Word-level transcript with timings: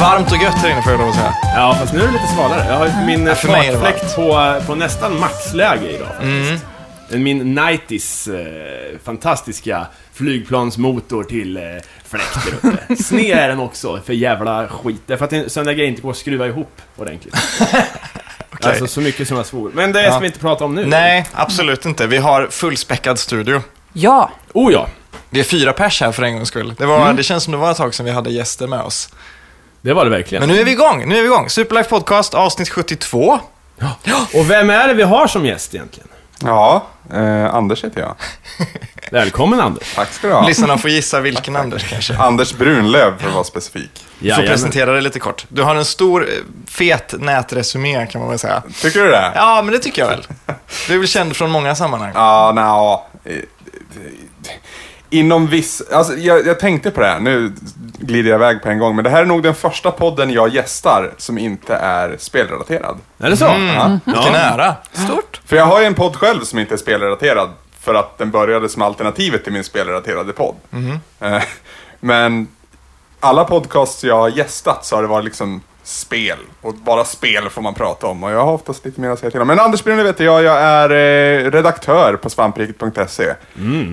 varmt 0.00 0.32
och 0.32 0.42
gött 0.42 0.54
här 0.54 0.70
inne 0.70 0.82
får 0.82 0.92
jag 0.92 1.00
lov 1.00 1.08
att 1.08 1.14
säga. 1.14 1.34
Ja, 1.54 1.76
fast 1.80 1.92
nu 1.92 2.00
är 2.02 2.06
det 2.06 2.12
lite 2.12 2.26
svalare. 2.26 2.64
Jag 2.68 2.78
har 2.78 3.06
min 3.06 3.26
Ja, 3.26 3.32
är 3.32 3.34
fartfläkt 3.34 4.16
på, 4.16 4.60
på 4.66 4.74
nästan 4.74 5.20
maxläge 5.20 5.90
idag 5.90 6.08
faktiskt. 6.08 6.64
Min 7.08 7.54
Nightis 7.54 8.28
eh, 8.28 8.98
fantastiska 9.04 9.86
flygplansmotor 10.12 11.24
till 11.24 11.56
eh, 11.56 11.62
fläkt 12.04 12.38
där 12.62 12.70
uppe. 12.70 12.96
Sned 13.02 13.38
är 13.38 13.48
den 13.48 13.60
också, 13.60 14.00
för 14.06 14.12
jävla 14.12 14.68
skit. 14.68 15.02
Därför 15.06 15.24
att 15.24 15.32
en 15.32 15.50
sån 15.50 15.64
där 15.64 15.72
grej 15.72 15.86
inte 15.86 16.02
går 16.02 16.10
att 16.10 16.16
skruva 16.16 16.46
ihop 16.46 16.82
ordentligt. 16.96 17.36
Alltså 18.62 18.86
så 18.86 19.00
mycket 19.00 19.28
som 19.28 19.36
jag 19.36 19.46
svor. 19.46 19.70
Men 19.74 19.92
det 19.92 20.02
ska 20.02 20.12
Ja. 20.12 20.18
vi 20.18 20.26
inte 20.26 20.38
prata 20.38 20.64
om 20.64 20.74
nu. 20.74 20.86
Nej, 20.86 21.26
absolut 21.32 21.84
inte. 21.84 22.06
Vi 22.06 22.16
har 22.16 22.46
fullspäckad 22.50 23.18
studio. 23.18 23.62
Ja, 23.92 24.30
Oh 24.52 24.72
ja, 24.72 24.86
Vi 25.30 25.40
är 25.40 25.44
fyra 25.44 25.72
pers 25.72 26.00
här 26.00 26.12
för 26.12 26.22
en 26.22 26.34
gångs 26.34 26.48
skull. 26.48 26.74
Det, 26.78 26.86
var, 26.86 27.12
det 27.12 27.22
känns 27.22 27.44
som 27.44 27.50
det 27.52 27.56
var 27.58 27.70
ett 27.70 27.76
tag 27.76 27.94
sedan 27.94 28.06
vi 28.06 28.12
hade 28.12 28.30
gäster 28.30 28.66
med 28.66 28.80
oss. 28.80 29.08
Det 29.82 29.92
var 29.92 30.04
det 30.04 30.10
verkligen. 30.10 30.42
Men 30.46 30.54
nu 30.56 30.60
är 30.60 30.64
vi 30.64 30.70
igång, 30.70 31.08
nu 31.08 31.16
är 31.16 31.20
vi 31.22 31.26
igång. 31.26 31.50
Superlife 31.50 31.90
Podcast, 31.90 32.34
avsnitt 32.34 32.68
72. 32.68 33.40
Och 34.34 34.50
vem 34.50 34.70
är 34.70 34.88
det 34.88 34.94
vi 34.94 35.02
har 35.02 35.26
som 35.26 35.46
gäst 35.46 35.74
egentligen? 35.74 36.08
Ja, 36.44 36.86
eh, 37.12 37.54
Anders 37.54 37.84
heter 37.84 38.00
jag. 38.00 38.14
Välkommen 39.10 39.60
Anders. 39.60 39.94
Tack 39.94 40.12
ska 40.12 40.28
du 40.28 40.34
ha. 40.34 40.46
Lyssnarna 40.46 40.78
får 40.78 40.90
gissa 40.90 41.20
vilken 41.20 41.56
Anders 41.56 41.90
kanske. 41.90 42.16
Anders 42.16 42.52
Brunlöv 42.52 43.18
för 43.18 43.28
att 43.28 43.34
vara 43.34 43.44
specifik. 43.44 43.90
Får 44.18 44.28
Jajamän. 44.28 44.46
presentera 44.46 44.92
dig 44.92 45.02
lite 45.02 45.18
kort. 45.18 45.46
Du 45.48 45.62
har 45.62 45.74
en 45.74 45.84
stor, 45.84 46.22
eh, 46.28 46.34
fet 46.66 47.14
nätresumé 47.18 48.06
kan 48.06 48.20
man 48.20 48.30
väl 48.30 48.38
säga. 48.38 48.62
Tycker 48.82 49.00
du 49.04 49.10
det? 49.10 49.32
Ja, 49.34 49.62
men 49.62 49.72
det 49.72 49.78
tycker 49.78 50.02
jag 50.02 50.08
väl. 50.08 50.26
Du 50.88 50.94
är 50.94 50.98
väl 50.98 51.08
känd 51.08 51.36
från 51.36 51.50
många 51.50 51.74
sammanhang. 51.74 52.12
Ja, 52.14 52.52
nja. 52.54 53.30
eh, 53.32 53.38
Inom 55.10 55.46
viss... 55.46 55.82
Alltså, 55.92 56.16
jag, 56.16 56.46
jag 56.46 56.60
tänkte 56.60 56.90
på 56.90 57.00
det 57.00 57.06
här, 57.06 57.20
nu 57.20 57.52
glider 57.98 58.30
jag 58.30 58.38
iväg 58.38 58.62
på 58.62 58.68
en 58.68 58.78
gång, 58.78 58.94
men 58.96 59.04
det 59.04 59.10
här 59.10 59.20
är 59.22 59.26
nog 59.26 59.42
den 59.42 59.54
första 59.54 59.90
podden 59.90 60.30
jag 60.30 60.48
gästar 60.48 61.14
som 61.18 61.38
inte 61.38 61.74
är 61.74 62.16
spelrelaterad. 62.18 62.98
Är 63.18 63.30
det 63.30 63.36
så? 63.36 63.46
Mm. 63.48 63.98
Vilken 64.04 64.34
ära. 64.34 64.74
stort. 64.92 65.40
För 65.46 65.56
jag 65.56 65.66
har 65.66 65.80
ju 65.80 65.86
en 65.86 65.94
podd 65.94 66.16
själv 66.16 66.40
som 66.40 66.58
inte 66.58 66.74
är 66.74 66.78
spelrelaterad, 66.78 67.50
för 67.80 67.94
att 67.94 68.18
den 68.18 68.30
började 68.30 68.68
som 68.68 68.82
alternativet 68.82 69.44
till 69.44 69.52
min 69.52 69.64
spelrelaterade 69.64 70.32
podd. 70.32 70.54
Eh, 71.20 71.42
Men 72.00 72.48
alla 73.20 73.44
podcasts 73.44 74.04
jag 74.04 74.16
har 74.16 74.28
gästat 74.28 74.84
så 74.84 74.96
har 74.96 75.02
det 75.02 75.08
varit 75.08 75.24
liksom 75.24 75.62
spel. 75.82 76.38
Och 76.60 76.74
bara 76.74 77.04
spel 77.04 77.48
får 77.50 77.62
man 77.62 77.74
prata 77.74 78.06
om. 78.06 78.24
Och 78.24 78.30
jag 78.30 78.44
har 78.44 78.52
oftast 78.52 78.84
lite 78.84 79.00
mer 79.00 79.08
att 79.10 79.18
säga 79.18 79.30
till 79.30 79.40
om. 79.40 79.46
Men 79.46 79.60
Anders 79.60 79.84
Brunner 79.84 80.04
vet 80.04 80.20
jag, 80.20 80.42
jag 80.42 80.58
är 80.60 80.90
eh, 80.90 81.50
redaktör 81.50 82.16
på 82.16 82.30
svampriket.se. 82.30 83.34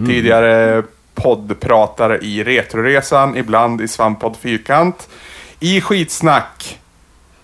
Tidigare 0.07 0.83
poddpratare 1.17 2.17
i 2.17 2.43
Retroresan, 2.43 3.37
ibland 3.37 3.81
i 3.81 3.87
Svamppodd 3.87 4.37
Fyrkant. 4.37 5.09
I 5.59 5.81
Skitsnack. 5.81 6.79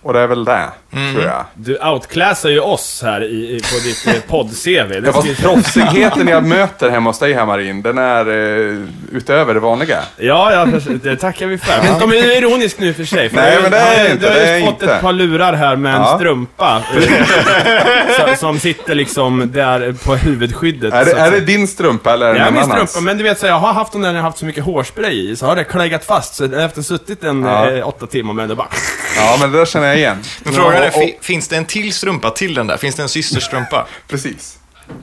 Och 0.02 0.12
det 0.12 0.20
är 0.20 0.26
väl 0.26 0.44
det, 0.44 0.70
tror 0.94 1.24
jag. 1.24 1.44
Du 1.54 1.78
outclassar 1.78 2.48
ju 2.48 2.60
oss 2.60 3.00
här 3.04 3.24
i, 3.24 3.26
i, 3.56 3.60
på 3.60 3.78
ditt 3.84 4.06
eh, 4.06 4.22
podd-CV. 4.30 5.12
Fast 5.12 5.42
proffsigheten 5.42 6.28
jag 6.28 6.44
möter 6.44 6.90
hemma 6.90 7.10
hos 7.10 7.18
dig 7.18 7.32
här 7.32 7.46
Marin, 7.46 7.82
den 7.82 7.98
är 7.98 8.26
eh, 8.28 8.78
utöver 9.12 9.54
det 9.54 9.60
vanliga. 9.60 9.98
Ja, 10.16 10.52
ja, 10.52 10.66
det 11.02 11.16
tackar 11.16 11.46
vi 11.46 11.58
för. 11.58 11.82
Men 11.82 12.00
kom 12.00 12.10
är 12.10 12.38
ironisk 12.38 12.78
nu 12.78 12.94
för 12.94 13.04
sig. 13.04 13.28
För 13.28 13.36
Nej, 13.36 13.56
du- 13.56 13.62
men 13.62 13.70
det 13.70 13.78
är 13.78 14.04
du- 14.04 14.12
inte, 14.12 14.34
Du 14.34 14.50
har 14.50 14.56
ju 14.58 14.64
fått 14.64 14.82
inte. 14.82 14.94
ett 14.94 15.00
par 15.00 15.12
lurar 15.12 15.52
här 15.52 15.76
med 15.76 15.94
en 15.94 16.00
Ja. 16.02 16.16
strumpa. 16.18 16.82
som, 18.26 18.36
som 18.36 18.58
sitter 18.58 18.94
liksom 18.94 19.52
där 19.52 19.92
på 20.04 20.14
huvudskyddet. 20.16 20.94
Är 20.94 21.04
det, 21.04 21.12
är 21.12 21.30
det 21.30 21.40
din 21.40 21.68
strumpa 21.68 22.12
eller 22.12 22.26
är 22.26 22.32
det 22.32 22.38
Ja, 22.38 22.44
någon 22.44 22.54
min 22.54 22.62
annans? 22.62 22.90
strumpa, 22.90 23.06
men 23.06 23.18
du 23.18 23.24
vet 23.24 23.38
så 23.38 23.46
jag 23.46 23.58
har 23.58 23.72
haft 23.72 23.92
den 23.92 24.02
där 24.02 24.08
när 24.08 24.14
jag 24.16 24.22
har 24.22 24.28
haft 24.28 24.38
så 24.38 24.44
mycket 24.46 24.64
hårspray 24.64 25.30
i, 25.30 25.36
så 25.36 25.46
har 25.46 25.56
det 25.56 25.64
kläggat 25.64 26.04
fast. 26.04 26.34
Så 26.34 26.44
efter 26.44 26.82
suttit 26.82 27.24
en 27.24 27.42
Ja. 27.44 27.70
eh, 27.70 27.88
åtta 27.88 28.06
timmar 28.06 28.32
med 28.34 28.48
det 28.48 28.54
bara... 28.54 28.68
Ja, 29.16 29.36
men 29.40 29.52
det 29.52 29.58
där 29.58 29.64
känner 29.64 29.86
jag 29.86 29.96
igen. 29.96 30.16
Men 30.44 30.52
frågan 30.52 30.82
är, 30.84 30.90
Ja, 30.92 30.96
och- 30.98 31.02
fi- 31.02 31.18
finns 31.20 31.48
det 31.48 31.56
en 31.56 31.64
till 31.64 31.92
strumpa 31.92 32.30
till 32.30 32.54
den 32.54 32.66
där? 32.66 32.76
Finns 32.76 32.94
det 32.94 33.02
en 33.02 33.08
systerstrumpa? 33.08 33.86
Precis. 34.08 34.58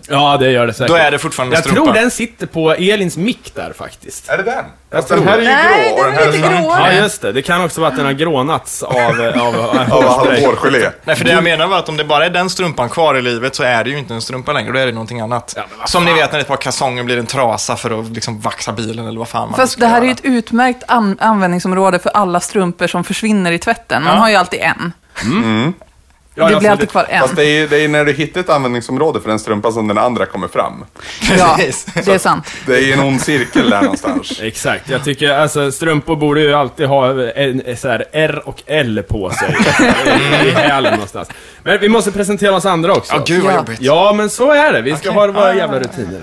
Ja, 0.09 0.37
det 0.37 0.51
gör 0.51 0.67
det 0.67 0.73
säkert. 0.73 0.87
Då 0.87 0.95
är 0.95 1.11
det 1.11 1.19
fortfarande 1.19 1.55
Jag 1.55 1.63
strumpa. 1.63 1.83
tror 1.83 1.93
den 1.93 2.11
sitter 2.11 2.47
på 2.47 2.71
Elins 2.73 3.17
mick 3.17 3.51
där 3.55 3.73
faktiskt. 3.77 4.29
Är 4.29 4.37
det 4.37 4.43
den? 4.43 4.65
Jag 4.89 4.97
Alltså, 4.97 5.15
den 5.15 5.27
här 5.27 5.37
är 5.37 5.41
ju 5.41 5.47
Nej, 5.47 5.89
grå 5.89 5.97
och 5.97 6.03
den 6.05 6.13
den 6.15 6.21
är 6.23 6.25
här 6.25 6.31
lite 6.31 6.47
är 6.47 6.61
grå. 6.61 6.75
Ja, 6.79 6.91
just 6.91 7.21
det. 7.21 7.31
Det 7.31 7.41
kan 7.41 7.63
också 7.63 7.81
vara 7.81 7.91
att 7.91 7.97
den 7.97 8.05
har 8.05 8.13
grånats 8.13 8.83
av, 8.83 8.95
av, 8.95 9.55
av, 9.91 10.05
av 10.05 10.27
hårgelé. 10.41 10.89
Nej, 11.03 11.15
för 11.15 11.25
det 11.25 11.31
jag 11.31 11.43
menar 11.43 11.67
var 11.67 11.77
att 11.79 11.89
om 11.89 11.97
det 11.97 12.03
bara 12.03 12.25
är 12.25 12.29
den 12.29 12.49
strumpan 12.49 12.89
kvar 12.89 13.15
i 13.17 13.21
livet 13.21 13.55
så 13.55 13.63
är 13.63 13.83
det 13.83 13.89
ju 13.89 13.97
inte 13.97 14.13
en 14.13 14.21
strumpa 14.21 14.53
längre, 14.53 14.71
då 14.71 14.79
är 14.79 14.85
det 14.85 14.91
någonting 14.91 15.19
annat. 15.21 15.53
Ja, 15.57 15.63
Som 15.85 16.05
ni 16.05 16.13
vet 16.13 16.31
när 16.31 16.39
ett 16.39 16.47
par 16.47 16.57
kalsonger 16.57 17.03
blir 17.03 17.17
en 17.17 17.25
trasa 17.25 17.75
för 17.75 17.99
att 17.99 18.09
liksom 18.09 18.39
vaxa 18.41 18.71
bilen 18.71 19.07
eller 19.07 19.19
vad 19.19 19.27
fan 19.29 19.49
man 19.49 19.59
Fast 19.59 19.79
det 19.79 19.87
här 19.87 19.93
är 19.93 20.01
göra. 20.01 20.05
ju 20.05 20.11
ett 20.11 20.21
utmärkt 20.25 20.83
an- 20.87 21.17
användningsområde 21.19 21.99
för 21.99 22.09
alla 22.09 22.39
strumpor 22.39 22.87
som 22.87 23.03
försvinner 23.03 23.51
i 23.51 23.59
tvätten. 23.59 24.03
Man 24.03 24.13
Ja. 24.13 24.19
har 24.19 24.29
ju 24.29 24.35
alltid 24.35 24.59
en. 24.59 24.93
Ja, 26.35 26.49
det 26.49 26.55
blir 26.55 26.67
så 26.67 26.71
alltid 26.71 26.89
kvar 26.89 27.05
en. 27.09 27.21
Fast 27.21 27.35
det 27.35 27.45
är, 27.45 27.67
det 27.67 27.83
är 27.83 27.87
när 27.87 28.05
du 28.05 28.13
hittar 28.13 28.41
ett 28.41 28.49
användningsområde 28.49 29.21
för 29.21 29.29
den 29.29 29.39
strumpa 29.39 29.71
som 29.71 29.87
den 29.87 29.97
andra 29.97 30.25
kommer 30.25 30.47
fram. 30.47 30.85
Ja, 31.37 31.55
Precis. 31.57 31.85
det 32.05 32.13
är 32.13 32.17
sant. 32.17 32.47
Det 32.65 32.83
är 32.83 32.93
en 32.93 32.99
ond 32.99 33.21
cirkel 33.21 33.69
där 33.69 33.81
någonstans. 33.81 34.39
Exakt, 34.41 34.89
jag 34.89 35.03
tycker 35.03 35.29
alltså 35.29 35.71
strumpor 35.71 36.15
borde 36.15 36.41
ju 36.41 36.53
alltid 36.53 36.87
ha 36.87 37.09
en, 37.31 37.61
en, 37.65 37.77
så 37.77 37.87
här, 37.87 38.05
R 38.11 38.41
och 38.45 38.63
L 38.65 39.03
på 39.09 39.29
sig. 39.29 39.55
I, 40.45 40.49
hälen 40.51 40.93
någonstans. 40.93 41.29
Men 41.63 41.79
vi 41.79 41.89
måste 41.89 42.11
presentera 42.11 42.55
oss 42.55 42.65
andra 42.65 42.93
också. 42.93 43.13
Ja, 43.13 43.23
gud 43.27 43.43
vad 43.43 43.53
Ja. 43.53 43.57
jobbigt. 43.57 43.81
Ja, 43.81 44.13
men 44.17 44.29
så 44.29 44.51
är 44.51 44.73
det. 44.73 44.81
Vi 44.81 44.95
ska 44.95 45.09
Okej. 45.09 45.21
ha 45.21 45.27
våra 45.27 45.55
jävla 45.55 45.79
rutiner. 45.79 46.21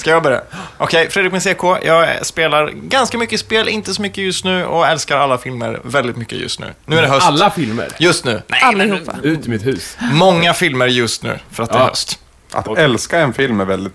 Ska 0.00 0.10
jag 0.10 0.22
börja? 0.22 0.42
Okej, 0.78 1.10
Fredrik 1.10 1.32
med 1.32 1.42
CK. 1.42 1.64
Jag 1.86 2.26
spelar 2.26 2.68
ganska 2.70 3.18
mycket 3.18 3.40
spel, 3.40 3.68
inte 3.68 3.94
så 3.94 4.02
mycket 4.02 4.24
just 4.24 4.44
nu 4.44 4.64
och 4.64 4.86
älskar 4.86 5.16
alla 5.18 5.38
filmer 5.38 5.80
väldigt 5.84 6.16
mycket 6.16 6.38
just 6.38 6.60
nu. 6.60 6.66
Nu 6.86 6.98
är 6.98 7.02
det 7.02 7.08
höst. 7.08 7.26
Alla 7.26 7.50
filmer. 7.50 7.88
Just 7.98 8.24
nu. 8.24 8.42
Nej, 8.46 8.60
Allihopa. 8.62 9.14
Ut 9.22 9.46
i 9.46 9.50
mitt 9.50 9.66
hus. 9.66 9.96
många 10.12 10.54
filmer 10.54 10.86
just 10.86 11.22
nu 11.22 11.38
för 11.50 11.62
att 11.62 11.70
det 11.70 11.76
är 11.78 11.80
Ja. 11.80 11.86
höst. 11.88 12.18
Att 12.52 12.78
älska 12.78 13.18
en 13.18 13.32
film 13.34 13.60
är 13.60 13.64
väldigt 13.64 13.94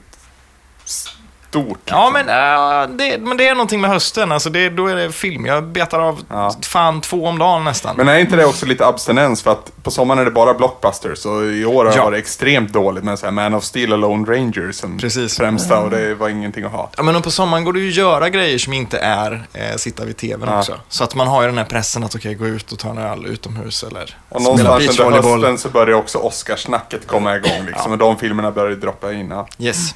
stort. 1.64 1.80
Ja, 1.86 2.10
men, 2.14 2.30
äh, 2.30 2.98
det, 2.98 3.18
men 3.22 3.38
det 3.38 3.48
är 3.48 3.56
någonting 3.56 3.82
med 3.82 3.90
hösten. 3.90 4.32
Alltså 4.32 4.50
det, 4.50 4.70
då 4.70 4.88
är 4.88 4.96
det 4.96 5.12
film. 5.12 5.46
Jag 5.46 5.64
betar 5.64 6.00
av 6.00 6.20
Ja. 6.30 6.56
fan 6.66 7.02
två 7.02 7.26
om 7.28 7.38
dagen 7.40 7.64
nästan. 7.64 7.96
Men 7.98 8.08
är 8.08 8.18
inte 8.20 8.36
det 8.36 8.46
också 8.46 8.66
lite 8.66 8.86
abstinens? 8.86 9.44
För 9.44 9.52
att 9.52 9.72
på 9.84 9.92
sommaren 9.92 10.20
är 10.22 10.26
det 10.26 10.32
bara 10.32 10.54
blockbusters 10.54 11.26
och 11.26 11.44
i 11.44 11.66
år 11.66 11.86
har 11.86 11.92
det 11.92 11.98
Ja. 11.98 12.04
varit 12.04 12.20
extremt 12.20 12.74
dåligt 12.74 13.04
med 13.04 13.20
så 13.20 13.26
här 13.26 13.32
Man 13.32 13.54
of 13.54 13.64
Steel 13.64 13.94
och 13.94 14.00
Lone 14.00 14.32
Ranger 14.36 14.72
som 14.72 14.98
Precis. 14.98 15.38
främsta 15.38 15.80
och 15.80 15.90
det 15.90 16.16
var 16.16 16.30
ingenting 16.30 16.64
att 16.64 16.72
ha. 16.72 16.90
Ja, 16.98 17.04
men 17.04 17.22
på 17.22 17.32
sommaren 17.32 17.64
går 17.64 17.74
det 17.74 17.80
ju 17.80 17.90
att 17.90 17.96
göra 17.96 18.30
grejer 18.30 18.58
som 18.58 18.74
inte 18.74 18.98
är 19.00 19.48
eh, 19.54 19.76
sitta 19.78 20.06
vid 20.06 20.18
tvn 20.18 20.50
Ja. 20.52 20.60
också. 20.60 20.80
Så 20.90 21.04
att 21.04 21.16
man 21.16 21.28
har 21.28 21.42
ju 21.42 21.48
den 21.48 21.58
här 21.58 21.66
pressen 21.66 22.04
att 22.04 22.16
okej, 22.16 22.34
gå 22.34 22.48
ut 22.48 22.72
och 22.72 22.80
ta 22.80 22.90
en 22.90 22.98
öl 22.98 23.26
utomhus 23.26 23.84
eller 23.84 24.18
Och 24.30 24.42
spela 24.42 24.44
någonstans 24.44 24.70
under 24.80 24.88
beachvolleyboll. 24.88 25.40
hösten 25.44 25.58
så 25.58 25.70
börjar 25.70 25.96
också 25.98 26.18
Oscarssnacket 26.18 27.08
komma 27.08 27.36
igång 27.36 27.66
liksom, 27.68 27.92
och 27.92 27.98
de 27.98 28.18
filmerna 28.18 28.52
börjar 28.52 28.76
droppa 28.76 29.14
in. 29.14 29.30
Ja. 29.30 29.48
Yes. 29.60 29.96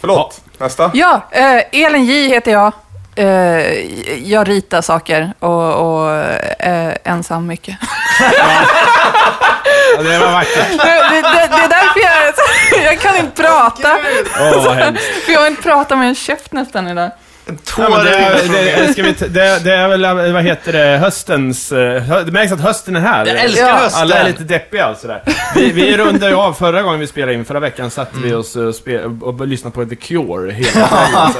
Förlåt, 0.00 0.40
nästa? 0.58 0.90
Ja, 0.94 1.20
eh, 1.30 1.62
Elin 1.84 2.04
J 2.04 2.28
heter 2.28 2.52
jag. 2.52 2.72
Eh, 3.16 3.26
jag 4.30 4.48
ritar 4.48 4.82
saker 4.82 5.32
och, 5.38 5.74
och 5.74 6.10
eh, 6.14 6.92
ensam 7.04 7.46
mycket. 7.46 7.76
Ja, 9.96 10.02
det 10.02 10.18
var 10.18 10.32
vackert. 10.32 10.68
det, 10.70 11.10
det, 11.10 11.22
det 11.22 11.62
är 11.64 11.68
därför 11.68 12.00
jag, 12.00 12.84
jag 12.92 13.00
kan 13.00 13.16
inte 13.16 13.42
prata. 13.42 13.98
Vad 14.64 14.76
hemskt. 14.76 15.24
För 15.24 15.32
jag 15.32 15.40
har 15.40 15.46
inte 15.46 15.62
pratat 15.62 15.98
med 15.98 16.08
en 16.08 16.14
käft 16.14 16.52
nästan 16.52 16.88
idag. 16.88 17.10
Ja, 17.78 18.02
det, 18.04 18.14
är, 18.14 18.86
det, 18.86 18.92
ska 18.92 19.02
vi 19.02 19.14
ta- 19.14 19.26
det, 19.26 19.64
det 19.64 19.74
är 19.74 19.88
väl, 19.88 20.32
vad 20.32 20.42
heter 20.42 20.72
det, 20.72 20.98
höstens... 20.98 21.72
eh, 21.72 22.02
hö- 22.02 22.22
Det 22.22 22.32
märks 22.32 22.52
att 22.52 22.60
hösten 22.60 22.96
är 22.96 23.00
här. 23.00 23.26
Jag 23.26 23.36
älskar 23.44 23.72
hösten. 23.72 24.02
Alla 24.02 24.14
är 24.16 24.24
lite 24.26 24.44
deppiga 24.44 24.88
och 24.88 24.96
sådär. 24.96 25.22
Vi, 25.54 25.70
vi 25.72 25.96
rundade 25.96 26.28
ju 26.32 26.36
av 26.38 26.52
förra 26.52 26.82
gången 26.82 27.00
vi 27.00 27.06
spelade 27.06 27.34
in, 27.34 27.44
förra 27.44 27.60
veckan 27.60 27.90
satt 27.90 28.10
vi 28.24 28.34
oss 28.34 28.56
och, 28.56 28.74
spe, 28.74 29.04
och 29.04 29.46
lyssnade 29.46 29.74
på 29.74 29.84
The 29.84 29.96
Cure 29.96 30.52
hela 30.52 30.70
tiden. 30.70 31.32
Så, 31.32 31.38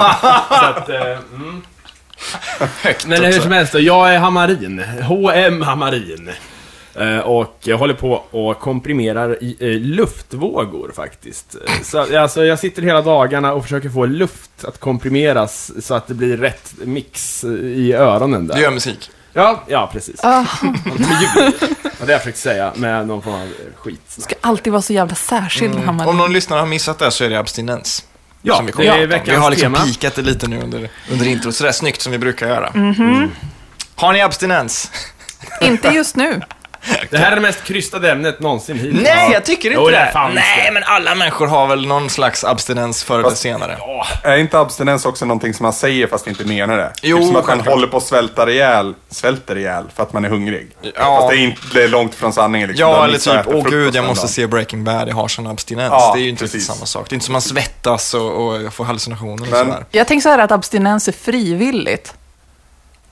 så 0.56 0.65
att, 0.65 0.88
eh, 0.88 1.19
mm. 1.35 1.62
Men 3.06 3.25
hur 3.25 3.33
som 3.41 3.53
helst, 3.53 3.75
jag 3.75 4.15
är 4.15 4.19
Hamarin. 4.19 4.85
H.M. 5.03 5.62
Hamarin. 5.62 6.31
Eh, 7.00 7.19
Och 7.19 7.55
jag 7.61 7.79
håller 7.79 7.95
på 7.95 8.12
och 8.31 8.59
komprimerar 8.61 9.43
i, 9.43 9.56
eh, 9.61 9.67
luftvågor 9.81 10.93
faktiskt. 10.97 11.55
Eh, 11.67 11.73
Så, 11.83 12.19
alltså, 12.19 12.45
jag 12.45 12.59
sitter 12.59 12.83
hela 12.83 13.03
dagarna 13.03 13.53
och 13.53 13.62
försöker 13.62 13.89
få 13.91 14.06
luft 14.06 14.65
att 14.65 14.81
komprimeras 14.81 15.73
så 15.87 15.95
att 15.95 16.06
det 16.06 16.15
blir 16.15 16.37
rätt 16.37 16.73
mix 16.85 17.45
i 17.45 17.93
öronen 17.93 18.47
där. 18.47 18.55
Du 18.55 18.61
gör 18.62 18.71
musik. 18.71 19.11
Ja, 19.33 19.62
ja 19.69 19.91
precis. 19.93 20.21
Ljud. 20.62 21.55
Det 21.83 22.05
har 22.05 22.11
jag 22.11 22.21
försökt 22.21 22.39
säga 22.39 22.73
med 22.77 23.06
någon 23.06 23.23
form 23.23 23.35
av 23.35 23.49
skit. 23.77 24.00
ska 24.06 24.35
alltid 24.41 24.73
vara 24.73 24.83
så 24.83 24.93
jävla 24.93 25.15
särskild, 25.15 25.75
Om 25.75 25.83
Hammarby. 25.83 26.12
någon 26.12 26.33
lyssnare 26.33 26.61
har 26.61 26.67
missat 26.67 26.99
det 26.99 27.11
så 27.11 27.25
är 27.25 27.31
det 27.31 27.39
abstinens. 27.39 28.05
Ja, 28.43 28.56
som 28.56 28.67
vi 28.67 28.73
det 28.77 28.87
är 28.87 29.05
om. 29.05 29.11
veckans 29.11 29.29
Vi 29.29 29.35
har 29.37 29.50
liksom 29.50 29.73
tema. 29.75 29.85
pikat 29.85 30.15
det 30.15 30.23
lite 30.23 30.49
nu 30.49 30.61
under, 30.62 30.91
under 31.12 31.27
introt, 31.27 31.55
sådär 31.55 31.73
snyggt 31.73 32.00
som 32.00 32.12
vi 32.12 32.19
brukar 32.19 32.49
göra. 32.49 32.71
Mhm. 32.75 33.31
Har 33.95 34.12
ni 34.12 34.21
abstinens? 34.23 34.91
Inte 35.61 35.89
just 35.89 36.17
nu. 36.17 36.41
Det 37.11 37.19
här 37.19 37.31
är 37.33 37.35
det 37.37 37.43
mest 37.43 37.65
krystade 37.65 38.11
ämnet 38.13 38.41
någonsin 38.41 38.77
hittills. 38.79 39.03
Nej, 39.03 39.31
jag 39.33 39.45
tycker 39.45 39.69
inte 39.71 39.81
Jo, 39.81 39.87
det 39.87 39.93
det. 39.93 39.99
är 39.99 40.13
fan 40.13 40.31
visst 40.31 40.45
Nej, 40.57 40.65
det. 40.67 40.73
men 40.73 40.83
alla 40.87 41.15
människor 41.15 41.47
har 41.47 41.67
väl 41.67 41.87
någon 41.87 42.11
slags 42.11 42.45
abstinens 42.45 43.05
förr 43.05 43.19
eller 43.19 43.31
senare. 43.31 43.77
Ja, 43.79 44.07
Är 44.23 44.37
inte 44.37 44.59
abstinens 44.59 45.05
också 45.07 45.25
någonting 45.25 45.55
som 45.55 45.65
man 45.65 45.73
säger 45.73 46.07
fast 46.07 46.27
inte 46.27 46.45
menar 46.45 46.77
det? 46.77 46.93
Jo, 47.03 47.17
typ 47.17 47.27
som 47.27 47.37
att 47.37 47.43
man 47.43 47.45
självklart. 47.53 47.75
håller 47.75 47.87
på 47.87 47.97
att 47.97 48.03
svälta 48.03 48.51
ihjäl, 48.51 48.95
svälter 49.11 49.59
ihjäl 49.59 49.85
för 49.97 50.03
att 50.03 50.13
man 50.13 50.25
är 50.25 50.29
hungrig. 50.29 50.71
Ja. 50.83 50.91
Fast 51.21 51.29
det 51.31 51.37
är, 51.37 51.45
inte, 51.45 51.61
det 51.75 51.85
är 51.85 51.89
långt 51.89 52.15
från 52.15 52.33
sanningen 52.33 52.69
liksom. 52.69 52.87
Du 52.87 52.93
Ja, 52.93 52.97
har 52.99 53.05
eller 53.05 53.13
missat 53.15 53.37
att 53.37 53.45
typ, 53.45 53.49
äta 53.51 53.57
åh 53.57 53.63
frukost 53.63 53.73
gud, 53.75 53.95
jag 53.95 54.03
en 54.03 54.09
måste 54.09 54.23
dag. 54.27 54.31
se 54.31 54.47
Breaking 54.47 54.85
Bad, 54.85 55.09
jag 55.09 55.15
har 55.15 55.29
sån 55.29 55.47
abstinens. 55.47 55.91
Ja, 55.93 56.13
det 56.15 56.21
är 56.21 56.23
ju 56.23 56.29
inte 56.29 56.45
riktigt 56.45 56.61
precis. 56.61 56.75
samma 56.75 56.87
sak. 56.87 57.07
Det 57.09 57.13
är 57.13 57.17
inte 57.17 57.27
som 57.27 57.33
man 57.33 57.43
svettas 57.43 58.15
och, 58.15 58.47
och 58.47 58.63
jag 58.63 58.75
får 58.75 58.85
hallucinationer 58.85 59.33
och 59.43 59.49
Men- 59.51 59.67
sådär. 59.67 59.85
Jag 59.91 60.07
tänker 60.09 60.23
så 60.23 60.29
här 60.29 60.39
att 60.39 60.53
abstinens 60.53 61.09
är 61.09 61.13
frivilligt. 61.13 62.15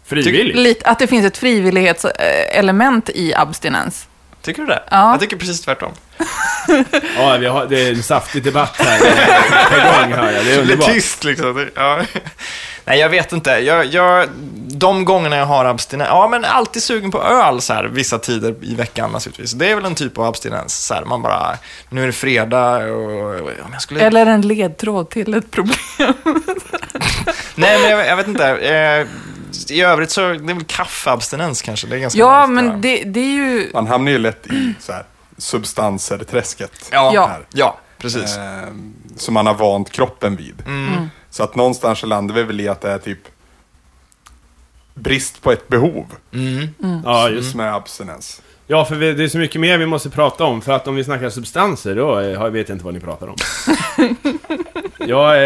Frivilligt. 0.06 0.82
Att 0.82 0.98
det 0.98 1.06
finns 1.06 1.26
ett 1.26 1.36
frivillighetselement 1.36 3.08
i 3.08 3.34
abstinens. 3.34 4.06
Tycker 4.42 4.62
du 4.62 4.68
det? 4.68 4.82
Ja. 4.90 5.10
Jag 5.10 5.20
tycker 5.20 5.36
precis 5.36 5.60
tvärtom. 5.60 5.92
Ja, 7.16 7.36
vi 7.40 7.46
har, 7.46 7.66
det 7.66 7.80
är 7.88 7.90
en 7.92 8.02
saftig 8.02 8.42
debatt 8.42 8.76
här 8.78 8.98
på 9.70 9.74
gång 10.00 10.12
hör 10.12 10.32
jag. 10.32 10.44
Det 10.44 10.54
är 10.54 10.60
underbart. 10.60 10.86
tyst 10.86 11.24
liksom. 11.24 11.66
Ja. 11.74 12.00
Nej, 12.84 12.98
jag 12.98 13.08
vet 13.08 13.32
inte. 13.32 13.50
Jag, 13.50 13.86
jag, 13.86 14.28
de 14.68 15.04
gångerna 15.04 15.36
jag 15.36 15.46
har 15.46 15.64
abstinens, 15.64 16.08
ja 16.08 16.28
men 16.28 16.44
alltid 16.44 16.82
sugen 16.82 17.10
på 17.10 17.22
öl 17.22 17.60
så 17.60 17.72
här, 17.72 17.84
vissa 17.84 18.18
tider 18.18 18.54
i 18.62 18.74
veckan 18.74 19.10
naturligtvis. 19.12 19.52
Det 19.52 19.70
är 19.70 19.74
väl 19.74 19.84
en 19.84 19.94
typ 19.94 20.18
av 20.18 20.24
abstinens. 20.24 20.84
Så 20.84 20.94
här, 20.94 21.04
man 21.04 21.22
bara, 21.22 21.56
nu 21.88 22.02
är 22.02 22.06
det 22.06 22.12
fredag 22.12 22.76
och 22.76 23.40
om 23.40 23.72
jag 23.72 23.82
skulle... 23.82 24.00
Eller 24.00 24.26
en 24.26 24.40
ledtråd 24.40 25.10
till 25.10 25.34
ett 25.34 25.50
problem. 25.50 25.78
Nej, 27.54 27.80
men 27.80 27.90
jag, 27.90 28.06
jag 28.06 28.16
vet 28.16 28.28
inte. 28.28 28.48
Eh, 28.48 29.06
I 29.70 29.80
övrigt 29.80 30.10
så, 30.10 30.20
det 30.20 30.26
är 30.52 30.54
väl 30.54 30.64
kaffeabstinens 30.64 31.62
kanske. 31.62 31.86
Det 31.86 31.96
är 31.96 32.00
ganska 32.00 32.18
Ja, 32.18 32.26
vanligt, 32.28 32.64
men 32.64 32.80
det, 32.80 33.04
det 33.04 33.20
är 33.20 33.32
ju... 33.34 33.70
Man 33.74 33.86
hamnar 33.86 34.12
ju 34.12 34.18
lätt 34.18 34.46
i 34.46 34.74
så 34.80 34.92
här, 34.92 35.04
substanser-träsket. 35.38 36.88
Ja, 36.92 37.10
Ja. 37.14 37.30
ja. 37.30 37.40
ja 37.52 37.78
precis. 37.98 38.36
Eh, 38.36 38.68
som 39.16 39.34
man 39.34 39.46
har 39.46 39.54
vant 39.54 39.90
kroppen 39.90 40.36
vid. 40.36 40.62
Mm. 40.66 41.10
Så 41.30 41.42
att 41.42 41.54
någonstans 41.56 41.98
så 41.98 42.06
landar 42.06 42.34
vi 42.34 42.42
väl 42.42 42.60
i 42.60 42.68
att 42.68 42.80
det 42.80 42.90
är 42.90 42.98
typ 42.98 43.18
brist 44.94 45.42
på 45.42 45.52
ett 45.52 45.68
behov 45.68 46.06
Mm. 46.32 46.68
Ja, 47.04 47.28
just 47.28 47.50
som 47.50 47.60
är 47.60 47.72
abstinens. 47.72 48.42
Ja, 48.66 48.84
för 48.84 48.94
vi, 48.94 49.12
det 49.12 49.24
är 49.24 49.28
så 49.28 49.38
mycket 49.38 49.60
mer 49.60 49.78
vi 49.78 49.86
måste 49.86 50.10
prata 50.10 50.44
om. 50.44 50.62
För 50.62 50.72
att 50.72 50.88
om 50.88 50.94
vi 50.94 51.04
snackar 51.04 51.30
substanser, 51.30 51.94
då 51.96 52.14
har- 52.14 52.50
vet 52.50 52.68
jag 52.68 52.74
inte 52.76 52.84
vad 52.84 52.94
ni 52.94 53.00
pratar 53.00 53.26
om. 53.28 53.36
jag, 54.98 55.36
eh, 55.36 55.44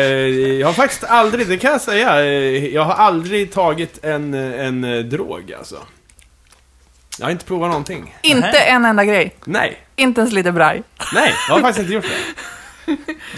jag 0.60 0.66
har 0.66 0.74
faktiskt 0.74 1.04
aldrig, 1.04 1.48
det 1.48 1.56
kan 1.58 1.72
jag 1.72 1.80
säga, 1.80 2.20
eh, 2.24 2.66
jag 2.74 2.84
har 2.84 2.94
aldrig 2.94 3.52
tagit 3.52 4.04
en, 4.04 4.34
en 4.34 4.84
eh, 4.84 4.98
drog 4.98 5.52
alltså. 5.58 5.76
Jag 7.18 7.26
har 7.26 7.30
inte 7.30 7.44
provat 7.44 7.68
någonting. 7.68 8.14
Inte 8.22 8.58
en 8.58 8.84
enda 8.84 9.04
grej. 9.04 9.36
Nej, 9.44 9.78
Inte 9.96 10.20
ens 10.20 10.32
lite 10.32 10.52
braj. 10.52 10.82
nej, 11.14 11.34
jag 11.48 11.54
har 11.54 11.60
faktiskt 11.60 11.78
inte 11.80 11.92
gjort 11.94 12.04
det. 12.04 12.42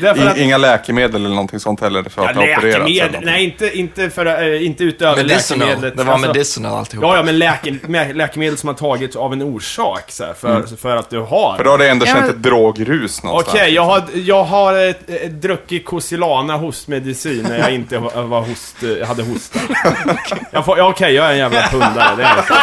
Att, 0.07 0.37
inga 0.39 0.59
läkemedel 0.59 1.17
eller 1.17 1.29
någonting 1.35 1.61
sånt 1.61 1.81
heller 1.81 2.03
för 2.03 2.23
ja, 2.23 2.31
att 2.31 2.37
ha 2.37 2.43
opererats. 2.43 2.65
eller 2.65 2.89
läkemedel, 2.89 3.21
nej 3.25 3.45
inte, 3.45 3.79
inte, 3.79 4.11
för, 4.11 4.27
eh, 4.55 4.67
inte 4.67 4.85
utöver 4.85 5.17
Medicinal. 5.17 5.59
läkemedlet. 5.69 5.97
Det 5.97 6.05
var 6.05 6.13
Alltså, 6.13 6.29
medicinal 6.29 6.79
alltihop. 6.79 7.05
Ja, 7.05 7.17
ja, 7.17 7.23
men 7.23 7.39
läke, 7.39 7.79
läkemedel 8.15 8.57
som 8.59 8.67
har 8.69 8.75
tagits 8.75 9.17
av 9.17 9.33
en 9.33 9.43
orsak 9.43 10.05
så 10.09 10.25
här, 10.25 10.35
för, 10.35 10.77
för 10.77 10.97
att 10.97 11.11
du 11.11 11.19
har. 11.19 11.57
För 11.57 11.65
då 11.65 11.71
har 11.71 11.79
det 11.79 11.89
ändå 11.91 12.07
Ja, 12.07 12.13
känt 12.13 12.21
men- 12.27 12.31
ett 12.31 12.43
drogrus 12.43 13.23
någonstans. 13.23 13.55
Okej, 13.59 13.75
jag 13.75 13.83
har, 13.85 14.03
jag 14.15 14.45
har 14.45 14.75
eh, 14.75 14.89
eh, 14.89 15.29
druckit 15.31 15.85
Cosilana 15.85 16.57
hostmedicin 16.57 17.47
när 17.49 17.59
jag 17.59 17.75
inte 17.75 17.99
var 17.99 18.23
var 18.23 18.41
host, 18.41 18.77
hade 19.07 19.23
hosta. 19.23 19.59
Jag 20.51 20.65
får- 20.65 20.79
ja, 20.79 20.89
Okej, 20.89 21.15
jag 21.15 21.27
är 21.27 21.33
en 21.33 21.39
jävla 21.39 21.63
pundare, 21.69 22.17
det 22.17 22.23
är 22.23 22.43
så. 22.43 22.55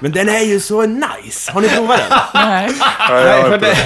Men 0.00 0.12
den 0.12 0.28
är 0.28 0.40
ju 0.44 0.60
så 0.60 0.86
nice! 0.86 1.52
Har 1.52 1.60
ni 1.60 1.68
provat 1.68 2.00
den? 2.08 2.18
Nej. 2.48 2.70
Ja, 2.98 3.08
Nej, 3.10 3.42
för, 3.42 3.58
det, 3.58 3.76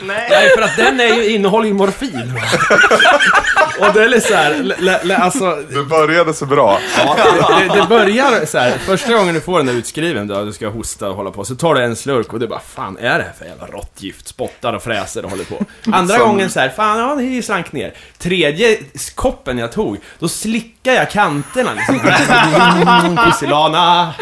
nej, 0.00 0.50
för 0.56 0.62
att 0.62 0.76
den 0.76 1.00
är 1.00 1.14
ju, 1.14 1.28
innehåller 1.34 1.66
ju 1.68 1.74
morfin. 1.74 2.32
Och 3.80 3.92
det 3.94 4.04
är 4.04 4.08
lite 4.08 4.28
så 4.28 4.34
här, 4.34 4.50
l- 4.50 4.74
l- 4.78 4.98
l- 5.02 5.12
alltså... 5.12 5.62
Du 5.70 5.84
började 5.84 6.34
så 6.34 6.46
bra. 6.46 6.78
Det, 7.58 7.80
det 7.80 7.86
börjar 7.88 8.46
så 8.46 8.58
här. 8.58 8.78
första 8.78 9.12
gången 9.12 9.34
du 9.34 9.40
får 9.40 9.58
den 9.58 9.66
där 9.66 9.74
utskriven 9.74 10.26
då, 10.26 10.44
du 10.44 10.52
ska 10.52 10.68
hosta 10.68 11.08
och 11.10 11.16
hålla 11.16 11.30
på, 11.30 11.44
så 11.44 11.54
tar 11.54 11.74
du 11.74 11.84
en 11.84 11.96
slurk 11.96 12.32
och 12.32 12.40
du 12.40 12.46
bara 12.48 12.60
Fan, 12.74 12.98
är 12.98 13.18
det 13.18 13.24
här 13.24 13.32
för 13.38 13.44
jävla 13.44 13.66
råttgift? 13.66 14.28
Spottar 14.28 14.72
och 14.72 14.82
fräser 14.82 15.24
och 15.24 15.30
håller 15.30 15.44
på. 15.44 15.64
Andra 15.92 16.14
Som- 16.18 16.28
gången 16.28 16.50
så 16.50 16.60
här, 16.60 16.68
fan, 16.68 16.98
ja, 16.98 17.14
det 17.14 17.42
slank 17.42 17.72
ner. 17.72 17.94
Tredje 18.18 18.78
koppen 19.14 19.58
jag 19.58 19.72
tog, 19.72 19.96
då 20.18 20.28
slickar 20.28 20.92
jag 20.92 21.10
kanterna 21.10 21.70
liksom. 21.74 22.00
Pusilana. 23.24 24.14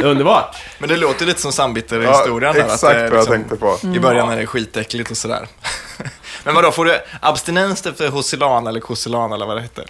Det 0.00 0.04
underbart. 0.04 0.56
Men 0.78 0.88
det 0.88 0.96
låter 0.96 1.26
lite 1.26 1.40
som 1.40 1.52
sambitter 1.52 2.00
Ja, 2.00 2.10
historien 2.18 2.54
där. 2.54 2.60
exakt 2.64 2.84
att 2.84 2.90
det 2.90 2.96
vad 2.96 3.04
jag 3.04 3.12
liksom- 3.12 3.34
tänkte 3.34 3.56
på. 3.56 3.78
I 3.96 4.00
början 4.00 4.30
är 4.30 4.36
det 4.36 4.46
skitäckligt 4.46 5.10
och 5.10 5.16
sådär. 5.16 5.46
Men 6.44 6.54
vadå, 6.54 6.70
får 6.70 6.84
du 6.84 7.00
abstinens 7.20 7.86
efter 7.86 8.08
Hosilan 8.08 8.66
eller 8.66 8.80
Kosilan 8.80 9.32
eller 9.32 9.46
vad 9.46 9.56
det 9.56 9.62
heter? 9.62 9.84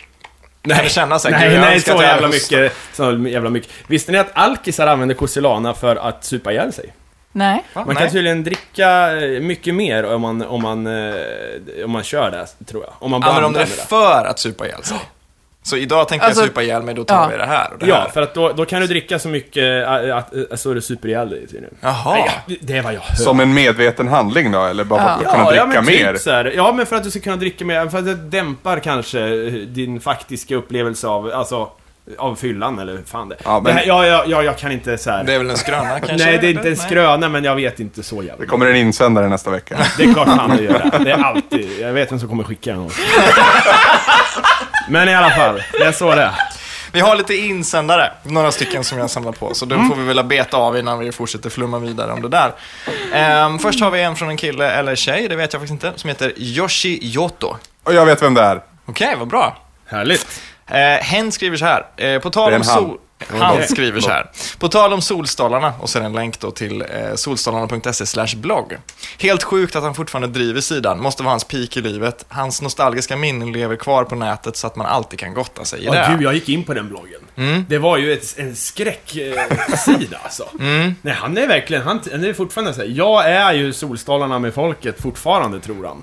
Kan 0.68 0.84
du 0.84 0.90
känna 0.90 1.18
så 1.18 1.28
här, 1.28 1.38
Nej, 1.38 1.48
"Gud, 1.48 1.56
jag 1.58 1.60
nej, 1.62 1.80
så 1.80 1.90
jag 1.90 2.02
jävla 2.02 2.28
mycket. 2.28 2.72
Så 2.92 3.12
jävla 3.28 3.50
mycket. 3.50 3.70
Visste 3.86 4.12
ni 4.12 4.18
att 4.18 4.30
alkisar 4.34 4.86
använder 4.86 5.14
Cosilana 5.14 5.74
för 5.74 5.96
att 5.96 6.24
supa 6.24 6.52
ihjäl 6.52 6.72
sig? 6.72 6.92
Nej. 7.32 7.64
Va? 7.74 7.84
Man 7.84 7.94
Nej. 7.94 7.96
kan 7.96 8.10
tydligen 8.12 8.44
dricka 8.44 9.16
eh, 9.24 9.40
mycket 9.40 9.74
mer 9.74 10.04
om 10.04 10.20
man, 10.22 10.42
om 10.42 10.62
man, 10.62 10.86
eh, 10.86 11.14
om 11.84 11.90
man 11.90 12.02
kör 12.02 12.30
det, 12.30 12.64
tror 12.66 12.84
jag. 12.84 12.92
Om 12.98 13.10
man 13.10 13.22
Använder 13.22 13.42
de 13.42 13.52
det 13.52 13.60
det. 13.76 13.88
för 13.88 14.24
att 14.24 14.38
supa 14.38 14.66
ihjäl 14.66 14.84
sig? 14.84 14.98
Så 15.64 15.76
idag 15.76 16.08
tänker 16.08 16.26
Alltså, 16.26 16.40
jag 16.42 16.48
supa 16.48 16.62
ihjäl 16.62 16.82
mig, 16.82 16.94
då 16.94 17.04
tar 17.04 17.14
ja. 17.22 17.28
vi 17.32 17.36
det 17.36 17.46
här 17.46 17.72
och 17.72 17.78
det 17.78 17.86
Ja, 17.86 17.94
här. 17.96 18.08
för 18.08 18.22
att 18.22 18.34
då, 18.34 18.52
då 18.52 18.64
kan 18.64 18.80
du 18.80 18.86
dricka 18.86 19.18
så 19.18 19.28
mycket 19.28 19.86
äh, 19.86 20.16
att, 20.16 20.34
äh, 20.34 20.42
så 20.56 20.70
är 20.70 20.74
du 20.74 20.80
super 20.80 21.08
ihjäl 21.08 21.30
dig 21.30 21.40
tydligen. 21.46 21.74
Jaha. 21.80 22.14
Nej, 22.14 22.58
det 22.60 22.76
är 22.76 22.82
vad 22.82 22.94
jag 22.94 23.00
hör. 23.00 23.14
Som 23.16 23.40
en 23.40 23.54
medveten 23.54 24.08
handling 24.08 24.52
då, 24.52 24.64
eller 24.64 24.84
bara 24.84 25.02
för 25.02 25.08
att 25.10 25.20
Ja. 25.24 25.30
kunna 25.30 25.50
dricka 25.50 25.66
men 25.66 25.84
mer? 25.86 26.12
Typ 26.12 26.22
så 26.22 26.30
här, 26.30 26.52
ja, 26.56 26.72
men 26.72 26.86
för 26.86 26.96
att 26.96 27.04
du 27.04 27.10
ska 27.10 27.20
kunna 27.20 27.36
dricka 27.36 27.64
mer, 27.64 27.88
för 27.88 27.98
att 27.98 28.04
det 28.04 28.14
dämpar 28.14 28.78
kanske 28.78 29.28
din 29.66 30.00
faktiska 30.00 30.54
upplevelse 30.56 31.06
av, 31.08 31.30
alltså, 31.34 31.68
av 32.18 32.34
fyllan 32.36 32.78
eller 32.78 32.98
fan 33.06 33.28
det. 33.28 33.36
Ja, 33.44 33.54
men- 33.54 33.64
det 33.64 33.72
här, 33.72 33.84
ja, 33.86 34.06
ja, 34.06 34.24
ja, 34.26 34.42
jag 34.42 34.58
kan 34.58 34.72
inte 34.72 34.98
så 34.98 35.10
här. 35.10 35.24
Det 35.24 35.34
är 35.34 35.38
väl 35.38 35.50
en 35.50 35.56
skröna 35.56 36.00
kanske? 36.06 36.26
Nej, 36.26 36.38
det 36.40 36.46
är 36.46 36.50
inte 36.50 36.62
en 36.62 36.68
Nej. 36.68 36.76
skröna, 36.76 37.28
men 37.28 37.44
jag 37.44 37.54
vet 37.56 37.80
inte 37.80 38.02
så 38.02 38.16
jävla 38.22 38.36
Det 38.40 38.46
kommer 38.46 38.66
en 38.66 38.76
insändare 38.76 39.28
nästa 39.28 39.50
vecka. 39.50 39.76
Det 39.98 40.04
är 40.04 40.12
klart 40.12 40.28
han 40.28 40.56
det 40.56 40.62
gör 40.62 40.90
det. 40.98 41.04
Det 41.04 41.10
är 41.10 41.22
alltid. 41.24 41.68
Jag 41.80 41.92
vet 41.92 42.12
vem 42.12 42.18
som 42.18 42.28
kommer 42.28 42.44
skicka 42.44 42.70
den. 42.72 42.80
också. 42.84 43.00
Men 44.88 45.08
i 45.08 45.14
alla 45.14 45.30
fall, 45.30 45.62
det 45.72 45.84
är 45.84 45.92
så 45.92 46.14
det. 46.14 46.30
Vi 46.92 47.00
har 47.00 47.16
lite 47.16 47.34
insändare, 47.34 48.12
några 48.22 48.52
stycken 48.52 48.84
som 48.84 48.98
jag 48.98 49.10
samlar 49.10 49.32
på, 49.32 49.54
så 49.54 49.64
Mm. 49.64 49.78
de 49.78 49.88
får 49.88 49.96
vi 49.96 50.02
väl 50.14 50.24
beta 50.24 50.56
av 50.56 50.78
innan 50.78 50.98
vi 50.98 51.12
fortsätter 51.12 51.50
flumma 51.50 51.78
vidare 51.78 52.12
om 52.12 52.22
det 52.22 52.28
där. 52.28 52.52
Ehm, 53.12 53.58
först 53.58 53.80
har 53.80 53.90
vi 53.90 54.02
en 54.02 54.16
från 54.16 54.28
en 54.30 54.36
kille 54.36 54.70
eller 54.70 54.94
tjej, 54.94 55.28
det 55.28 55.36
vet 55.36 55.52
jag 55.52 55.62
faktiskt 55.62 55.84
inte, 55.84 55.98
som 56.00 56.08
heter 56.08 56.32
Yoshi 56.36 56.98
Yoto. 57.02 57.56
Och 57.84 57.94
jag 57.94 58.06
vet 58.06 58.22
vem 58.22 58.34
det 58.34 58.42
är. 58.42 58.60
Okej, 58.86 59.14
vad 59.18 59.28
bra. 59.28 59.56
Härligt. 59.86 60.40
Eh, 60.70 60.78
hen 61.04 61.32
skriver 61.32 61.56
så 61.56 61.64
här, 61.64 61.86
eh, 61.96 62.18
på 62.18 62.30
tal 62.30 62.54
om 62.54 62.64
sol... 62.64 62.98
Han 63.30 63.62
skriver 63.62 64.00
så 64.00 64.10
här. 64.10 64.30
På 64.58 64.68
tal 64.68 64.92
om 64.92 65.02
Solstolarna, 65.02 65.72
och 65.80 65.90
sen 65.90 66.04
en 66.04 66.12
länk 66.12 66.40
då 66.40 66.50
till 66.50 66.82
eh, 66.82 67.14
solstolarna.se 67.14 68.06
slash 68.06 68.36
blogg. 68.36 68.76
Helt 69.18 69.42
sjukt 69.42 69.76
att 69.76 69.82
han 69.82 69.94
fortfarande 69.94 70.28
driver 70.38 70.60
sidan, 70.60 71.00
måste 71.00 71.22
vara 71.22 71.32
hans 71.32 71.44
peak 71.44 71.76
i 71.76 71.80
livet. 71.80 72.24
Hans 72.28 72.62
nostalgiska 72.62 73.16
minnen 73.16 73.52
lever 73.52 73.76
kvar 73.76 74.04
på 74.04 74.14
nätet 74.14 74.56
så 74.56 74.66
att 74.66 74.76
man 74.76 74.86
alltid 74.86 75.18
kan 75.18 75.34
gotta 75.34 75.64
sig 75.64 75.80
i 75.80 75.84
Ja, 75.84 75.92
det. 75.92 76.08
gud, 76.12 76.22
jag 76.22 76.34
gick 76.34 76.48
in 76.48 76.64
på 76.64 76.74
den 76.74 76.88
bloggen. 76.88 77.66
Det 77.68 77.78
var 77.78 77.96
ju 77.96 78.12
ett, 78.12 78.34
en 78.38 78.56
skräcksida 78.56 79.46
eh, 79.46 79.76
sida, 79.84 80.18
alltså. 80.24 80.44
Nej, 81.02 81.14
han 81.14 81.38
är 81.38 81.46
verkligen, 81.46 81.82
han, 81.82 82.00
han 82.12 82.24
är 82.24 82.32
fortfarande 82.32 82.74
såhär, 82.74 82.88
jag 82.88 83.30
är 83.30 83.52
ju 83.52 83.72
Solstolarna 83.72 84.38
med 84.38 84.54
folket 84.54 85.02
fortfarande, 85.02 85.60
tror 85.60 85.84
han. 85.86 86.02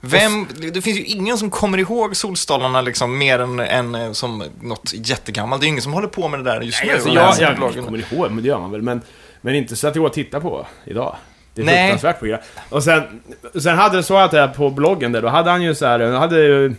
Vem, 0.00 0.46
det 0.72 0.82
finns 0.82 0.98
ju 0.98 1.04
ingen 1.04 1.38
som 1.38 1.50
kommer 1.50 1.78
ihåg 1.78 2.16
Solstolarna 2.16 2.80
liksom 2.80 3.18
mer 3.18 3.38
än, 3.38 3.60
än 3.60 3.94
eh, 3.94 4.12
som 4.12 4.44
något 4.60 4.92
jättegammalt. 4.94 5.60
Det 5.60 5.64
är 5.64 5.66
ju 5.66 5.70
ingen 5.70 5.82
som 5.82 5.92
håller 5.92 6.08
på 6.08 6.28
med 6.28 6.40
det 6.40 6.44
där 6.44 6.60
just 6.60 6.82
nu. 6.82 6.86
Nej, 6.86 6.94
alltså, 6.94 7.10
och 7.10 7.16
jag, 7.16 7.40
jag, 7.40 7.56
bloggen. 7.56 7.84
kommer 7.84 8.12
ihåg, 8.12 8.30
men 8.30 8.42
det 8.42 8.48
gör 8.48 8.58
man 8.58 8.70
väl. 8.70 8.82
Men, 8.82 9.00
men 9.40 9.54
inte 9.54 9.76
så 9.76 9.88
att 9.88 9.94
det 9.94 10.00
går 10.00 10.06
att 10.06 10.12
titta 10.12 10.40
på 10.40 10.66
idag. 10.84 11.16
Det 11.54 11.62
är 11.62 11.66
Nej. 11.66 11.90
fruktansvärt 11.90 12.18
program. 12.18 12.40
Och 12.68 12.84
sen, 12.84 13.20
sen 13.62 13.78
hade 13.78 13.96
det 13.96 14.02
så 14.02 14.16
att 14.16 14.30
det 14.30 14.40
här 14.40 14.48
på 14.48 14.70
bloggen 14.70 15.12
där, 15.12 15.22
då 15.22 15.28
hade 15.28 15.50
han 15.50 15.62
ju 15.62 15.74
så 15.74 15.86
här, 15.86 16.00
han 16.00 16.14
hade 16.14 16.36
ju... 16.36 16.74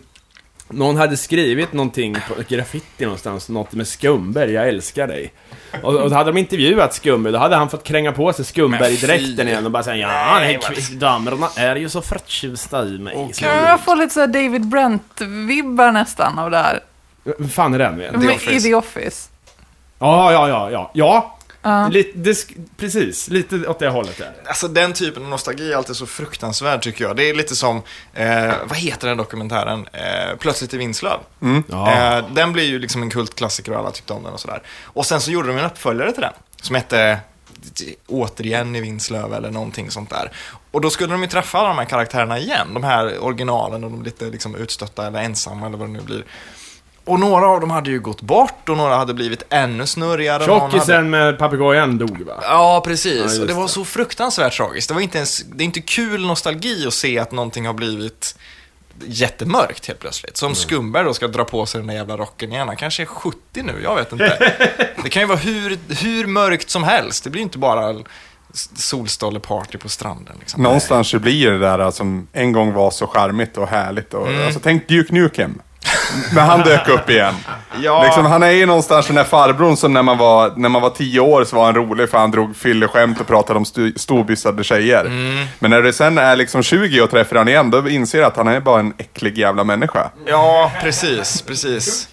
Någon 0.71 0.97
hade 0.97 1.17
skrivit 1.17 1.73
någonting 1.73 2.17
på 2.27 2.33
graffiti 2.47 3.03
någonstans, 3.03 3.49
något 3.49 3.73
med 3.73 3.87
Skumberg, 3.87 4.51
jag 4.51 4.67
älskar 4.67 5.07
dig. 5.07 5.33
Och, 5.83 5.95
och 5.95 6.09
då 6.09 6.15
hade 6.15 6.31
de 6.31 6.37
intervjuat 6.37 6.93
Skumberg, 6.93 7.33
då 7.33 7.39
hade 7.39 7.55
han 7.55 7.69
fått 7.69 7.83
kränga 7.83 8.11
på 8.11 8.33
sig 8.33 8.45
Skumberg-dräkten 8.45 9.47
igen 9.47 9.65
och 9.65 9.71
bara 9.71 9.83
säga 9.83 9.97
ja, 9.97 10.39
nej, 10.39 10.59
damerna 10.91 11.47
är 11.55 11.75
ju 11.75 11.89
så 11.89 12.01
förtjusta 12.01 12.85
i 12.85 12.99
mig. 12.99 13.31
Kan 13.35 13.57
jag 13.57 13.79
få 13.79 13.95
lite 13.95 14.13
så 14.13 14.19
här 14.19 14.27
David 14.27 14.65
Brent-vibbar 14.65 15.91
nästan 15.91 16.39
av 16.39 16.51
det 16.51 16.57
här? 16.57 16.79
Vad 17.23 17.51
fan 17.51 17.73
är 17.73 17.79
den 17.79 17.95
med? 17.95 18.13
Men 18.13 18.29
I 18.29 18.35
Office. 18.35 18.67
The 18.67 18.75
Office. 18.75 19.29
Ja, 19.99 20.31
ja, 20.31 20.49
ja, 20.49 20.71
ja. 20.71 20.91
Ja, 20.93 21.37
Ja. 21.61 21.87
lite, 21.87 22.17
det, 22.17 22.47
precis, 22.77 23.27
lite 23.27 23.67
åt 23.67 23.79
det 23.79 23.89
hållet 23.89 24.17
där. 24.17 24.33
Alltså 24.45 24.67
den 24.67 24.93
typen 24.93 25.23
av 25.23 25.29
nostalgi 25.29 25.71
är 25.71 25.77
alltid 25.77 25.95
så 25.95 26.05
fruktansvärd 26.05 26.81
tycker 26.81 27.05
jag. 27.05 27.15
Det 27.15 27.29
är 27.29 27.33
lite 27.33 27.55
som, 27.55 27.81
eh, 28.13 28.53
vad 28.65 28.77
heter 28.77 29.07
den 29.07 29.17
dokumentären? 29.17 29.87
Eh, 29.93 30.37
Plötsligt 30.39 30.73
i 30.73 30.77
Vinslöv. 30.77 31.19
Ja. 31.67 31.91
Eh, 32.17 32.25
den 32.33 32.53
blir 32.53 32.63
ju 32.63 32.79
liksom 32.79 33.01
en 33.01 33.09
kultklassiker 33.09 33.71
och 33.71 33.79
alla 33.79 33.91
tyckte 33.91 34.13
om 34.13 34.23
den 34.23 34.33
och 34.33 34.39
sådär. 34.39 34.61
Och 34.83 35.05
sen 35.05 35.21
så 35.21 35.31
gjorde 35.31 35.47
de 35.47 35.57
en 35.57 35.65
uppföljare 35.65 36.11
till 36.11 36.21
den, 36.21 36.33
som 36.61 36.75
hette 36.75 37.19
återigen 38.07 38.75
i 38.75 38.81
Vinslöv 38.81 39.33
eller 39.33 39.51
någonting 39.51 39.91
sånt 39.91 40.09
där. 40.09 40.31
Och 40.71 40.81
då 40.81 40.89
skulle 40.89 41.11
de 41.13 41.21
ju 41.21 41.27
träffa 41.27 41.57
alla 41.57 41.67
de 41.67 41.77
här 41.77 41.85
karaktärerna 41.85 42.39
igen, 42.39 42.73
de 42.73 42.83
här 42.83 43.23
originalen 43.23 43.83
och 43.83 43.91
de 43.91 44.03
lite 44.03 44.25
liksom 44.25 44.55
utstötta 44.55 45.07
eller 45.07 45.19
ensamma 45.21 45.67
eller 45.67 45.77
vad 45.77 45.87
det 45.89 45.93
nu 45.93 46.01
blir. 46.01 46.23
Och 47.05 47.19
några 47.19 47.47
av 47.47 47.61
dem 47.61 47.71
hade 47.71 47.89
ju 47.89 47.99
gått 47.99 48.21
bort 48.21 48.69
och 48.69 48.77
några 48.77 48.95
hade 48.95 49.13
blivit 49.13 49.43
ännu 49.49 49.85
snurrigare. 49.87 50.47
Någon 50.47 50.59
hade... 50.61 50.71
Tjockisen 50.71 51.09
med 51.09 51.39
papegojan 51.39 51.97
dog 51.97 52.21
va? 52.21 52.33
Ja, 52.41 52.47
Ja, 52.75 52.81
precis. 52.85 53.15
just 53.21 53.39
och 53.41 53.47
det 53.47 53.53
var 53.53 53.61
det. 53.63 53.69
så 53.69 53.85
fruktansvärt 53.85 54.53
tragiskt. 54.57 54.87
Det, 54.87 54.93
var 54.93 55.01
inte 55.01 55.17
ens, 55.17 55.43
det 55.43 55.63
är 55.63 55.65
inte 55.65 55.81
kul 55.81 56.25
nostalgi 56.25 56.87
att 56.87 56.93
se 56.93 57.19
att 57.19 57.31
någonting 57.31 57.65
har 57.65 57.73
blivit 57.73 58.35
jättemörkt 59.05 59.87
helt 59.87 59.99
plötsligt. 59.99 60.37
Som 60.37 60.55
Skumberg 60.55 61.03
då 61.05 61.13
ska 61.13 61.27
dra 61.27 61.43
på 61.43 61.65
sig 61.65 61.79
den 61.79 61.87
där 61.87 61.93
jävla 61.95 62.17
rocken 62.17 62.51
igen. 62.51 62.67
Han 62.67 62.77
kanske 62.77 63.03
är 63.03 63.05
70 63.05 63.37
nu, 63.53 63.73
jag 63.83 63.95
vet 63.95 64.11
inte. 64.11 64.53
Det 65.03 65.09
kan 65.09 65.21
ju 65.21 65.27
vara 65.27 65.37
hur, 65.37 65.77
hur 66.03 66.27
mörkt 66.27 66.69
som 66.69 66.83
helst. 66.83 67.23
Det 67.23 67.29
blir 67.29 67.41
inte 67.41 67.57
bara 67.57 67.95
solstolleparty 68.75 69.77
på 69.77 69.89
stranden. 69.89 70.35
Liksom. 70.39 70.63
Någonstans 70.63 71.07
så 71.09 71.19
blir 71.19 71.51
det 71.51 71.59
där 71.59 71.91
som 71.91 72.27
en 72.33 72.51
gång 72.51 72.73
var 72.73 72.91
så 72.91 73.07
charmigt 73.07 73.57
och 73.57 73.67
härligt. 73.67 74.13
Och, 74.13 74.27
Mm. 74.27 74.45
alltså, 74.45 74.59
tänk 74.63 74.87
Duke 74.87 75.13
Nukem. 75.13 75.61
När 76.33 76.41
han 76.41 76.59
dök 76.59 76.89
upp 76.89 77.09
igen. 77.09 77.35
Ja. 77.81 78.03
Liksom, 78.03 78.25
han 78.25 78.43
är 78.43 78.49
ju 78.51 78.65
någonstans 78.65 79.07
den 79.07 79.15
där 79.15 79.23
farbrorn 79.23 79.77
som 79.77 79.93
när 79.93 80.03
man, 80.03 80.17
var, 80.17 80.53
när 80.55 80.69
man 80.69 80.81
var 80.81 80.89
tio 80.89 81.19
år 81.19 81.43
så 81.43 81.55
var 81.55 81.65
han 81.65 81.75
rolig 81.75 82.09
för 82.09 82.17
han 82.17 82.31
drog 82.31 82.55
fylleskämt 82.55 83.19
och 83.19 83.27
pratade 83.27 83.59
om 83.59 83.65
storbyssade 83.95 84.63
tjejer. 84.63 85.05
Mm. 85.05 85.45
Men 85.59 85.71
när 85.71 85.81
du 85.81 85.93
sen 85.93 86.17
är 86.17 86.35
liksom 86.35 86.63
20 86.63 87.01
och 87.01 87.09
träffar 87.11 87.35
han 87.35 87.47
igen, 87.47 87.71
då 87.71 87.89
inser 87.89 88.19
du 88.19 88.25
att 88.25 88.37
han 88.37 88.47
är 88.47 88.59
bara 88.59 88.79
en 88.79 88.93
äcklig 88.97 89.37
jävla 89.37 89.63
människa. 89.63 90.09
Ja, 90.25 90.71
precis, 90.81 91.41
precis. 91.41 92.09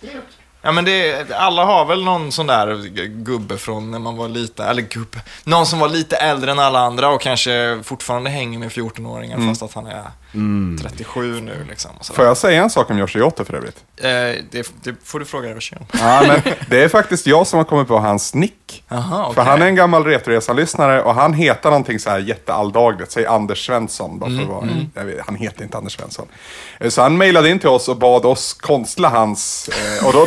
Ja, 0.62 0.72
men 0.72 0.84
det, 0.84 1.26
alla 1.32 1.64
har 1.64 1.84
väl 1.84 2.04
någon 2.04 2.32
sån 2.32 2.46
där 2.46 2.88
gubbe 3.08 3.58
från 3.58 3.90
när 3.90 3.98
man 3.98 4.16
var 4.16 4.28
lite, 4.28 4.64
eller 4.64 4.82
gubbe, 4.82 5.18
någon 5.44 5.66
som 5.66 5.78
var 5.78 5.88
lite 5.88 6.16
äldre 6.16 6.50
än 6.50 6.58
alla 6.58 6.78
andra 6.78 7.08
och 7.08 7.20
kanske 7.20 7.80
fortfarande 7.84 8.30
hänger 8.30 8.58
med 8.58 8.68
14-åringar 8.68 9.48
fast 9.48 9.62
att 9.62 9.74
han 9.74 9.86
är 9.86 10.04
37 10.82 11.40
nu 11.40 11.66
liksom. 11.68 11.90
Och. 11.98 12.06
Får 12.16 12.24
jag 12.24 12.36
säga 12.36 12.62
en 12.62 12.70
sak 12.70 12.90
om 12.90 12.98
Yoshi 12.98 13.18
för 13.36 13.54
övrigt? 13.54 13.76
Eh, 13.96 14.08
det, 14.50 14.72
det 14.82 14.94
får 15.04 15.18
du 15.18 15.24
fråga 15.24 15.50
Evershy 15.50 15.76
om. 15.76 15.86
Ja, 16.00 16.24
men 16.28 16.40
det 16.70 16.82
är 16.84 16.88
faktiskt 16.88 17.26
jag 17.26 17.46
som 17.46 17.56
har 17.56 17.64
kommit 17.64 17.88
på 17.88 17.98
hans 17.98 18.34
nick. 18.34 18.84
Jaha, 18.88 19.22
okej. 19.22 19.34
För 19.34 19.42
han 19.42 19.62
är 19.62 19.66
en 19.66 19.74
gammal 19.74 20.04
Retroresan-lyssnare 20.04 21.02
och 21.02 21.14
han 21.14 21.34
heter 21.34 21.70
någonting 21.70 21.98
så 21.98 22.10
här 22.10 22.18
jättealldagligt. 22.18 23.10
Säg 23.12 23.26
Anders 23.26 23.66
Svensson. 23.66 24.18
Bara 24.18 24.30
för 24.30 24.42
att 24.42 24.48
vara, 24.48 24.68
jag 24.94 25.04
vet, 25.04 25.26
han 25.26 25.34
heter 25.34 25.62
inte 25.64 25.78
Anders 25.78 25.92
Svensson. 25.96 26.26
Eh, 26.80 26.88
Så 26.90 27.02
han 27.02 27.16
mejlade 27.18 27.50
in 27.50 27.58
till 27.58 27.68
oss 27.68 27.88
och 27.88 27.96
bad 27.96 28.24
oss 28.26 28.52
konstla 28.52 29.08
hans... 29.08 29.68
Eh, 30.00 30.06
och 30.06 30.12
då, 30.12 30.26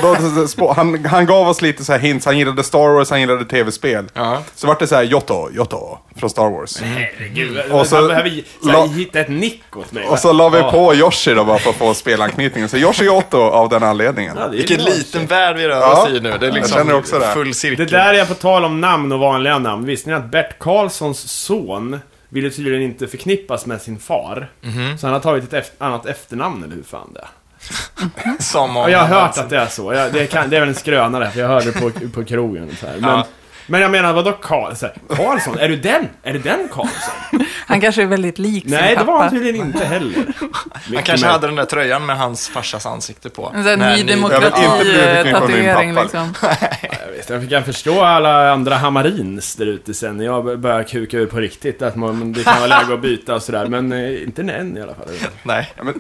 då, 0.58 0.74
han, 0.74 1.06
han 1.06 1.26
gav 1.26 1.48
oss 1.50 1.62
lite 1.62 1.84
så 1.86 1.92
här 1.92 2.00
hints. 2.00 2.26
Han 2.26 2.38
gillade 2.38 2.64
Star 2.64 2.94
Wars, 2.94 3.10
han 3.10 3.20
gillade 3.20 3.46
tv-spel. 3.46 4.06
Ja. 4.14 4.42
Så 4.56 4.68
vart 4.68 4.80
det 4.80 4.88
så 4.88 4.96
här 4.96 5.04
Jotto, 5.04 5.50
Jotto 5.52 5.98
från 6.16 6.30
Star 6.30 6.50
Wars. 6.50 6.82
Herregud, 6.82 7.72
Och 7.72 7.88
så- 7.88 7.96
han 7.96 8.08
behöver 8.08 8.44
så 8.64 8.70
här, 8.70 8.74
la- 8.78 8.86
hitta 8.86 9.20
ett 9.20 9.30
nick 9.30 9.78
åt 9.78 9.91
mig. 9.92 10.08
Och 10.08 10.20
så 10.20 10.34
la 10.34 10.50
vi 10.50 10.62
på 10.64 10.96
Yoshi 10.96 11.34
då 11.34 11.44
bara 11.44 11.58
för 11.60 11.70
att 11.70 11.76
få 11.76 11.94
spelanknytningen. 11.94 12.70
Så 12.70 12.78
Yoshi 12.78 13.06
Jotto 13.06 13.38
av 13.38 13.70
den 13.70 13.84
anledningen. 13.84 14.38
Ja, 14.40 14.48
Vilken 14.48 14.84
liten 14.84 15.26
värld 15.26 15.56
vi 15.58 15.68
rör 15.68 15.80
Ja, 15.82 16.04
oss 16.04 16.10
i 16.10 16.20
nu. 16.20 16.38
Det 16.40 16.48
är 16.48 16.52
liksom 16.52 16.92
också 16.94 17.20
det. 17.20 17.28
full 17.34 17.54
cirkel. 17.54 17.78
Det 17.86 17.98
där 17.98 18.14
är 18.14 18.26
på 18.26 18.34
tal 18.34 18.66
om 18.66 18.82
namn 18.82 19.12
och 19.12 19.20
vanliga 19.20 19.60
namn. 19.60 19.86
Visste 19.86 20.10
ni 20.10 20.16
att 20.16 20.26
Bert 20.32 20.60
Karlssons 20.60 21.32
son 21.32 22.00
ville 22.30 22.50
tydligen 22.50 22.82
inte 22.82 23.08
förknippas 23.08 23.66
med 23.66 23.82
sin 23.82 24.00
far? 24.00 24.50
Mhm. 24.62 24.98
Så 24.98 25.08
han 25.08 25.14
har 25.14 25.20
tagit 25.22 25.54
ett 25.54 25.64
eft- 25.66 25.72
annat 25.86 26.06
efternamn, 26.06 26.64
eller 26.64 26.76
hur 26.76 26.84
fan 26.84 27.14
det 27.14 27.20
är. 27.20 27.28
Som 28.40 28.70
om 28.70 28.84
Och 28.84 28.92
jag 28.92 29.00
har 29.00 29.06
hört 29.08 29.24
alltså- 29.24 29.42
att 29.42 29.50
det 29.50 29.58
är 29.58 29.66
så. 29.68 29.94
Jag, 29.94 30.14
det, 30.14 30.26
kan, 30.28 30.50
det 30.50 30.56
är 30.56 30.60
väl 30.60 30.70
en 30.70 30.76
skröna 30.76 31.20
det, 31.20 31.32
för 31.32 31.40
jag 31.40 31.48
hörde 31.48 31.72
det 31.72 31.80
på, 31.80 31.92
på 32.14 32.24
krogen. 32.26 32.78
Så 32.80 32.86
här. 32.88 32.94
Men, 33.00 33.10
Ja. 33.10 33.26
Men 33.72 33.82
jag 33.82 33.92
menar, 33.92 34.14
vadå 34.14 34.32
Karl, 34.32 34.76
så 34.76 34.86
här, 34.86 34.96
Karlsson? 35.10 35.58
Är 35.60 35.70
du 35.70 35.76
den? 35.76 36.08
Är 36.24 36.34
det 36.34 36.40
den 36.40 36.68
Karlsson? 36.72 37.14
Han 37.68 37.82
kanske 37.82 38.02
är 38.02 38.06
väldigt 38.06 38.40
lik 38.40 38.64
sin 38.64 38.72
Nej, 38.72 38.90
det 38.90 38.96
pappa. 38.96 39.12
var 39.12 39.20
han 39.20 39.30
tydligen 39.30 39.56
inte 39.56 39.86
heller. 39.86 40.26
Han 40.94 41.04
kanske 41.04 41.28
hade 41.28 41.48
den 41.48 41.56
där 41.56 41.66
tröjan 41.66 42.06
med 42.06 42.18
hans 42.18 42.50
farsas 42.50 42.86
ansikte 42.86 43.30
på. 43.30 43.52
En 43.56 43.64
sån 43.64 43.80
ny 43.80 44.04
demokrati-tatuering 44.04 45.96
pappa. 45.96 46.04
liksom. 46.04 46.34
Jag, 47.06 47.12
vet, 47.12 47.30
jag 47.30 47.50
kan 47.50 47.64
förstå 47.64 48.02
alla 48.02 48.52
andra 48.52 48.76
hamarins 48.76 49.56
där 49.56 49.66
ute 49.66 49.94
sen 49.94 50.18
när 50.18 50.26
jag 50.26 50.60
börjar 50.60 50.84
kuka 50.84 51.18
ur 51.18 51.26
på 51.26 51.40
riktigt. 51.40 51.82
Att 51.82 51.96
man, 51.96 52.34
det 52.34 52.44
kan 52.44 52.60
vara 52.60 52.68
läge 52.68 52.94
att 52.94 53.02
byta 53.02 53.36
och 53.36 53.44
sådär. 53.44 53.66
Men 53.68 53.92
eh, 53.92 54.24
inte 54.24 54.42
än 54.42 54.78
i 54.78 54.82
alla 54.82 54.94
fall. 54.94 55.08
Nej. 55.44 55.74
Ja, 55.78 55.84
men, 55.84 56.00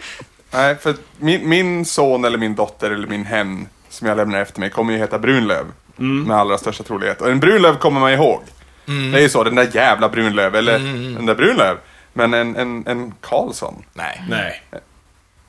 nej, 0.52 0.76
för 0.76 0.96
min, 1.18 1.50
min 1.50 1.86
son 1.86 2.26
eller 2.26 2.38
min 2.38 2.56
dotter 2.56 2.92
eller 2.92 3.08
min 3.08 3.26
hen 3.26 3.68
som 3.90 4.08
jag 4.08 4.18
lämnar 4.18 4.42
efter 4.42 4.60
mig 4.60 4.70
kommer 4.70 4.94
ju 4.94 5.00
heta 5.00 5.20
Brunlöv. 5.20 5.66
Med 5.96 6.38
allra 6.38 6.58
största 6.58 6.84
trolighet. 6.84 7.22
Och 7.22 7.32
en 7.32 7.40
Brunlöv 7.40 7.78
kommer 7.78 8.00
man 8.00 8.14
ihåg. 8.14 8.42
Det 8.86 9.18
är 9.18 9.22
ju 9.22 9.30
så, 9.30 9.44
den 9.44 9.56
där 9.56 9.70
jävla 9.74 10.10
Brunlöv, 10.10 10.56
eller 10.56 10.80
den 11.16 11.26
där 11.26 11.36
Brunlöv. 11.36 11.78
Men 12.14 12.34
en, 12.34 12.56
en, 12.56 12.84
en 12.88 13.14
Karlsson, 13.22 13.84
Nej. 13.94 14.24
Nej. 14.30 14.64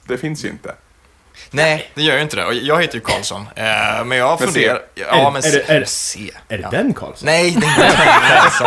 det 0.07 0.19
finns 0.19 0.45
ju 0.45 0.49
inte. 0.49 0.75
Nej, 1.51 1.91
det 1.95 2.03
gör 2.03 2.17
ju 2.17 2.23
inte 2.23 2.37
det. 2.37 2.45
Och 2.45 2.55
jag 2.55 2.81
heter 2.83 2.95
ju 2.95 3.01
Karlsson. 3.01 3.47
Eh, 3.57 4.05
men 4.05 4.19
jag 4.19 4.39
funderar... 4.41 4.81
Ja, 4.95 5.05
Är- 5.07 5.31
men 5.31 5.45
är 5.45 5.51
det- 5.53 5.71
är 5.71 5.81
det- 5.81 5.87
C. 5.87 6.31
Är 6.49 6.59
det 6.59 6.69
den 6.71 6.95
Karlsson? 6.95 7.27
Nej, 7.27 7.51
det 7.51 7.67
är 7.67 7.71
inte 7.71 7.81
den 7.81 8.39
Karlsson. 8.41 8.67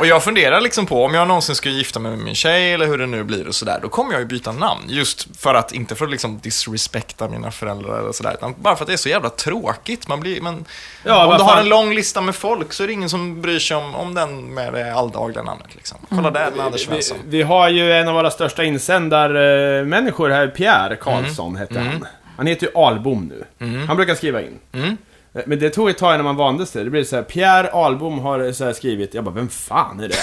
Och 0.00 0.06
jag 0.06 0.22
funderar 0.24 0.60
liksom 0.60 0.86
på 0.86 1.04
om 1.04 1.14
jag 1.14 1.28
någonsin 1.28 1.54
skulle 1.54 1.74
gifta 1.74 1.98
mig 2.00 2.10
med 2.10 2.20
min 2.24 2.34
tjej 2.34 2.72
eller 2.74 2.86
hur 2.86 2.98
det 2.98 3.06
nu 3.06 3.24
blir 3.24 3.48
och 3.48 3.54
sådär. 3.54 3.78
Då 3.82 3.88
kommer 3.88 4.12
jag 4.12 4.20
ju 4.20 4.26
byta 4.26 4.52
namn. 4.52 4.82
Just 4.88 5.28
för 5.40 5.54
att, 5.54 5.72
inte 5.72 5.94
för 5.94 6.04
att 6.04 6.10
liksom 6.10 6.38
disrespekta 6.38 7.28
mina 7.28 7.50
föräldrar 7.50 7.98
eller 8.00 8.12
sådär. 8.12 8.34
Utan 8.34 8.54
bara 8.58 8.76
för 8.76 8.84
att 8.84 8.86
det 8.88 8.92
är 8.92 8.96
så 8.96 9.08
jävla 9.08 9.30
tråkigt. 9.30 10.08
Man 10.08 10.20
blir, 10.20 10.40
men, 10.40 10.64
Ja, 11.04 11.26
om 11.26 11.36
du 11.38 11.42
har 11.44 11.56
en 11.56 11.68
lång 11.68 11.94
lista 11.94 12.20
med 12.20 12.34
folk 12.34 12.72
så 12.72 12.82
är 12.82 12.86
det 12.86 12.92
ingen 12.92 13.10
som 13.10 13.42
bryr 13.42 13.58
sig 13.58 13.76
om, 13.76 13.94
om 13.94 14.14
den 14.14 14.54
med 14.54 14.72
det 14.72 14.94
alldagliga 14.94 15.42
namnet. 15.42 15.74
Liksom. 15.74 15.98
Kolla 16.08 16.30
där 16.30 16.50
med 16.56 16.66
Anders 16.66 16.80
Vi, 16.82 16.86
Svensson. 16.86 17.18
vi 17.26 17.42
har 17.42 17.68
ju 17.68 17.92
en 17.92 18.08
av 18.08 18.14
våra 18.14 18.30
största 18.30 18.64
insändarmänniskor 18.64 20.30
här, 20.30 20.46
Pierre 20.48 20.96
Karlsson 20.96 21.56
hette 21.56 21.78
han. 21.78 21.89
Han 22.36 22.46
heter 22.46 22.66
ju 22.66 22.72
Albom 22.82 23.32
nu. 23.58 23.66
Han 23.86 23.96
brukar 23.96 24.14
skriva 24.14 24.40
in. 24.42 24.58
Mm. 24.72 24.96
Eh, 25.34 25.42
Men 25.46 25.58
det 25.58 25.70
tog 25.70 25.90
ett 25.90 25.98
tag 25.98 26.14
innan 26.14 26.24
man 26.24 26.36
vande 26.36 26.66
sig. 26.66 26.84
Det 26.84 26.90
blev 26.90 27.04
så 27.04 27.16
här, 27.16 27.22
Pierre 27.22 27.70
Albom 27.70 28.18
har 28.18 28.52
så 28.52 28.72
skrivit. 28.74 29.14
Jag 29.14 29.24
bara, 29.24 29.34
vem 29.34 29.48
fan 29.48 30.00
är 30.00 30.08
det? 30.08 30.16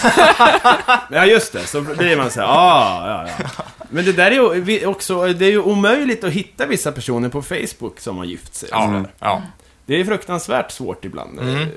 ja, 1.18 1.26
just 1.26 1.54
det. 1.54 1.60
Så 1.60 1.82
blir 1.82 2.18
man 2.18 2.32
så 2.32 2.40
här, 2.42 2.48
ah, 2.48 3.08
ja, 3.08 3.30
ja. 3.40 3.64
Men 3.90 4.06
det 4.06 4.12
där 4.12 4.32
är 4.32 4.70
ju 4.70 4.86
också, 4.88 5.26
det 5.28 5.46
är 5.46 5.52
ju 5.52 5.60
omöjligt 5.62 6.24
att 6.24 6.32
hitta 6.32 6.66
vissa 6.66 6.92
personer 6.92 7.30
på 7.30 7.42
Facebook 7.42 8.00
som 8.00 8.18
har 8.18 8.26
gift 8.26 8.56
sig. 8.56 8.70
Ja, 8.72 9.04
ja. 9.20 9.42
Det 9.86 10.00
är 10.00 10.06
fruktansvärt 10.06 10.72
svårt 10.72 11.06
ibland. 11.06 11.40
Eh, 11.40 11.68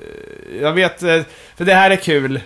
Jag 0.61 0.73
vet, 0.73 1.03
eh, 1.03 1.21
för 1.57 1.65
det 1.65 1.73
här 1.73 1.91
är 1.91 1.95
kul. 1.95 2.39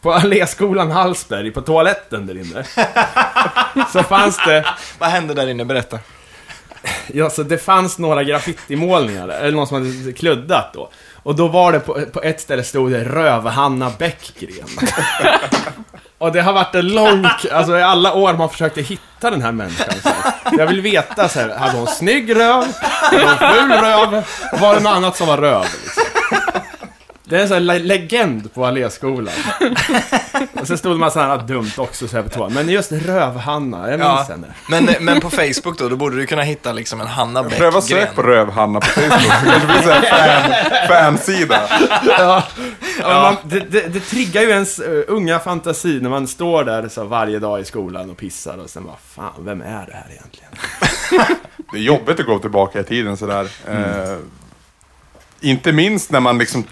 På 0.00 0.12
Alléskolan 0.12 0.90
Hallsberg, 0.90 1.50
på 1.50 1.60
toaletten 1.60 2.26
där 2.26 2.34
inne. 2.36 2.64
så 3.92 4.02
fanns 4.02 4.40
det, 4.46 4.64
Vad 4.98 5.08
hände 5.08 5.34
där 5.34 5.48
inne? 5.48 5.64
Berätta 5.64 5.98
ja 7.14 7.30
så 7.30 7.42
det 7.42 7.58
fanns 7.58 7.98
några 7.98 8.24
graffitimålningar 8.24 9.28
där, 9.28 9.40
eller 9.40 9.56
någon 9.56 9.66
som 9.66 9.76
hade 9.76 10.12
kluddat 10.12 10.70
då. 10.74 10.90
Och 11.22 11.36
då 11.36 11.48
var 11.48 11.72
det 11.72 11.80
på, 11.80 12.00
på 12.12 12.22
ett 12.22 12.40
ställe 12.40 12.64
stod 12.64 12.90
det 12.90 13.04
Röv-Hanna 13.04 13.92
Bäckgren. 13.98 14.68
Och 16.18 16.32
det 16.32 16.42
har 16.42 16.52
varit 16.52 16.74
en 16.74 16.88
lång, 16.88 17.26
alltså 17.52 17.78
i 17.78 17.82
alla 17.82 18.14
år 18.14 18.34
man 18.34 18.50
försökte 18.50 18.82
hitta 18.82 19.30
den 19.30 19.42
här 19.42 19.52
människan. 19.52 19.94
Så. 20.02 20.10
Jag 20.58 20.66
vill 20.66 20.80
veta 20.80 21.28
så 21.28 21.40
här, 21.40 21.48
hade 21.48 21.78
hon 21.78 21.86
snygg 21.86 22.36
röv? 22.36 22.64
Hade 22.80 23.24
hon 23.24 23.54
ful 23.54 23.70
röv? 23.70 24.24
Var 24.60 24.74
det 24.74 24.80
något 24.80 24.92
annat 24.92 25.16
som 25.16 25.26
var 25.26 25.38
röv? 25.38 25.62
Liksom? 25.62 26.02
Det 27.24 27.36
är 27.36 27.40
en 27.40 27.48
sån 27.48 27.68
här 27.68 27.78
legend 27.78 28.54
på 28.54 28.66
Alléskolan. 28.66 29.34
Och 30.60 30.66
så 30.66 30.76
stod 30.76 30.92
det 30.92 30.98
massa 30.98 31.24
annat 31.24 31.48
dumt 31.48 31.70
också 31.76 32.08
så 32.08 32.16
här 32.16 32.22
på 32.22 32.28
toan. 32.28 32.52
Men 32.52 32.68
just 32.68 32.92
Röv-Hanna, 32.92 33.90
jag 33.90 33.98
minns 33.98 34.02
Ja, 34.02 34.26
henne. 34.28 34.46
men, 34.68 35.04
men 35.04 35.20
på 35.20 35.30
Facebook 35.30 35.78
då, 35.78 35.88
då 35.88 35.96
borde 35.96 36.16
du 36.16 36.26
kunna 36.26 36.42
hitta 36.42 36.72
liksom 36.72 37.00
en 37.00 37.06
Hanna 37.06 37.42
Bäckgren. 37.42 37.58
Pröva 37.58 37.80
sök 37.80 38.14
på 38.14 38.22
Rövhanna 38.22 38.80
på 38.80 38.86
Facebook, 38.86 39.22
så 39.22 39.28
kanske 39.28 39.60
det 39.60 39.66
blir 39.66 39.82
så 39.82 39.90
här 39.90 40.86
fan, 40.88 41.18
fansida. 41.18 41.60
Ja, 42.18 42.42
man, 43.02 43.36
det, 43.42 43.60
det, 43.60 43.88
det 43.88 44.00
triggar 44.00 44.42
ju 44.42 44.48
ens 44.48 44.80
uh, 44.80 45.02
unga 45.08 45.38
fantasi 45.38 46.00
när 46.00 46.10
man 46.10 46.28
står 46.28 46.64
där 46.64 46.88
så 46.88 47.04
varje 47.04 47.38
dag 47.38 47.60
i 47.60 47.64
skolan 47.64 48.10
och 48.10 48.16
pissar 48.16 48.58
och 48.58 48.70
sen 48.70 48.84
bara 48.84 48.96
Fan, 49.14 49.32
vem 49.38 49.60
är 49.62 49.86
det 49.86 49.92
här 49.94 50.06
egentligen? 50.10 50.50
Det 51.72 51.78
är 51.78 51.82
jobbigt 51.82 52.20
att 52.20 52.26
gå 52.26 52.38
tillbaka 52.38 52.80
i 52.80 52.84
tiden 52.84 53.16
sådär. 53.16 53.48
Eh, 53.68 54.16
inte 55.40 55.72
minst 55.72 56.10
när 56.10 56.20
man 56.20 56.38
liksom 56.38 56.64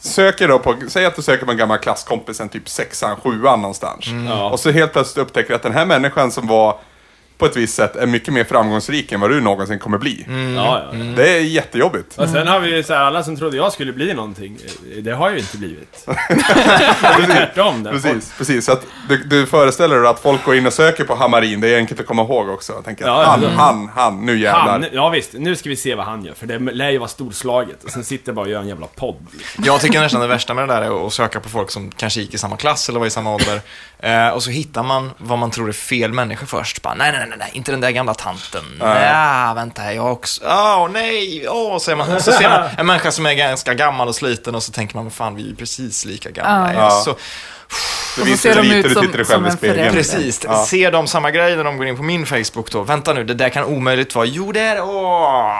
söker 0.00 0.48
då 0.48 0.58
på, 0.58 0.76
säg 0.88 1.06
att 1.06 1.16
du 1.16 1.22
söker 1.22 1.46
på 1.46 1.52
en 1.52 1.58
gammal 1.58 1.78
klasskompis, 1.78 2.40
en 2.40 2.48
typ 2.48 2.68
sexan, 2.68 3.16
sjuan 3.16 3.60
någonstans. 3.60 4.06
Ja. 4.28 4.50
Och 4.50 4.60
så 4.60 4.70
helt 4.70 4.92
plötsligt 4.92 5.22
upptäcker 5.26 5.48
du 5.48 5.54
att 5.54 5.62
den 5.62 5.72
här 5.72 5.86
människan 5.86 6.30
som 6.30 6.46
var 6.46 6.78
på 7.40 7.46
ett 7.46 7.56
visst 7.56 7.74
sätt 7.74 7.96
är 7.96 8.06
mycket 8.06 8.34
mer 8.34 8.44
framgångsrik 8.44 9.12
än 9.12 9.20
vad 9.20 9.30
du 9.30 9.40
någonsin 9.40 9.78
kommer 9.78 9.98
bli. 9.98 10.24
Mm. 10.28 10.54
Ja, 10.54 10.82
ja. 10.92 10.98
Det 11.16 11.28
är 11.36 11.40
jättejobbigt. 11.40 12.18
Och 12.18 12.28
sen 12.28 12.46
har 12.46 12.60
vi 12.60 12.76
ju 12.76 12.82
så 12.82 12.94
här, 12.94 13.00
alla 13.00 13.22
som 13.22 13.36
trodde 13.36 13.56
jag 13.56 13.72
skulle 13.72 13.92
bli 13.92 14.14
någonting. 14.14 14.58
eh, 14.96 15.02
Det 15.02 15.10
har 15.12 15.26
jag 15.26 15.34
ju 15.34 15.40
inte 15.40 15.56
blivit. 15.58 16.06
Tvärtom. 17.26 17.82
Där. 17.82 17.92
Precis, 17.92 18.32
precis. 18.38 18.64
Så 18.64 18.72
att 18.72 18.86
du, 19.08 19.16
du 19.24 19.46
föreställer 19.46 19.96
dig 20.00 20.10
att 20.10 20.20
folk 20.20 20.44
går 20.44 20.54
in 20.54 20.66
och 20.66 20.72
söker 20.72 21.04
på 21.04 21.14
Hamarin, 21.14 21.60
det 21.60 21.68
är 21.68 21.76
enkelt 21.76 22.00
att 22.00 22.06
komma 22.06 22.22
ihåg 22.22 22.48
också. 22.48 22.72
Jag 22.72 22.84
tänker, 22.84 23.06
Ja, 23.06 23.24
han, 23.24 23.44
han, 23.44 23.90
han, 23.94 24.26
nu 24.26 24.38
jävlar. 24.38 24.68
Han, 24.72 24.86
ja 24.92 25.08
visst, 25.08 25.32
nu 25.32 25.56
ska 25.56 25.68
vi 25.68 25.76
se 25.76 25.94
vad 25.94 26.06
han 26.06 26.24
gör, 26.24 26.34
för 26.34 26.46
det 26.46 26.58
lär 26.58 26.90
ju 26.90 26.98
vara 26.98 27.08
storslaget. 27.08 27.84
Och 27.84 27.90
sen 27.90 28.04
sitter 28.04 28.32
bara 28.32 28.44
och 28.44 28.50
gör 28.50 28.60
en 28.60 28.68
jävla 28.68 28.86
podd. 28.86 29.26
Liksom. 29.32 29.64
Jag 29.64 29.80
tycker 29.80 30.00
nästan 30.00 30.20
det 30.20 30.26
värsta 30.26 30.54
med 30.54 30.68
det 30.68 30.74
där 30.74 30.82
är 30.82 31.06
att 31.06 31.12
söka 31.12 31.40
på 31.40 31.48
folk 31.48 31.70
som 31.70 31.90
kanske 31.90 32.20
gick 32.20 32.34
i 32.34 32.38
samma 32.38 32.56
klass 32.56 32.88
eller 32.88 32.98
var 33.00 33.06
i 33.06 33.10
samma 33.10 33.34
ålder. 33.34 33.60
Eh, 34.02 34.28
och 34.28 34.42
så 34.42 34.50
hittar 34.50 34.82
man 34.82 35.10
vad 35.18 35.38
man 35.38 35.50
tror 35.50 35.68
är 35.68 35.72
fel 35.72 36.12
människa 36.12 36.46
först. 36.46 36.82
Bara, 36.82 36.94
nej, 36.94 37.12
nej, 37.12 37.26
nej, 37.28 37.38
nej, 37.38 37.50
inte 37.54 37.70
den 37.70 37.80
där 37.80 37.90
gamla 37.90 38.14
tanten. 38.14 38.62
Nej, 38.78 39.54
vänta, 39.54 39.94
jag 39.94 40.12
också. 40.12 40.40
Åh, 40.44 40.88
nej, 40.92 41.48
åh, 41.48 41.78
säger 41.78 41.96
man. 41.96 42.20
Så 42.20 42.32
ser 42.32 42.48
man 42.48 42.68
en 42.78 42.86
människa 42.86 43.10
som 43.10 43.26
är 43.26 43.34
ganska 43.34 43.74
gammal 43.74 44.08
och 44.08 44.14
sliten 44.14 44.54
och 44.54 44.62
så 44.62 44.72
tänker 44.72 44.94
man, 44.94 45.04
men 45.04 45.10
fan, 45.10 45.34
vi 45.34 45.42
är 45.42 45.46
ju 45.48 45.54
precis 45.56 46.04
lika 46.04 46.30
gamla. 46.30 46.72
Ja. 46.74 46.80
Ja. 46.82 46.90
Så, 47.04 47.16
Det 48.16 48.22
Och 48.22 48.28
så 48.28 48.36
ser 48.36 48.54
de 48.54 48.70
ut 48.72 48.92
som- 48.92 49.24
som 49.24 49.44
en 49.44 49.56
förälder. 49.58 49.90
Precis. 49.90 50.40
Ja. 50.44 50.64
Ser 50.64 50.92
de 50.92 51.06
samma 51.06 51.30
grej 51.30 51.56
när 51.56 51.64
de 51.64 51.76
går 51.76 51.86
in 51.86 51.96
på 51.96 52.02
min 52.02 52.26
Facebook 52.26 52.70
då? 52.70 52.82
Vänta 52.82 53.12
nu, 53.12 53.24
det 53.24 53.34
där 53.34 53.48
kan 53.48 53.64
omöjligt 53.64 54.14
vara. 54.14 54.24
Jo, 54.26 54.52
det 54.52 54.60
är 54.60 54.74
det. 54.74 54.82
Åh. 54.82 55.52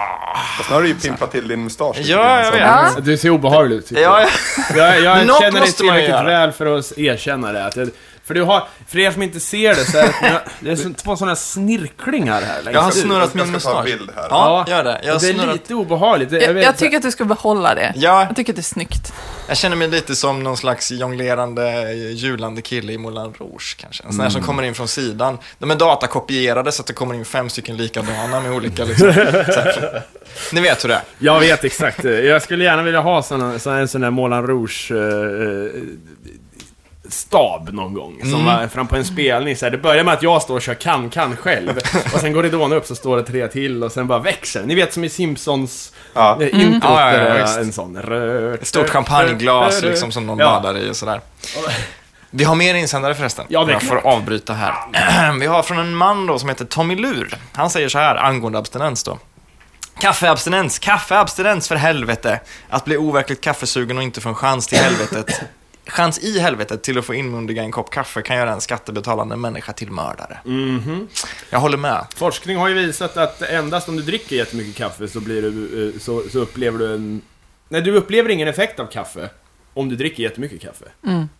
Fast 0.57 0.69
nu 0.71 0.75
har 0.75 0.83
du 0.83 0.89
ju 0.89 0.95
pimpat 0.95 1.33
till 1.33 1.49
din 1.49 1.65
mustasch. 1.65 1.97
Ja, 2.01 2.37
jag 2.37 2.47
så- 2.47 2.53
vet. 2.53 2.61
Ja. 2.61 2.89
Du 3.03 3.17
ser 3.19 3.31
obehaglig 3.31 3.77
ut, 3.77 3.87
Ja, 3.91 4.01
jag. 4.01 4.23
ja. 4.23 4.29
Jag, 4.77 5.01
jag 5.01 5.19
känner 5.41 5.61
dig 5.61 5.73
tillräckligt 5.73 6.11
väl 6.27 6.53
för 6.53 6.79
att 6.79 6.99
erkänna 6.99 7.53
det. 7.53 7.67
Att 7.67 7.77
jag, 7.77 7.91
för 8.31 8.35
du 8.35 8.43
har, 8.43 8.69
för 8.89 8.99
er 8.99 9.11
som 9.11 9.23
inte 9.23 9.41
ser 9.41 9.75
det 9.75 9.85
så 9.85 9.99
är 9.99 10.03
det, 10.23 10.41
det 10.61 10.71
är 10.71 10.95
två 10.95 11.17
sådana 11.17 11.37
snirklingar 11.37 12.43
här 12.43 12.55
längst 12.63 12.75
Jag 12.75 12.81
har 12.81 12.89
ut. 12.89 12.95
snurrat 12.97 13.35
min 13.35 13.53
Jag 13.53 13.61
ska 13.63 13.71
ta 13.71 13.79
en 13.79 13.85
mustasch. 13.85 13.99
bild 13.99 14.11
här. 14.17 14.27
Ja, 14.31 14.65
gör 14.69 14.85
det. 14.85 15.01
Jag 15.05 15.13
har 15.15 15.21
det 15.21 15.29
är 15.29 15.33
snurrat. 15.35 15.53
lite 15.53 15.75
obehagligt. 15.75 16.33
Jag, 16.33 16.43
Jag, 16.43 16.55
vet, 16.55 16.65
jag 16.65 16.77
tycker 16.77 16.97
att 16.97 17.03
du 17.03 17.11
ska 17.11 17.25
behålla 17.25 17.75
det. 17.75 17.93
Ja. 17.97 18.25
Jag 18.29 18.37
tycker 18.37 18.53
att 18.53 18.57
det 18.57 18.61
är 18.61 18.63
snyggt. 18.63 19.13
Jag 19.49 19.57
känner 19.57 19.77
mig 19.77 19.89
lite 19.89 20.17
som 20.17 20.43
någon 20.43 20.57
slags 20.57 20.91
jonglerande, 20.93 21.93
julande 21.95 22.63
kille 22.63 22.93
i 22.93 22.99
Moulin 22.99 23.35
Rouge 23.39 23.77
kanske. 23.81 24.03
En 24.05 24.13
sån 24.13 24.21
här 24.21 24.31
som 24.31 24.43
kommer 24.43 24.63
in 24.63 24.75
från 24.75 24.89
sidan. 24.89 25.39
De 25.59 25.71
är 25.71 25.75
datakopierade 25.77 26.73
så 26.73 26.81
att 26.83 26.87
det 26.87 26.93
kommer 26.93 27.15
in 27.15 27.25
fem 27.25 27.49
stycken 27.49 27.77
likadana 27.77 28.41
med 28.41 28.53
olika 28.53 28.85
liksom. 28.85 29.11
här. 29.11 30.03
Ni 30.53 30.61
vet 30.61 30.85
hur 30.85 30.89
det 30.89 30.95
är. 30.95 31.03
Jag 31.19 31.41
vet 31.41 31.65
exakt. 31.65 32.05
Jag 32.05 32.43
skulle 32.43 32.65
gärna 32.65 32.83
vilja 32.83 33.01
ha 33.01 33.23
såna, 33.23 33.59
såna, 33.59 33.79
en 33.79 33.89
sån 33.89 34.01
där 34.01 34.11
Moulin 34.11 34.47
Rouge 34.47 34.91
eh, 34.93 35.83
stab 37.13 37.69
någon 37.75 37.95
gång. 37.95 38.19
Som 38.21 38.35
Mm. 38.35 38.45
var 38.45 38.69
fram 38.69 38.87
på 38.89 38.97
en 38.97 39.05
spelning. 39.05 39.57
Så 39.57 39.67
här, 39.67 39.71
det 39.71 39.79
börjar 39.79 40.05
med 40.05 40.15
att 40.15 40.23
jag 40.23 40.43
står 40.43 40.55
och 40.55 40.63
kör 40.63 40.75
kan-kan 40.75 41.37
själv. 41.37 41.79
och 42.15 42.21
sen 42.21 42.33
går 42.33 42.43
ridån 42.43 42.73
upp 42.73 42.87
så 42.87 42.95
står 42.95 43.17
det 43.17 43.23
tre 43.23 43.49
till 43.49 43.85
och 43.85 43.93
sen 43.93 44.07
bara 44.07 44.19
växer. 44.19 44.63
Ni 44.63 44.75
vet 44.75 44.93
som 44.95 45.05
i 45.05 45.09
Simpsons 45.09 45.93
Ja. 46.15 46.39
eh, 46.43 46.61
introt. 46.63 46.83
Ja, 46.85 47.13
ja, 47.13 47.39
ja, 47.39 47.59
en 47.59 47.73
sån 47.73 47.97
rört, 48.03 48.61
Ett 48.61 48.67
stort 48.67 48.89
champagneglas 48.89 49.83
liksom 49.83 50.13
som 50.13 50.27
någon 50.27 50.39
badar 50.39 50.79
i 50.79 50.91
och 50.91 50.97
sådär. 50.97 51.21
Vi 52.31 52.45
har 52.45 52.55
mer 52.55 52.75
insändare 52.75 53.15
förresten. 53.15 53.45
Ja, 53.49 53.65
det 53.65 53.71
är 53.71 53.75
jag 53.75 53.83
får 53.83 54.07
avbryta 54.07 54.53
här. 54.53 54.75
Vi 55.41 55.47
har 55.47 55.63
från 55.63 55.79
en 55.79 55.95
man 55.97 56.27
då 56.27 56.39
som 56.39 56.49
heter 56.49 56.65
Tommy 56.65 56.97
Lur. 56.97 57.35
Han 57.53 57.71
säger 57.71 57.89
så 57.89 57.99
här 57.99 58.17
angående 58.17 58.59
abstinens 58.59 59.05
då. 59.05 59.19
Kaffeabstinens, 60.01 60.79
kaffeabstinens 60.79 61.69
för 61.69 61.77
helvete. 61.77 62.41
Att 62.69 62.85
bli 62.85 62.97
overkligt 62.97 63.41
kaffesugen 63.41 63.97
och 63.97 64.03
inte 64.03 64.21
få 64.21 64.29
en 64.29 64.35
chans 64.35 64.67
till 64.67 64.79
helvetet. 64.79 65.41
Chans 65.87 66.19
i 66.19 66.39
helvetet 66.39 66.83
till 66.83 66.99
att 66.99 67.05
få 67.05 67.15
inmundiga 67.15 67.63
en 67.63 67.71
kopp 67.73 67.91
kaffe 67.91 68.23
kan 68.23 68.37
göra 68.37 68.53
en 68.53 68.61
skattebetalande 68.61 69.37
människa 69.37 69.73
till 69.73 69.91
mördare. 69.91 70.39
Mhm. 70.45 71.09
Jag 71.51 71.59
håller 71.59 71.79
med. 71.79 72.07
Forskning 72.17 72.57
har 72.57 72.69
ju 72.69 72.75
visat 72.75 73.17
att 73.17 73.43
endast 73.43 73.89
om 73.89 73.97
du 73.97 74.03
dricker 74.03 74.37
jättemycket 74.37 74.77
kaffe 74.77 75.09
så, 75.09 75.21
blir 75.21 75.43
du, 75.43 75.89
eh, 75.89 76.01
så, 76.01 76.23
så 76.33 76.39
upplever 76.39 76.79
du 76.79 76.95
en... 76.95 77.23
Nej, 77.69 77.83
du 77.83 77.93
upplever 77.95 78.29
ingen 78.29 78.49
effekt 78.49 78.81
av 78.81 78.87
kaffe 78.87 79.31
om 79.75 79.89
du 79.89 79.97
dricker 79.97 80.23
jättemycket 80.23 80.61
kaffe. 80.63 80.85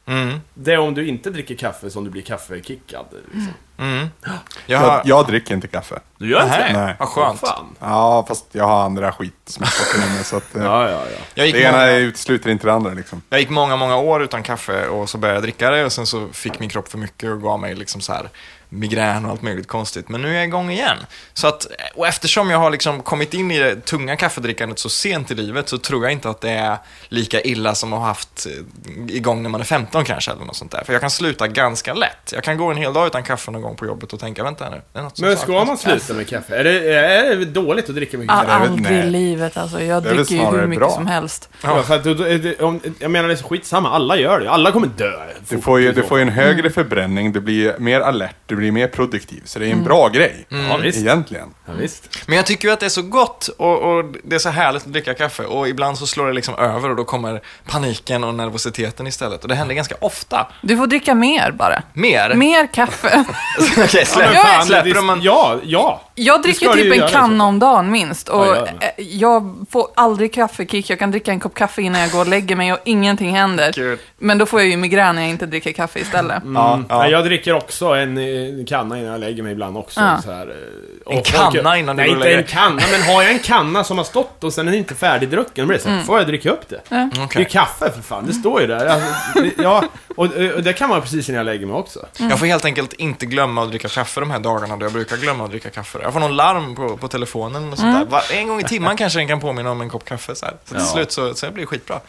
Mm. 0.07 0.41
Det 0.55 0.73
är 0.73 0.79
om 0.79 0.95
du 0.95 1.07
inte 1.09 1.31
dricker 1.31 1.55
kaffe 1.55 1.91
som 1.91 2.05
du 2.05 2.11
blir 2.11 2.23
kaffekickad. 2.23 3.05
Liksom. 3.33 3.53
Mm. 3.79 4.09
Jag 4.21 4.35
Jag, 4.67 4.79
har... 4.79 5.03
jag 5.05 5.27
dricker 5.27 5.55
inte 5.55 5.69
kaffe. 5.69 5.99
Du 6.19 6.31
gör 6.31 6.43
inte 6.43 6.59
Nej, 6.59 6.73
det? 6.73 6.79
Nej. 6.85 6.97
Vad 6.99 7.09
skönt. 7.09 7.41
Fan. 7.41 7.67
Ja, 7.81 8.25
fast 8.29 8.45
jag 8.53 8.65
har 8.65 8.85
andra 8.85 9.13
skitsmaker 9.13 10.07
i 10.07 10.15
mig, 10.15 10.25
så 10.25 10.37
att... 10.37 10.57
eh, 10.57 10.63
Ja, 10.65 10.91
ja, 10.91 11.01
ja. 11.17 11.19
Jag 11.35 11.47
gick 11.47 11.55
Det 11.55 11.63
ena 11.63 11.73
många- 11.79 11.93
utesluter 11.97 12.51
inte 12.51 12.67
det 12.67 12.73
andra 12.73 12.91
liksom. 12.95 13.23
Jag 13.31 13.41
gick 13.41 13.51
många, 13.51 13.77
många 13.77 13.97
år 13.97 14.23
utan 14.23 14.43
kaffe 14.43 14.87
och 14.87 15.09
så 15.11 15.19
började 15.19 15.37
jag 15.37 15.43
dricka 15.43 15.71
det 15.71 15.85
och 15.85 15.93
sen 15.93 16.07
så 16.07 16.29
fick 16.33 16.59
min 16.61 16.69
kropp 16.69 16.89
för 16.89 16.99
mycket 16.99 17.31
och 17.31 17.43
gav 17.43 17.61
mig 17.61 17.75
liksom 17.75 18.01
så 18.01 18.13
här 18.13 18.29
migrän 18.71 19.25
och 19.25 19.31
allt 19.31 19.43
möjligt 19.43 19.69
konstigt. 19.69 20.09
Men 20.09 20.23
nu 20.23 20.29
är 20.31 20.35
jag 20.35 20.45
igång 20.45 20.71
igen. 20.71 20.97
Så 21.33 21.47
att, 21.47 21.67
och 21.95 22.07
eftersom 22.07 22.51
jag 22.51 22.59
har 22.59 22.71
liksom 22.71 23.03
kommit 23.03 23.35
in 23.35 23.51
i 23.51 23.59
det 23.59 23.77
tunga 23.87 24.17
kaffedrickandet 24.17 24.79
så 24.79 24.89
sent 24.89 25.31
i 25.31 25.35
livet 25.35 25.69
så 25.69 25.79
tror 25.79 26.05
jag 26.05 26.13
inte 26.13 26.31
att 26.31 26.41
det 26.41 26.51
är 26.51 26.77
lika 27.09 27.41
illa 27.41 27.75
som 27.75 27.93
att 27.93 27.99
ha 27.99 28.07
haft 28.07 28.47
eh, 28.47 29.17
igång 29.17 29.43
när 29.43 29.51
man 29.51 29.61
är 29.61 29.65
15 29.65 30.05
kanske 30.05 30.31
eller 30.31 30.45
något 30.45 30.57
sånt 30.57 30.71
där. 30.71 30.83
För 30.85 30.93
jag 30.93 31.01
kan 31.01 31.11
sluta 31.11 31.49
ganska 31.49 31.95
lätt. 31.95 32.33
Jag 32.33 32.45
kan 32.45 32.57
gå 32.59 32.71
en 32.71 32.77
hel 32.77 32.93
dag 32.93 33.07
utan 33.07 33.23
kaffe 33.23 33.51
någon 33.51 33.63
gång 33.63 33.77
på 33.77 33.87
jobbet 33.87 34.13
och 34.13 34.21
tänka, 34.21 34.43
vänta 34.45 34.71
nu, 34.71 34.81
det 34.93 34.99
är 34.99 35.03
något 35.03 35.17
som 35.17 35.27
Men 35.29 35.37
ska 35.37 35.47
saknas." 35.47 35.67
man 35.67 35.79
sluta 35.99 36.15
med 36.15 36.29
kaffe? 36.29 36.57
Är 36.57 36.65
det, 36.65 36.95
är 36.95 37.37
det 37.37 37.45
dåligt 37.45 37.89
att 37.89 37.95
dricka 37.95 38.19
mycket 38.19 38.35
All, 38.35 38.47
kaffe? 38.47 38.71
aldrig 38.71 38.99
i 38.99 39.03
livet 39.11 39.57
alltså. 39.57 39.83
Jag 39.83 40.03
dricker 40.03 40.35
ju 40.35 40.45
hur 40.45 40.67
mycket 40.67 40.81
bra. 40.81 40.91
som 40.91 41.07
helst. 41.07 41.49
Ja, 41.63 41.79
är 41.79 42.39
det- 42.39 42.61
om, 42.63 42.81
jag 42.99 43.11
menar 43.11 43.29
det 43.29 43.35
är 43.35 43.37
så 43.37 43.49
skitsamma, 43.49 43.91
alla 43.91 44.17
gör 44.17 44.41
det. 44.41 44.51
Alla 44.51 44.73
kommer 44.73 44.87
dö. 44.87 45.13
Du 45.49 45.61
får 45.61 45.81
ju, 45.81 45.93
du 45.93 46.03
får 46.03 46.19
ju 46.19 46.23
en 46.23 46.29
högre 46.29 46.71
förbränning, 46.71 47.33
du 47.33 47.41
blir 47.41 47.75
mer 47.79 48.01
alert, 48.01 48.37
du 48.47 48.57
blir 48.61 48.73
mer 48.73 48.87
produktiv. 48.87 49.43
Så 49.45 49.59
det 49.59 49.67
är 49.67 49.73
en 49.73 49.85
bra 49.85 50.09
grej. 50.09 50.47
Ja, 50.49 50.77
visst. 50.77 50.99
Egentligen. 50.99 51.49
Ja, 51.67 51.73
visst. 51.79 52.19
Men 52.27 52.37
jag 52.37 52.47
tycker 52.47 52.69
ju 52.69 52.75
att 52.75 52.81
det 52.81 52.87
är 52.87 52.91
så 52.91 53.03
gott 53.03 53.49
och, 53.49 53.83
och 53.83 54.05
det 54.25 54.35
är 54.35 54.39
så 54.39 54.49
härligt 54.49 54.87
att 54.87 54.93
dricka 54.93 55.15
kaffe 55.15 55.43
och 55.43 55.69
ibland 55.69 55.99
så 55.99 56.07
slår 56.07 56.27
det 56.27 56.33
liksom 56.33 56.55
över 56.55 56.91
och 56.91 56.97
då 56.97 57.05
kommer 57.05 57.41
paniken 57.71 58.25
och 58.25 58.35
nervositeten 58.35 59.07
istället. 59.07 59.43
Och 59.43 59.49
det 59.49 59.55
händer 59.55 59.75
ganska 59.75 59.95
ofta. 60.01 60.47
Du 60.63 60.77
får 60.77 60.87
dricka 60.87 61.15
mer 61.15 61.51
bara. 61.51 61.83
Mer? 61.93 62.35
Mer 62.35 62.67
kaffe. 62.67 63.25
Okej, 63.79 64.07
släpp, 64.07 64.31
Ja, 64.35 64.45
men 64.57 64.67
släpper 64.67 64.95
de 64.95 65.11
en... 65.11 65.23
Ja, 65.23 65.59
ja. 65.65 66.03
Jag 66.15 66.43
dricker 66.43 66.73
typ 66.73 67.03
en 67.03 67.09
kanna 67.09 67.45
om 67.45 67.59
dagen 67.59 67.91
minst. 67.91 68.29
Och 68.29 68.47
Ja, 68.47 68.67
jag 68.99 69.17
eh, 69.17 69.31
jag 69.31 69.67
får 69.71 69.89
aldrig 69.95 70.35
kaffekick. 70.35 70.91
Jag 70.91 70.99
kan 70.99 71.11
dricka 71.11 71.31
en 71.31 71.41
kopp 71.41 71.55
kaffe 71.55 71.83
innan 71.83 72.01
jag 72.01 72.11
går 72.11 72.21
och 72.21 72.27
lägger 72.27 72.57
mig 72.57 72.73
och 72.73 72.79
ingenting 72.85 73.31
händer. 73.31 73.73
Kul. 73.73 73.99
Men 74.19 74.39
då 74.39 74.47
får 74.47 74.61
jag 74.61 74.69
ju 74.69 74.77
migrän 74.77 75.15
när 75.15 75.23
jag 75.23 75.31
inte 75.31 75.47
dricker 75.47 75.73
kaffe 75.73 75.99
istället. 75.99 76.43
Ja, 76.55 76.83
ja. 76.89 76.99
Nej, 76.99 77.11
jag 77.11 77.25
dricker 77.25 77.53
också 77.55 77.87
en, 77.87 78.19
eh, 78.59 78.65
kanna 78.67 78.99
innan 78.99 79.11
jag 79.11 79.21
lägger 79.21 79.43
mig 79.43 79.53
ibland 79.53 79.77
också. 79.77 80.01
Ja. 80.01 80.23
Så 80.25 80.33
här, 80.33 80.47
eh, 80.47 81.13
En 81.13 81.19
och 81.19 81.25
kanna 81.25 81.45
folk- 81.45 81.57
innan 81.79 81.97
du 81.97 82.03
Nej, 82.03 82.11
inte 82.11 82.33
en 82.35 82.45
kanna, 82.45 82.83
men 82.93 83.03
har 83.03 83.23
jag 83.23 83.31
en 83.33 83.39
kanna 83.39 83.85
som 83.85 83.99
har 83.99 84.05
stått 84.05 84.45
och 84.45 84.53
sen 84.53 84.69
är 84.69 84.73
den 84.73 84.79
inte 84.81 84.95
färdigdrucken, 84.95 85.63
då 85.65 85.67
blir 85.67 85.77
det 85.77 85.83
så 85.83 85.89
här, 85.89 86.03
får 86.03 86.19
jag 86.19 86.27
dricka 86.27 86.51
upp 86.51 86.69
det? 86.69 86.81
Det 86.89 87.11
Okej. 87.25 87.43
är 87.43 87.49
kaffe 87.49 87.91
för 87.93 88.03
fan, 88.03 88.27
det 88.27 88.33
står 88.33 88.61
ju 88.61 88.67
där. 88.67 88.87
Alltså, 88.87 89.09
det, 89.43 89.63
ja, 89.63 89.85
och, 90.17 90.25
och 90.57 90.63
det 90.63 90.73
kan 90.73 90.89
man 90.89 91.01
precis 91.03 91.29
innan 91.29 91.37
jag 91.37 91.45
lägger 91.47 91.67
mig 91.67 91.77
också. 91.77 92.07
Jag 92.19 92.39
får 92.39 92.47
helt 92.47 92.65
enkelt 92.65 92.93
inte 92.93 93.27
glömma 93.27 93.63
att 93.63 93.69
dricka 93.71 93.89
kaffe 93.89 94.21
de 94.21 94.31
här 94.31 94.39
dagarna 94.39 94.77
då 94.77 94.85
jag 94.87 94.93
brukar 94.93 95.17
glömma 95.17 95.45
att 95.45 95.51
dricka 95.51 95.71
kaffe. 95.71 95.99
Jag 96.03 96.13
får 96.13 96.21
någon 96.21 96.37
larm 96.37 96.75
på, 96.75 96.97
på 96.97 97.09
telefonen 97.09 97.73
och 97.73 97.79
sånt 97.79 97.99
där. 97.99 98.05
Va- 98.05 98.23
En 98.33 98.49
gång 98.49 98.61
i 98.61 98.65
timmen 98.65 98.97
kanske 98.97 99.19
den 99.19 99.29
kan 99.29 99.41
påminna 99.41 99.71
om 99.71 99.81
en 99.81 99.89
kopp 99.91 100.05
kaffe. 100.05 100.35
Så, 100.35 100.47
här. 100.47 100.55
så 100.65 100.75
till 100.75 100.83
Ja. 100.83 100.93
slut 100.93 101.13
så, 101.13 101.35
så 101.35 101.47
det 101.47 101.53
blir 101.53 101.67
skitbra. 101.67 102.01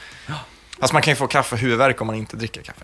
Fast 0.79 0.93
man 0.93 1.01
kan 1.01 1.11
ju 1.11 1.15
få 1.15 1.27
kaffehuvudvärk 1.27 2.01
om 2.01 2.07
man 2.07 2.15
inte 2.15 2.35
dricker 2.37 2.61
kaffe. 2.61 2.81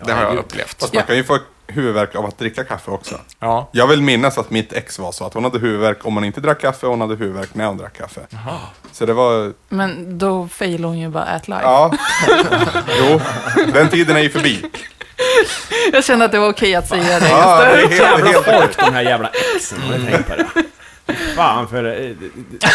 Det 0.00 0.12
har 0.12 0.22
jag 0.22 0.36
upplevt. 0.36 0.80
Fast 0.80 0.94
man 0.94 1.02
kan 1.02 1.16
ju 1.16 1.24
få 1.24 1.38
huvudvärk 1.66 2.14
av 2.14 2.26
att 2.26 2.38
dricka 2.38 2.64
kaffe 2.64 2.90
också. 2.90 3.14
Ja. 3.38 3.68
Jag 3.72 3.86
vill 3.86 4.02
minnas 4.02 4.38
att 4.38 4.50
mitt 4.50 4.72
ex 4.72 4.98
var 4.98 5.12
så 5.12 5.24
att 5.24 5.34
hon 5.34 5.44
hade 5.44 5.58
huvudvärk 5.58 6.06
om 6.06 6.14
hon 6.14 6.24
inte 6.24 6.40
drack 6.40 6.60
kaffe 6.60 6.86
och 6.86 6.92
hon 6.92 7.00
hade 7.00 7.14
huvudvärk 7.16 7.54
när 7.54 7.66
hon 7.66 7.76
drack 7.76 7.98
kaffe. 7.98 8.20
Så 8.92 9.06
det 9.06 9.12
var, 9.12 9.52
Men 9.68 10.18
då 10.18 10.48
failar 10.48 10.88
hon 10.88 10.98
ju 10.98 11.08
bara 11.08 11.24
at 11.24 11.48
life. 11.48 11.62
ja. 11.62 11.92
jo, 12.98 13.20
den 13.72 13.88
tiden 13.88 14.16
är 14.16 14.20
ju 14.20 14.30
förbi. 14.30 14.64
Jag 15.92 16.04
kände 16.04 16.24
att 16.24 16.32
det 16.32 16.38
var 16.38 16.48
okej 16.48 16.74
att 16.74 16.88
säga 16.88 17.20
det. 17.20 17.28
Ja, 17.28 17.64
det 17.64 17.72
är 17.72 17.76
helt, 17.76 17.92
Jävla 17.92 18.26
helt, 18.26 18.44
folk, 18.44 18.76
de 18.78 18.94
här 18.94 19.02
jävla 19.02 19.30
exen. 19.56 19.80
Har 19.80 19.98
du 19.98 20.04
tänkt 20.04 20.28
på 20.28 20.36
det? 20.36 20.46
Fan 21.36 21.68
för... 21.68 21.84
eh, 21.84 22.10
Ja, 22.60 22.68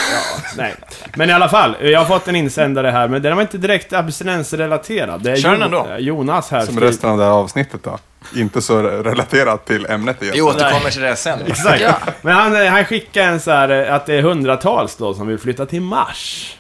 nej. 0.57 0.75
Men 1.15 1.29
i 1.29 1.33
alla 1.33 1.49
fall, 1.49 1.75
jag 1.81 1.99
har 1.99 2.05
fått 2.05 2.27
en 2.27 2.35
insändare 2.35 2.87
här, 2.87 3.07
men 3.07 3.21
den 3.21 3.35
var 3.35 3.41
inte 3.41 3.57
direkt 3.57 3.93
abstinensrelaterad. 3.93 5.23
Det 5.23 5.31
är 5.31 5.35
Kör 5.35 5.51
den 5.57 5.69
Jo- 5.71 5.79
ändå. 5.83 5.95
Jonas 5.99 6.51
här. 6.51 6.65
som 6.65 6.79
resten 6.79 7.09
av 7.09 7.17
det 7.17 7.23
här 7.23 7.31
avsnittet 7.31 7.83
då. 7.83 7.97
Inte 8.35 8.61
så 8.61 8.81
relaterat 8.81 9.65
till 9.65 9.85
ämnet 9.85 10.17
Vi 10.19 10.25
egentligen. 10.25 10.47
återkommer 10.47 10.89
till 10.89 11.01
det 11.01 11.15
sen. 11.15 11.39
Exakt. 11.47 11.81
Ja. 11.81 11.93
Men 12.21 12.33
han, 12.35 12.61
eh, 12.65 12.71
han 12.71 12.85
skickar 12.85 13.23
en 13.23 13.39
så 13.39 13.51
här 13.51 13.69
eh, 13.69 13.93
att 13.93 14.05
det 14.05 14.13
är 14.15 14.21
hundratals 14.21 14.95
då 14.95 15.13
som 15.13 15.27
vill 15.27 15.37
flytta 15.39 15.65
till 15.65 15.81
Mars. 15.81 16.53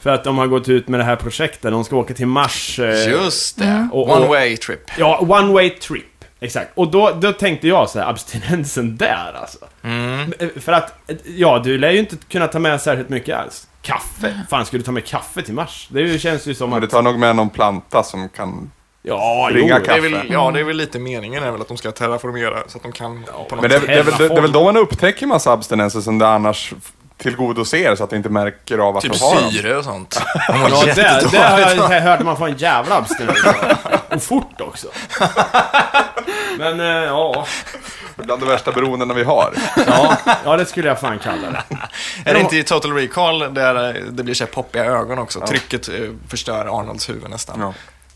För 0.00 0.10
att 0.10 0.24
de 0.24 0.38
har 0.38 0.46
gått 0.46 0.68
ut 0.68 0.88
med 0.88 1.00
det 1.00 1.04
här 1.04 1.16
projektet, 1.16 1.70
de 1.72 1.84
ska 1.84 1.96
åka 1.96 2.14
till 2.14 2.26
Mars. 2.26 2.78
eh, 2.78 3.08
Just 3.10 3.58
det. 3.58 3.88
Och- 3.92 4.08
och- 4.10 4.16
One 4.16 4.26
way 4.26 4.56
trip. 4.56 4.80
Ja, 4.98 5.18
one 5.20 5.52
way 5.52 5.70
trip. 5.70 6.04
Exakt. 6.40 6.70
Och 6.74 6.90
då, 6.90 7.10
då 7.10 7.32
tänkte 7.32 7.68
jag 7.68 7.90
så 7.90 7.98
här, 7.98 8.10
abstinensen 8.10 8.96
där 8.96 9.36
alltså. 9.40 9.58
Mm. 9.82 10.32
Eh, 10.38 10.48
För 10.60 10.72
att, 10.72 11.10
eh, 11.10 11.16
ja, 11.24 11.58
du 11.64 11.78
lär 11.78 11.90
ju 11.90 11.98
inte 11.98 12.16
kunna 12.28 12.46
ta 12.46 12.58
med 12.58 12.80
särskilt 12.80 13.08
mycket 13.08 13.36
alls. 13.36 13.68
Kaffe? 13.82 14.40
Fan, 14.50 14.66
ska 14.66 14.76
du 14.76 14.82
ta 14.82 14.92
med 14.92 15.04
kaffe 15.06 15.42
till 15.42 15.54
Mars? 15.54 15.88
Det 15.90 16.18
känns 16.18 16.46
ju 16.46 16.54
som 16.54 16.70
Men 16.70 16.76
att... 16.76 16.82
du 16.82 16.86
tar 16.88 17.02
nog 17.02 17.18
med 17.18 17.36
någon 17.36 17.50
planta 17.50 18.02
som 18.02 18.28
kan 18.28 18.70
Ja, 19.02 19.50
jo. 19.54 19.66
Det 19.66 19.72
är 19.72 20.00
väl, 20.00 20.12
Kaffe. 20.12 20.26
ja, 20.32 20.50
det 20.50 20.60
är 20.60 20.64
väl 20.64 20.76
lite 20.76 20.98
meningen 20.98 21.42
är 21.42 21.50
väl 21.50 21.60
att 21.60 21.68
de 21.68 21.76
ska 21.76 21.90
terraformera 21.92 22.58
så 22.66 22.76
att 22.76 22.82
de 22.82 22.92
kan 22.92 23.24
på 23.48 23.56
något 23.56 23.60
Men 23.62 23.70
det, 23.70 23.78
det, 23.78 23.94
är 23.94 24.02
väl, 24.02 24.14
det, 24.18 24.36
är 24.36 24.40
väl 24.40 24.52
då 24.52 24.64
man 24.64 24.76
upptäcker 24.76 25.26
massa 25.26 25.52
abstinenser 25.52 26.00
som 26.00 26.18
det 26.18 26.28
annars 26.28 26.72
tillgodoser 27.16 27.96
så 27.96 28.04
att 28.04 28.10
det 28.10 28.16
inte 28.16 28.28
märker 28.28 28.78
av 28.78 28.96
att 28.96 29.02
Typ 29.02 29.12
de 29.12 29.18
har 29.24 29.40
dem. 29.40 29.50
syre 29.50 29.76
och 29.76 29.84
sånt. 29.84 30.22
Ja, 30.48 30.82
det, 30.84 30.94
det 31.30 31.38
har 31.38 31.60
jag 31.94 32.00
hört 32.00 32.20
man 32.20 32.36
får 32.36 32.48
en 32.48 32.56
jävla 32.56 32.96
abstinens. 32.96 33.38
Och 34.16 34.22
fort 34.22 34.60
också. 34.60 34.88
Men, 36.58 36.80
eh, 36.80 36.86
ja. 36.86 37.46
Bland 38.16 38.42
de 38.42 38.48
värsta 38.48 38.72
beroendena 38.72 39.14
vi 39.14 39.22
har. 39.24 39.54
ja. 39.86 40.16
Ja, 40.44 40.56
det 40.56 40.66
skulle 40.66 40.88
jag 40.88 41.00
fan 41.00 41.18
kalla 41.18 41.50
det. 41.50 41.62
Är 42.30 42.34
det 42.34 42.40
inte 42.40 42.56
i 42.56 42.62
Total 42.64 42.92
Recall 42.92 43.38
där 43.54 43.92
det 44.10 44.22
blir 44.22 44.34
så 44.34 44.44
här 44.44 44.50
poppiga 44.50 44.84
ögon 44.84 45.18
också? 45.18 45.40
Trycket 45.40 45.88
eh, 45.88 45.94
förstör 46.28 46.80
Arnolds 46.80 47.08
huvud 47.08 47.30
nästan. 47.30 47.60
Ja. 47.60 47.74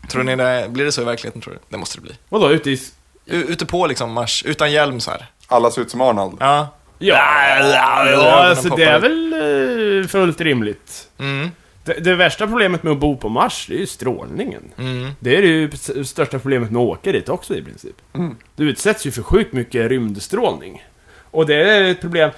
Tror 0.09 0.23
ni 0.23 0.35
det, 0.35 0.65
blir 0.69 0.85
det 0.85 0.91
så 0.91 1.01
i 1.01 1.05
verkligheten 1.05 1.41
tror 1.41 1.53
du? 1.53 1.59
Det 1.69 1.77
måste 1.77 1.97
det 1.97 2.01
bli. 2.01 2.15
Vadå, 2.29 2.49
ute 2.51 2.69
i... 2.71 2.73
U- 3.25 3.45
ute 3.49 3.65
på 3.65 3.87
liksom 3.87 4.11
Mars, 4.11 4.43
utan 4.45 4.71
hjälm 4.71 4.99
så 4.99 5.11
här. 5.11 5.25
Alla 5.47 5.71
ser 5.71 5.81
ut 5.81 5.91
som 5.91 6.01
Arnold. 6.01 6.37
Ja. 6.39 6.67
Ja, 6.99 7.17
ja, 7.59 8.05
ögonen 8.07 8.33
alltså 8.33 8.69
det 8.69 8.83
är 8.83 8.99
väl 8.99 9.33
eh, 10.03 10.07
fullt 10.07 10.41
rimligt. 10.41 11.07
Mm. 11.19 11.51
Det, 11.85 11.93
det 11.93 12.15
värsta 12.15 12.47
problemet 12.47 12.83
med 12.83 12.93
att 12.93 12.99
bo 12.99 13.17
på 13.17 13.29
Mars, 13.29 13.65
det 13.69 13.75
är 13.75 13.79
ju 13.79 13.87
strålningen. 13.87 14.63
Mm. 14.77 15.11
Det 15.19 15.35
är 15.35 15.41
ju 15.41 15.67
det 15.67 16.05
största 16.05 16.39
problemet 16.39 16.71
med 16.71 16.81
att 16.81 16.87
åka 16.87 17.11
dit 17.11 17.29
också 17.29 17.55
i 17.55 17.61
princip. 17.61 17.95
Du 18.55 18.69
utsätts 18.69 19.05
ju 19.07 19.11
för 19.11 19.21
sjukt 19.21 19.53
mycket 19.53 19.89
rymdstrålning. 19.89 20.83
Och 21.35 21.45
det 21.45 21.55
är 21.55 21.83
ett 21.83 22.01
problem. 22.01 22.31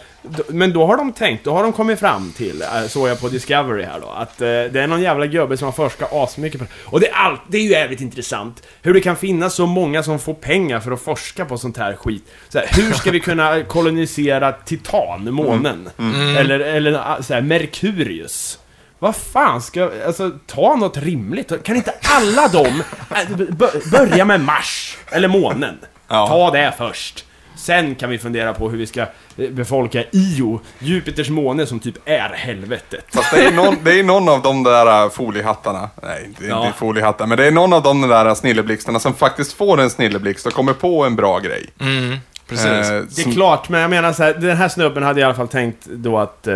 Men 0.48 0.74
då 0.74 0.86
har 0.86 0.98
de 0.98 1.14
tänkt, 1.14 1.44
då 1.44 1.54
har 1.54 1.64
de 1.64 1.74
kommit 1.74 2.00
fram 2.00 2.32
till, 2.32 2.62
eh, 2.62 2.88
såg 2.88 3.10
jag 3.10 3.22
på 3.22 3.30
Discovery 3.30 3.84
här 3.84 4.00
då, 4.00 4.08
att 4.08 4.42
eh, 4.42 4.48
det 4.48 4.82
är 4.82 4.88
någon 4.88 5.02
jävla 5.02 5.26
gubbe 5.26 5.58
som 5.58 5.66
har 5.66 5.72
forskat 5.72 6.14
asmycket 6.14 6.60
på 6.60 6.66
det. 6.66 6.72
Och 6.86 7.00
det 7.00 7.08
är, 7.08 7.14
allt, 7.14 7.42
det 7.48 7.58
är 7.58 7.62
ju 7.62 7.70
jävligt 7.70 8.02
intressant. 8.02 8.64
Hur 8.82 8.94
det 8.94 9.02
kan 9.02 9.16
finnas 9.16 9.54
så 9.54 9.66
många 9.66 10.04
som 10.04 10.20
får 10.20 10.34
pengar 10.34 10.80
för 10.80 10.92
att 10.92 11.02
forska 11.02 11.46
på 11.46 11.58
sånt 11.58 11.78
här 11.78 11.94
skit. 11.94 12.24
Så 12.50 12.60
här, 12.60 12.68
hur 12.72 12.92
ska 12.92 13.12
vi 13.12 13.20
kunna 13.20 13.64
kolonisera 13.68 14.52
Titan, 14.52 15.34
månen? 15.34 15.90
Eller, 16.38 16.60
eller 16.60 16.94
ah, 16.94 17.24
så 17.24 17.34
här, 17.34 17.42
Merkurius? 17.42 18.60
Vad 19.00 19.16
fan 19.16 19.62
ska, 19.62 19.92
alltså 20.06 20.32
ta 20.46 20.76
något 20.76 20.98
rimligt. 20.98 21.64
Kan 21.64 21.76
inte 21.76 21.94
alla 22.02 22.48
de 22.48 22.66
äh, 22.68 23.28
bö- 23.30 23.92
börja 23.92 24.26
med 24.26 24.42
Mars? 24.42 24.98
Eller 25.12 25.28
månen? 25.28 25.78
Ja. 26.08 26.28
Ta 26.28 26.52
det 26.52 26.74
först. 26.78 27.24
Sen 27.56 27.96
kan 27.96 28.10
vi 28.10 28.18
fundera 28.18 28.54
på 28.54 28.70
hur 28.70 28.78
vi 28.78 28.88
ska 28.88 29.02
eh, 29.02 29.50
befolka 29.52 30.04
Io, 30.12 30.62
Jupiters 30.80 31.30
måne 31.30 31.66
som 31.66 31.80
typ 31.80 31.96
är 32.06 32.30
helvetet. 32.30 33.06
Fast 33.14 33.32
det 33.32 33.46
är, 33.46 33.52
någon, 33.52 33.76
det 33.84 34.00
är 34.00 34.04
någon 34.04 34.30
av 34.30 34.42
de 34.42 34.64
där 34.64 35.04
äh, 35.04 35.10
foliehattarna, 35.10 35.90
nej 36.04 36.30
det 36.40 36.46
är 36.46 36.50
Ja. 36.50 36.66
inte 36.68 36.78
foliehattar, 36.78 37.26
men 37.28 37.38
det 37.38 37.48
är 37.48 37.52
någon 37.52 37.74
av 37.74 37.84
de 37.84 38.02
där 38.02 38.36
snilleblixtarna 38.36 39.00
som 39.00 39.14
faktiskt 39.14 39.54
får 39.54 39.82
en 39.82 39.90
snilleblixt 39.90 40.46
och 40.46 40.54
kommer 40.54 40.74
på 40.74 41.04
en 41.06 41.16
bra 41.16 41.40
grej. 41.40 41.70
Mm. 41.80 42.18
Precis. 42.50 42.66
Eh, 42.66 42.90
Det 42.90 43.22
är 43.22 43.24
som- 43.24 43.32
klart, 43.32 43.70
men 43.70 43.82
jag 43.82 43.90
menar 43.90 44.14
så 44.14 44.24
här, 44.24 44.34
den 44.34 44.58
här 44.58 44.70
snubben 44.70 45.04
hade 45.04 45.22
i 45.22 45.24
alla 45.24 45.34
fall 45.34 45.48
tänkt 45.48 45.86
då 45.86 46.18
att 46.18 46.48
eh, 46.48 46.56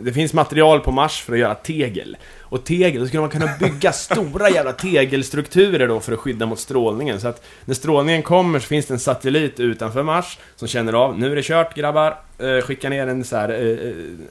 det 0.00 0.12
finns 0.14 0.32
material 0.32 0.80
på 0.80 0.90
Mars 0.90 1.22
för 1.22 1.32
att 1.32 1.38
göra 1.38 1.54
tegel. 1.54 2.16
Och 2.40 2.64
tegel, 2.64 3.00
då 3.00 3.06
skulle 3.06 3.20
man 3.20 3.30
kunna 3.30 3.48
bygga 3.60 3.92
stora 3.92 4.50
jävla 4.50 4.72
tegelstrukturer 4.72 5.88
då 5.88 6.00
för 6.00 6.12
att 6.12 6.18
skydda 6.18 6.46
mot 6.46 6.58
strålningen. 6.60 7.20
Så 7.20 7.28
att 7.28 7.44
när 7.64 7.74
strålningen 7.74 8.22
kommer 8.22 8.58
så 8.58 8.66
finns 8.66 8.86
det 8.86 8.94
en 8.94 9.00
satellit 9.00 9.60
utanför 9.60 10.02
Mars 10.02 10.38
som 10.56 10.68
känner 10.68 10.92
av, 10.92 11.18
nu 11.18 11.32
är 11.32 11.36
det 11.36 11.42
kört 11.42 11.74
grabbar. 11.74 12.16
Eh, 12.38 12.64
skicka 12.64 12.88
ner 12.88 13.06
en, 13.06 13.24
så 13.24 13.36
här, 13.36 13.48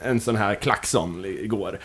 eh, 0.02 0.08
en 0.10 0.20
sån 0.20 0.36
här 0.36 0.54
klaxon 0.54 1.24
igår. 1.24 1.78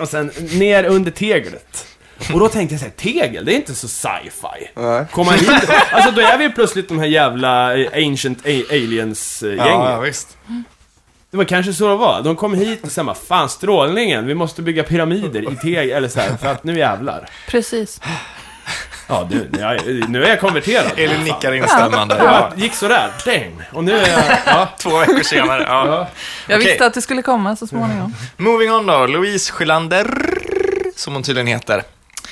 Och 0.00 0.08
sen 0.08 0.30
ner 0.52 0.84
under 0.84 1.10
teglet. 1.10 1.86
Och 2.32 2.40
då 2.40 2.48
tänkte 2.48 2.74
jag 2.74 2.80
såhär, 2.80 2.92
tegel, 2.96 3.44
det 3.44 3.52
är 3.52 3.56
inte 3.56 3.74
så 3.74 3.88
sci-fi. 3.88 4.68
Komma 5.12 5.32
hit, 5.32 5.50
alltså 5.92 6.10
då 6.10 6.20
är 6.20 6.38
vi 6.38 6.50
plötsligt 6.50 6.88
de 6.88 6.98
här 6.98 7.06
jävla 7.06 7.76
eh, 7.78 8.06
Ancient 8.08 8.38
A- 8.46 8.64
Aliens-gänget. 8.70 9.66
ja, 9.66 9.90
ja, 9.90 10.00
visst. 10.00 10.36
Det 11.30 11.36
var 11.36 11.44
kanske 11.44 11.72
så 11.72 11.88
det 11.88 11.96
var. 11.96 12.22
De 12.22 12.36
kom 12.36 12.54
hit 12.54 12.84
och 12.84 12.90
sen 12.92 13.06
bara, 13.06 13.14
fan 13.28 13.48
strålningen, 13.48 14.26
vi 14.26 14.34
måste 14.34 14.62
bygga 14.62 14.82
pyramider 14.82 15.52
i 15.52 15.56
tegel, 15.56 15.90
eller 15.90 16.08
så 16.08 16.20
här, 16.20 16.36
för 16.36 16.48
att 16.48 16.64
nu 16.64 16.78
jävlar. 16.78 17.28
Precis. 17.48 18.00
Ja 19.08 19.28
du, 19.30 19.50
jag, 19.60 19.80
nu 20.10 20.24
är 20.24 20.28
jag 20.28 20.40
konverterad. 20.40 20.84
Elin 20.96 21.20
nickar 21.24 21.52
instämmande. 21.52 22.16
Ja, 22.18 22.52
gick 22.56 22.74
sådär, 22.74 23.10
däng. 23.24 23.62
Och 23.72 23.84
nu 23.84 23.92
är 23.98 24.08
jag, 24.10 24.38
ja. 24.46 24.68
Två 24.78 24.98
veckor 24.98 25.22
senare. 25.22 25.64
Ja. 25.68 25.86
ja. 25.86 26.08
Jag 26.48 26.58
Okej. 26.58 26.68
visste 26.70 26.86
att 26.86 26.94
det 26.94 27.02
skulle 27.02 27.22
komma 27.22 27.56
så 27.56 27.66
småningom. 27.66 28.14
Moving 28.36 28.72
on 28.72 28.86
då. 28.86 29.06
Louise 29.06 29.52
Skylander, 29.52 30.10
som 30.96 31.12
hon 31.14 31.22
tydligen 31.22 31.46
heter. 31.46 31.82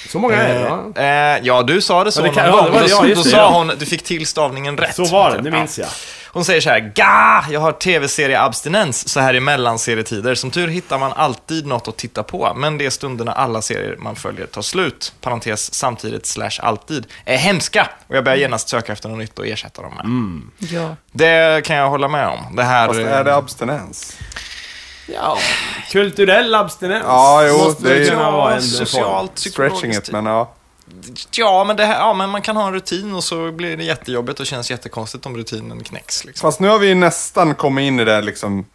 Så 0.09 0.19
många 0.19 0.37
är 0.37 0.55
det, 0.55 0.61
ja. 0.95 1.03
Eh, 1.03 1.41
ja, 1.43 1.63
du 1.63 1.81
sa 1.81 2.05
det 2.05 2.13
så 2.13 2.21
Ja, 2.21 2.25
det 2.25 2.31
kan- 2.35 2.51
någon 2.51 2.57
ja, 2.59 2.65
det 2.65 2.71
gång. 2.71 3.03
Då, 3.03 3.09
ja, 3.09 3.15
då 3.15 3.23
det, 3.23 3.31
sa 3.31 3.51
hon, 3.59 3.73
du 3.79 3.87
fick 3.87 4.03
till 4.03 4.27
stavningen 4.27 4.77
rätt. 4.79 4.97
Så 4.97 5.05
var 5.05 5.31
det, 5.37 5.43
nu 5.43 5.51
Ja. 5.51 5.57
minns 5.57 5.79
jag. 5.79 5.89
Hon 6.33 6.45
säger 6.45 6.61
så 6.61 6.71
här, 6.71 6.93
ga, 6.95 7.45
jag 7.53 7.61
har 7.61 7.73
tv-serie-abstinens 7.73 9.09
så 9.09 9.21
här 9.21 9.35
i 9.37 9.41
mellanserietider. 9.41 10.35
Som 10.35 10.51
tur 10.51 10.69
hittar 10.69 10.99
man 10.99 11.13
alltid 11.13 11.67
något 11.67 11.89
att 11.89 11.97
titta 11.97 12.23
på, 12.23 12.53
men 12.57 12.79
det 12.79 12.87
är 12.87 12.91
stunderna 12.91 13.33
alla 13.33 13.63
serier 13.63 13.97
man 13.99 14.17
följer 14.17 14.47
tar 14.47 14.63
slut, 14.63 15.13
parentes 15.21 15.75
samtidigt 15.75 16.27
slash 16.27 16.51
alltid, 16.61 17.07
är 17.25 17.37
hemska. 17.37 17.89
Och 18.09 18.17
jag 18.17 18.25
börjar 18.25 18.39
genast 18.39 18.69
söka 18.69 18.93
efter 18.93 19.09
något 19.09 19.19
nytt 19.19 19.39
att 19.39 19.45
ersätta 19.47 19.83
dem 19.83 19.93
med. 19.97 20.05
Mm. 20.05 20.51
Ja. 20.59 20.97
Det 21.13 21.65
kan 21.65 21.77
jag 21.77 21.89
hålla 21.91 22.09
med 22.09 22.27
om. 22.29 22.57
Det 22.57 22.63
här... 22.65 22.87
Fast 22.87 23.01
är 23.01 23.25
det 23.25 23.37
abstinens? 23.37 24.17
Ja. 25.07 25.39
Kulturell 25.91 26.55
abstinens. 26.55 27.05
Ja, 27.07 27.47
jo, 27.49 27.59
Måste 27.59 27.95
det 27.95 28.11
kunna 28.11 28.31
vara 28.31 28.55
en, 28.55 28.63
socialt, 28.63 29.39
Stretching 29.39 29.71
psykologiskt. 29.71 30.09
it, 30.09 30.13
men 30.13 30.27
ja. 30.27 30.53
Ja, 31.31 31.65
men, 31.65 31.77
det 31.77 31.85
här, 31.85 31.99
ja, 31.99 32.15
men 32.15 32.31
man 32.31 32.43
kan 32.43 32.57
ha 32.57 32.67
en 32.67 32.75
rutin 32.75 33.15
och 33.15 33.25
så 33.25 33.53
blir 33.53 33.77
det 33.77 33.85
jättejobbigt 33.85 34.41
och 34.41 34.47
känns 34.47 34.71
jättekonstigt 34.71 35.27
om 35.27 35.37
rutinen 35.37 35.85
knäcks. 35.85 36.25
Liksom. 36.25 36.49
Fast 36.49 36.61
nu 36.61 36.69
har 36.69 36.79
vi 36.79 36.95
nästan 36.95 37.55
kommit 37.55 37.83
in 37.83 38.01
i 38.01 38.05
det 38.05 38.21
liksom 38.21 38.67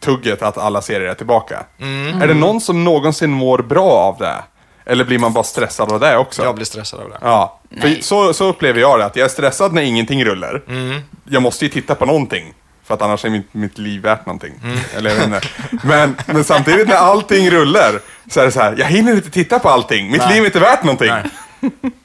tugget 0.00 0.42
att 0.42 0.58
alla 0.58 0.82
serier 0.82 1.08
är 1.08 1.14
tillbaka. 1.14 1.64
Mm. 1.80 2.22
Är 2.22 2.26
det 2.26 2.34
någon 2.34 2.60
som 2.60 2.84
någonsin 2.84 3.30
mår 3.30 3.58
bra 3.58 3.90
av 3.90 4.18
det? 4.18 4.42
Eller 4.86 5.04
blir 5.04 5.18
man 5.18 5.32
bara 5.32 5.44
stressad 5.44 5.92
av 5.92 6.00
det 6.00 6.16
också? 6.16 6.44
Jag 6.44 6.54
blir 6.54 6.64
stressad 6.64 7.00
av 7.00 7.10
det. 7.10 7.18
Ja, 7.20 7.60
så, 8.00 8.32
så 8.32 8.44
upplever 8.44 8.80
jag 8.80 8.98
det. 8.98 9.04
Att 9.04 9.16
jag 9.16 9.24
är 9.24 9.28
stressad 9.28 9.72
när 9.72 9.82
ingenting 9.82 10.24
rullar. 10.24 10.62
Mm. 10.68 11.00
Jag 11.24 11.42
måste 11.42 11.64
ju 11.64 11.70
titta 11.70 11.94
på 11.94 12.06
någonting. 12.06 12.54
För 12.84 12.94
att 12.94 13.02
annars 13.02 13.24
är 13.24 13.30
mitt, 13.30 13.54
mitt 13.54 13.78
liv 13.78 14.02
värt 14.02 14.26
någonting. 14.26 14.54
Mm. 14.64 14.78
Eller 14.96 15.10
jag 15.10 15.16
vet 15.16 15.26
inte. 15.26 15.48
Men, 15.86 16.16
men 16.26 16.44
samtidigt 16.44 16.88
när 16.88 16.94
allting 16.94 17.50
rullar 17.50 18.00
så 18.28 18.40
är 18.40 18.44
det 18.44 18.52
så 18.52 18.60
här, 18.60 18.74
jag 18.78 18.86
hinner 18.86 19.12
inte 19.12 19.30
titta 19.30 19.58
på 19.58 19.68
allting. 19.68 20.10
Mitt 20.10 20.20
Nej. 20.20 20.34
liv 20.34 20.42
är 20.42 20.46
inte 20.46 20.60
värt 20.60 20.82
någonting. 20.82 21.08
Nej. 21.08 21.30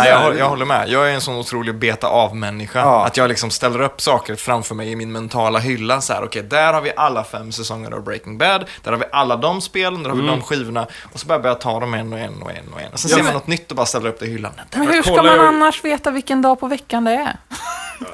Nej, 0.00 0.10
jag, 0.10 0.20
håller- 0.20 0.38
jag 0.38 0.48
håller 0.48 0.64
med. 0.64 0.88
Jag 0.88 1.10
är 1.10 1.14
en 1.14 1.20
sån 1.20 1.36
otrolig 1.36 1.74
beta 1.74 2.06
av-människa. 2.08 2.78
Ja. 2.80 3.06
Att 3.06 3.16
jag 3.16 3.28
liksom 3.28 3.50
ställer 3.50 3.80
upp 3.80 4.00
saker 4.00 4.34
framför 4.36 4.74
mig 4.74 4.90
i 4.92 4.96
min 4.96 5.12
mentala 5.12 5.58
hylla. 5.58 6.00
Så 6.00 6.12
här, 6.12 6.24
okej, 6.24 6.42
där 6.42 6.72
har 6.72 6.80
vi 6.80 6.92
alla 6.96 7.24
fem 7.24 7.52
säsonger 7.52 7.90
av 7.90 8.04
Breaking 8.04 8.38
Bad. 8.38 8.64
Där 8.82 8.90
har 8.90 8.98
vi 8.98 9.04
alla 9.12 9.36
de 9.36 9.60
spelen, 9.60 10.02
där 10.02 10.10
har 10.10 10.16
vi 10.16 10.22
Mm. 10.22 10.34
de 10.38 10.42
skivorna. 10.42 10.86
Och 11.12 11.20
så 11.20 11.26
börjar 11.26 11.44
jag 11.46 11.60
ta 11.60 11.80
dem 11.80 11.94
en 11.94 12.12
och 12.12 12.18
en 12.18 12.42
och 12.42 12.50
en 12.50 12.72
och 12.72 12.80
en. 12.80 12.92
Och 12.92 12.98
sen 13.00 13.10
Ja, 13.10 13.16
ser 13.16 13.24
man 13.24 13.32
något 13.34 13.46
nytt 13.46 13.70
och 13.70 13.76
bara 13.76 13.86
ställer 13.86 14.08
upp 14.08 14.18
det 14.20 14.26
i 14.26 14.30
hyllan. 14.30 14.52
Men 14.72 14.88
hur 14.88 15.02
ska 15.02 15.16
man 15.22 15.24
ju- 15.24 15.40
annars 15.40 15.84
veta 15.84 16.10
vilken 16.10 16.42
dag 16.42 16.60
på 16.60 16.66
veckan 16.66 17.04
det 17.04 17.12
är? 17.12 17.36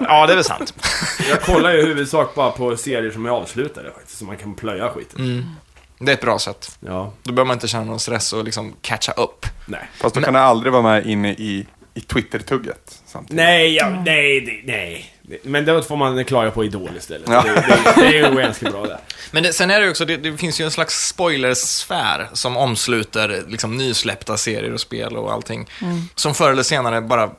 Ja, 0.00 0.26
det 0.26 0.32
är 0.32 0.36
väl 0.36 0.44
sant. 0.44 0.74
Jag 1.30 1.40
kollar 1.42 1.70
ju 1.72 1.78
i 1.78 1.84
huvudsak 1.86 2.34
bara 2.34 2.50
på 2.50 2.76
serier 2.76 3.10
som 3.10 3.26
är 3.26 3.30
avslutade 3.30 3.90
faktiskt, 3.92 4.18
så 4.18 4.24
man 4.24 4.36
kan 4.36 4.54
plöja 4.54 4.88
skiten. 4.90 5.20
Mm. 5.20 5.50
Det 5.98 6.12
är 6.12 6.14
ett 6.14 6.20
bra 6.20 6.38
sätt. 6.38 6.78
Ja, 6.80 7.12
Då 7.22 7.32
behöver 7.32 7.46
man 7.46 7.54
inte 7.56 7.68
känna 7.68 7.84
någon 7.84 8.00
stress 8.00 8.32
och 8.32 8.44
liksom 8.44 8.74
catcha 8.80 9.12
upp. 9.12 9.46
nej. 9.66 9.90
Fast 10.00 10.14
då 10.14 10.20
kan 10.22 10.34
jag 10.34 10.44
aldrig 10.44 10.72
vara 10.72 10.82
med 10.82 11.06
inne 11.06 11.30
i, 11.32 11.66
i 11.96 12.00
Twitter-tugget. 12.00 13.02
Samtidigt. 13.06 13.36
Nej, 13.36 13.74
ja, 13.74 14.02
nej, 14.06 14.62
nej. 14.64 15.12
Men 15.42 15.64
det 15.64 15.82
får 15.82 15.96
man 15.96 16.24
klaga 16.24 16.50
på 16.50 16.64
Idol 16.64 16.90
istället. 16.98 17.28
Ja. 17.28 17.42
Det, 17.42 17.54
det, 17.54 18.00
det 18.00 18.18
är 18.18 18.30
ju 18.30 18.36
ganska 18.36 18.70
bra 18.70 18.86
det. 18.86 18.98
Men 19.30 19.42
det, 19.42 19.52
sen 19.52 19.70
är 19.70 19.78
det 19.78 19.84
ju 19.84 19.90
också, 19.90 20.04
det, 20.04 20.16
det 20.16 20.36
finns 20.36 20.60
ju 20.60 20.64
en 20.64 20.70
slags 20.70 21.08
spoilersfär 21.08 22.28
som 22.32 22.56
omsluter 22.56 23.44
liksom 23.48 23.76
nysläppta 23.76 24.36
serier 24.36 24.72
och 24.72 24.80
spel 24.80 25.16
och 25.16 25.32
allting. 25.32 25.66
Som 26.14 26.34
förr 26.34 26.52
eller 26.52 26.62
senare 26.62 27.00
bara 27.00 27.30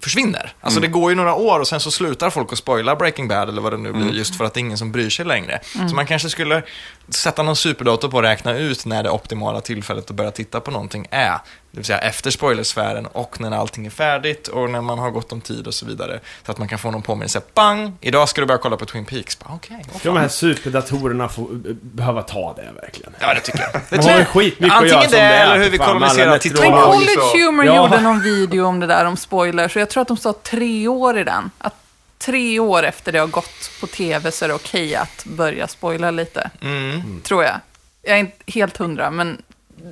försvinner. 0.00 0.52
Alltså 0.60 0.80
det 0.80 0.86
går 0.88 1.10
ju 1.10 1.16
några 1.16 1.34
år 1.34 1.60
och 1.60 1.68
sen 1.68 1.80
så 1.80 1.90
slutar 1.90 2.30
folk 2.30 2.52
att 2.52 2.58
spoila 2.58 2.96
Breaking 2.96 3.28
Bad 3.28 3.48
eller 3.48 3.62
vad 3.62 3.72
det 3.72 3.76
nu 3.76 3.92
blir, 3.92 4.12
just 4.12 4.36
för 4.36 4.44
att 4.44 4.54
det 4.54 4.58
är 4.58 4.62
ingen 4.62 4.78
som 4.78 4.92
bryr 4.92 5.10
sig 5.10 5.24
längre. 5.24 5.60
Så 5.90 5.94
man 5.94 6.06
kanske 6.06 6.28
skulle 6.30 6.62
sätta 7.08 7.42
någon 7.42 7.56
superdator 7.56 8.08
på 8.08 8.18
att 8.18 8.24
räkna 8.24 8.56
ut 8.56 8.86
när 8.86 9.02
det 9.02 9.10
optimala 9.10 9.60
tillfället 9.60 10.10
att 10.10 10.16
börja 10.16 10.30
titta 10.30 10.60
på 10.60 10.70
någonting 10.70 11.06
är. 11.10 11.38
Det 11.70 11.78
vill 11.80 11.84
säga 11.86 11.98
efter 11.98 12.30
spoilersfären 12.30 13.06
och 13.06 13.40
när 13.40 13.50
allting 13.50 13.86
är 13.86 13.90
färdigt 13.90 14.48
och 14.48 14.70
när 14.70 14.80
man 14.80 14.98
har 14.98 15.10
gott 15.10 15.32
om 15.32 15.40
tid 15.40 15.66
och 15.66 15.74
så 15.74 15.86
vidare. 15.86 16.20
Så 16.46 16.52
att 16.52 16.58
man 16.58 16.68
kan 16.68 16.78
få 16.78 16.90
någon 16.90 17.02
påminnelse. 17.02 17.40
Bang! 17.54 17.92
Idag 18.00 18.28
ska 18.28 18.40
du 18.40 18.46
börja 18.46 18.58
kolla 18.58 18.76
på 18.76 18.86
Twin 18.86 19.04
Peaks. 19.04 19.38
Okej, 19.46 19.84
Ska 19.98 20.08
de 20.08 20.18
här 20.18 20.28
superdatorerna 20.28 21.28
få, 21.28 21.48
behöva 21.80 22.22
ta 22.22 22.54
det 22.56 22.68
verkligen? 22.82 23.12
Ja, 23.20 23.34
det 23.34 23.40
tycker 23.40 23.60
jag. 23.60 23.80
Det 23.90 23.96
De 23.96 24.12
har 24.12 24.18
ju 24.18 24.24
skitmycket 24.24 24.76
att 24.78 24.86
göra 24.88 24.98
Antingen 25.00 25.10
det, 25.10 25.28
det 25.28 25.34
eller 25.34 25.58
hur 25.64 25.70
vi 25.70 25.78
koloniserar 25.78 26.38
Titan. 26.38 26.70
Men 26.72 26.82
College 26.82 27.44
Humor 27.44 27.64
Ja. 27.64 27.76
gjorde 27.76 28.00
någon 28.00 28.22
video 28.22 28.64
om 28.66 28.80
det 28.80 28.86
där 28.86 29.04
om 29.04 29.16
spoilers, 29.16 29.35
och 29.36 29.80
jag 29.80 29.90
tror 29.90 30.00
att 30.02 30.08
de 30.08 30.16
sa 30.16 30.32
tre 30.32 30.88
år 30.88 31.18
i 31.18 31.24
den. 31.24 31.50
Att 31.58 31.74
tre 32.18 32.58
år 32.60 32.82
efter 32.82 33.12
det 33.12 33.18
har 33.18 33.26
gått 33.26 33.70
på 33.80 33.86
tv 33.86 34.30
så 34.32 34.44
är 34.44 34.48
det 34.48 34.54
okej 34.54 34.94
att 34.96 35.24
börja 35.24 35.68
spoila 35.68 36.10
lite. 36.10 36.50
Mm. 36.60 37.20
Tror 37.20 37.44
jag. 37.44 37.54
Jag 38.02 38.14
är 38.16 38.20
inte 38.20 38.36
helt 38.46 38.76
hundra, 38.76 39.10
men 39.10 39.42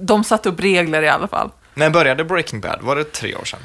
de 0.01 0.25
satte 0.25 0.49
upp 0.49 0.61
regler 0.61 1.03
i 1.03 1.09
alla 1.09 1.29
fall. 1.29 1.51
När 1.75 1.91
började 1.91 2.25
Breaking 2.25 2.61
Bad? 2.61 2.79
Var 2.83 2.97
det 2.97 3.05
tre 3.13 3.35
år 3.35 3.45
sedan? 3.45 3.61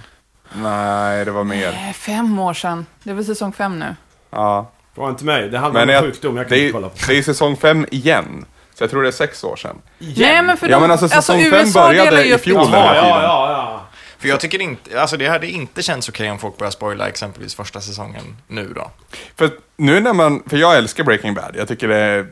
Nej, 0.53 1.25
det 1.25 1.31
var 1.31 1.43
mer. 1.43 1.67
Eh, 1.67 1.93
Fem 1.93 2.39
år 2.39 2.53
sedan. 2.53 2.85
Det 3.03 3.09
är 3.09 3.13
väl 3.13 3.25
säsong 3.25 3.53
fem 3.53 3.79
nu. 3.79 3.95
Ja. 4.29 4.71
Fråga 4.95 5.09
inte 5.09 5.25
mig, 5.25 5.49
det 5.49 5.57
handlar 5.57 5.81
Men 5.85 5.89
om 5.89 5.93
jag, 5.95 6.03
sjukdom, 6.03 6.37
jag 6.37 6.47
kan 6.49 6.57
det, 6.57 6.61
inte 6.63 6.73
kolla 6.73 6.87
är, 6.87 6.89
på. 6.89 6.97
det 7.07 7.17
är 7.17 7.23
säsong 7.23 7.57
fem 7.57 7.85
igen. 7.91 8.45
Så 8.75 8.83
jag 8.83 8.89
tror 8.91 9.01
det 9.01 9.07
är 9.09 9.11
sex 9.11 9.43
år 9.43 9.55
sedan. 9.55 9.75
Nej, 9.97 10.41
men 10.41 10.57
för 10.57 10.67
Ja, 10.69 10.75
de, 10.75 10.81
men 10.81 10.91
alltså, 10.91 11.09
säsong 11.09 11.41
fem 11.43 11.53
USA 11.53 11.87
började 11.87 12.25
i 12.25 12.37
fjol. 12.37 12.67
Jaha, 12.71 12.95
ja, 12.95 13.21
ja, 13.23 13.51
ja. 13.51 13.81
För 14.19 14.27
jag 14.27 14.39
tycker 14.39 14.62
inte, 14.62 15.01
alltså 15.01 15.17
det 15.17 15.27
hade 15.27 15.47
inte 15.47 15.84
känts 15.84 16.10
okej 16.10 16.32
om 16.32 16.39
folk 16.39 16.58
börjar 16.58 16.71
spoila 16.71 17.08
exempelvis 17.08 17.55
första 17.55 17.82
säsongen 17.82 18.38
nu 18.47 18.73
då. 18.75 18.91
För 19.36 19.51
nu 19.77 19.99
när 19.99 20.13
man, 20.13 20.43
för 20.47 20.58
jag 20.58 20.77
älskar 20.77 21.03
Breaking 21.03 21.34
Bad. 21.34 21.55
Jag 21.58 21.67
tycker 21.67 21.88
det 21.88 21.95
är, 21.95 22.27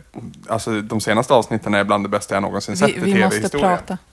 alltså 0.50 0.82
de 0.82 1.02
senaste 1.02 1.34
avsnitten 1.34 1.74
är 1.74 1.84
bland 1.84 2.06
det 2.06 2.10
bästa 2.10 2.36
jag 2.36 2.42
någonsin 2.42 2.78
sett 2.78 2.90
Vi, 2.90 2.94
i 2.94 3.14
vi 3.14 3.24
måste 3.24 3.36
tv-historien. 3.38 3.78
prata. 3.78 3.98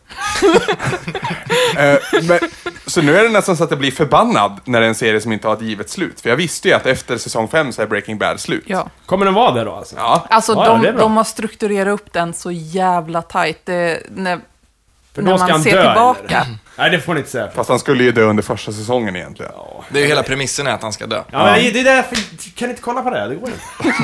Eh, 1.78 1.98
men, 2.22 2.38
så 2.86 3.02
nu 3.02 3.16
är 3.16 3.22
det 3.22 3.28
nästan 3.28 3.56
så 3.56 3.64
att 3.64 3.70
jag 3.70 3.78
blir 3.78 3.90
förbannad 3.90 4.60
när 4.64 4.80
det 4.80 4.86
är 4.86 4.88
en 4.88 4.94
serie 4.94 5.20
som 5.20 5.32
inte 5.32 5.48
har 5.48 5.54
ett 5.54 5.62
givet 5.62 5.90
slut. 5.90 6.20
För 6.20 6.28
jag 6.30 6.36
visste 6.36 6.68
ju 6.68 6.74
att 6.74 6.86
efter 6.86 7.18
säsong 7.18 7.48
fem 7.48 7.72
så 7.72 7.82
är 7.82 7.86
Breaking 7.86 8.18
Bad 8.18 8.40
slut. 8.40 8.64
Ja. 8.66 8.88
Kommer 9.06 9.24
den 9.24 9.34
vara 9.34 9.52
där 9.54 9.64
då 9.64 9.72
alltså? 9.72 9.96
Ja. 9.96 10.26
Alltså, 10.30 10.52
Ja, 10.52 10.78
det 10.82 10.92
de, 10.92 10.98
de 10.98 11.16
har 11.16 11.24
strukturerat 11.24 12.00
upp 12.00 12.12
den 12.12 12.34
så 12.34 12.50
jävla 12.50 13.22
tajt. 13.22 13.66
Det, 13.66 14.02
när, 14.10 14.40
För 15.14 15.22
när 15.22 15.30
då 15.30 15.38
ska 15.38 15.44
man 15.44 15.50
han 15.52 15.62
ser 15.62 15.70
dö, 15.76 15.82
tillbaka. 15.82 16.40
eller? 16.40 16.56
Nej, 16.78 16.90
det 16.90 17.00
får 17.00 17.14
ni 17.14 17.20
inte 17.20 17.30
säga. 17.30 17.50
Fast 17.50 17.70
han 17.70 17.78
skulle 17.78 18.04
ju 18.04 18.12
dö 18.12 18.22
under 18.24 18.42
första 18.42 18.72
säsongen 18.72 19.16
egentligen. 19.16 19.52
Det 19.90 19.98
är 19.98 20.02
ju 20.02 20.08
hela 20.08 20.22
premissen 20.22 20.66
är 20.66 20.70
att 20.70 20.82
han 20.82 20.92
ska 20.92 21.06
dö. 21.06 21.22
Ja, 21.30 21.44
men 21.44 21.54
det 21.72 21.80
är 21.80 21.84
därför, 21.84 22.16
kan 22.56 22.68
ni 22.68 22.70
inte 22.72 22.82
kolla 22.82 23.02
på 23.02 23.10
det? 23.10 23.28
Det 23.28 23.34
går 23.34 23.48
inte. 23.48 23.94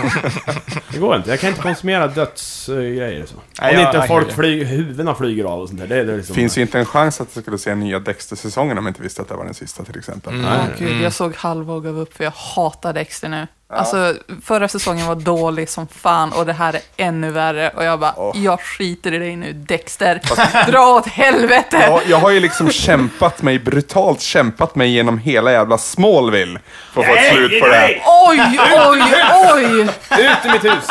det 0.92 0.98
går 0.98 1.16
inte. 1.16 1.30
Jag 1.30 1.40
kan 1.40 1.50
inte 1.50 1.62
konsumera 1.62 2.06
dödsgrejer 2.06 3.22
och 3.22 3.28
så. 3.28 3.34
Om 3.36 3.42
Nej, 3.60 3.74
jag- 3.74 3.82
inte 3.82 3.96
jag 3.98 4.08
folk 4.08 4.26
kan- 4.26 4.36
flyger, 4.36 4.64
huvudena 4.64 5.14
flyger 5.14 5.44
av 5.44 5.60
och 5.60 5.68
sånt 5.68 5.80
där. 5.80 5.86
Det 5.86 5.96
är 5.96 6.04
det 6.04 6.16
liksom... 6.16 6.34
Finns 6.34 6.58
ju 6.58 6.62
inte 6.62 6.78
en 6.78 6.86
chans 6.86 7.20
att 7.20 7.28
jag 7.34 7.42
skulle 7.44 7.58
se 7.58 7.74
nya 7.74 7.98
Dexter-säsongen 7.98 8.78
om 8.78 8.86
jag 8.86 8.90
inte 8.90 9.02
visste 9.02 9.22
att 9.22 9.28
det 9.28 9.34
var 9.34 9.44
den 9.44 9.54
sista 9.54 9.84
till 9.84 9.98
exempel. 9.98 10.34
Mm. 10.34 10.46
Åh, 10.46 10.64
Gud, 10.78 11.02
jag 11.02 11.12
såg 11.12 11.34
halva 11.36 11.74
och 11.74 11.84
gav 11.84 11.98
upp 11.98 12.16
för 12.16 12.24
jag 12.24 12.32
hatar 12.54 12.92
Dexter 12.92 13.28
nu. 13.28 13.46
Alltså, 13.72 14.14
förra 14.44 14.68
säsongen 14.68 15.06
var 15.06 15.14
dålig 15.14 15.68
som 15.68 15.88
fan 15.88 16.32
och 16.32 16.46
det 16.46 16.52
här 16.52 16.74
är 16.74 16.80
ännu 16.96 17.30
värre. 17.30 17.70
Och 17.76 17.84
jag 17.84 18.00
bara, 18.00 18.14
Åh. 18.16 18.32
jag 18.44 18.60
skiter 18.60 19.12
i 19.14 19.18
dig 19.18 19.36
nu, 19.36 19.52
Dexter. 19.52 20.20
Dra 20.70 20.86
åt 20.86 21.06
helvete! 21.06 21.76
Ja, 21.80 22.00
jag 22.06 22.18
har 22.18 22.30
ju 22.30 22.40
liksom 22.40 22.70
kämpat 22.70 23.42
mig, 23.42 23.58
brutalt 23.58 24.20
kämpat 24.20 24.74
mig 24.74 24.90
genom 24.90 25.18
hela 25.18 25.52
jävla 25.52 25.78
Smallville 25.78 26.60
för 26.92 27.00
att 27.00 27.06
få 27.06 27.14
ett 27.14 27.32
slut 27.32 27.60
på 27.62 27.66
det 27.66 27.74
här. 27.74 28.02
Oj, 28.28 28.58
oj, 28.86 29.02
oj! 29.54 29.80
Ut 30.24 30.38
ur 30.44 30.52
mitt 30.52 30.64
hus! 30.64 30.88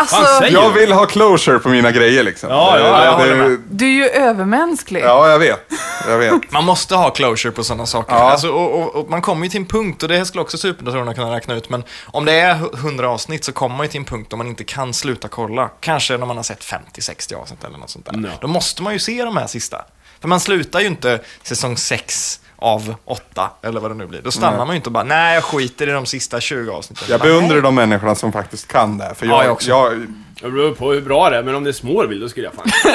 Alltså, 0.00 0.46
Jag 0.46 0.70
vill 0.70 0.92
ha 0.92 1.06
closure 1.06 1.58
på 1.58 1.68
mina 1.68 1.90
grejer 1.90 2.22
liksom. 2.22 2.50
Ja, 2.50 2.78
ja, 2.78 2.98
Det- 2.98 3.04
jag 3.04 3.12
håller 3.12 3.36
med. 3.36 3.58
du 3.70 3.84
är 3.86 3.90
ju 3.90 4.08
övermänsklig. 4.08 5.02
Ja, 5.04 5.28
jag 5.30 5.38
vet. 5.38 5.60
Jag 6.08 6.18
vet. 6.18 6.50
Man 6.52 6.64
måste 6.64 6.94
ha 6.96 7.10
closure 7.10 7.52
på 7.52 7.64
sådana 7.64 7.86
saker. 7.86 8.14
Ja. 8.14 8.30
Alltså, 8.30 8.48
och, 8.48 8.82
och, 8.82 8.94
och 8.94 9.10
man 9.10 9.22
kommer 9.22 9.44
ju 9.44 9.50
till 9.50 9.60
en 9.60 9.66
punkt, 9.66 10.02
och 10.02 10.08
det 10.08 10.26
skulle 10.26 10.42
också 10.42 10.58
superdatorerna 10.58 11.14
kunna 11.14 11.36
räkna 11.36 11.54
ut, 11.54 11.68
men 11.70 11.84
om 12.06 12.24
det 12.24 12.32
är 12.32 12.54
100 12.74 13.08
avsnitt 13.10 13.44
så 13.44 13.52
kommer 13.52 13.76
man 13.76 13.86
ju 13.86 13.90
till 13.90 13.98
en 14.00 14.04
punkt 14.04 14.26
då 14.30 14.36
man 14.36 14.46
inte 14.46 14.64
kan 14.64 14.94
sluta 14.94 15.28
kolla. 15.28 15.70
Kanske 15.80 16.16
när 16.16 16.26
man 16.26 16.36
har 16.36 16.44
sett 16.44 16.64
50-60 16.64 17.34
avsnitt 17.34 17.64
eller 17.64 17.78
något 17.78 17.90
sånt 17.90 18.06
där. 18.06 18.20
Ja. 18.24 18.30
Då 18.40 18.46
måste 18.48 18.82
man 18.82 18.92
ju 18.92 18.98
se 18.98 19.24
de 19.24 19.36
här 19.36 19.46
sista. 19.46 19.84
För 20.20 20.28
man 20.28 20.40
slutar 20.40 20.80
ju 20.80 20.86
inte 20.86 21.20
säsong 21.42 21.76
6 21.76 22.40
av 22.64 22.94
8, 23.04 23.50
eller 23.62 23.80
vad 23.80 23.90
det 23.90 23.94
nu 23.94 24.06
blir. 24.06 24.22
Då 24.22 24.30
stannar 24.30 24.50
Nej. 24.50 24.58
man 24.58 24.68
ju 24.70 24.76
inte 24.76 24.88
och 24.88 24.92
bara, 24.92 25.04
nej 25.04 25.34
jag 25.34 25.44
skiter 25.44 25.88
i 25.88 25.92
de 25.92 26.06
sista 26.06 26.40
20 26.40 26.70
avsnitten. 26.72 27.06
Jag 27.10 27.20
beundrar 27.20 27.60
de 27.60 27.74
människorna 27.74 28.14
som 28.14 28.32
faktiskt 28.32 28.68
kan 28.68 28.98
det. 28.98 29.14
För 29.14 29.26
Ja, 29.26 29.32
jag, 29.36 29.44
jag 29.44 29.52
också. 29.52 29.68
jag, 29.70 30.06
Det 30.42 30.50
beror 30.50 30.74
på 30.74 30.92
hur 30.92 31.00
bra 31.00 31.30
det 31.30 31.36
är, 31.36 31.42
men 31.42 31.54
om 31.54 31.64
det 31.64 31.70
är 31.70 31.72
Smallville 31.72 32.20
då 32.20 32.28
skulle 32.28 32.46
jag 32.46 32.54
fan... 32.54 32.94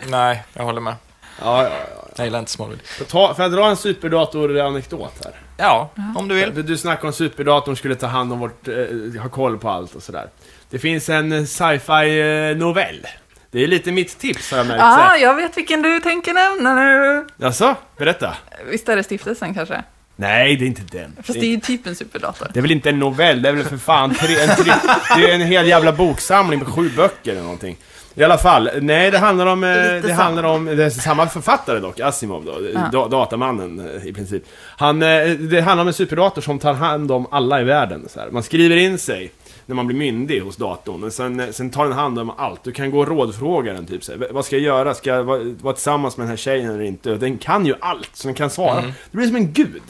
Nej, 0.08 0.44
jag 0.52 0.64
håller 0.64 0.80
med. 0.80 0.94
Ja, 1.40 1.62
ja, 1.62 1.68
ja. 1.70 2.08
Jag 2.16 2.24
gillar 2.26 2.38
inte 2.38 2.50
Smallville. 2.50 2.82
Får 2.98 3.04
ta- 3.04 3.34
Får 3.34 3.42
jag 3.44 3.52
dra 3.52 3.66
en 3.68 3.76
superdator-anekdot 3.76 5.12
här? 5.24 5.32
Ja, 5.56 5.90
om 6.16 6.28
du 6.28 6.34
vill. 6.34 6.54
Du, 6.54 6.62
du 6.62 6.76
snackade 6.78 7.06
om 7.06 7.12
superdatorn 7.12 7.76
skulle 7.76 7.94
ta 7.94 8.06
hand 8.06 8.32
om 8.32 8.38
vårt, 8.38 8.68
eh, 8.68 9.22
ha 9.22 9.28
koll 9.28 9.58
på 9.58 9.68
allt 9.70 9.94
och 9.94 10.02
sådär. 10.02 10.26
Det 10.70 10.78
finns 10.78 11.08
en 11.08 11.32
eh, 11.32 11.44
sci-fi 11.44 12.20
eh, 12.50 12.56
novell. 12.56 13.06
Det 13.50 13.64
är 13.64 13.66
lite 13.66 13.92
mitt 13.92 14.18
tips 14.18 14.50
har 14.50 14.58
jag 14.58 14.66
märkt. 14.66 14.82
Ah, 14.82 15.10
Ah. 15.12 15.16
jag 15.16 15.34
vet 15.34 15.56
vilken 15.56 15.82
du 15.82 16.00
tänker 16.00 16.32
nämna 16.34 16.74
nu. 16.74 17.26
Jaså? 17.36 17.74
Berätta. 17.98 18.36
Visst 18.70 18.88
är 18.88 18.96
det 18.96 19.02
stiftelsen 19.02 19.54
kanske? 19.54 19.82
Nej, 20.16 20.56
det 20.56 20.64
är 20.64 20.66
inte 20.66 20.82
den. 20.98 21.16
Fast 21.22 21.40
det 21.40 21.46
är 21.46 21.50
ju 21.50 21.60
typ 21.60 21.86
en 21.86 21.94
superdator. 21.94 22.48
Det 22.52 22.60
är 22.60 22.62
väl 22.62 22.70
inte 22.70 22.88
en 22.88 22.98
novell, 22.98 23.42
det 23.42 23.48
är 23.48 23.52
väl 23.52 23.64
för 23.64 23.76
fan 23.76 24.14
tre, 24.14 24.34
en 24.40 24.56
tre, 24.56 24.72
Det 25.16 25.30
är 25.30 25.34
en 25.34 25.40
hel 25.40 25.68
jävla 25.68 25.92
boksamling 25.92 26.58
med 26.58 26.68
sju 26.68 26.90
böcker 26.96 27.30
eller 27.32 27.42
någonting. 27.42 27.76
I 28.14 28.24
alla 28.24 28.38
fall, 28.38 28.70
nej 28.80 29.10
det 29.10 29.18
handlar 29.18 29.46
om... 29.46 29.64
eh, 29.64 29.70
Lite 29.94 30.06
Det 30.06 30.12
handlar 30.14 30.42
om... 30.44 30.64
Det 30.64 30.84
är 30.84 30.90
samma 30.90 31.26
författare 31.28 31.78
dock, 31.78 32.00
Asimov 32.00 32.44
då. 32.44 32.58
Ja. 32.74 32.80
Da, 32.92 33.08
datamannen 33.08 33.96
eh, 33.96 34.06
i 34.06 34.12
princip. 34.12 34.42
Han, 34.76 35.02
eh, 35.02 35.28
det 35.30 35.60
handlar 35.60 35.82
om 35.82 35.88
en 35.88 35.94
superdator 35.94 36.42
som 36.42 36.58
tar 36.58 36.74
hand 36.74 37.12
om 37.12 37.26
alla 37.30 37.60
i 37.60 37.64
världen. 37.64 38.08
Så 38.08 38.20
här. 38.20 38.30
Man 38.30 38.42
skriver 38.42 38.76
in 38.76 38.98
sig 38.98 39.30
när 39.66 39.74
man 39.74 39.86
blir 39.86 39.96
myndig 39.96 40.40
hos 40.40 40.56
datorn. 40.56 41.04
Och 41.04 41.12
sen, 41.12 41.40
eh, 41.40 41.50
sen 41.50 41.70
tar 41.70 41.84
den 41.84 41.92
hand 41.92 42.18
om 42.18 42.30
allt. 42.30 42.64
Du 42.64 42.72
kan 42.72 42.90
gå 42.90 42.98
och 42.98 43.08
rådfråga 43.08 43.72
den 43.72 43.86
typ 43.86 44.04
så 44.04 44.12
här, 44.12 44.28
Vad 44.30 44.44
ska 44.44 44.56
jag 44.56 44.62
göra? 44.62 44.94
Ska 44.94 45.10
jag 45.10 45.24
vara, 45.24 45.40
vara 45.62 45.74
tillsammans 45.74 46.16
med 46.16 46.24
den 46.24 46.30
här 46.30 46.36
tjejen 46.36 46.70
eller 46.70 46.84
inte? 46.84 47.12
Och 47.12 47.18
den 47.18 47.38
kan 47.38 47.66
ju 47.66 47.74
allt, 47.80 48.10
så 48.12 48.28
den 48.28 48.34
kan 48.34 48.50
svara. 48.50 48.78
Mm. 48.78 48.92
Det 49.10 49.16
blir 49.16 49.26
som 49.26 49.36
en 49.36 49.52
gud. 49.52 49.82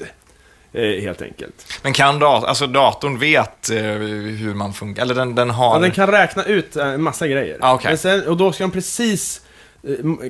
Eh, 0.72 1.02
helt 1.02 1.22
enkelt. 1.22 1.80
Men 1.82 1.92
kan 1.92 2.18
dat 2.18 2.44
alltså 2.44 2.66
datorn 2.66 3.18
vet 3.18 3.70
eh, 3.70 3.76
hur 3.76 4.54
man 4.54 4.72
funkar? 4.72 5.02
Eller 5.02 5.14
den, 5.14 5.34
den 5.34 5.50
har... 5.50 5.74
Ja, 5.74 5.80
den 5.80 5.90
kan 5.90 6.06
räkna 6.06 6.44
ut 6.44 6.76
en 6.76 7.02
massa 7.02 7.28
grejer. 7.28 7.58
Ah. 7.60 7.80
Men 7.84 7.98
sen, 7.98 8.28
och 8.28 8.36
då 8.36 8.52
ska 8.52 8.64
de 8.64 8.70
precis 8.70 9.42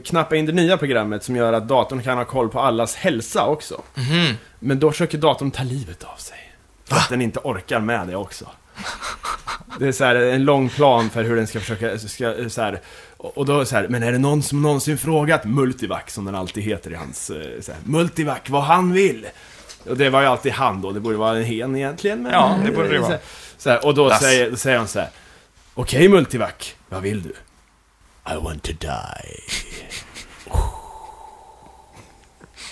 knappa 0.04 0.36
in 0.36 0.46
det 0.46 0.52
nya 0.52 0.76
programmet 0.76 1.24
som 1.24 1.36
gör 1.36 1.52
att 1.52 1.68
datorn 1.68 2.02
kan 2.02 2.18
ha 2.18 2.24
koll 2.24 2.48
på 2.48 2.60
allas 2.60 2.94
hälsa 2.94 3.46
också. 3.46 3.82
Mhm. 3.94 4.34
Men 4.58 4.80
då 4.80 4.90
försöker 4.90 5.18
datorn 5.18 5.50
ta 5.50 5.62
livet 5.62 6.04
av 6.04 6.16
sig. 6.16 6.52
För 6.84 6.96
att 6.96 7.08
den 7.08 7.22
inte 7.22 7.38
orkar 7.38 7.80
med 7.80 8.08
det 8.08 8.16
också. 8.16 8.46
Det 9.78 9.88
är 9.88 9.92
så 9.92 10.04
här, 10.04 10.14
en 10.14 10.44
lång 10.44 10.68
plan 10.68 11.10
för 11.10 11.24
hur 11.24 11.36
den 11.36 11.46
ska 11.46 11.60
försöka, 11.60 11.98
ska, 11.98 12.48
så 12.48 12.62
här, 12.62 12.80
och 13.16 13.46
då 13.46 13.64
så 13.64 13.76
här, 13.76 13.88
men 13.88 14.02
är 14.02 14.12
det 14.12 14.18
någon 14.18 14.42
som 14.42 14.62
någonsin 14.62 14.98
frågat 14.98 15.44
Multivac, 15.44 16.02
som 16.06 16.24
den 16.24 16.34
alltid 16.34 16.62
heter 16.64 16.90
i 16.90 16.94
hans, 16.94 17.30
eh, 17.30 17.60
så 17.60 17.72
här, 17.72 17.80
Multivac, 17.84 18.38
vad 18.46 18.62
han 18.62 18.92
vill? 18.92 19.26
Och 19.88 19.96
det 19.96 20.10
var 20.10 20.20
ju 20.20 20.26
alltid 20.26 20.52
han 20.52 20.82
då, 20.82 20.92
det 20.92 21.00
borde 21.00 21.16
vara 21.16 21.36
en 21.36 21.44
hen 21.44 21.76
egentligen. 21.76 22.22
Men, 22.22 22.32
Ja, 22.32 22.58
det 22.64 22.72
borde 22.72 22.88
det 22.88 22.98
vara. 22.98 23.18
Så 23.58 23.70
här, 23.70 23.86
och 23.86 23.94
då 23.94 24.10
säger, 24.10 24.50
då 24.50 24.56
säger 24.56 24.78
han 24.78 24.88
så 24.88 24.98
här, 24.98 25.08
okej 25.74 26.08
Multivac, 26.08 26.74
vad 26.88 27.02
vill 27.02 27.22
du? 27.22 27.32
I 28.32 28.36
want 28.44 28.62
to 28.62 28.72
die. 28.80 29.40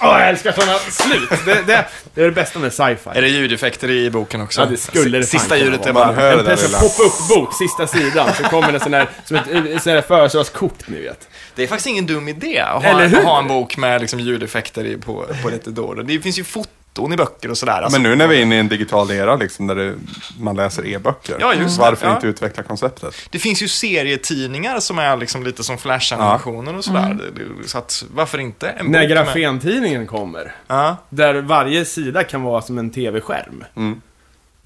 Åh, 0.01 0.21
jag 0.21 0.29
älskar 0.29 0.53
sådana 0.53 0.79
slut! 0.79 1.31
Det, 1.45 1.55
det, 1.67 1.85
det 2.15 2.21
är 2.21 2.25
det 2.25 2.31
bästa 2.33 2.59
med 2.59 2.73
sci-fi. 2.73 3.11
Är 3.15 3.23
det 3.23 3.29
ljudeffekter 3.29 3.91
i 3.91 4.11
boken 4.11 4.41
också? 4.41 4.61
Ja, 4.61 4.67
det 4.67 4.77
skulle 4.77 5.19
det 5.19 5.25
Sista 5.25 5.57
ljudet 5.57 5.87
är 5.87 5.93
vara. 5.93 6.07
Man 6.07 6.15
hör 6.15 6.33
det 6.33 6.39
En 6.39 6.45
där 6.45 6.57
lilla... 6.57 6.79
pop-up-bok, 6.81 7.55
sista 7.55 7.87
sidan, 7.87 8.29
så 8.35 8.43
kommer 8.43 8.73
det 8.73 8.81
sån 8.81 8.93
där, 8.93 9.09
som 9.25 9.37
ett, 9.37 9.83
sån 9.83 10.03
födelsedagskort, 10.03 10.89
ni 10.89 11.01
vet. 11.01 11.29
Det 11.55 11.63
är 11.63 11.67
faktiskt 11.67 11.87
ingen 11.87 12.07
dum 12.07 12.29
idé 12.29 12.59
att 12.61 12.85
Eller 12.85 13.09
ha, 13.09 13.19
hur? 13.19 13.23
ha 13.23 13.39
en 13.39 13.49
bok 13.49 13.77
med 13.77 14.01
liksom 14.01 14.21
ljudeffekter 14.21 14.85
i, 14.85 14.97
på, 14.97 15.27
på 15.43 15.49
lite 15.49 15.71
då 15.71 15.85
och 15.85 15.97
då. 15.97 16.03
Det 16.03 16.21
finns 16.21 16.39
ju 16.39 16.45
foton 16.45 16.73
i 16.99 17.17
böcker 17.17 17.51
och 17.51 17.59
sådär. 17.59 17.83
Alltså, 17.83 18.01
Men 18.01 18.11
nu 18.11 18.17
när 18.17 18.27
vi 18.27 18.39
är 18.39 18.43
inne 18.43 18.57
i 18.57 18.59
en 18.59 18.69
digital 18.69 19.11
era 19.11 19.37
liksom, 19.37 19.67
där 19.67 19.75
det, 19.75 19.95
man 20.39 20.57
läser 20.57 20.87
e-böcker. 20.87 21.37
Ja, 21.41 21.55
just 21.55 21.77
det. 21.77 21.83
Varför 21.83 22.07
Ja. 22.07 22.15
inte 22.15 22.27
utveckla 22.27 22.63
konceptet? 22.63 23.15
Det 23.31 23.39
finns 23.39 23.63
ju 23.63 23.69
serietidningar 23.69 24.81
som 24.81 24.99
är 24.99 25.17
liksom 25.17 25.45
lite 25.45 25.65
som 25.65 25.79
flash-animationer 25.79 26.77
och 26.77 26.85
sådär. 26.85 27.19
Det- 27.63 27.69
Så 27.69 27.79
att, 27.79 28.05
varför 28.15 28.39
inte? 28.39 28.69
En 28.69 28.77
När 28.77 28.85
bok 28.85 28.93
med- 28.93 29.09
grafentidningen 29.09 30.07
kommer, 30.07 30.55
Ja. 30.67 30.97
där 31.09 31.35
varje 31.35 31.85
sida 31.85 32.25
kan 32.25 32.43
vara 32.43 32.63
som 32.63 32.79
en 32.79 32.91
tv-skärm. 32.91 33.65
Mm. 33.77 34.01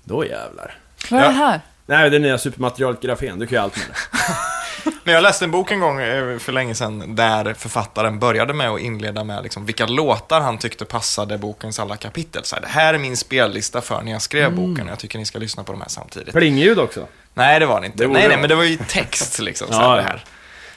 Då 0.04 0.24
jävlar. 0.26 0.74
Vad 1.10 1.20
är 1.20 1.26
det 1.28 1.32
här? 1.32 1.60
Nej, 1.86 2.10
det 2.10 2.18
nya 2.18 2.38
supermaterialet 2.38 3.00
grafen, 3.00 3.38
du 3.38 3.46
kan 3.46 3.56
ju 3.58 3.62
allt 3.62 3.76
med 3.76 3.86
det. 3.88 3.94
Men 5.04 5.14
jag 5.14 5.22
läste 5.22 5.44
en 5.44 5.50
bok 5.50 5.70
en 5.70 5.80
gång 5.80 6.00
eh, 6.00 6.38
för 6.38 6.52
länge 6.52 6.74
sedan 6.74 7.14
där 7.14 7.54
författaren 7.54 8.18
började 8.18 8.52
med 8.54 8.70
att 8.70 8.80
inleda 8.80 9.24
med 9.24 9.42
liksom 9.42 9.66
vilka 9.66 9.86
låtar 9.86 10.40
han 10.40 10.58
tyckte 10.58 10.84
passade 10.84 11.38
bokens 11.38 11.78
alla 11.78 11.96
kapitel. 11.96 12.44
Så 12.44 12.56
här, 12.56 12.62
det 12.62 12.68
här 12.68 12.94
är 12.94 12.98
min 12.98 13.16
spellista 13.16 13.80
för 13.80 14.02
när 14.02 14.12
jag 14.12 14.22
skrev 14.22 14.46
Mm. 14.52 14.56
boken 14.56 14.84
och 14.86 14.90
jag 14.92 14.98
tycker 14.98 15.18
ni 15.18 15.24
ska 15.26 15.38
lyssna 15.38 15.64
på 15.64 15.72
de 15.72 15.80
här 15.80 15.88
samtidigt. 15.88 16.34
Plingljud 16.34 16.78
också. 16.78 17.06
Nej, 17.34 17.60
det 17.60 17.66
var 17.66 17.80
det 17.80 17.86
inte. 17.86 17.98
Det 17.98 18.08
nej, 18.08 18.22
det 18.22 18.28
nej, 18.28 18.38
men 18.38 18.48
det 18.48 18.54
var 18.54 18.64
ju 18.64 18.76
text 18.88 19.38
liksom. 19.38 19.68
Så, 19.68 19.74
här, 19.74 19.88
ja. 19.90 19.96
det 19.96 20.02
här. 20.02 20.24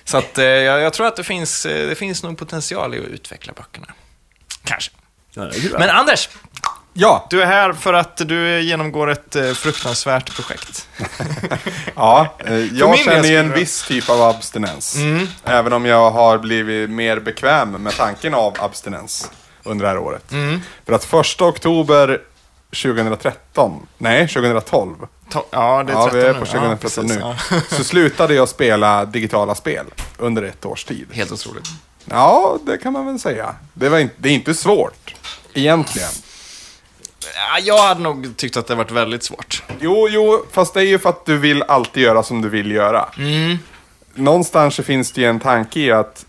så 0.03 0.17
att 0.17 0.37
eh, 0.37 0.45
jag, 0.45 0.81
jag 0.81 0.93
tror 0.93 1.07
att 1.07 1.15
det 1.15 1.23
finns, 1.23 1.65
eh, 1.65 1.87
det 1.89 1.95
finns 1.95 2.23
nog 2.23 2.37
potential 2.37 2.95
i 2.95 2.99
att 2.99 3.05
utveckla 3.05 3.53
böckerna. 3.53 3.87
Kanske. 4.63 4.91
Men 5.79 5.89
Anders, 5.89 6.29
Ja, 6.93 7.27
du 7.29 7.41
är 7.41 7.45
här 7.45 7.73
för 7.73 7.93
att 7.93 8.17
du 8.17 8.61
genomgår 8.61 9.09
ett 9.11 9.35
eh, 9.35 9.51
fruktansvärt 9.51 10.35
projekt. 10.35 10.87
ja 11.95 12.35
eh, 12.45 12.55
jag 12.55 12.97
känner 12.97 13.29
ju 13.29 13.37
en 13.37 13.53
viss 13.53 13.87
typ 13.87 14.09
av 14.09 14.21
abstinens. 14.21 14.95
Mm. 14.95 15.27
Även 15.43 15.73
om 15.73 15.85
jag 15.85 16.11
har 16.11 16.37
blivit 16.37 16.89
mer 16.89 17.19
bekväm 17.19 17.71
med 17.71 17.93
tanken 17.93 18.33
av 18.33 18.55
abstinens 18.59 19.31
under 19.63 19.85
det 19.85 19.89
här 19.89 19.97
året. 19.97 20.31
Mm. 20.31 20.61
För 20.85 20.93
att 20.93 21.03
första 21.03 21.45
oktober 21.45 22.21
2013, 22.69 23.87
nej 23.97 24.27
2012, 24.27 24.95
Ta, 25.29 25.45
ja, 25.51 25.83
det 25.83 25.93
är 25.93 25.95
ja 25.95 26.09
13 26.09 26.19
vi 26.19 26.25
är 26.25 26.33
nu. 26.33 26.39
på 26.39 26.45
2013 26.45 26.77
precis, 26.77 27.03
nu, 27.03 27.19
ja. 27.19 27.61
så 27.77 27.83
slutade 27.83 28.33
jag 28.33 28.49
spela 28.49 29.05
digitala 29.05 29.55
spel 29.55 29.85
under 30.17 30.43
ett 30.43 30.65
års 30.65 30.83
tid. 30.83 31.07
Helt 31.11 31.31
otroligt. 31.31 31.67
Ja, 32.05 32.57
det 32.65 32.77
kan 32.77 32.93
man 32.93 33.05
väl 33.05 33.19
säga. 33.19 33.55
Det, 33.73 33.89
var 33.89 33.99
inte, 33.99 34.15
det 34.17 34.29
är 34.29 34.33
inte 34.33 34.53
svårt, 34.53 35.15
egentligen. 35.53 36.09
Ja, 37.35 37.59
jag 37.59 37.77
hade 37.87 38.01
nog 38.01 38.37
tyckt 38.37 38.57
att 38.57 38.67
det 38.67 38.75
varit 38.75 38.91
väldigt 38.91 39.23
svårt. 39.23 39.63
Jo, 39.79 40.07
jo, 40.09 40.45
fast 40.51 40.73
det 40.73 40.79
är 40.81 40.85
ju 40.85 40.99
för 40.99 41.09
att 41.09 41.25
du 41.25 41.37
vill 41.37 41.63
alltid 41.63 42.03
göra 42.03 42.23
som 42.23 42.41
du 42.41 42.49
vill 42.49 42.71
göra. 42.71 43.09
Någonstans 44.13 44.75
så 44.75 44.83
finns 44.83 45.11
det 45.11 45.21
ju 45.21 45.27
en 45.27 45.39
tanke 45.39 45.79
i 45.79 45.91
att 45.91 46.25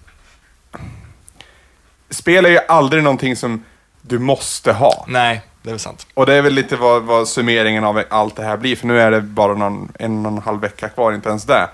spel 2.11 2.47
är 2.47 2.51
ju 2.51 2.59
aldrig 2.69 3.03
någonting 3.03 3.37
som 3.37 3.65
du 4.03 4.19
måste 4.19 4.73
ha. 4.73 5.05
Nej, 5.09 5.43
det 5.63 5.69
är 5.69 5.73
väl 5.73 5.81
sant. 5.81 6.07
Och 6.15 6.27
det 6.27 6.35
är 6.35 6.43
väl 6.43 6.53
lite 6.55 6.77
vad, 6.77 7.03
vad 7.03 7.29
summeringen 7.29 7.85
av 7.85 8.03
allt 8.11 8.37
det 8.37 8.43
här 8.43 8.57
blir, 8.57 8.77
för 8.77 8.87
nu 8.87 9.01
är 9.01 9.11
det 9.11 9.21
bara 9.21 9.55
någon, 9.55 9.93
en 9.99 10.27
och 10.27 10.33
en 10.33 10.39
halv 10.39 10.61
vecka 10.61 10.89
kvar, 10.89 11.13
inte 11.13 11.29
ens 11.29 11.45
det. 11.45 11.69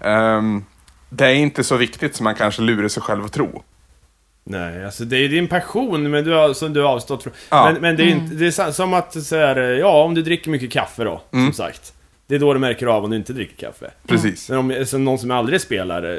Ehm, 0.00 0.64
det 1.08 1.26
är 1.26 1.34
inte 1.34 1.64
så 1.64 1.76
viktigt 1.76 2.16
som 2.16 2.24
man 2.24 2.34
kanske 2.34 2.62
lurar 2.62 2.88
sig 2.88 3.02
själv 3.02 3.24
att 3.24 3.32
tro. 3.32 3.62
Nej, 4.46 4.84
alltså 4.84 5.04
det 5.04 5.16
är 5.16 5.28
din 5.28 5.48
passion 5.48 6.10
men 6.10 6.24
du 6.24 6.32
har, 6.32 6.52
som 6.54 6.72
du 6.72 6.80
har 6.80 6.88
avstått 6.88 7.22
från. 7.22 7.32
Ja. 7.50 7.70
Men, 7.72 7.80
men 7.82 7.96
det 7.96 8.02
är 8.02 8.06
inte, 8.06 8.34
det 8.34 8.46
är 8.58 8.70
som 8.72 8.94
att 8.94 9.24
så 9.24 9.36
här, 9.36 9.56
ja 9.56 10.02
om 10.02 10.14
du 10.14 10.22
dricker 10.22 10.50
mycket 10.50 10.72
kaffe 10.72 11.04
då, 11.04 11.22
som 11.30 11.52
sagt. 11.52 11.92
Det 12.26 12.34
är 12.34 12.38
då 12.38 12.52
du 12.54 12.60
märker 12.60 12.86
av 12.86 13.04
om 13.04 13.10
du 13.10 13.16
inte 13.16 13.32
dricker 13.32 13.66
kaffe. 13.66 13.90
Precis. 14.06 14.48
Men 14.50 14.58
om 14.58 14.84
så 14.86 14.98
någon 14.98 15.18
som 15.18 15.30
aldrig 15.30 15.60
spelar 15.60 16.02
eh, 16.16 16.18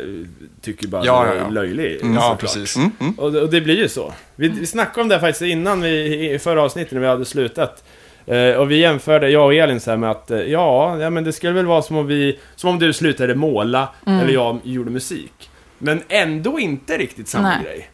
tycker 0.61 0.87
bara 0.87 1.05
Ja, 1.05 1.23
du 1.23 1.29
ja, 1.29 1.33
är 1.35 1.39
ja. 1.39 1.49
löjlig. 1.49 1.99
Ja, 2.01 2.07
såklart. 2.07 2.39
precis. 2.39 2.77
Och, 3.17 3.31
det- 3.31 3.41
och 3.41 3.49
det 3.49 3.61
blir 3.61 3.77
ju 3.77 3.87
så. 3.89 4.13
Vi, 4.35 4.47
vi 4.47 4.65
snackade 4.65 5.01
om 5.01 5.07
det 5.09 5.19
faktiskt 5.19 5.41
innan 5.41 5.81
vi, 5.81 6.29
i 6.33 6.39
förra 6.39 6.61
avsnittet 6.61 6.91
när 6.93 6.99
vi 7.01 7.07
hade 7.07 7.25
slutat. 7.25 7.83
Eh, 8.25 8.51
och 8.51 8.71
vi 8.71 8.77
jämförde, 8.77 9.29
jag 9.29 9.45
och 9.45 9.53
Elin, 9.53 9.79
så 9.79 9.89
här 9.89 9.97
med 9.97 10.11
att 10.11 10.31
eh, 10.31 10.39
ja, 10.39 10.97
ja, 10.99 11.09
men 11.09 11.23
det 11.23 11.33
skulle 11.33 11.53
väl 11.53 11.65
vara 11.65 11.81
som 11.81 11.97
om 11.97 12.07
vi, 12.07 12.39
som 12.55 12.69
om 12.69 12.79
du 12.79 12.93
slutade 12.93 13.35
måla, 13.35 13.89
eller 14.05 14.29
jag 14.33 14.59
gjorde 14.63 14.91
musik. 14.91 15.49
Men 15.77 16.01
ändå 16.09 16.59
inte 16.59 16.97
riktigt 16.97 17.27
samma 17.27 17.47
Nej. 17.49 17.63
grej. 17.63 17.89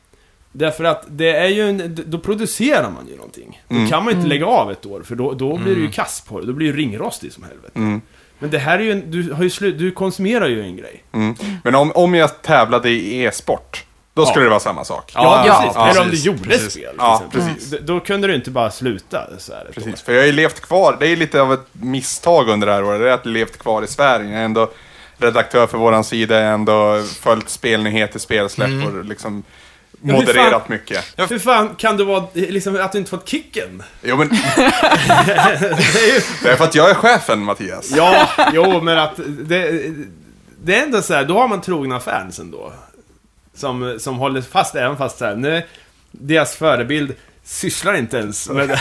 Därför 0.51 0.83
att 0.83 1.03
det 1.07 1.29
är 1.35 1.47
ju 1.47 1.69
en, 1.69 1.99
då 2.05 2.19
producerar 2.19 2.89
man 2.89 3.07
ju 3.07 3.15
någonting. 3.15 3.61
Då 3.67 3.87
kan 3.89 4.03
man 4.05 4.13
inte 4.13 4.27
lägga 4.27 4.45
av 4.45 4.71
ett 4.71 4.85
år, 4.85 5.01
för 5.01 5.15
då, 5.15 5.33
då 5.33 5.57
blir 5.57 5.75
du 5.75 5.81
ju 5.81 5.91
kass 5.91 6.23
på 6.27 6.39
det. 6.39 6.47
Då 6.47 6.53
blir 6.53 6.73
du 6.73 6.77
ringrostig 6.79 7.31
som 7.33 7.43
helvete. 7.43 8.01
Men 8.39 8.49
det 8.49 8.57
här 8.59 8.79
är 8.79 8.83
ju 8.83 8.91
en, 8.91 9.11
du, 9.11 9.33
har 9.33 9.43
ju 9.43 9.49
slut, 9.49 9.77
du 9.77 9.91
konsumerar 9.91 10.47
ju 10.47 10.61
en 10.63 10.77
grej. 10.77 11.03
Mm. 11.11 11.35
Men 11.63 11.75
om, 11.75 11.91
om 11.95 12.13
jag 12.15 12.41
tävlade 12.41 12.89
i 12.89 13.23
e-sport, 13.23 13.85
då 14.13 14.25
skulle 14.25 14.45
det 14.45 14.49
vara 14.49 14.59
samma 14.59 14.83
sak. 14.83 15.11
Ja, 15.15 15.43
Ja, 15.47 15.53
precis. 15.59 15.75
ja, 15.75 15.89
Eller 15.89 15.99
om 16.01 16.05
du 16.05 16.11
precis, 16.11 16.25
gjorde 16.25 16.43
precis. 16.43 16.71
spel, 16.73 16.95
Ja, 16.97 17.23
precis. 17.31 17.73
Då 17.81 17.99
kunde 17.99 18.27
du 18.27 18.35
inte 18.35 18.51
bara 18.51 18.71
sluta 18.71 19.27
så 19.37 19.53
här 19.53 19.61
ett 19.61 19.77
år. 19.77 19.81
Precis, 19.81 20.01
för 20.01 20.13
jag 20.13 20.19
har 20.21 20.25
ju 20.25 20.31
levt 20.31 20.59
kvar. 20.61 20.97
Det 20.99 21.07
är 21.07 21.15
lite 21.15 21.41
av 21.41 21.53
ett 21.53 21.67
misstag 21.71 22.49
under 22.49 22.67
det 22.67 22.73
här 22.73 22.83
året. 22.83 23.01
Det 23.01 23.09
är 23.09 23.13
att 23.13 23.25
jag 23.25 23.33
levt 23.33 23.57
kvar 23.57 23.83
i 23.83 23.87
Sverige. 23.87 24.31
Jag 24.31 24.39
är 24.39 24.45
ändå 24.45 24.71
redaktör 25.17 25.67
för 25.67 25.77
våran 25.77 26.03
sida. 26.03 26.39
Jag 26.39 26.45
har 26.45 26.53
ändå 26.53 27.03
följt 27.21 27.49
spelnyheter, 27.49 28.19
spelsläpp 28.19 28.85
och 28.87 29.05
liksom 29.05 29.43
Moderat 30.01 30.51
fan- 30.51 30.61
mycket. 30.67 31.05
Hur 31.29 31.39
fan 31.39 31.75
kan 31.75 31.97
du 31.97 32.03
vara, 32.03 32.27
liksom, 32.33 32.75
att 32.81 32.91
du 32.91 32.97
inte 32.97 33.09
fått 33.11 33.29
kicken? 33.29 33.83
Jo, 34.01 34.17
men... 34.17 34.29
det 36.43 36.49
är 36.49 36.55
för 36.55 36.63
att 36.63 36.75
jag 36.75 36.89
är 36.89 36.93
chefen, 36.93 37.39
Mattias. 37.39 37.91
Ja, 37.95 38.29
jo, 38.53 38.81
men 38.81 38.99
att 38.99 39.19
det, 39.27 39.91
det 40.63 40.75
är 40.75 40.83
ändå 40.83 41.01
så 41.01 41.13
här, 41.13 41.25
då 41.25 41.39
har 41.39 41.47
man 41.47 41.61
trogna 41.61 41.99
fans 41.99 42.39
ändå. 42.39 42.73
Som, 43.55 43.97
som 43.99 44.17
håller 44.17 44.41
fast, 44.41 44.75
även 44.75 44.97
fast 44.97 45.17
så 45.17 45.25
här, 45.25 45.35
nej, 45.35 45.67
deras 46.11 46.55
förebild 46.55 47.15
sysslar 47.43 47.93
inte 47.93 48.17
ens 48.17 48.49
med 48.49 48.69
det. 48.69 48.79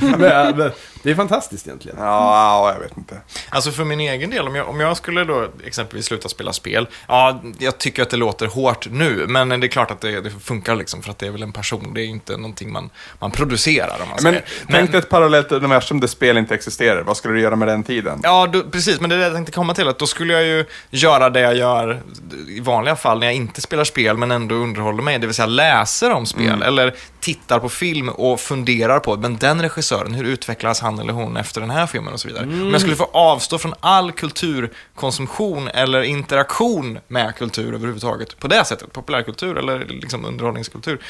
med, 0.18 0.56
med, 0.56 0.72
det 1.02 1.10
är 1.10 1.14
fantastiskt 1.14 1.66
egentligen. 1.66 1.98
Ja, 2.00 2.72
jag 2.72 2.80
vet 2.80 2.96
inte. 2.96 3.20
Alltså 3.48 3.70
för 3.70 3.84
min 3.84 4.00
egen 4.00 4.30
del, 4.30 4.46
om 4.48 4.54
jag, 4.54 4.68
om 4.68 4.80
jag 4.80 4.96
skulle 4.96 5.24
då 5.24 5.48
exempelvis 5.66 6.06
sluta 6.06 6.28
spela 6.28 6.52
spel, 6.52 6.88
ja, 7.08 7.42
jag 7.58 7.78
tycker 7.78 8.02
att 8.02 8.10
det 8.10 8.16
låter 8.16 8.46
hårt 8.46 8.86
nu, 8.90 9.26
men 9.28 9.48
det 9.48 9.66
är 9.66 9.68
klart 9.68 9.90
att 9.90 10.00
det, 10.00 10.20
det 10.20 10.30
funkar 10.30 10.76
liksom, 10.76 11.02
för 11.02 11.10
att 11.10 11.18
det 11.18 11.26
är 11.26 11.30
väl 11.30 11.42
en 11.42 11.52
person, 11.52 11.94
det 11.94 12.00
är 12.00 12.06
inte 12.06 12.36
någonting 12.36 12.72
man, 12.72 12.90
man 13.18 13.30
producerar 13.30 13.98
om 14.02 14.08
man 14.08 14.18
Men 14.22 14.32
säger. 14.32 14.44
tänk 14.70 14.90
dig 14.92 14.98
ett 14.98 15.08
parallellt 15.08 15.52
universum 15.52 16.00
där 16.00 16.08
spel 16.08 16.38
inte 16.38 16.54
existerar. 16.54 17.02
Vad 17.02 17.16
skulle 17.16 17.34
du 17.34 17.40
göra 17.40 17.56
med 17.56 17.68
den 17.68 17.82
tiden? 17.82 18.20
Ja, 18.22 18.48
då, 18.52 18.62
precis, 18.62 19.00
men 19.00 19.10
det 19.10 19.16
är 19.16 19.18
det 19.18 19.24
jag 19.24 19.34
tänkte 19.34 19.52
komma 19.52 19.74
till, 19.74 19.88
att 19.88 19.98
då 19.98 20.06
skulle 20.06 20.32
jag 20.32 20.44
ju 20.44 20.64
göra 20.90 21.30
det 21.30 21.40
jag 21.40 21.56
gör 21.56 22.02
i 22.48 22.60
vanliga 22.60 22.96
fall 22.96 23.18
när 23.18 23.26
jag 23.26 23.34
inte 23.34 23.60
spelar 23.60 23.84
spel, 23.84 24.16
men 24.16 24.30
ändå 24.30 24.54
underhåller 24.54 25.02
mig, 25.02 25.18
det 25.18 25.26
vill 25.26 25.34
säga 25.34 25.46
läser 25.46 26.10
om 26.10 26.26
spel, 26.26 26.62
eller 26.62 26.94
tittar 27.20 27.58
på 27.58 27.68
film 27.68 28.08
och 28.08 28.40
funderar 28.40 28.98
på, 29.00 29.16
men 29.16 29.36
den 29.36 29.62
regissören, 29.62 30.14
hur 30.14 30.24
utvecklas 30.24 30.80
han 30.80 30.87
eller 31.00 31.12
hon 31.12 31.36
efter 31.36 31.60
den 31.60 31.70
här 31.70 31.86
filmen 31.86 32.12
och 32.12 32.20
så 32.20 32.28
vidare. 32.28 32.44
Om 32.44 32.70
jag 32.70 32.80
skulle 32.80 32.96
få 32.96 33.10
avstå 33.12 33.58
från 33.58 33.74
all 33.80 34.12
kulturkonsumtion 34.12 35.68
eller 35.68 36.02
interaktion 36.02 36.98
med 37.08 37.36
kultur 37.36 37.74
överhuvudtaget, 37.74 38.38
på 38.38 38.48
det 38.48 38.64
sättet, 38.64 38.92
populärkultur 38.92 39.58
eller 39.58 39.84
liksom 39.84 40.24
underhållningskultur, 40.24 41.00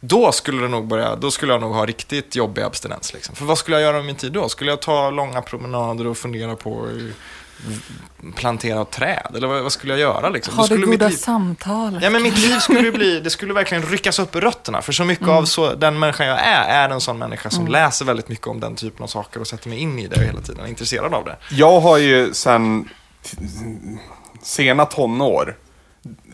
då 0.00 0.32
skulle, 0.32 0.62
det 0.62 0.68
nog 0.68 0.86
börja, 0.86 1.16
då 1.16 1.30
skulle 1.30 1.52
jag 1.52 1.60
nog 1.60 1.74
ha 1.74 1.86
riktigt 1.86 2.36
jobbig 2.36 2.62
abstinens. 2.62 3.12
Liksom. 3.12 3.34
För 3.34 3.44
vad 3.44 3.58
skulle 3.58 3.76
jag 3.76 3.82
göra 3.82 3.96
med 3.96 4.06
min 4.06 4.16
tid 4.16 4.32
då? 4.32 4.48
Skulle 4.48 4.70
jag 4.70 4.82
ta 4.82 5.10
långa 5.10 5.42
promenader 5.42 6.06
och 6.06 6.18
fundera 6.18 6.56
på 6.56 6.88
plantera 8.34 8.84
träd? 8.84 9.32
Eller 9.34 9.48
vad, 9.48 9.62
vad 9.62 9.72
skulle 9.72 9.92
jag 9.92 10.00
göra? 10.00 10.28
Liksom? 10.28 10.54
Ha 10.56 10.66
det 10.66 10.76
goda 10.76 11.08
liv- 11.08 11.16
samtalet. 11.16 12.02
Ja, 12.02 12.10
men 12.10 12.22
mitt 12.22 12.38
liv 12.38 12.58
skulle 12.58 12.80
ju 12.80 12.92
bli, 12.92 13.20
det 13.20 13.30
skulle 13.30 13.54
verkligen 13.54 13.82
ryckas 13.82 14.18
upp 14.18 14.36
i 14.36 14.40
rötterna. 14.40 14.82
För 14.82 14.92
så 14.92 15.04
mycket 15.04 15.28
av 15.28 15.44
så, 15.44 15.74
den 15.74 15.98
människan 15.98 16.26
jag 16.26 16.38
är, 16.38 16.88
är 16.88 16.94
en 16.94 17.00
sån 17.00 17.18
människa 17.18 17.50
som 17.50 17.66
läser 17.68 18.04
väldigt 18.04 18.28
mycket 18.28 18.46
om 18.46 18.60
den 18.60 18.74
typen 18.76 19.02
av 19.02 19.06
saker 19.06 19.40
och 19.40 19.46
sätter 19.46 19.68
mig 19.68 19.78
in 19.78 19.98
i 19.98 20.06
det 20.06 20.20
hela 20.20 20.40
tiden, 20.40 20.64
är 20.64 20.68
intresserad 20.68 21.14
av 21.14 21.24
det. 21.24 21.36
Jag 21.50 21.80
har 21.80 21.98
ju 21.98 22.34
sen 22.34 22.88
sena 24.42 24.84
tonår 24.84 25.56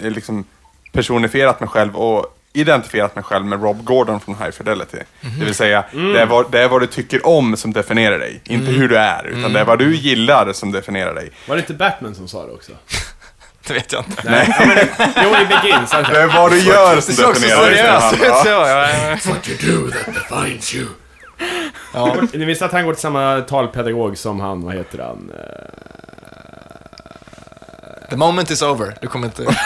eh, 0.01 0.11
liksom 0.11 0.45
personifierat 0.93 1.61
mig 1.61 1.69
själv 1.69 1.97
och 1.97 2.39
identifierat 2.55 3.15
mig 3.15 3.25
själv 3.25 3.45
med 3.47 3.63
Rob 3.63 3.85
Gordon 3.85 4.21
från 4.21 4.35
High 4.35 4.51
Fidelity. 4.51 4.99
Det 5.39 5.45
vill 5.45 5.55
säga, 5.55 5.85
det, 5.93 6.21
är 6.21 6.27
vad, 6.27 6.51
det 6.51 6.61
är 6.61 6.69
vad 6.69 6.81
du 6.83 6.87
tycker 6.87 7.27
om 7.27 7.57
som 7.57 7.73
definierar 7.73 8.19
dig. 8.19 8.41
Inte 8.45 8.71
hur 8.73 8.89
du 8.89 8.97
är, 8.99 9.25
utan 9.27 9.53
det 9.53 9.61
är 9.61 9.65
vad 9.65 9.79
du 9.79 9.95
gillar 9.97 10.53
som 10.53 10.73
definierar 10.73 11.15
dig. 11.15 11.31
Var 11.49 11.57
det 11.57 11.61
inte 11.61 11.75
Batman 11.75 12.15
som 12.15 12.29
sa 12.29 12.47
det 12.47 12.53
också? 12.53 12.73
Det 13.67 13.75
vet 13.75 13.93
jag 13.93 14.05
inte. 14.09 14.31
Nej, 14.31 14.55
ja, 14.61 14.67
men, 14.67 14.79
jo, 15.25 15.31
i 15.31 15.47
Begins. 15.47 15.91
Det 15.91 15.97
är 16.23 16.27
vad 16.27 16.51
du 16.51 16.59
gör 16.59 17.01
som 17.01 17.15
definierar 17.33 17.71
dig. 17.71 17.77
säger 17.77 17.93
han. 17.93 19.19
Ja. 19.27 19.33
What 19.33 19.49
you 19.49 19.81
do 19.81 19.91
that 19.91 20.15
defines 20.15 20.75
you. 20.75 20.87
Ja. 21.95 22.17
Ni 22.33 22.45
visste 22.45 22.65
att 22.65 22.73
han 22.73 22.85
går 22.85 22.93
till 22.93 23.03
samma 23.03 23.41
talpedagog 23.41 24.19
som 24.19 24.41
han, 24.41 24.61
vad 24.65 24.75
heter 24.75 24.99
han? 24.99 25.31
The 28.11 28.17
moment 28.17 28.51
is 28.51 28.63
over. 28.63 28.97
Du 29.01 29.07
kommer 29.09 29.27
inte... 29.27 29.43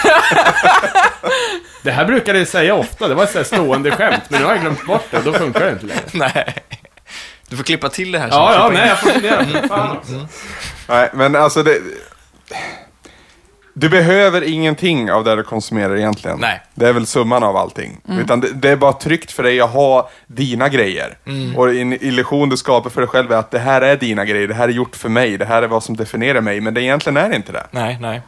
Det 1.83 1.91
här 1.91 2.05
brukade 2.05 2.39
jag 2.39 2.49
säga 2.49 2.75
ofta, 2.75 3.09
det 3.09 3.15
var 3.15 3.25
ett 3.25 3.31
så 3.33 3.39
här 3.39 3.45
stående 3.45 3.91
skämt, 3.91 4.23
men 4.29 4.41
nu 4.41 4.47
har 4.47 4.53
jag 4.53 4.61
glömt 4.61 4.87
bort 4.87 5.05
det, 5.11 5.21
då 5.25 5.33
funkar 5.33 5.61
det 5.61 5.71
inte 5.73 5.87
längre. 5.87 6.01
Nej. 6.35 6.55
Du 7.49 7.57
får 7.57 7.65
klippa 7.65 7.89
till 7.89 8.13
det 8.13 8.19
här. 8.19 8.29
Ja, 8.29 8.55
ja, 8.55 8.69
Klippa 8.69 8.75
in. 8.75 8.75
nej, 8.81 8.89
jag 8.89 8.99
får 9.01 9.11
fundera. 9.11 9.69
Fan 9.69 9.97
också. 9.97 10.29
Nej, 10.89 11.11
men 11.13 11.37
alltså 11.37 11.63
det... 11.63 11.79
Du 13.81 13.89
behöver 13.89 14.43
ingenting 14.43 15.13
av 15.13 15.25
det 15.25 15.37
du 15.37 15.43
konsumerar 15.43 15.97
egentligen. 15.97 16.39
Nej. 16.41 16.63
Det 16.75 16.89
är 16.89 16.93
väl 16.93 17.07
summan 17.07 17.43
av 17.43 17.57
allting. 17.57 18.01
Utan 18.21 18.41
det, 18.41 18.49
det 18.53 18.71
är 18.71 18.77
bara 18.77 18.93
tryggt 18.93 19.33
för 19.33 19.43
dig 19.43 19.61
att 19.61 19.71
ha 19.71 20.11
dina 20.27 20.69
grejer. 20.69 21.19
Och 21.57 21.75
en 21.75 21.93
illusion 21.93 22.49
du 22.49 22.57
skapar 22.57 22.91
för 22.91 23.01
dig 23.01 23.09
själv 23.09 23.33
är 23.33 23.37
att 23.37 23.51
det 23.51 23.59
här 23.59 23.81
är 23.81 23.97
dina 23.97 24.25
grejer, 24.25 24.49
det 24.49 24.55
här 24.55 24.69
är 24.69 24.73
gjort 24.73 24.97
för 24.97 25.09
mig, 25.09 25.37
det 25.39 25.45
här 25.45 25.63
är 25.63 25.67
vad 25.69 25.83
som 25.83 25.97
definierar 25.97 26.41
mig. 26.41 26.61
Men 26.61 26.75
det 26.75 26.83
egentligen 26.83 27.17
är 27.17 27.35
inte 27.35 27.53
det. 27.53 27.67
Nej, 27.71 27.99
nej. 28.01 28.23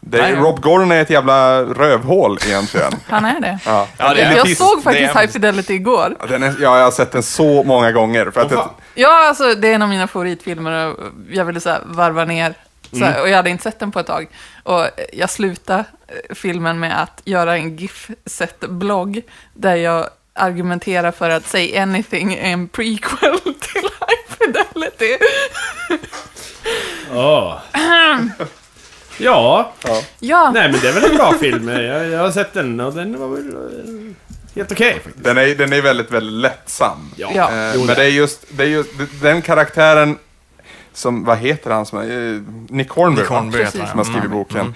det 0.00 0.22
Nej. 0.22 0.34
Rob 0.34 0.60
Gordon 0.60 0.92
är 0.92 1.02
ett 1.02 1.10
jävla 1.10 1.62
rövhål 1.62 2.38
egentligen. 2.46 2.92
Han 3.08 3.24
är 3.24 3.40
det. 3.40 3.58
ja. 3.66 3.86
Ja, 3.98 4.14
det 4.14 4.20
är- 4.22 4.36
jag 4.36 4.56
såg 4.56 4.82
faktiskt 4.82 5.16
High 5.16 5.26
Fidelity 5.26 5.74
igår. 5.74 6.16
Ja, 6.20 6.26
Den 6.26 6.42
är, 6.42 6.54
ja, 6.60 6.76
jag 6.78 6.84
har 6.84 6.90
sett 6.90 7.12
den 7.12 7.22
så 7.22 7.62
många 7.62 7.92
gånger. 7.92 8.30
För 8.30 8.40
att 8.40 8.48
det, 8.48 8.54
fan. 8.54 8.70
Ja, 8.94 9.28
alltså 9.28 9.54
det 9.54 9.68
är 9.68 9.74
en 9.74 9.82
av 9.82 9.88
mina 9.88 10.06
favoritfilmer 10.06 10.86
och 10.88 10.96
jag 11.30 11.44
ville 11.44 11.60
så 11.60 11.70
här, 11.70 11.80
varva 11.84 12.24
ner. 12.24 12.54
Så 12.98 13.04
här, 13.04 13.22
Och 13.22 13.28
jag 13.28 13.36
hade 13.36 13.50
inte 13.50 13.62
sett 13.62 13.78
den 13.78 13.92
på 13.92 14.00
ett 14.00 14.06
tag. 14.06 14.26
Och 14.62 14.86
jag 15.12 15.30
slutade 15.30 15.84
eh, 16.08 16.34
filmen 16.34 16.78
med 16.80 17.02
att 17.02 17.20
göra 17.24 17.56
en 17.56 17.76
GIF-set-blogg 17.76 19.22
där 19.54 19.76
jag 19.76 20.08
argumenterar 20.34 21.12
för 21.12 21.30
att 21.30 21.46
Say 21.46 21.76
Anything 21.78 22.34
är 22.34 22.52
en 22.52 22.68
prequel 22.68 23.38
till 23.42 23.82
High 23.82 24.36
Fidelity. 24.38 25.18
Åh. 27.12 27.58
Ja, 29.18 29.72
Ja, 30.20 30.50
nej 30.54 30.72
men 30.72 30.80
det 30.80 30.88
är 30.88 30.92
väl 30.92 31.04
en 31.10 31.16
bra 31.16 31.32
film. 31.32 31.68
Jag, 31.68 32.08
jag 32.08 32.18
har 32.18 32.30
sett 32.30 32.52
den 32.52 32.80
och 32.80 32.92
den 32.94 33.18
var 33.20 33.28
väl 33.28 33.48
eh, 33.54 34.14
helt 34.54 34.72
okej 34.72 34.94
faktiskt. 35.04 35.24
den, 35.24 35.38
är, 35.38 35.54
den 35.54 35.72
är 35.72 35.82
väldigt, 35.82 36.10
väldigt 36.10 36.32
lättsam. 36.32 37.10
Ja. 37.16 37.30
Ja. 37.34 37.52
Eh, 37.52 37.72
Jo, 37.74 37.84
men 37.84 37.94
det 37.94 38.04
är 38.04 38.08
just, 38.08 38.44
det 38.48 38.62
är 38.64 38.68
just 38.68 38.90
den 39.22 39.42
karaktären 39.42 40.18
som, 40.96 41.24
vad 41.24 41.38
heter 41.38 41.70
han 41.70 41.86
som, 41.86 41.98
eh, 41.98 42.42
Nick 42.74 42.90
Hornby, 42.90 43.20
Nick? 43.20 43.30
Hornby 43.30 43.62
han. 43.62 43.72
som 43.72 43.98
har 43.98 44.04
skrivit 44.04 44.24
Mm. 44.24 44.38
boken. 44.38 44.74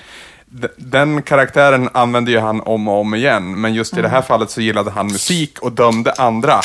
d- 0.53 0.69
den 0.77 1.23
karaktären 1.23 1.89
använde 1.95 2.31
ju 2.31 2.39
han 2.39 2.61
om 2.61 2.89
och 2.89 3.01
om 3.01 3.15
igen, 3.15 3.61
men 3.61 3.75
just 3.75 3.93
i 3.93 3.97
det 3.97 4.01
Mm. 4.01 4.11
här 4.11 4.23
fallet 4.23 4.51
så 4.51 4.61
gillade 4.61 4.91
han 4.91 5.07
musik 5.07 5.59
och 5.59 5.73
dömde 5.73 6.13
andra 6.13 6.61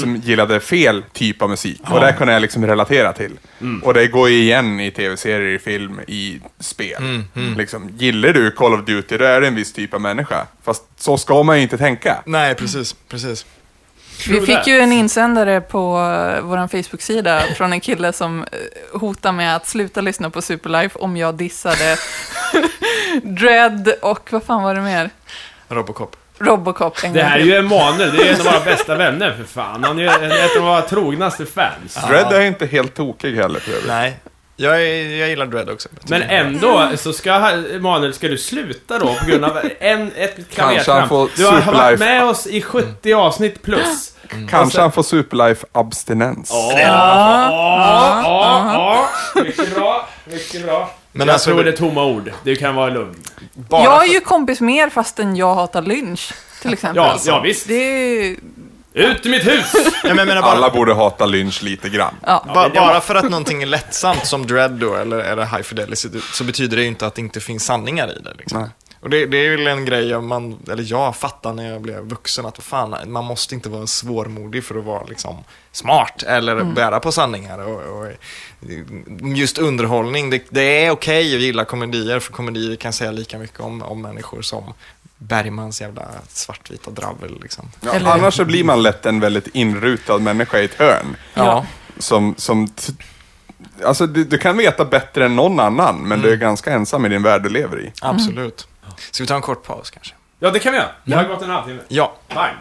som 0.00 0.16
gillade 0.16 0.60
fel 0.60 1.04
typ 1.12 1.42
av 1.42 1.50
musik. 1.50 1.80
Och 1.90 2.00
det 2.00 2.12
kunde 2.12 2.32
jag 2.32 2.42
liksom 2.42 2.66
relatera 2.66 3.12
till. 3.12 3.38
Och 3.82 3.94
det 3.94 4.06
går 4.06 4.28
ju 4.28 4.36
igen 4.42 4.80
i 4.80 4.90
tv-serier, 4.90 5.54
i 5.54 5.58
film, 5.58 6.00
i 6.08 6.40
spel. 6.58 7.22
Liksom, 7.56 7.88
gillar 7.98 8.32
du 8.32 8.50
Call 8.50 8.74
of 8.74 8.84
Duty, 8.86 9.16
då 9.18 9.24
är 9.24 9.40
det 9.40 9.46
en 9.46 9.54
viss 9.54 9.72
typ 9.72 9.94
av 9.94 10.00
människa. 10.00 10.46
Fast 10.62 10.82
så 10.96 11.18
ska 11.18 11.42
man 11.42 11.56
ju 11.56 11.62
inte 11.62 11.78
tänka. 11.78 12.22
Nej, 12.26 12.54
precis. 12.54 12.94
precis. 13.08 13.46
Vi 14.28 14.40
fick 14.40 14.56
that. 14.56 14.66
ju 14.66 14.80
en 14.80 14.92
insändare 14.92 15.60
på 15.60 15.98
uh, 15.98 16.40
vår 16.42 16.68
Facebook-sida 16.68 17.42
från 17.56 17.72
en 17.72 17.80
kille 17.80 18.12
som 18.12 18.40
uh, 18.40 19.00
hotar 19.00 19.32
med 19.32 19.56
att 19.56 19.66
sluta 19.66 20.00
lyssna 20.00 20.30
på 20.30 20.42
Superlife 20.42 20.98
om 20.98 21.16
jag 21.16 21.34
dissade 21.34 21.96
Dread 23.22 23.92
och 24.02 24.28
vad 24.32 24.42
fan 24.44 24.62
var 24.62 24.74
det 24.74 24.80
mer? 24.80 25.10
Robocop. 25.68 26.16
Robocop 26.38 27.04
en 27.04 27.12
Det 27.12 27.18
gång 27.20 27.28
här 27.28 27.38
är 27.38 27.42
ju 27.44 27.54
Emanuel, 27.56 28.16
det 28.16 28.28
är 28.28 28.34
en 28.34 28.40
av 28.40 28.46
våra 28.46 28.60
bästa 28.64 28.94
vänner 28.94 29.34
för 29.36 29.44
fan. 29.44 29.84
Han 29.84 29.98
är 29.98 30.02
ju 30.02 30.08
en- 30.08 30.32
ett 30.32 30.56
av 30.56 30.62
våra 30.62 30.82
trognaste 30.82 31.46
fans. 31.46 31.98
Dread 32.08 32.32
är 32.32 32.40
inte 32.40 32.66
helt 32.66 32.94
tokig 32.94 33.36
heller 33.36 33.60
för 33.60 33.70
övrigt. 33.72 33.86
Nej. 33.88 34.16
Jag, 34.60 34.82
är, 34.82 35.16
jag 35.18 35.28
gillar 35.28 35.46
Dread 35.46 35.70
också. 35.70 35.88
Men 36.08 36.22
ändå 36.22 36.88
så 36.96 37.12
ska 37.12 37.50
Emanuel, 37.74 38.14
ska 38.14 38.28
du 38.28 38.38
sluta 38.38 38.98
då 38.98 39.14
på 39.14 39.26
grund 39.26 39.44
av 39.44 39.58
en, 39.80 40.12
ett 40.16 40.36
klavertramp? 40.54 41.10
Du 41.36 41.46
har 41.46 41.72
varit 41.72 41.98
med 41.98 42.24
oss 42.24 42.46
i 42.46 42.62
70 42.62 43.12
avsnitt 43.12 43.62
plus. 43.62 44.12
Kanske 44.50 44.80
han 44.80 44.92
får 44.92 45.02
Superlife-abstinens. 45.02 46.48
Ja, 46.52 46.72
ja, 46.80 47.48
ja. 49.34 49.42
Mycket 49.42 49.74
bra, 49.74 50.08
mycket 50.24 50.64
bra. 50.64 50.90
Men 51.12 51.26
jag 51.26 51.32
alltså- 51.32 51.50
tror 51.50 51.64
det 51.64 51.70
är 51.70 51.76
tomma 51.76 52.04
ord. 52.04 52.32
Du 52.44 52.56
kan 52.56 52.74
vara 52.74 52.90
lugn. 52.90 53.16
Bara 53.54 53.84
Jag 53.84 54.02
är 54.02 54.06
för- 54.06 54.14
ju 54.14 54.20
kompis 54.20 54.60
med 54.60 54.74
er 54.74 54.88
fastän 54.90 55.36
jag 55.36 55.54
hatar 55.54 55.82
lynch, 55.82 56.32
till 56.62 56.72
exempel. 56.72 56.96
Ja, 57.04 57.18
ja 57.26 57.40
visst. 57.40 57.68
Det 57.68 57.74
är... 57.74 58.36
Ut 58.92 59.26
ur 59.26 59.30
mitt 59.30 59.46
hus! 59.46 59.72
Ja, 59.74 60.08
men 60.08 60.18
jag 60.18 60.26
menar 60.26 60.42
bara, 60.42 60.50
Alla 60.52 60.70
borde 60.70 60.94
hata 60.94 61.26
lynch 61.26 61.62
lite 61.62 61.88
grann. 61.88 62.14
Ja. 62.26 62.44
ba, 62.54 62.68
bara 62.68 63.00
för 63.00 63.14
att 63.14 63.24
någonting 63.30 63.62
är 63.62 63.66
lättsamt 63.66 64.26
som 64.26 64.46
Dread 64.46 64.70
då, 64.72 64.94
eller, 64.96 65.18
eller 65.18 65.44
High 65.44 65.62
Fidelity, 65.62 66.08
så 66.32 66.44
betyder 66.44 66.76
det 66.76 66.82
ju 66.82 66.88
inte 66.88 67.06
att 67.06 67.14
det 67.14 67.20
inte 67.20 67.40
finns 67.40 67.64
sanningar 67.64 68.08
i 68.18 68.22
det. 68.22 68.32
Liksom. 68.38 68.60
Nej. 68.60 68.70
Och 69.02 69.10
det, 69.10 69.26
det 69.26 69.36
är 69.46 69.50
väl 69.56 69.66
en 69.66 69.84
grej 69.84 70.08
jag- 70.08 70.22
man, 70.24 70.58
eller 70.70 70.84
jag 70.86 71.16
fattar 71.16 71.52
när 71.52 71.70
jag 71.72 71.80
blev 71.80 72.00
vuxen, 72.00 72.46
att 72.46 72.58
fan, 72.62 72.96
man 73.12 73.24
måste 73.24 73.54
inte 73.54 73.68
vara 73.68 73.86
svårmodig 73.86 74.64
för 74.64 74.78
att 74.78 74.84
vara 74.84 75.04
liksom, 75.04 75.36
smart 75.72 76.22
eller 76.22 76.64
bära 76.64 77.00
på 77.00 77.12
sanningar. 77.12 77.58
Och, 77.58 77.98
och, 78.00 78.06
just 79.36 79.58
underhållning, 79.58 80.30
det, 80.30 80.42
det 80.50 80.84
är 80.84 80.90
okej 80.90 81.34
att 81.36 81.40
gilla 81.42 81.64
komedier, 81.64 82.18
för 82.20 82.32
komedier 82.32 82.76
kan 82.76 82.92
säga 82.92 83.10
lika 83.10 83.38
mycket 83.38 83.60
om, 83.60 83.82
om 83.82 84.02
människor 84.02 84.42
som 84.42 84.74
Bergmans 85.22 85.80
jävla 85.80 86.02
svartvita 86.28 86.90
dravel. 86.90 87.38
Liksom. 87.42 87.70
Ja, 87.80 87.92
Eller- 87.92 88.10
Annars 88.10 88.34
så 88.34 88.44
blir 88.44 88.64
man 88.64 88.82
lätt 88.82 89.06
en 89.06 89.20
väldigt 89.20 89.46
inrutad 89.46 90.18
människa 90.18 90.58
i 90.58 90.64
ett 90.64 90.74
hörn. 90.78 91.16
Ja. 91.34 91.66
Som, 91.98 92.34
som 92.38 92.68
t- 92.68 92.92
alltså 93.84 94.06
du, 94.06 94.24
du 94.24 94.38
kan 94.38 94.56
veta 94.56 94.84
bättre 94.84 95.24
än 95.24 95.36
någon 95.36 95.60
annan, 95.60 95.96
men 95.96 96.20
du 96.20 96.32
är 96.32 96.36
ganska 96.36 96.72
ensam 96.72 97.06
i 97.06 97.08
din 97.08 97.22
värld 97.22 97.42
du 97.42 97.48
lever 97.48 97.80
i. 97.80 97.92
Absolut. 98.00 98.68
Ska 99.10 99.22
vi 99.22 99.26
ta 99.28 99.34
en 99.34 99.42
kort 99.42 99.66
paus 99.66 99.90
kanske? 99.90 100.14
Ja, 100.38 100.50
det 100.50 100.58
kan 100.58 100.72
vi 100.72 100.78
göra. 100.78 100.88
Det 101.04 101.14
har 101.14 101.24
gått 101.24 101.42
en 101.42 101.50
halvtimme. 101.50 101.80
Ja. 101.88 102.12
Fine. 102.28 102.56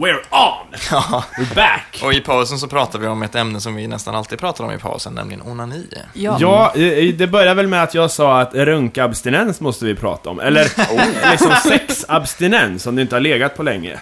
We're 0.00 0.20
on! 0.30 0.66
We're 1.36 1.54
back! 1.54 2.00
Och 2.04 2.12
i 2.12 2.20
pausen 2.20 2.58
så 2.58 2.68
pratar 2.68 2.98
vi 2.98 3.06
om 3.06 3.22
ett 3.22 3.34
ämne 3.34 3.60
som 3.60 3.74
vi 3.74 3.86
nästan 3.86 4.14
alltid 4.14 4.38
pratar 4.38 4.64
om 4.64 4.72
i 4.72 4.78
pausen, 4.78 5.14
nämligen 5.14 5.42
onani. 5.42 5.86
Ja. 6.12 6.36
Ja, 6.40 6.72
det 7.14 7.30
börjar 7.30 7.54
väl 7.54 7.66
med 7.66 7.82
att 7.82 7.94
jag 7.94 8.10
sa 8.10 8.40
att 8.40 8.54
runkabstinens 8.54 9.60
måste 9.60 9.84
vi 9.84 9.94
prata 9.94 10.30
om. 10.30 10.40
Eller 10.40 10.62
liksom 11.30 11.52
sexabstinens, 11.68 12.86
om 12.86 12.96
du 12.96 13.02
inte 13.02 13.14
har 13.14 13.20
legat 13.20 13.56
på 13.56 13.62
länge. 13.62 14.00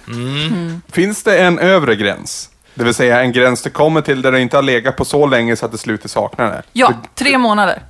Finns 0.92 1.22
det 1.22 1.38
en 1.38 1.58
övre 1.58 1.96
gräns? 1.96 2.50
Det 2.74 2.84
vill 2.84 2.94
säga 2.94 3.20
en 3.20 3.32
gräns 3.32 3.62
du 3.62 3.70
kommer 3.70 4.00
till 4.00 4.22
där 4.22 4.32
du 4.32 4.40
inte 4.40 4.56
har 4.56 4.62
legat 4.62 4.96
på 4.96 5.04
så 5.04 5.26
länge 5.26 5.56
så 5.56 5.66
att 5.66 5.72
du 5.72 5.78
slutar 5.78 6.08
sakna 6.08 6.44
det? 6.44 6.62
ja, 6.72 6.92
tre 7.14 7.38
månader. 7.38 7.82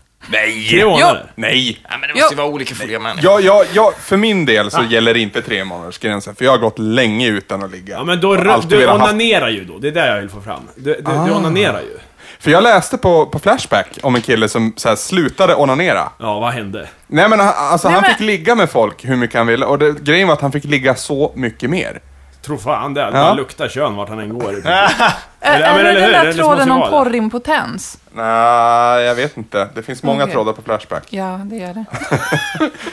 Tre 0.71 0.85
månader? 0.85 1.33
Nej! 1.35 1.81
Ja, 1.91 1.97
men 2.01 2.09
det 2.09 2.15
måste 2.15 2.35
ju 2.35 2.39
vara 2.39 2.47
olika 2.49 2.75
för 2.75 2.85
olika 2.85 2.99
människor. 3.01 3.25
Ja, 3.31 3.41
ja, 3.41 3.65
ja, 3.73 3.93
för 4.01 4.17
min 4.17 4.47
del 4.47 4.71
så 4.71 4.83
gäller 4.91 5.17
inte 5.17 5.43
tre 5.43 5.65
månaders 5.65 5.99
gränsen 5.99 6.35
för 6.35 6.45
jag 6.45 6.53
har 6.53 6.59
gått 6.59 6.79
länge 6.79 7.29
utan 7.29 7.63
att 7.63 7.71
ligga. 7.71 7.95
Ja, 7.95 8.05
men 8.05 8.21
då 8.21 8.35
alltid 8.51 8.71
du 8.71 8.77
velat 8.77 9.01
haft- 9.01 9.13
onanerar 9.13 9.49
ju 9.49 9.65
då. 9.65 9.79
Det 9.79 9.89
är 9.89 9.93
det 9.93 10.07
jag 10.07 10.21
vill 10.21 10.31
få 10.31 10.41
fram. 10.41 10.63
Du, 10.75 10.95
du, 10.95 11.03
du 11.03 11.11
onanerar 11.33 11.81
ju. 11.81 11.99
För 12.41 12.51
jag 12.51 12.63
läste 12.63 12.99
på, 12.99 13.27
på 13.27 13.39
Flashback 13.39 13.99
om 14.03 14.15
en 14.15 14.23
kille 14.23 14.49
som 14.49 14.73
så 14.77 14.89
här, 14.89 14.97
slutade 14.97 15.55
onanera. 15.55 16.09
Ja, 16.19 16.39
vad 16.41 16.53
hände? 16.53 16.89
Nej 17.07 17.29
men 17.29 17.41
han- 17.41 17.55
alltså, 17.57 17.89
Nej, 17.89 17.95
han 17.95 18.03
men- 18.03 18.11
fick 18.11 18.21
ligga 18.27 18.55
med 18.55 18.71
folk 18.71 19.05
hur 19.05 19.17
mycket 19.17 19.37
han 19.37 19.47
ville 19.47 19.67
och 19.67 19.79
det, 19.79 20.01
grejen 20.05 20.29
var 20.29 20.35
att 20.35 20.41
han 20.41 20.53
fick 20.53 20.65
ligga 20.65 20.95
så 20.95 21.33
mycket 21.35 21.71
mer. 21.71 22.01
Tror 22.47 22.59
fan 22.59 22.95
det. 22.95 23.01
Det 23.01 23.07
Ja. 23.07 23.13
bara 23.13 23.35
luktar 23.35 23.69
kön 23.69 23.97
vart 23.97 24.09
han 24.09 24.19
än 24.19 24.39
går. 24.39 24.51
Är, 24.51 24.55
Eller- 25.41 25.67
ja, 25.67 25.75
men 25.77 25.87
är 25.87 25.91
eller 25.91 25.95
det 26.01 26.07
hur? 26.07 26.13
den 26.13 26.25
Det 26.27 26.33
där 26.33 26.33
tråden 26.33 26.71
om 26.71 26.81
vara 26.81 26.91
det. 26.91 26.97
porrimpotens? 27.05 27.99
Nej, 28.19 29.05
jag 29.05 29.15
vet 29.15 29.37
inte. 29.37 29.69
Det 29.75 29.83
finns 29.83 30.03
många 30.03 30.23
Okej. 30.23 30.35
trådar 30.35 30.53
på 30.53 30.63
Flashback. 30.63 31.07
Ja, 31.11 31.41
det 31.45 31.63
är 31.63 31.75
det. 31.75 31.85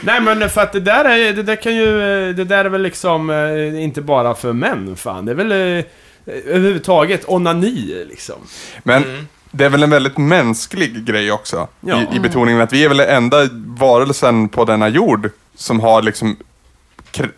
Nej 0.00 0.20
men 0.20 0.50
för 0.50 0.60
att 0.60 0.72
det 0.72 0.80
där 0.80 1.04
är, 1.04 1.32
det 1.32 1.42
där 1.42 1.56
kan 1.56 1.76
ju, 1.76 1.92
det 2.32 2.44
där 2.44 2.64
är 2.64 2.68
väl 2.68 2.82
liksom 2.82 3.30
eh, 3.30 3.82
inte 3.82 4.02
bara 4.02 4.34
för 4.34 4.52
män 4.52 4.96
fan. 4.96 5.24
Det 5.24 5.32
är 5.32 5.36
väl 5.36 5.52
eh, 5.52 5.84
överhuvudtaget 6.46 7.24
onani 7.26 8.04
liksom. 8.08 8.36
Men 8.82 9.28
det 9.50 9.64
är 9.64 9.68
väl 9.68 9.82
en 9.82 9.90
väldigt 9.90 10.18
mänsklig 10.18 11.04
grej 11.04 11.32
också. 11.32 11.68
Ja. 11.80 12.02
I, 12.12 12.16
I 12.16 12.20
betoningen 12.20 12.60
att 12.60 12.72
vi 12.72 12.84
är 12.84 12.88
väl 12.88 12.96
den 12.96 13.08
enda 13.08 13.48
varelsen 13.66 14.48
på 14.48 14.64
denna 14.64 14.88
jord 14.88 15.30
som 15.54 15.80
har 15.80 16.02
liksom 16.02 16.36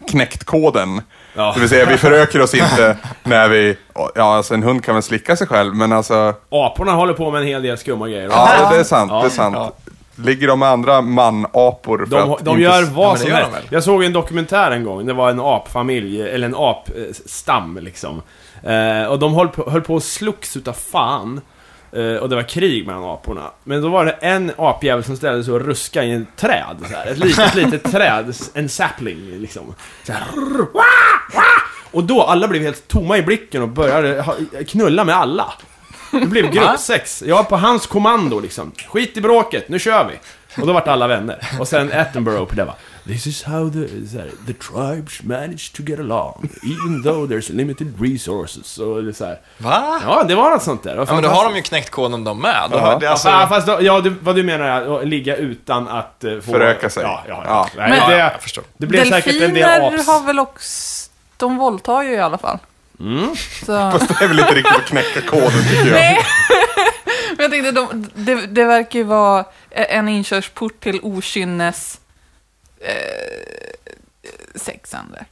knäckt 0.09 0.45
koden. 0.45 1.03
Ja. 1.39 1.53
Det 1.55 1.61
vill 1.61 1.69
säga, 1.69 1.87
vi 1.87 1.97
föröker 1.97 2.41
oss 2.43 2.55
inte 2.55 2.97
när 3.25 3.49
vi... 3.49 3.77
Ja, 4.15 4.35
alltså 4.37 4.55
en 4.55 4.63
hund 4.63 4.85
kan 4.85 4.95
väl 4.95 5.03
slicka 5.03 5.37
sig 5.37 5.47
själv, 5.47 5.75
men 5.75 5.93
alltså... 5.93 6.35
Aporna 6.51 6.93
håller 6.93 7.15
på 7.15 7.31
med 7.31 7.41
en 7.41 7.47
hel 7.49 7.63
del 7.63 7.79
skumma 7.79 8.09
grejer. 8.09 8.29
Ja, 8.33 8.69
det 8.73 8.81
är 8.81 8.85
sant. 8.85 9.11
Ja. 9.13 9.21
Det 9.21 9.27
är 9.27 9.31
sant. 9.31 9.75
Ligger 10.17 10.49
de 10.49 10.59
med 10.59 10.69
andra 10.69 11.01
manapor 11.01 11.99
för 11.99 12.07
De, 12.17 12.33
att 12.33 12.45
de 12.45 12.51
inte- 12.51 12.63
gör 12.63 12.83
Ja, 12.83 12.89
vad 12.95 13.19
som 13.19 13.29
gör 13.31 13.37
helst. 13.37 13.59
Jag 13.71 13.83
såg 13.85 14.05
en 14.05 14.13
dokumentär 14.13 14.71
en 14.71 14.85
gång, 14.85 15.07
det 15.07 15.13
var 15.13 15.31
en 15.31 15.41
apfamilj, 15.41 16.23
eller 16.23 16.47
en 16.47 16.55
apstam 16.59 17.79
liksom. 17.83 18.23
Eh, 18.63 19.05
och 19.11 19.19
de 19.19 19.35
höll 19.35 19.49
på, 19.49 19.71
höll 19.71 19.81
på 19.81 19.97
att 19.97 20.05
slogs 20.05 20.57
utav 20.57 20.73
fan. 20.73 21.41
Eh, 21.93 22.15
och 22.17 22.29
det 22.29 22.37
var 22.37 22.43
krig 22.43 22.87
mellan 22.87 23.05
aporna. 23.05 23.51
Men 23.65 23.83
då 23.83 23.89
var 23.89 24.05
det 24.05 24.11
en 24.11 24.53
apjävel 24.57 25.05
som 25.05 25.17
ställde 25.17 25.45
sig 25.45 25.55
och 25.55 25.61
ruskade 25.61 26.07
i 26.07 26.13
ett 26.13 26.37
träd. 26.37 26.77
Så 26.81 26.97
här. 26.97 27.07
Ett 27.07 27.19
litet, 27.19 27.55
litet 27.55 27.93
träd. 27.93 28.35
En 28.55 28.69
sapling 28.69 29.41
liksom. 29.41 29.75
Så 30.05 30.13
här. 30.13 30.23
Och 31.91 32.05
då 32.05 32.23
alla 32.23 32.49
blev 32.49 32.63
helt 32.63 32.89
tomma 32.89 33.19
i 33.19 33.23
blicken 33.23 33.63
och 33.63 33.69
började 33.69 34.25
knulla 34.69 35.05
med 35.05 35.17
alla. 35.17 35.53
Det 36.13 36.27
blev 36.27 36.51
gruppsex. 36.53 37.23
Jag 37.27 37.49
på 37.49 37.57
hans 37.57 37.87
kommando 37.87 38.41
liksom. 38.41 38.73
Skit 38.89 39.17
i 39.17 39.21
bråket, 39.21 39.69
nu 39.69 39.79
kör 39.79 40.09
vi. 40.09 40.19
Och 40.61 40.67
då 40.67 40.73
vart 40.73 40.89
alla 40.89 41.07
vänner. 41.07 41.39
Och 41.61 41.69
sen 41.69 41.93
Attenborough 41.93 42.45
på 42.45 42.55
det 42.55 42.65
va. 42.65 42.75
This 43.09 43.27
is 43.27 43.43
how 43.43 43.71
the, 43.71 43.79
här, 44.19 44.31
the 44.47 44.53
tribes 44.53 45.23
manage 45.23 45.73
to 45.77 45.83
get 45.83 45.99
along. 45.99 46.49
Even 46.63 47.03
though 47.03 47.31
there's 47.31 47.53
limited 47.53 47.95
resources. 48.01 48.79
Och 48.79 49.05
det 49.05 49.15
så 49.15 49.25
här. 49.25 49.41
Va? 49.59 50.01
Ja, 50.05 50.25
det 50.29 50.35
var 50.35 50.51
något 50.51 50.63
sånt 50.63 50.83
där. 50.83 50.97
Ja, 50.97 51.15
men 51.15 51.23
då 51.23 51.29
har 51.29 51.45
de 51.45 51.57
ju 51.57 51.63
knäckt 51.63 51.91
koden 51.91 52.25
de 52.25 52.41
med. 52.43 52.69
Ja. 52.73 52.99
det 53.01 53.07
är 53.07 53.11
alltså, 53.11 53.29
Ja, 53.29 53.47
fast 53.49 53.67
då, 53.67 53.79
ja, 53.81 54.01
du, 54.01 54.11
vad 54.11 54.37
du 54.37 54.43
menar 54.43 54.65
är 54.65 55.01
att 55.01 55.09
ligga 55.09 55.37
utan 55.37 55.89
att 55.89 56.25
uh, 56.25 56.41
få... 56.41 56.53
Föröka 56.53 56.91
sig. 56.91 57.03
Ja, 57.03 57.25
ja, 57.29 57.43
ja. 57.45 57.51
Ja. 57.51 57.69
Nej, 57.77 57.91
Men- 57.91 58.11
det, 58.11 58.19
Ja, 58.19 58.31
jag 58.33 58.43
förstår. 58.43 58.65
det 58.77 58.87
blev 58.87 59.05
säkert 59.11 59.35
en 59.35 59.41
del 59.41 59.55
Delfiner 59.55 59.95
aps. 59.99 60.07
har 60.07 60.27
väl 60.27 60.39
också... 60.39 61.11
De 61.37 61.57
våldtar 61.57 62.03
ju 62.03 62.11
i 62.11 62.21
alla 62.21 62.39
fall. 62.39 62.59
Mm. 63.01 63.35
Så... 63.67 63.91
Fast 63.99 64.09
det 64.19 64.25
är 64.25 64.29
väl 64.29 64.39
inte 64.39 64.55
riktigt 64.55 64.77
att 64.77 64.85
knäcka 64.85 65.21
koden 65.21 65.63
tycker 65.71 65.85
jag. 65.87 65.93
Nej. 65.93 66.19
Men 67.37 67.43
jag 67.43 67.51
tänkte, 67.51 67.71
de, 67.73 68.07
det, 68.15 68.47
det 68.47 68.65
verkar 68.65 68.99
ju 68.99 69.05
vara 69.05 69.45
en 69.71 70.09
inkörsport 70.09 70.81
till 70.81 71.01
okynnes... 71.03 71.99
Eh, 72.81 72.93
sexande. 74.55 75.25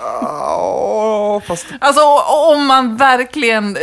Ja, 0.00 1.42
fast 1.46 1.66
Alltså 1.80 2.00
om 2.52 2.66
man 2.66 2.96
verkligen 2.96 3.76
eh, 3.76 3.82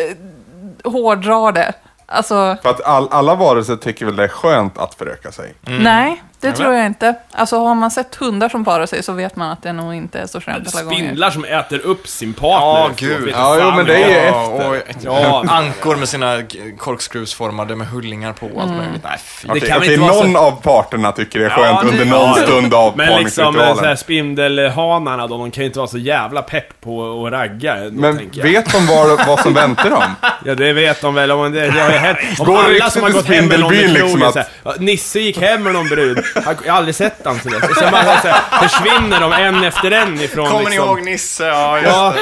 hårdrar 0.92 1.52
det. 1.52 1.74
Alltså, 2.06 2.58
för 2.62 2.70
att 2.70 2.82
all, 2.82 3.08
alla 3.12 3.36
varelser 3.36 3.76
tycker 3.76 4.06
väl 4.06 4.16
det 4.16 4.24
är 4.24 4.28
skönt 4.28 4.78
att 4.78 4.96
föröka 4.96 5.32
sig. 5.32 5.54
nej. 5.62 6.24
Det 6.40 6.52
tror 6.52 6.74
jag 6.74 6.86
inte. 6.86 7.16
Alltså 7.32 7.58
har 7.60 7.76
man 7.76 7.92
sett 7.92 8.16
hundar 8.16 8.50
som 8.50 8.66
parar 8.66 8.86
sig 8.86 9.04
så 9.04 9.14
vet 9.14 9.36
man 9.36 9.52
att 9.52 9.64
det 9.64 9.74
nog 9.74 9.94
inte 9.94 10.20
är 10.20 10.26
så 10.28 10.42
skönt 10.42 10.74
alla 10.76 10.84
gånger. 10.84 10.98
Spindlar 10.98 11.30
som 11.30 11.46
äter 11.46 11.80
upp 11.80 12.08
sin 12.08 12.34
partner. 12.34 12.58
Ja, 12.58 12.90
gud. 12.98 13.30
Ja, 13.34 13.58
jo, 13.62 13.72
men 13.76 13.86
det 13.86 13.96
är 14.04 14.10
ju 14.10 14.16
Ja, 14.16 14.52
efter. 14.54 14.70
och 14.70 14.76
ett, 14.76 14.98
Ja. 15.04 15.46
ankor 15.50 15.96
med 15.96 16.10
sina 16.10 16.42
korkskruvsformade 16.78 17.76
med 17.76 17.88
hullingar 17.88 18.34
på 18.34 18.46
och 18.46 18.62
allt 18.62 18.72
möjligt. 18.72 19.02
Nej, 19.04 19.18
fy. 19.24 19.48
Det 19.48 19.54
Okej, 19.54 19.74
okej, 19.78 19.94
inte 19.94 20.02
vara 20.06 20.14
så- 20.14 20.24
någon 20.24 20.36
av 20.36 20.52
parterna 20.62 21.12
tycker 21.12 21.40
det 21.40 21.46
är 21.46 21.50
skönt 21.50 21.68
Ja, 21.68 21.82
under 21.92 22.06
det- 22.06 22.12
någon 22.12 22.36
stund 22.36 22.74
av 22.74 22.98
Men 22.98 23.24
liksom 23.24 23.60
eh, 23.60 23.76
så 23.76 23.86
här, 23.86 23.96
spindelhanarna 23.96 25.28
då, 25.28 25.38
de 25.38 25.52
kan 25.52 25.62
ju 25.64 25.68
inte 25.68 25.80
vara 25.80 25.88
så 25.90 25.98
jävla 25.98 26.42
pepp 26.42 26.82
på 26.82 27.26
att 27.26 27.32
ragga. 27.32 27.76
Men 27.92 28.18
vet 28.44 28.72
de 28.72 28.88
vad, 28.88 29.28
vad 29.28 29.40
som 29.40 29.54
väntar 29.54 29.90
dem? 29.90 30.04
Ja, 30.46 30.56
det 30.56 30.74
vet 30.74 31.02
de 31.02 31.14
väl. 31.16 31.32
Om 31.32 31.52
det, 31.52 31.60
det 31.72 31.82
har 31.82 31.92
ju 31.92 31.98
hänt. 31.98 32.18
Om 32.40 32.56
alla 32.56 32.90
som 32.90 33.04
har 33.04 33.10
gått 33.10 33.28
hem 33.28 33.46
med 33.48 33.60
någon 33.60 33.74
liksom 33.74 34.24
att- 34.24 34.80
Nisse 34.80 35.20
gick 35.20 35.42
hem 35.42 35.64
med 35.64 35.74
någon 35.74 35.88
brud. 35.88 36.20
Han- 36.46 36.56
Jag 36.66 36.72
har 36.74 36.78
aldrig 36.78 36.96
sett 36.96 37.16
han 37.26 37.40
till 37.40 37.52
det. 37.52 37.58
Och 37.58 37.76
sen 37.76 37.92
bara 37.92 38.04
så 38.22 38.28
här, 38.28 38.68
försvinner 38.68 39.20
de 39.20 39.34
en 39.34 39.64
efter 39.64 39.92
en 39.92 40.22
ifrån 40.22 40.48
Kommer 40.48 40.64
ni 40.64 40.70
liksom, 40.70 40.88
ihåg 40.88 41.04
Nisse? 41.04 41.46
Ja, 41.46 41.78
just 41.80 41.90
Ja, 41.96 42.14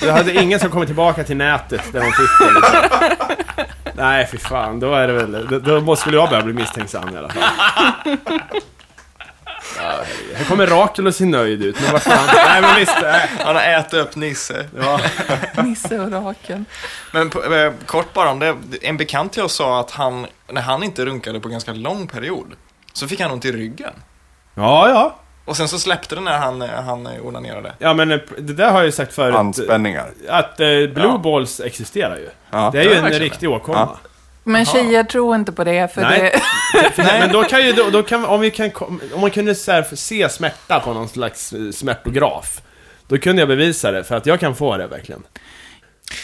det. 0.00 0.06
jag 0.06 0.12
hade 0.14 0.34
ingen 0.42 0.60
som 0.60 0.70
kommit 0.70 0.88
tillbaka 0.88 1.24
till 1.24 1.36
nätet 1.36 1.82
där 1.92 2.00
de 2.00 2.06
sitter. 2.12 2.54
Liksom. 2.54 2.80
Nej, 3.96 4.28
fy 4.32 4.38
fan. 4.38 4.80
Då 4.80 4.94
är 4.94 5.06
det 5.06 5.12
väl... 5.12 5.46
Då, 5.50 5.58
då 5.58 5.80
måste 5.80 6.04
väl 6.08 6.14
jag 6.14 6.28
börja 6.30 6.42
bli 6.42 6.52
misstänksam 6.54 7.14
i 7.14 7.18
alla 7.18 7.28
fall. 7.28 7.42
Ja, 9.78 10.04
här 10.36 10.44
kommer 10.44 10.66
Rakel 10.66 11.06
och 11.06 11.14
ser 11.14 11.26
nöjd 11.26 11.62
ut, 11.64 11.80
men 11.82 11.92
vad 11.92 12.02
fan. 12.02 12.26
Nej, 12.46 12.60
men 12.62 12.76
visst. 12.76 12.96
Nej. 13.02 13.28
Han 13.44 13.56
har 13.56 13.62
ätit 13.62 13.94
upp 13.94 14.16
Nisse. 14.16 14.68
Ja. 14.80 15.00
Nisse 15.62 15.98
och 16.00 16.12
Rakel. 16.12 16.64
Men 17.12 17.30
på, 17.30 17.54
eh, 17.54 17.72
kort 17.86 18.12
bara 18.12 18.30
om 18.30 18.38
det. 18.38 18.56
En 18.82 18.96
bekant 18.96 19.32
till 19.32 19.42
oss 19.42 19.54
sa 19.54 19.80
att 19.80 19.90
han, 19.90 20.26
när 20.52 20.62
han 20.62 20.82
inte 20.82 21.04
runkade 21.04 21.40
på 21.40 21.48
ganska 21.48 21.72
lång 21.72 22.06
period, 22.06 22.46
så 22.94 23.08
fick 23.08 23.20
han 23.20 23.30
ont 23.30 23.44
i 23.44 23.52
ryggen. 23.52 23.92
ja, 24.54 24.88
ja. 24.88 25.16
Och 25.46 25.56
sen 25.56 25.68
så 25.68 25.78
släppte 25.78 26.14
det 26.14 26.20
när 26.20 26.38
han, 26.38 26.60
han 26.60 27.06
onanerade. 27.22 27.72
Ja, 27.78 27.94
men 27.94 28.10
eh, 28.12 28.18
det 28.38 28.52
där 28.52 28.70
har 28.70 28.78
jag 28.78 28.86
ju 28.86 28.92
sagt 28.92 29.14
förut. 29.14 29.34
Anspänningar. 29.34 30.10
Att 30.28 30.60
eh, 30.60 30.66
blue 30.66 30.92
Ja. 30.96 31.18
balls 31.24 31.60
existerar 31.60 32.16
ju. 32.16 32.28
Ja. 32.50 32.70
Det 32.72 32.78
är 32.78 32.82
ju 32.82 32.90
Ja, 32.90 32.96
en 32.96 33.02
verkligen. 33.02 33.22
riktig 33.22 33.50
åkomma. 33.50 33.98
Men 34.44 34.64
tjejer 34.64 35.04
tror 35.04 35.34
inte 35.36 35.52
på 35.52 35.64
det, 35.64 35.94
för 35.94 36.00
Nej. 36.02 36.20
det... 36.74 36.90
För, 36.90 37.02
men 37.02 37.32
då 37.32 37.42
kan 37.44 37.66
ju, 37.66 37.72
då, 37.72 37.90
då 37.90 38.02
kan, 38.02 38.24
om 38.24 38.40
vi 38.40 38.50
kan, 38.50 38.70
om 39.14 39.20
man 39.20 39.30
kunde 39.30 39.54
så 39.54 39.72
här, 39.72 39.86
se 39.96 40.28
smärta 40.28 40.80
på 40.80 40.92
någon 40.92 41.08
slags 41.08 41.52
eh, 41.52 41.70
smärtograf. 41.70 42.60
Då 43.08 43.18
kunde 43.18 43.42
jag 43.42 43.48
bevisa 43.48 43.90
det, 43.90 44.04
för 44.04 44.16
att 44.16 44.26
jag 44.26 44.40
kan 44.40 44.54
få 44.54 44.76
det 44.76 44.86
verkligen. 44.86 45.22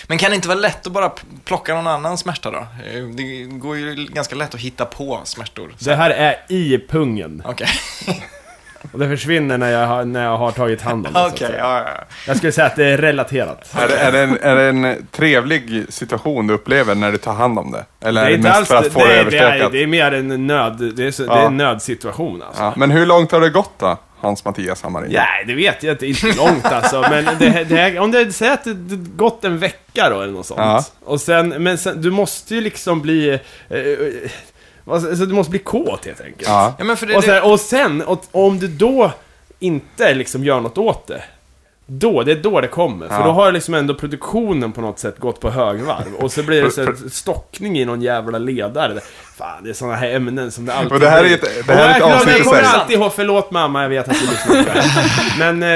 Men 0.07 0.19
kan 0.19 0.31
det 0.31 0.35
inte 0.37 0.49
vara 0.49 0.59
lätt 0.59 0.87
att 0.87 0.93
bara 0.93 1.13
plocka 1.45 1.75
någon 1.75 1.87
annan 1.87 2.19
smärta 2.19 2.51
då? 2.51 2.59
Eh, 2.59 3.03
Det 3.05 3.45
går 3.45 3.77
ju 3.77 3.95
ganska 3.95 4.37
lätt 4.37 4.55
att 4.55 4.61
hitta 4.61 4.85
på 4.85 5.21
smärtor. 5.25 5.71
Det 5.79 5.95
här 5.95 6.11
är 6.11 6.37
i 6.49 6.85
pungen. 6.89 7.43
Okej, 7.47 7.69
Och 8.93 8.99
det 8.99 9.09
försvinner 9.09 9.59
när 9.59 9.71
jag 9.71 9.87
har, 9.87 10.05
när 10.05 10.25
jag 10.25 10.37
har 10.39 10.51
tagit 10.53 10.83
hand 10.83 11.07
om 11.07 11.13
det. 11.13 11.19
så 11.19 11.27
okej, 11.27 11.39
säga. 11.39 11.59
ja, 11.59 11.79
ja. 11.97 12.05
Jag 12.27 12.37
skulle 12.37 12.53
säga 12.53 12.67
att 12.67 12.77
det 12.77 12.85
är 12.87 12.99
relaterat. 12.99 13.75
Är 13.75 13.89
det, 13.89 13.97
är, 13.99 14.13
det 14.13 14.21
en, 14.21 14.39
är 14.43 14.57
det 14.57 14.63
en 14.69 15.07
trevlig 15.11 15.87
situation 15.89 16.47
du 16.47 16.55
upplever 16.55 16.95
när 16.95 17.13
du 17.13 17.19
tar 17.19 17.33
hand 17.35 17.59
om 17.59 17.71
det? 17.73 17.85
Eller 18.09 18.23
är 18.23 18.27
det, 18.27 18.35
inte 18.35 18.49
mest 18.49 18.59
alls 18.59 18.69
för 18.69 18.77
att 18.77 18.85
det, 18.85 18.91
få 18.91 18.99
det 18.99 19.07
nej, 19.07 19.25
det, 19.31 19.39
är, 19.39 19.43
överstökat? 19.43 19.73
det 19.73 19.83
är 19.83 19.87
mer 19.87 20.13
en 20.13 20.47
nöd, 20.47 20.93
det 20.97 21.07
är, 21.07 21.11
så, 21.11 21.23
det 21.23 21.29
Ja. 21.29 21.43
är 21.43 21.47
en 21.47 21.57
nödsituation 21.57 22.43
alltså. 22.43 22.63
Ja, 22.63 22.73
men 22.77 22.91
hur 22.91 23.07
långt 23.07 23.33
har 23.33 23.41
det 23.41 23.51
gått 23.51 23.79
då, 23.79 23.97
Hans-Mattias 24.21 24.83
Hammarin? 24.83 25.13
Nej, 25.13 25.45
det 25.47 25.55
vet 25.55 25.83
jag 25.83 25.95
inte. 25.95 26.07
Inte 26.07 26.33
långt 26.37 26.65
alltså. 26.65 27.01
Men 27.11 27.25
det, 27.39 27.65
det, 27.69 27.77
här- 27.77 27.99
om 27.99 28.11
det 28.11 28.33
säger 28.33 28.53
att 28.53 28.65
det, 28.65 28.97
gått 28.97 29.45
en 29.45 29.59
vecka 29.59 30.11
då 30.11 30.21
eller 30.21 30.33
något 30.33 30.47
sånt. 30.47 30.61
Ja. 30.61 30.85
Och 31.05 31.21
sen, 31.21 31.49
men 31.49 31.79
sen, 31.79 32.03
du 32.03 32.11
måste 32.11 32.55
ju 32.55 32.61
liksom 32.61 33.03
bli... 33.03 33.29
Eh, 33.69 33.79
eh, 33.79 34.31
alltså, 34.87 35.27
du 35.27 35.35
måste 35.35 35.51
bli 35.51 35.59
kåt 35.59 36.07
helt 36.07 36.21
enkelt. 36.21 36.49
Ja. 36.49 36.75
ja 36.79 36.85
men 36.85 36.97
för 36.97 37.07
det, 37.07 37.17
Och 37.17 37.25
sen, 37.25 37.43
och 37.43 37.61
sen 37.61 38.03
och, 38.03 38.25
om 38.33 38.59
du 38.59 38.69
då 38.69 39.13
inte 39.59 40.15
liksom 40.15 40.45
gör 40.45 40.61
något 40.61 40.79
åt 40.79 41.07
det. 41.07 41.23
Då, 41.93 42.23
det 42.23 42.33
är 42.33 42.37
då 42.37 42.61
det 42.61 42.69
kommer. 42.69 43.09
För 43.09 43.15
Ja. 43.15 43.25
då 43.25 43.31
har 43.33 43.53
liksom 43.53 43.75
ändå 43.75 43.95
produktionen 43.95 44.73
på 44.73 44.81
något 44.81 44.99
sätt 44.99 45.19
gått 45.19 45.41
på 45.41 45.51
högvarv. 45.51 46.15
Och 46.19 46.33
så 46.33 46.43
blir 46.43 46.63
det 46.63 46.71
så 46.71 46.95
stockning 47.11 47.79
i 47.79 47.85
någon 47.85 48.03
jävla 48.03 48.39
ledare. 48.39 49.01
Fan, 49.39 49.65
det 49.65 49.71
är 49.71 49.75
sådana 49.75 49.97
här 49.97 50.11
ämnen 50.15 50.51
som 50.51 50.67
det 50.67 50.75
alltid 50.75 50.93
Och 50.93 51.01
det 51.01 51.09
här 51.11 51.25
är 51.25 51.35
ett- 51.35 51.67
det 51.67 51.73
här 51.75 51.89
är 51.89 51.97
ett 51.97 52.03
avsnitt 52.03 52.29
jag 52.29 52.41
i 52.41 52.45
kommer 52.45 52.63
alltid 52.63 52.99
ihåg, 52.99 53.13
förlåt 53.17 53.51
mamma, 53.51 53.83
jag 53.83 53.89
vet 53.89 54.09
att 54.09 54.15
du 54.21 54.27
lyssnar 54.27 54.65
på. 54.65 54.71
Men 55.39 55.63
eh, 55.63 55.69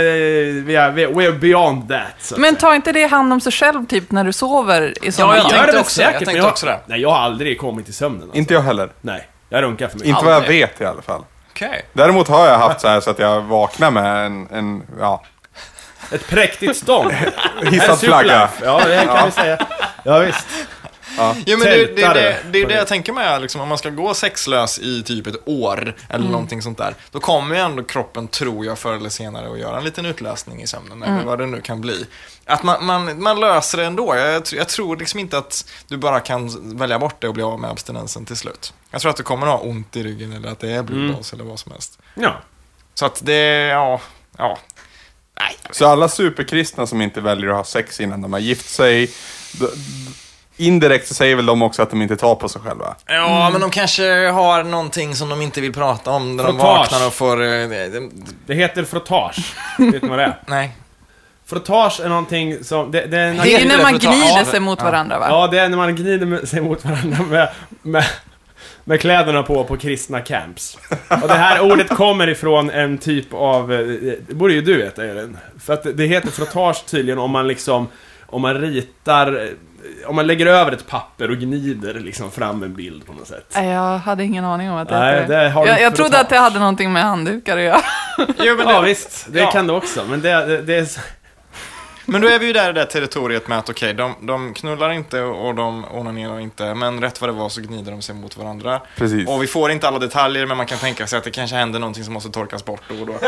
vi 0.64 0.76
är, 0.76 0.92
we're 0.92 1.38
beyond 1.38 1.88
that. 1.88 2.32
Men 2.38 2.50
säga. 2.50 2.60
ta 2.60 2.74
inte 2.74 2.92
det 2.92 3.06
hand 3.06 3.32
om 3.32 3.40
sig 3.40 3.52
själv, 3.52 3.86
typ, 3.86 4.10
när 4.10 4.24
du 4.24 4.32
sover 4.32 5.04
i 5.06 5.12
sådana 5.12 5.36
jag 5.36 5.42
tänkte 5.42 5.58
Gör 5.66 5.72
det 5.72 5.80
också 5.80 6.00
det, 6.00 6.04
jag 6.04 6.14
tänkte 6.14 6.36
jag, 6.36 6.48
också 6.48 6.66
det. 6.66 6.80
Nej, 6.86 7.00
jag 7.00 7.10
har 7.10 7.18
aldrig 7.18 7.58
kommit 7.60 7.84
till 7.84 7.94
sömnen. 7.94 8.22
Alltså. 8.22 8.38
Inte 8.38 8.54
jag 8.54 8.60
heller. 8.62 8.88
Nej, 9.00 9.28
jag 9.48 9.62
runkar 9.62 9.88
för 9.88 9.94
mycket. 9.94 10.08
Inte 10.08 10.24
vad 10.24 10.34
jag 10.34 10.40
vet 10.48 10.80
i 10.80 10.84
alla 10.84 11.02
fall. 11.02 11.22
Okej. 11.50 11.84
Däremot 11.92 12.28
har 12.28 12.46
jag 12.46 12.58
haft 12.58 12.80
så 12.80 12.88
här 12.88 13.00
så 13.00 13.10
att 13.10 13.18
jag 13.18 13.40
vaknar 13.40 13.90
med 13.90 14.26
en, 14.26 14.48
en 14.52 14.82
ja, 15.00 15.22
Ett 16.10 16.28
präktigt 16.28 16.76
stånd. 16.76 17.12
hissad 17.70 18.00
flagga. 18.00 18.50
Ja, 18.62 18.84
det 18.84 19.04
kan 19.04 19.26
vi 19.26 19.32
säga. 19.32 19.66
Ja, 20.02 20.18
visst. 20.18 20.46
Ja, 21.16 21.34
men 21.46 21.60
det, 21.60 21.86
det, 21.86 21.94
det, 21.94 22.14
det, 22.14 22.36
det 22.50 22.62
är 22.62 22.68
det 22.68 22.74
jag 22.74 22.86
tänker 22.86 23.12
mig, 23.12 23.40
liksom, 23.40 23.60
om 23.60 23.68
man 23.68 23.78
ska 23.78 23.90
gå 23.90 24.14
sexlös 24.14 24.78
i 24.78 25.02
typ 25.02 25.26
ett 25.26 25.48
år 25.48 25.94
eller 26.08 26.28
någonting 26.28 26.62
sånt 26.62 26.78
där, 26.78 26.94
då 27.10 27.20
kommer 27.20 27.54
ju 27.54 27.60
ändå 27.60 27.82
kroppen, 27.84 28.28
tror 28.28 28.66
jag, 28.66 28.78
förr 28.78 28.94
eller 28.94 29.10
senare 29.10 29.52
att 29.52 29.58
göra 29.58 29.78
en 29.78 29.84
liten 29.84 30.06
utlösning 30.06 30.62
i 30.62 30.66
sömnen, 30.66 31.02
eller 31.02 31.24
vad 31.24 31.38
det 31.38 31.46
nu 31.46 31.60
kan 31.60 31.80
bli. 31.80 32.06
Att 32.46 32.62
man, 32.62 32.84
man, 32.84 33.22
man 33.22 33.40
löser 33.40 33.78
det 33.78 33.84
ändå. 33.84 34.16
Jag, 34.16 34.42
jag 34.52 34.68
tror 34.68 34.96
liksom 34.96 35.20
inte 35.20 35.38
att 35.38 35.70
du 35.88 35.96
bara 35.96 36.20
kan 36.20 36.76
välja 36.78 36.98
bort 36.98 37.16
det 37.18 37.28
och 37.28 37.34
bli 37.34 37.42
av 37.42 37.60
med 37.60 37.70
abstinensen 37.70 38.24
till 38.24 38.36
slut. 38.36 38.74
Jag 38.90 39.00
tror 39.00 39.10
att 39.10 39.16
du 39.16 39.22
kommer 39.22 39.46
att 39.46 39.52
ha 39.52 39.58
ont 39.58 39.96
i 39.96 40.02
ryggen 40.02 40.32
eller 40.32 40.48
att 40.48 40.60
det 40.60 40.70
är 40.70 40.82
blodballs 40.82 41.32
eller 41.32 41.44
vad 41.44 41.58
som 41.58 41.72
helst. 41.72 41.98
Ja. 42.14 42.34
Så 42.94 43.06
att 43.06 43.20
det, 43.24 43.66
ja, 43.66 44.00
ja. 44.38 44.58
Nej, 45.40 45.56
Så 45.70 45.86
alla 45.86 46.08
superkristna 46.08 46.86
som 46.86 47.00
inte 47.02 47.20
väljer 47.20 47.50
att 47.50 47.56
ha 47.56 47.64
sex 47.64 48.00
innan 48.00 48.22
de 48.22 48.32
har 48.32 48.40
gift 48.40 48.68
sig, 48.70 49.10
indirekt 50.56 51.08
så 51.08 51.14
säger 51.14 51.36
väl 51.36 51.46
de 51.46 51.62
också 51.62 51.82
att 51.82 51.90
de 51.90 52.02
inte 52.02 52.16
tar 52.16 52.34
på 52.34 52.48
sig 52.48 52.62
själva. 52.62 52.94
Ja, 53.06 53.50
men 53.52 53.60
de 53.60 53.70
kanske 53.70 54.28
har 54.28 54.62
någonting 54.62 55.14
som 55.14 55.28
de 55.28 55.42
inte 55.42 55.60
vill 55.60 55.72
prata 55.72 56.10
om 56.10 56.36
när 56.36 56.44
de 56.44 56.52
Frottage. 56.56 56.78
vaknar 56.92 57.06
och 57.06 57.12
får... 57.14 57.42
eh, 57.42 57.68
det- 57.68 58.10
Det 58.46 58.54
heter 58.54 58.84
frottage. 58.84 59.54
Vet 59.78 60.02
ni 60.02 60.08
vad 60.08 60.18
det 60.18 60.24
är? 60.24 60.38
Nej. 60.46 60.76
Frottage 61.46 62.00
är 62.00 62.08
någonting 62.08 62.64
som... 62.64 62.90
Det, 62.90 63.06
det 63.06 63.18
är 63.18 63.32
Det 63.44 63.54
är 63.54 63.66
när 63.68 63.76
det 63.76 63.82
man 63.82 63.98
gnider 63.98 64.44
sig 64.44 64.60
mot 64.60 64.82
varandra, 64.82 65.18
va? 65.18 65.26
Ja, 65.28 65.46
det 65.46 65.58
är 65.58 65.68
när 65.68 65.76
man 65.76 65.96
gnider 65.96 66.46
sig 66.46 66.60
mot 66.60 66.84
varandra 66.84 67.22
med, 67.22 67.48
med, 67.82 68.04
med 68.84 69.00
kläderna 69.00 69.42
på 69.42 69.64
på 69.64 69.76
kristna 69.76 70.20
camps. 70.20 70.78
Och 71.22 71.28
det 71.28 71.34
här 71.34 71.60
ordet 71.72 71.88
kommer 71.88 72.28
ifrån 72.28 72.70
en 72.70 72.98
typ 72.98 73.34
av... 73.34 73.72
eh, 73.72 73.78
Det 74.28 74.34
borde 74.34 74.54
ju 74.54 74.60
du 74.62 74.76
veta, 74.76 75.04
Elin. 75.04 75.36
För 75.60 75.72
att 75.74 75.96
det- 75.96 76.04
heter 76.06 76.30
frottage 76.30 76.86
tydligen 76.86 77.18
om 77.18 77.30
man 77.30 77.48
liksom... 77.48 77.88
Om 78.26 78.42
man 78.42 78.54
ritar... 78.60 79.42
eh, 79.42 80.08
Om 80.08 80.16
man 80.16 80.26
lägger 80.26 80.46
över 80.46 80.72
ett 80.72 80.86
papper 80.86 81.30
och 81.30 81.36
gnider 81.36 81.94
liksom 81.94 82.30
fram 82.30 82.62
en 82.62 82.74
bild 82.74 83.06
på 83.06 83.12
något 83.12 83.26
sätt. 83.28 83.52
Nej, 83.54 83.68
jag 83.68 83.98
hade 83.98 84.24
ingen 84.24 84.44
aning 84.44 84.70
om 84.70 84.76
att 84.76 84.88
det 84.88 84.98
Nej, 84.98 85.24
det 85.28 85.48
har 85.50 85.64
du 85.64 85.70
jag, 85.70 85.80
jag 85.80 85.96
trodde 85.96 86.20
att 86.20 86.28
det 86.28 86.38
hade 86.38 86.58
någonting 86.58 86.92
med 86.92 87.02
handdukar 87.04 87.56
att 87.56 87.62
göra. 87.64 87.80
Jo, 88.18 88.54
men 88.58 88.68
Ja, 88.68 88.80
det, 88.80 88.86
visst. 88.86 89.26
Det 89.32 89.40
Ja. 89.40 89.50
kan 89.50 89.66
det 89.66 89.72
också. 89.72 90.04
Men 90.10 90.20
det, 90.20 90.46
det, 90.46 90.62
det 90.62 90.74
är... 90.74 90.86
Men 92.06 92.20
då 92.20 92.28
är 92.28 92.38
vi 92.38 92.46
ju 92.46 92.52
där 92.52 92.70
i 92.70 92.72
det 92.72 92.84
territoriet 92.86 93.48
med 93.48 93.58
att 93.58 93.68
okej, 93.70 93.94
de, 93.94 94.14
de 94.20 94.54
knullar 94.54 94.92
inte 94.92 95.20
och 95.20 95.54
de 95.54 95.84
onanerar 95.90 96.40
inte, 96.40 96.74
men 96.74 97.00
rätt 97.00 97.20
vad 97.20 97.30
det 97.30 97.34
var 97.34 97.48
så 97.48 97.60
gnider 97.60 97.92
de 97.92 98.02
sig 98.02 98.14
mot 98.14 98.36
varandra. 98.36 98.80
Precis. 98.96 99.28
Och 99.28 99.42
vi 99.42 99.46
får 99.46 99.70
inte 99.70 99.88
alla 99.88 99.98
detaljer, 99.98 100.46
men 100.46 100.56
man 100.56 100.66
kan 100.66 100.78
tänka 100.78 101.06
sig 101.06 101.18
att 101.18 101.24
det 101.24 101.30
kanske 101.30 101.56
händer 101.56 101.78
någonting 101.78 102.04
som 102.04 102.14
måste 102.14 102.30
torkas 102.30 102.64
bort 102.64 102.80
då 102.88 102.94
och 103.00 103.06
då. 103.06 103.12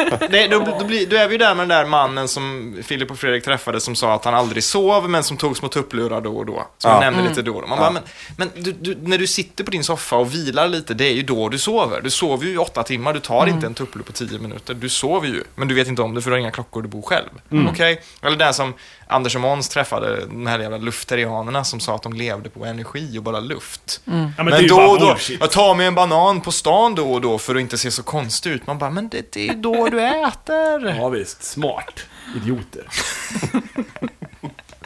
och, 0.00 0.12
och, 0.12 0.30
det, 0.30 0.46
då, 0.48 0.76
då, 0.78 0.84
blir, 0.84 1.06
då 1.06 1.16
är 1.16 1.26
vi 1.28 1.32
ju 1.34 1.38
där 1.38 1.54
med 1.54 1.68
den 1.68 1.78
där 1.78 1.84
mannen 1.86 2.28
som 2.28 2.76
Filip 2.82 3.10
och 3.10 3.18
Fredrik 3.18 3.44
träffade 3.44 3.80
som 3.80 3.94
sa 3.96 4.14
att 4.14 4.24
han 4.24 4.34
aldrig 4.34 4.64
sov, 4.64 5.10
men 5.10 5.22
som 5.24 5.36
tog 5.36 5.56
små 5.56 5.68
tupplurar 5.68 6.20
då 6.20 6.36
och 6.36 6.46
då. 6.46 6.66
Som 6.78 6.90
Ja. 6.90 6.94
jag 6.94 7.00
nämnde 7.00 7.28
lite 7.28 7.42
då 7.42 7.54
och 7.54 7.62
då. 7.62 7.68
Man 7.68 7.78
bara, 7.78 7.90
men, 7.90 8.02
men 8.36 8.50
du, 8.64 8.72
du, 8.72 8.96
när 9.02 9.18
du 9.18 9.26
sitter 9.26 9.64
på 9.64 9.70
din 9.70 9.84
soffa 9.84 10.16
och 10.16 10.34
vilar 10.34 10.68
lite, 10.68 10.94
det 10.94 11.04
är 11.04 11.12
ju 11.12 11.22
då 11.22 11.48
du 11.48 11.58
sover. 11.58 12.00
Du 12.00 12.10
sover 12.10 12.46
ju 12.46 12.52
i 12.52 12.58
åtta 12.58 12.82
timmar, 12.82 13.12
du 13.12 13.20
tar 13.20 13.46
inte 13.46 13.66
en 13.66 13.74
tupplur 13.74 14.02
på 14.02 14.12
tio 14.12 14.38
minuter. 14.38 14.74
Du 14.74 14.88
sover 14.88 15.28
ju, 15.28 15.44
men 15.54 15.68
du 15.68 15.74
vet 15.74 15.88
inte 15.88 16.02
om 16.02 16.14
det 16.14 16.22
för 16.22 16.30
du 16.30 16.34
har 16.34 16.40
inga 16.40 16.50
klockor, 16.50 16.82
du 16.82 16.88
bor 16.88 17.02
själv. 17.02 17.28
Okej? 17.68 18.02
Eller 18.22 18.36
det 18.36 18.52
som 18.52 18.74
Anders 19.06 19.34
och 19.34 19.40
Måns 19.40 19.68
träffade, 19.68 20.26
de 20.26 20.46
här 20.46 20.58
jävla 20.58 20.76
lufterianerna 20.76 21.64
som 21.64 21.80
sa 21.80 21.94
att 21.94 22.02
de 22.02 22.12
levde 22.12 22.50
på 22.50 22.64
energi 22.64 23.18
och 23.18 23.22
bara 23.22 23.40
luft. 23.40 24.00
Ja, 24.04 24.12
men, 24.12 24.46
Men, 24.46 24.66
då 24.68 24.80
och 24.80 25.00
då, 25.00 25.06
bullshit. 25.06 25.40
jag 25.40 25.50
tar 25.50 25.74
mig 25.74 25.86
en 25.86 25.94
banan 25.94 26.40
på 26.40 26.52
stan 26.52 26.94
då 26.94 27.12
och 27.12 27.20
då 27.20 27.38
för 27.38 27.54
att 27.54 27.60
inte 27.60 27.78
se 27.78 27.90
så 27.90 28.02
konstig 28.02 28.50
ut. 28.50 28.66
Man 28.66 28.78
bara, 28.78 28.90
men 28.90 29.08
det, 29.08 29.32
det 29.32 29.48
är 29.48 29.54
då 29.54 29.88
du 29.88 30.00
äter. 30.02 30.96
Ja 30.98 31.08
visst, 31.08 31.42
smart. 31.44 32.00
Idioter. 32.36 32.86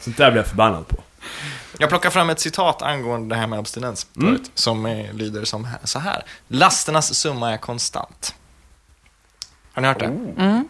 Sånt 0.01 0.17
där 0.17 0.31
blir 0.31 0.41
jag 0.41 0.49
förbannad 0.49 0.89
på. 0.89 0.97
Jag 1.79 1.89
plockar 1.89 2.11
fram 2.11 2.31
ett 2.31 2.41
citat 2.41 2.83
angående 2.83 3.35
det 3.35 3.39
här 3.41 3.47
med 3.47 3.59
abstinens 3.59 4.07
förut, 4.21 4.51
som 4.55 5.07
lyder 5.13 5.45
som 5.45 5.69
så 5.85 5.99
här. 5.99 6.23
Lasternas 6.49 7.15
summa 7.15 7.53
är 7.53 7.57
konstant. 7.57 8.35
Har 9.73 9.83
ni 9.83 9.89
hört 9.89 9.99
det? 9.99 10.05
Mm. 10.05 10.69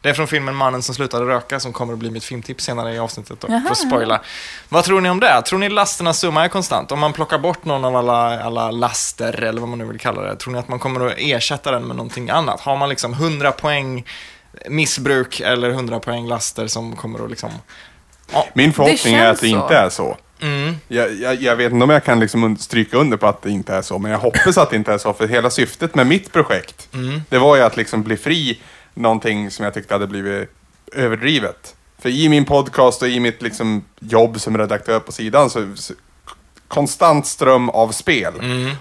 Det 0.00 0.08
är 0.08 0.14
från 0.14 0.26
filmen 0.26 0.54
Mannen 0.54 0.82
som 0.82 0.94
slutade 0.94 1.24
röka 1.24 1.60
som 1.60 1.72
kommer 1.72 1.92
att 1.92 1.98
bli 1.98 2.10
mitt 2.10 2.24
filmtips 2.24 2.64
senare 2.64 2.94
i 2.94 2.98
avsnittet. 2.98 3.40
Då, 3.40 3.48
Jaha. 3.50 3.60
för 3.60 3.70
att 3.70 3.78
spoila. 3.78 4.20
Vad 4.68 4.84
tror 4.84 5.00
ni 5.00 5.10
om 5.10 5.20
det? 5.20 5.42
Tror 5.42 5.58
ni 5.58 5.68
lasternas 5.68 6.18
summa 6.18 6.44
är 6.44 6.48
konstant? 6.48 6.92
Om 6.92 6.98
man 6.98 7.12
plockar 7.12 7.38
bort 7.38 7.64
någon 7.64 7.84
av 7.84 7.96
alla, 7.96 8.42
alla 8.42 8.70
laster, 8.70 9.42
eller 9.42 9.60
vad 9.60 9.68
man 9.68 9.78
nu 9.78 9.84
vill 9.84 9.98
kalla 9.98 10.22
det, 10.22 10.36
tror 10.36 10.52
ni 10.52 10.58
att 10.58 10.68
man 10.68 10.78
kommer 10.78 11.06
att 11.06 11.14
ersätta 11.16 11.70
den 11.70 11.82
med 11.86 11.96
någonting 11.96 12.30
annat? 12.30 12.60
Har 12.60 12.76
man 12.76 12.88
liksom 12.88 13.12
100 13.12 13.52
poäng 13.52 14.04
missbruk 14.68 15.40
eller 15.40 15.70
100 15.70 16.00
poäng 16.00 16.26
laster 16.26 16.66
som 16.66 16.96
kommer 16.96 17.24
att 17.24 17.30
liksom... 17.30 17.50
Min 18.52 18.72
förhoppning 18.72 19.14
är 19.14 19.26
att 19.26 19.40
det 19.40 19.50
så. 19.50 19.56
inte 19.56 19.76
är 19.76 19.88
så. 19.88 20.16
Mm. 20.42 20.76
Jag, 20.88 21.14
jag, 21.14 21.42
jag 21.42 21.56
vet 21.56 21.72
inte 21.72 21.84
om 21.84 21.90
jag 21.90 22.04
kan 22.04 22.20
liksom 22.20 22.56
stryka 22.56 22.96
under 22.96 23.16
på 23.16 23.26
att 23.26 23.42
det 23.42 23.50
inte 23.50 23.74
är 23.74 23.82
så, 23.82 23.98
men 23.98 24.10
jag 24.10 24.18
hoppas 24.18 24.58
att 24.58 24.70
det 24.70 24.76
inte 24.76 24.92
är 24.92 24.98
så, 24.98 25.12
för 25.12 25.28
hela 25.28 25.50
syftet 25.50 25.94
med 25.94 26.06
mitt 26.06 26.32
projekt, 26.32 26.88
det 27.28 27.38
var 27.38 27.56
ju 27.56 27.62
att 27.62 27.76
liksom 27.76 28.02
bli 28.02 28.16
fri 28.16 28.60
någonting 28.94 29.50
som 29.50 29.64
jag 29.64 29.74
tyckte 29.74 29.94
hade 29.94 30.06
blivit 30.06 30.50
överdrivet. 30.92 31.74
För 31.98 32.08
i 32.08 32.28
min 32.28 32.44
podcast 32.44 33.02
och 33.02 33.08
i 33.08 33.20
mitt 33.20 33.42
liksom 33.42 33.84
jobb 34.00 34.40
som 34.40 34.58
redaktör 34.58 35.00
på 35.00 35.12
sidan 35.12 35.50
så, 35.50 35.68
så 35.74 35.94
konstant 36.68 37.26
ström 37.26 37.68
av 37.68 37.88
spel. 37.88 38.32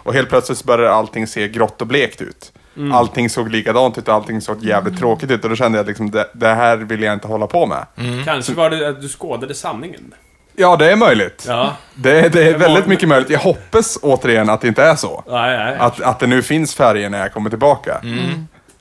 Och 0.04 0.14
helt 0.14 0.30
plötsligt 0.30 0.64
började 0.64 0.94
allting 0.94 1.28
se 1.28 1.48
grått 1.48 1.82
och 1.82 1.88
blekt 1.88 2.22
ut. 2.22 2.52
Allting 2.94 3.30
såg 3.30 3.50
likadant 3.50 3.98
ut 3.98 4.08
och 4.08 4.14
allting 4.14 4.42
såg 4.42 4.64
jävligt 4.64 5.00
tråkigt 5.00 5.32
ut 5.32 5.44
och 5.44 5.50
då 5.50 5.56
kände 5.56 5.78
jag 5.78 5.84
att 5.84 5.88
liksom, 5.88 6.12
det, 6.12 6.30
det 6.34 6.48
här 6.48 6.78
vill 6.78 7.04
jag 7.04 7.14
inte 7.14 7.28
hålla 7.28 7.48
på 7.48 7.66
med. 7.66 7.86
Kanske 8.26 8.54
var 8.54 8.70
det 8.70 8.90
att 8.90 9.02
du 9.02 9.10
skådade 9.10 9.54
sanningen. 9.56 10.14
Ja, 10.56 10.76
det 10.76 10.92
är 10.92 10.96
möjligt. 10.96 11.46
Ja. 11.48 11.76
Det, 11.96 12.34
det 12.34 12.50
är 12.50 12.58
väldigt 12.58 12.88
mycket 12.88 13.10
möjligt. 13.10 13.30
Jag 13.30 13.40
hoppas 13.40 14.00
återigen 14.02 14.50
att 14.50 14.62
det 14.62 14.68
inte 14.68 14.84
är 14.84 14.96
så. 14.96 15.24
Nej, 15.28 15.58
nej. 15.58 15.78
Att, 15.80 16.02
att 16.02 16.20
det 16.20 16.28
nu 16.28 16.42
finns 16.42 16.76
färger 16.76 17.10
när 17.10 17.20
jag 17.20 17.34
kommer 17.34 17.50
tillbaka. 17.50 18.02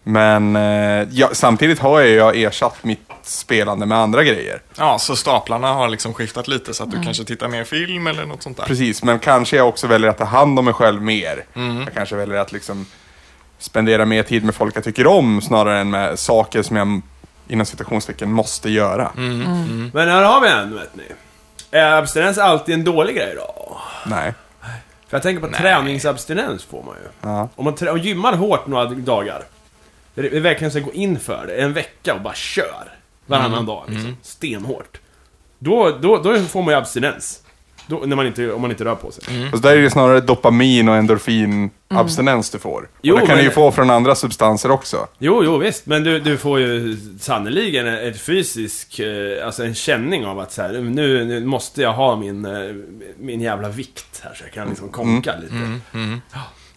Men 0.03 0.57
eh, 0.57 1.09
ja, 1.11 1.29
samtidigt 1.33 1.79
har 1.79 2.01
jag, 2.01 2.37
jag 2.37 2.43
ersatt 2.43 2.85
mitt 2.85 3.01
spelande 3.23 3.87
med 3.87 3.99
andra 3.99 4.25
grejer. 4.25 4.63
Ja, 4.79 4.99
så 4.99 5.17
staplarna 5.17 5.73
har 5.73 5.89
liksom 5.89 6.15
skiftat 6.15 6.49
lite 6.49 6.75
så 6.75 6.85
att 6.85 6.91
du 6.91 7.03
kanske 7.03 7.25
tittar 7.25 7.49
mer 7.49 7.65
film 7.65 8.07
eller 8.07 8.27
något 8.27 8.43
sånt 8.43 8.57
där. 8.57 8.65
Precis, 8.65 9.03
men 9.03 9.19
kanske 9.19 9.57
jag 9.57 9.69
också 9.69 9.87
väljer 9.87 10.11
att 10.11 10.19
ta 10.19 10.25
hand 10.25 10.59
om 10.59 10.65
mig 10.65 10.75
själv 10.75 11.03
mer. 11.03 11.45
Jag 11.85 11.95
kanske 11.95 12.17
väljer 12.17 12.39
att 12.39 12.53
liksom 12.53 12.87
spendera 13.59 14.05
mer 14.05 14.23
tid 14.23 14.45
med 14.45 14.55
folk 14.55 14.77
jag 14.77 14.85
tycker 14.85 15.07
om 15.07 15.41
snarare 15.41 15.81
än 15.81 15.91
med 15.91 16.19
saker 16.19 16.63
som 16.63 16.77
jag 16.77 17.01
inom 17.49 17.67
citationstecken 17.67 18.33
måste 18.33 18.71
göra. 18.71 19.11
Men 19.15 20.09
här 20.09 20.23
har 20.23 20.41
vi 20.41 20.49
en, 20.49 20.75
vet 20.75 20.97
ni. 20.97 21.05
Är 21.71 21.93
abstinens 21.93 22.39
alltid 22.39 22.75
en 22.75 22.85
dålig 22.85 23.17
grej 23.17 23.35
då? 23.37 23.77
Nej. 24.07 24.35
För 25.09 25.17
jag 25.17 25.23
tänker 25.23 25.49
på 25.49 25.57
träningsabstinens 25.57 26.65
får 26.65 26.83
man 26.83 26.95
ju. 26.95 27.29
Ja. 27.31 27.49
Om 27.57 27.65
man 27.65 27.89
om 27.89 27.99
gymmar 27.99 28.33
hårt 28.33 28.67
några 28.67 28.85
dagar. 28.85 29.45
Det 30.23 30.37
är 30.37 30.41
verkligen 30.41 30.71
så 30.71 30.79
att 30.79 30.85
gå 30.85 30.93
in 30.93 31.21
för 31.21 31.47
det, 31.47 31.55
en 31.55 31.73
vecka 31.73 32.15
och 32.15 32.21
bara 32.21 32.35
kör. 32.35 32.93
Varannan 33.27 33.67
dag 33.67 33.85
liksom. 33.89 34.17
Stenhårt. 34.23 35.01
Då, 35.59 35.99
då, 36.01 36.17
då 36.17 36.39
får 36.39 36.63
man 36.63 36.75
ju 36.75 36.79
abstinens. 36.79 37.43
Då, 37.87 38.03
när 38.07 38.17
man 38.17 38.27
inte, 38.27 38.53
om 38.53 38.61
man 38.63 38.71
inte 38.71 38.85
rör 38.85 38.95
på 38.95 39.11
sig. 39.11 39.49
Och 39.53 39.59
så 39.59 39.63
där 39.63 39.77
är 39.77 39.83
det 39.83 39.91
snarare 39.91 40.21
dopamin 40.21 40.89
och 40.89 40.97
endorfinabstinens 40.97 42.51
du 42.51 42.59
får. 42.59 42.89
Jo, 43.03 43.15
och 43.15 43.21
det 43.21 43.27
kan 43.27 43.37
men- 43.37 43.45
du 43.45 43.49
ju 43.51 43.55
få 43.55 43.73
från 43.73 43.91
andra 43.91 44.15
substanser 44.15 44.71
också. 44.71 45.07
Jo, 45.19 45.45
jo 45.45 45.57
visst. 45.59 45.87
Men 45.87 46.05
du, 46.05 46.21
du 46.21 46.37
får 46.37 46.61
ju 46.61 46.97
sannoliken 47.21 47.87
ett 47.87 48.21
fysisk, 48.21 48.99
eh, 48.99 49.47
alltså 49.47 49.65
en 49.65 49.75
känning 49.75 50.27
av 50.27 50.39
att 50.39 50.53
så 50.53 50.63
här, 50.63 50.73
nu, 50.73 51.25
nu 51.25 51.45
måste 51.45 51.83
jag 51.83 51.93
ha 51.93 52.17
min, 52.17 52.45
eh, 52.45 52.75
min 53.19 53.41
jävla 53.41 53.69
vikt 53.69 54.21
här 54.25 54.35
så 54.35 54.45
jag 54.45 54.53
kan 54.53 54.69
liksom 54.69 54.89
konka 54.89 55.35
lite. 55.43 55.81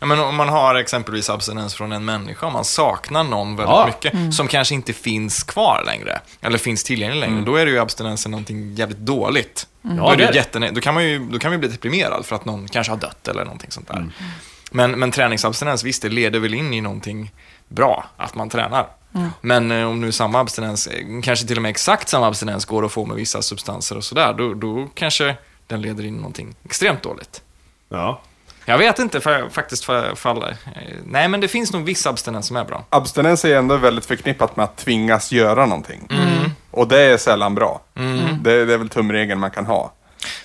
Ja, 0.03 0.07
men 0.07 0.19
om 0.19 0.35
man 0.35 0.49
har 0.49 0.75
exempelvis 0.75 1.29
abstinens 1.29 1.75
från 1.75 1.91
en 1.91 2.05
människa, 2.05 2.45
om 2.47 2.53
man 2.53 2.65
saknar 2.65 3.23
någon 3.23 3.55
väldigt 3.55 3.69
Ja. 3.75 3.85
mycket, 3.87 4.33
som 4.35 4.47
kanske 4.47 4.75
inte 4.75 4.93
finns 4.93 5.43
kvar 5.43 5.83
längre, 5.85 6.19
eller 6.41 6.57
finns 6.57 6.83
tillgänglig 6.83 7.19
längre, 7.19 7.41
då 7.41 7.55
är 7.55 7.65
det 7.65 7.71
ju 7.71 7.79
abstinensen 7.79 8.31
någonting 8.31 8.75
jävligt 8.75 8.97
dåligt. 8.97 9.67
Då, 9.81 9.95
Ja, 9.97 10.13
är 10.13 10.17
det 10.17 10.31
jättene- 10.33 10.71
då 10.71 10.81
kan 10.81 10.93
man 10.93 11.03
ju 11.03 11.19
då 11.19 11.39
kan 11.39 11.49
man 11.51 11.53
ju 11.53 11.59
bli 11.59 11.69
deprimerad 11.69 12.25
för 12.25 12.35
att 12.35 12.45
någon 12.45 12.67
kanske 12.67 12.91
har 12.91 12.97
dött 12.97 13.27
eller 13.27 13.43
någonting 13.45 13.71
sånt 13.71 13.87
där. 13.87 13.95
Mm. 13.95 14.11
Men, 14.71 14.91
men 14.91 15.11
träningsabstinens, 15.11 15.83
visst, 15.83 16.01
det 16.01 16.09
leder 16.09 16.39
väl 16.39 16.53
in 16.53 16.73
i 16.73 16.81
någonting 16.81 17.31
bra, 17.67 18.05
att 18.17 18.35
man 18.35 18.49
tränar. 18.49 18.87
Men 19.41 19.71
eh, 19.71 19.87
om 19.87 20.01
nu 20.01 20.11
samma 20.11 20.39
abstinens, 20.39 20.87
eh, 20.87 21.05
kanske 21.23 21.47
till 21.47 21.57
och 21.57 21.61
med 21.63 21.69
exakt 21.69 22.09
samma 22.09 22.27
abstinens 22.27 22.65
går 22.65 22.85
att 22.85 22.91
få 22.91 23.05
med 23.05 23.15
vissa 23.17 23.41
substanser 23.41 23.97
och 23.97 24.03
sådär, 24.03 24.33
då, 24.33 24.53
då 24.53 24.87
kanske 24.95 25.35
den 25.67 25.81
leder 25.81 26.05
in 26.05 26.15
i 26.15 26.17
någonting 26.17 26.55
extremt 26.65 27.03
dåligt. 27.03 27.41
Ja. 27.89 28.21
Jag 28.65 28.77
vet 28.77 28.99
inte 28.99 29.21
för, 29.21 29.49
faktiskt 29.49 29.85
för, 29.85 30.15
för 30.15 30.29
alla. 30.29 30.47
Nej, 31.05 31.27
men 31.27 31.41
det 31.41 31.47
finns 31.47 31.73
nog 31.73 31.85
viss 31.85 32.07
abstinens 32.07 32.47
som 32.47 32.57
är 32.57 32.65
bra. 32.65 32.85
Abstinens 32.89 33.45
är 33.45 33.57
ändå 33.57 33.77
väldigt 33.77 34.05
förknippat 34.05 34.55
med 34.55 34.63
att 34.63 34.77
tvingas 34.77 35.31
göra 35.31 35.65
någonting. 35.65 36.07
Och 36.71 36.87
det 36.87 36.99
är 37.01 37.17
sällan 37.17 37.55
bra. 37.55 37.81
Det, 38.41 38.65
det 38.65 38.73
är 38.73 38.77
väl 38.77 38.89
tumregeln 38.89 39.39
man 39.39 39.51
kan 39.51 39.65
ha. 39.65 39.93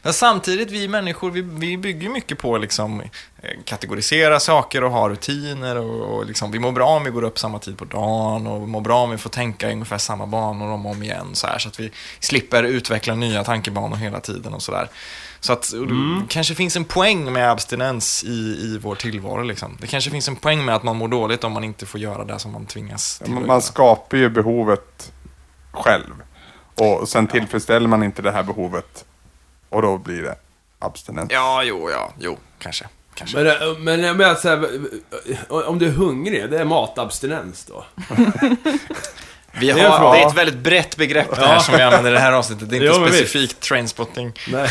Men 0.03 0.13
samtidigt, 0.13 0.71
vi 0.71 0.89
människor, 0.89 1.31
vi, 1.31 1.41
vi 1.41 1.79
bygger 1.79 2.09
mycket 2.09 2.39
på 2.39 2.59
liksom 2.59 3.01
eh, 3.01 3.51
kategorisera 3.65 4.41
saker 4.41 4.85
och 4.85 4.91
ha 4.91 5.09
rutiner 5.09 5.77
och, 5.77 6.17
och 6.17 6.27
liksom, 6.27 6.51
vi 6.51 6.59
mår 6.59 6.73
bra 6.73 6.87
om 6.87 7.05
vi 7.05 7.11
går 7.11 7.25
upp 7.25 7.39
samma 7.39 7.59
tid 7.59 7.79
på 7.79 7.85
dagen 7.85 8.47
och 8.47 8.63
vi 8.63 8.67
mår 8.67 8.81
bra 8.81 9.03
om 9.03 9.11
vi 9.11 9.19
får 9.19 9.31
tänka 9.31 9.71
i 9.71 9.73
ungefär 9.73 9.99
samma 9.99 10.27
banor 10.27 10.71
om 10.71 10.87
och 10.87 10.93
om 10.93 11.03
igen 11.03 11.31
så 11.33 11.47
här 11.47 11.59
så 11.59 11.69
att 11.69 11.81
vi 11.81 11.91
slipper 12.21 12.63
utveckla 12.63 13.15
nya 13.15 13.45
tankebanor 13.45 13.97
hela 13.97 14.21
tiden 14.21 14.55
och 14.55 14.63
sådär. 14.63 14.89
Så 15.47 15.53
att 15.53 15.73
och 15.73 15.87
det 15.87 16.27
kanske 16.29 16.55
finns 16.55 16.77
en 16.77 16.85
poäng 16.85 17.33
med 17.33 17.51
abstinens 17.51 18.25
i, 18.25 18.29
i 18.63 18.79
vår 18.83 18.95
tillvaro 18.95 19.43
liksom. 19.43 19.77
Det 19.81 19.87
kanske 19.87 20.11
finns 20.11 20.29
en 20.29 20.37
poäng 20.37 20.65
med 20.65 20.75
att 20.75 20.83
man 20.83 20.97
mår 20.97 21.09
dåligt 21.09 21.45
om 21.45 21.53
man 21.53 21.65
inte 21.65 21.87
får 21.87 22.01
göra 22.01 22.25
det 22.25 22.39
som 22.39 22.53
man 22.53 22.67
tvingas 22.67 23.19
till. 23.19 23.33
Man, 23.33 23.47
man 23.47 23.63
skapar 23.63 24.17
ju 24.17 24.29
behovet 24.29 25.13
själv. 25.73 26.23
Och 26.75 27.09
sen 27.09 27.27
tillfredsställer 27.27 27.89
man 27.89 28.03
inte 28.03 28.23
det 28.23 28.33
här 28.33 28.43
behovet. 28.43 29.05
Och 29.69 29.83
då 29.83 29.99
blir 29.99 30.23
det 30.23 30.37
abstinens. 30.79 31.33
Ja, 31.33 31.63
jo, 31.63 31.91
ja, 31.91 32.13
jo, 32.19 32.39
kanske. 32.59 32.85
kanske. 33.15 33.37
Men, 33.37 33.47
eh, 33.47 33.79
men 33.79 34.01
jag 34.01 34.17
menar 34.17 34.35
så 34.35 34.49
här, 34.49 34.81
eh, 35.51 35.69
om 35.69 35.79
du 35.79 35.87
är 35.87 35.93
hungrig, 35.93 36.51
det 36.51 36.59
är 36.59 36.65
matabstinens 36.65 37.65
då? 37.65 37.85
Vi 39.61 39.67
Det 39.73 39.81
är 39.81 39.89
har, 39.89 40.17
det 40.17 40.23
är 40.23 40.27
ett 40.29 40.35
väldigt 40.37 40.59
brett 40.59 40.97
begrepp 40.97 41.31
det 41.37 41.47
här 41.47 41.55
Ja. 41.55 41.61
som 41.61 41.75
vi 41.77 41.83
använder 41.83 42.11
i 42.11 42.15
det 42.15 42.21
här 42.21 42.33
avsnittet. 42.33 42.71
Det 42.71 42.77
är 42.77 42.81
inte 42.87 43.01
Jo, 43.01 43.07
specifikt 43.09 43.61
trainspotting. 43.61 44.33
Nej. 44.49 44.69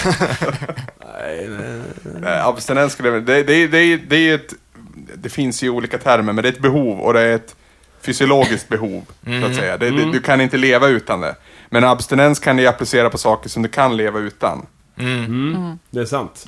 nej, 1.17 1.47
nej, 1.49 1.81
nej. 2.19 2.39
Abstinens 2.41 2.93
skulle 2.93 3.09
jag 3.09 3.23
det, 3.25 3.43
det, 3.43 3.67
det, 3.67 3.97
det 3.97 4.15
är 4.29 4.36
ett... 4.36 4.53
Det 5.15 5.29
finns 5.29 5.63
ju 5.63 5.69
olika 5.69 5.97
termer, 5.97 6.33
men 6.33 6.43
det 6.43 6.49
är 6.49 6.53
ett 6.53 6.59
behov 6.59 6.99
och 6.99 7.13
det 7.13 7.21
är 7.21 7.36
ett 7.36 7.55
fysiologiskt 8.01 8.69
behov, 8.69 9.05
så 9.41 9.45
att 9.45 9.55
säga. 9.55 9.77
Det, 9.77 9.91
det, 9.91 10.11
du 10.11 10.21
kan 10.21 10.41
inte 10.41 10.57
leva 10.57 10.88
utan 10.88 11.21
det. 11.21 11.36
Men 11.69 11.83
abstinens 11.83 12.39
kan 12.39 12.57
du 12.57 12.67
applicera 12.67 13.09
på 13.09 13.17
saker 13.17 13.49
som 13.49 13.63
du 13.63 13.69
kan 13.69 13.97
leva 13.97 14.19
utan. 14.19 14.65
Det 15.91 15.99
är 16.01 16.05
sant. 16.05 16.47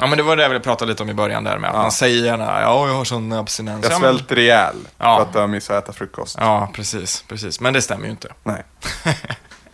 Ja, 0.00 0.06
men 0.06 0.16
det 0.18 0.22
var 0.22 0.36
det 0.36 0.42
jag 0.42 0.48
ville 0.50 0.60
prata 0.60 0.84
lite 0.84 1.02
om 1.02 1.10
i 1.10 1.14
början 1.14 1.44
där 1.44 1.58
med 1.58 1.70
att 1.70 1.76
man 1.76 1.92
säger 1.92 2.24
gärna 2.24 2.60
ja, 2.60 2.86
jag 2.88 2.94
har 2.94 3.04
sån 3.04 3.32
abstinens. 3.32 3.84
Jag 3.84 3.92
ja, 3.92 3.98
svälter 3.98 4.38
ihjäl 4.38 4.76
Ja. 4.98 5.16
för 5.16 5.22
att 5.22 5.34
jag 5.34 5.50
missar 5.50 5.74
att 5.76 5.84
äta 5.84 5.92
frukost. 5.92 6.36
ja, 6.40 6.70
precis, 6.74 7.24
precis. 7.28 7.60
Men 7.60 7.72
det 7.72 7.82
stämmer 7.82 8.04
ju 8.04 8.10
inte. 8.10 8.28
Nej. 8.42 8.62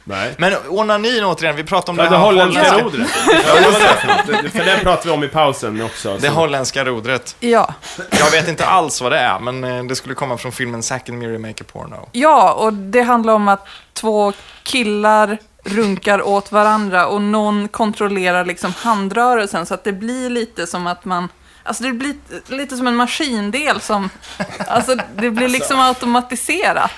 Nej. 0.09 0.35
Men 0.39 0.55
onanin 0.69 1.25
återigen, 1.25 1.57
vi 1.57 1.65
pratade 1.65 1.91
om 1.91 1.99
Ja, 1.99 2.05
det, 2.05 2.11
det 2.11 2.17
här 2.17 2.25
holländska 2.25 2.73
holländska, 2.73 2.85
rodret. 2.85 3.11
Ja, 3.47 3.55
det 3.55 3.73
för? 3.73 4.43
Det- 4.43 4.51
För 4.51 4.65
det 4.65 4.79
pratade 4.83 5.09
vi 5.09 5.15
om 5.15 5.25
i 5.25 5.29
pausen 5.29 5.83
också. 5.83 6.15
det 6.17 6.21
så- 6.29 6.35
holländska 6.35 6.85
rodret. 6.85 7.37
Ja. 7.41 7.75
Jag 8.19 8.31
vet 8.31 8.49
inte 8.49 8.67
alls 8.67 9.01
vad 9.01 9.13
det 9.13 9.19
är, 9.19 9.39
men 9.39 9.65
eh, 9.65 9.85
det 9.85 9.97
skulle 9.97 10.15
komma 10.15 10.37
från 10.37 10.53
filmen 10.53 10.83
Miri 11.09 11.39
Make 11.39 11.65
a 11.65 11.67
Porno. 11.73 12.09
ja, 12.13 12.53
och 12.53 12.73
det 12.73 13.03
handlar 13.03 13.33
om 13.35 13.49
att 13.49 13.67
två 13.93 14.33
killar 14.63 15.39
runkar 15.67 16.23
åt 16.23 16.53
varandra 16.53 17.07
och 17.07 17.23
någon 17.23 17.69
kontrollerar 17.69 18.45
liksom 18.45 18.73
handrörelsen 18.79 19.67
så 19.67 19.75
att 19.75 19.85
det 19.85 19.93
blir 19.93 20.31
lite 20.31 20.67
som 20.67 20.87
att 20.87 21.05
man 21.05 21.29
Alltså 21.63 21.83
det 21.83 21.93
blir 21.93 22.15
lite 22.47 22.77
som 22.77 22.87
en 22.87 22.97
maskindel 22.97 23.81
som... 23.81 24.11
Alltså 24.69 24.97
det 25.17 25.31
blir 25.31 25.49
liksom 25.49 25.81
automatiserat. 25.81 26.91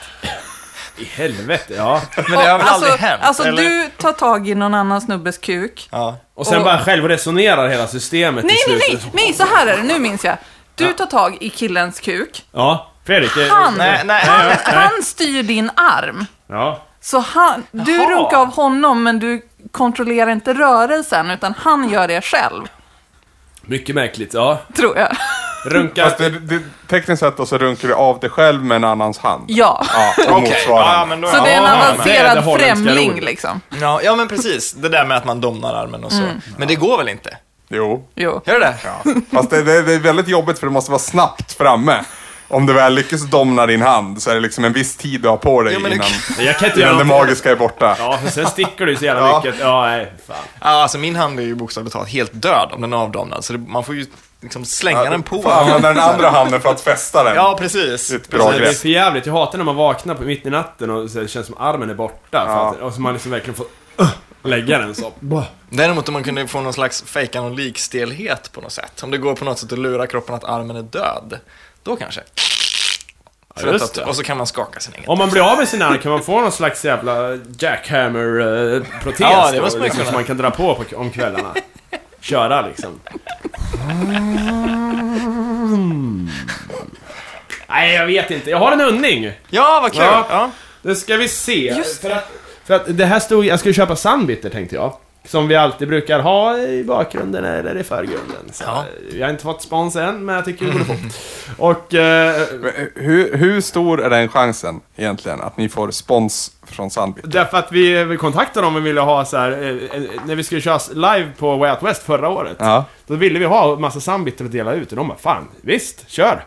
I 0.97 1.05
helvete, 1.05 1.75
ja. 1.77 2.03
Men 2.17 2.25
det 2.25 2.37
har 2.37 2.45
väl 2.45 2.67
alltså, 2.67 2.75
aldrig 2.75 3.01
hänt? 3.01 3.23
Alltså 3.23 3.43
eller? 3.45 3.63
du 3.63 3.91
tar 3.97 4.13
tag 4.13 4.49
i 4.49 4.55
någon 4.55 4.75
annan 4.75 5.01
snubbes 5.01 5.39
kuk. 5.39 5.89
Ja. 5.91 6.17
Och 6.35 6.47
sen 6.47 6.59
Och- 6.59 6.65
bara 6.65 6.79
själv 6.79 7.09
resonerar 7.09 7.69
hela 7.69 7.87
systemet 7.87 8.45
Nej, 8.45 8.57
nej, 8.69 8.79
nej, 8.93 9.01
nej, 9.13 9.35
så 9.35 9.45
här 9.45 9.67
är 9.67 9.77
det, 9.77 9.83
nu 9.83 9.99
minns 9.99 10.25
jag. 10.25 10.37
Du 10.75 10.93
tar 10.93 11.07
tag 11.07 11.37
i 11.41 11.51
killens 11.51 12.01
kuk. 12.01 12.45
Ja, 12.53 12.93
Fredrik. 13.07 13.51
Han, 13.51 13.75
Nej, 13.75 14.03
nej. 14.05 14.25
han, 14.27 14.53
han 14.65 15.03
styr 15.03 15.43
din 15.43 15.71
arm. 15.77 16.27
Ja. 16.47 16.83
Så 17.11 17.19
han, 17.19 17.67
du 17.71 17.97
Jaha. 17.97 18.11
runkar 18.11 18.37
av 18.39 18.55
honom, 18.55 19.03
men 19.03 19.19
du 19.19 19.43
kontrollerar 19.73 20.31
inte 20.31 20.55
rörelsen, 20.55 21.31
utan 21.31 21.55
han 21.59 21.89
gör 21.89 22.09
det 22.09 22.21
själv, 22.25 22.63
Mycket 23.63 23.95
märkligt, 23.95 24.35
ja. 24.35 24.59
tror 24.77 24.97
jag. 24.99 25.09
Runka... 25.67 26.05
Fast 26.05 26.19
det, 26.19 26.31
det, 26.31 26.61
tekniskt 26.89 27.21
sett 27.21 27.37
då 27.37 27.47
så 27.47 27.59
runkar 27.59 27.89
du 27.89 27.95
av 27.95 28.21
dig 28.21 28.31
själv 28.31 28.65
med 28.65 28.77
en 28.77 28.85
annans 28.85 29.19
hand. 29.19 29.45
Ja. 29.49 29.85
Ja, 29.95 30.15
och 30.35 30.41
motsvarande. 30.43 30.93
ja, 30.93 31.07
men 31.09 31.21
då... 31.21 31.29
Så 31.29 31.45
det 31.45 31.51
är 31.51 31.57
en 31.57 31.63
Ja, 31.65 31.89
avancerad 31.93 32.39
holländska 32.45 32.75
främling, 32.85 33.11
ordet. 33.11 33.25
liksom. 33.25 33.61
Ja, 33.81 34.01
ja, 34.03 34.17
men 34.17 34.29
precis. 34.29 34.73
Det 34.73 34.89
där 34.89 35.05
med 35.07 35.17
att 35.17 35.25
man 35.25 35.41
domnar 35.41 35.75
armen 35.75 36.05
och 36.05 36.13
så. 36.13 36.23
Men 36.57 36.69
det 36.69 36.75
går 36.75 36.99
väl 36.99 37.09
inte? 37.09 37.37
Jo. 37.69 38.05
Jo. 38.15 38.41
Gör 38.47 38.61
det? 38.61 38.75
Ja. 38.85 39.13
Fast 39.33 39.51
det, 39.51 39.63
det, 39.63 39.83
det 39.83 39.95
är 39.95 39.99
väldigt 39.99 40.29
jobbigt 40.29 40.59
för 40.59 40.67
det 40.67 40.73
måste 40.73 40.91
vara 40.91 40.99
snabbt 40.99 41.53
framme. 41.53 42.05
Om 42.49 42.67
du 42.67 42.73
väl 42.73 42.95
lyckas 42.95 43.23
domna 43.27 43.67
din 43.67 43.83
hand 43.83 44.23
så 44.23 44.31
är 44.31 44.35
det 44.35 44.41
liksom 44.41 44.65
en 44.65 44.73
viss 44.73 44.97
tid 44.97 45.21
du 45.21 45.29
har 45.29 45.37
på 45.37 45.63
dig 45.63 45.73
Ja, 45.73 45.79
men 45.79 45.91
det- 45.91 45.97
innan, 45.97 46.47
Jag 46.47 46.57
kan 46.59 46.69
inte 46.69 46.81
göra 46.81 46.91
innan 46.91 46.99
det 47.09 47.15
magiska 47.15 47.51
är 47.51 47.57
borta. 47.57 47.97
Ja, 47.99 48.19
för 48.23 48.31
sen 48.31 48.47
sticker 48.47 48.87
du 48.87 48.97
så 48.97 49.05
jävla 49.05 49.29
Ja. 49.29 49.43
mycket. 49.45 49.61
Ja, 49.61 49.87
nej, 49.87 50.13
fan. 50.27 50.37
Ja, 50.61 50.67
alltså 50.83 50.99
min 50.99 51.17
hand 51.17 51.39
är 51.41 51.43
ju 51.43 51.55
bokstavligt 51.55 51.93
talat 51.93 52.09
helt 52.09 52.31
död 52.43 52.69
om 52.73 52.81
den 52.81 52.93
är 52.93 52.97
avdomnad. 52.97 53.45
Så 53.45 53.53
det, 53.53 53.59
man 53.59 53.85
får 53.85 53.95
ju 53.95 54.07
liksom 54.41 54.65
slänga 54.65 55.05
Ja, 55.05 55.11
den 55.11 55.23
på. 55.23 55.43
får 55.43 55.51
använda 55.51 55.89
den 55.89 55.99
andra 55.99 56.31
handen 56.31 56.61
för 56.61 56.69
att 56.71 56.81
fästa 56.81 57.25
den. 57.25 57.35
Ja, 57.35 57.57
precis. 57.59 58.09
Det 58.09 58.15
är 58.15 58.19
precis. 58.19 58.59
Det 58.59 58.69
är 58.69 58.73
för 58.73 58.89
jävligt. 58.89 59.27
Jag 59.27 59.33
hatar 59.33 59.59
när 59.59 59.65
man 59.65 59.77
vaknar 59.77 60.15
på 60.15 60.23
mitt 60.23 60.47
i 60.47 60.51
natten 60.51 60.91
och 60.91 61.11
så 61.11 61.19
det 61.21 61.29
känns 61.29 61.47
som 61.47 61.57
armen 61.59 61.91
är 61.91 61.95
borta. 61.95 62.45
För 62.47 62.53
Ja. 62.53 62.71
att, 62.71 62.81
och 62.81 62.93
så 62.93 63.01
man 63.01 63.13
liksom 63.13 63.31
verkligen 63.33 63.55
får 63.55 63.67
uh, 64.01 64.09
lägga 64.43 64.79
den 64.79 64.95
så. 64.95 65.13
Däremot 65.71 66.09
om 66.09 66.13
man 66.13 66.25
kunde 66.25 66.47
få 66.47 66.61
någon 66.61 66.73
slags 66.73 67.03
fejka 67.03 67.41
någon 67.41 67.57
likstelhet 67.57 68.53
på 68.53 68.61
något 68.61 68.73
sätt. 68.73 69.03
Om 69.03 69.11
det 69.11 69.19
går 69.19 69.35
på 69.35 69.45
något 69.45 69.59
sätt 69.59 69.73
att 69.73 69.79
lura 69.79 70.07
kroppen 70.07 70.35
att 70.35 70.45
armen 70.45 70.77
är 70.77 70.83
död. 70.83 71.39
Då 71.89 71.97
kanske. 71.97 72.21
Ja, 73.57 73.67
att- 73.67 73.73
just 73.73 73.95
det. 73.95 74.05
Och 74.05 74.17
så 74.17 74.23
kan 74.23 74.37
man 74.37 74.47
skaka 74.47 74.81
sin 74.81 74.95
egen. 74.95 75.09
Om 75.09 75.19
man 75.19 75.31
blir 75.31 75.53
av 75.53 75.59
med 75.59 75.69
sin 75.69 75.83
arm 75.83 75.99
kan 75.99 76.13
man 76.13 76.23
få 76.23 76.41
någon 76.41 76.53
slags 76.53 76.85
jävla 76.85 77.39
jackhammer-protes 77.59 79.21
Ja, 79.21 79.51
det 79.51 79.57
då, 79.57 79.63
måste 79.63 79.79
man 79.79 79.85
liksom, 79.85 80.05
som 80.05 80.15
man 80.15 80.25
kan 80.25 80.37
dra 80.37 80.51
på, 80.51 80.75
på 80.75 80.97
om 80.97 81.11
kvällarna. 81.11 81.55
Köra 82.21 82.67
liksom. 82.67 83.01
Nej, 87.69 87.95
jag 87.95 88.07
vet 88.07 88.31
inte. 88.31 88.51
Jag 88.51 88.59
har 88.59 88.73
en 88.73 88.81
unning. 88.81 89.33
Ja, 89.51 89.79
vad 89.83 89.93
kul! 89.93 90.01
Ja. 90.03 90.27
Ja. 90.31 90.51
Det 90.83 90.95
ska 90.97 91.17
vi 91.17 91.29
se. 91.29 91.75
Just 91.77 92.01
för, 92.01 92.11
att, 92.11 92.31
för 92.65 92.75
att 92.75 92.83
det 92.99 93.07
här 93.07 93.21
stod, 93.21 93.45
jag 93.45 93.59
skulle 93.59 93.75
köpa 93.75 93.97
Sandbitter 93.97 94.51
tänkte 94.51 94.75
jag. 94.77 94.97
Som 95.29 95.49
vi 95.49 95.57
alltid 95.57 95.89
brukar 95.89 96.21
ha 96.21 96.59
i 96.59 96.85
bakgrunden 96.85 97.45
eller 97.45 97.77
i 97.77 97.85
förgrunden. 97.85 98.53
Så, 98.53 98.65
Ja. 98.67 98.85
Jag 99.13 99.27
har 99.27 99.31
inte 99.31 99.43
fått 99.43 99.63
spons 99.63 99.97
än, 99.97 100.25
men 100.25 100.35
jag 100.35 100.45
tycker 100.45 100.65
vi 100.65 100.73
borde 100.73 100.85
få. 100.85 100.95
Och... 101.59 101.95
Eh, 101.95 102.47
Men 102.61 102.71
Hur, 102.95 103.37
hur 103.37 103.61
stor 103.61 104.03
är 104.03 104.11
den 104.11 104.29
chansen 104.29 104.81
egentligen 104.97 105.41
att 105.41 105.57
ni 105.57 105.69
får 105.69 105.91
spons 105.91 106.51
från 106.67 106.91
Sandbit? 106.91 107.25
därför 107.33 107.59
att 107.59 107.73
vi, 107.73 108.05
vi 108.05 108.17
kontaktade 108.17 108.67
dem 108.67 108.77
och 108.77 108.87
ville 108.87 109.01
ha 109.01 109.25
så 109.25 109.37
här, 109.37 109.51
eh, 109.53 109.69
eh, 109.69 110.03
när 110.27 110.35
vi 110.35 110.45
skulle 110.45 110.61
köra 110.61 110.79
live 110.93 111.31
på 111.39 111.57
Way 111.57 111.71
Out 111.71 111.83
West 111.83 112.03
förra 112.03 112.29
året. 112.29 112.57
Ja. 112.61 112.85
Då 113.07 113.15
ville 113.15 113.39
vi 113.39 113.45
ha 113.45 113.79
massa 113.79 114.01
Sandbitter 114.01 114.45
att 114.45 114.53
dela 114.53 114.73
ut 114.75 114.91
och 114.91 114.97
de 114.97 115.09
bara, 115.09 115.19
fan, 115.19 115.49
visst, 115.61 116.11
kör! 116.11 116.45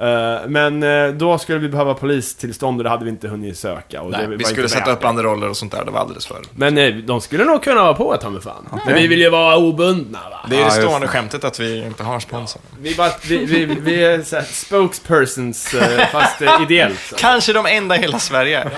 Eh, 0.00 0.48
men 0.48 0.82
eh, 0.82 1.08
då 1.08 1.38
skulle 1.38 1.58
vi 1.58 1.68
behöva 1.68 1.94
polistillstånd 1.94 2.80
och 2.80 2.84
det 2.84 2.90
hade 2.90 3.04
vi 3.04 3.10
inte 3.10 3.28
hunnit 3.28 3.58
söka. 3.58 4.02
Och 4.02 4.10
Nej, 4.10 4.26
vi 4.26 4.44
skulle 4.44 4.68
sätta 4.68 4.92
upp 4.92 5.00
banderoller 5.00 5.48
och 5.48 5.56
sånt 5.56 5.72
där, 5.72 5.84
det 5.84 5.90
var 5.90 6.00
alldeles 6.00 6.26
för. 6.26 6.42
Men 6.54 6.78
eh, 6.78 6.94
de 6.94 7.20
skulle 7.20 7.44
nog 7.44 7.62
kunna 7.62 7.82
vara 7.82 7.94
på 7.94 8.16
ta 8.16 8.30
mig 8.30 8.42
fan. 8.42 8.80
Men 8.86 8.94
vi 8.94 9.06
vill 9.06 9.20
ju 9.20 9.30
vara 9.30 9.56
obundna 9.56 10.18
va? 10.30 10.46
Det 10.50 10.56
är 10.56 10.60
Ja, 10.60 10.64
det 10.64 10.70
stående 10.70 11.08
skämtet 11.08 11.44
att 11.44 11.60
vi 11.60 11.86
inte 11.86 12.02
har 12.02 12.20
sponsor. 12.20 12.62
Vi, 12.80 12.94
bara, 12.94 13.10
vi, 13.28 13.44
vi, 13.44 13.64
vi 13.64 14.04
är 14.04 14.22
så 14.22 14.40
spokespersons, 14.42 15.74
fast 16.12 16.42
ideellt. 16.62 17.00
Så. 17.00 17.16
Kanske 17.16 17.52
de 17.52 17.66
enda 17.66 17.96
i 17.96 17.98
hela 17.98 18.18
Sverige. 18.18 18.70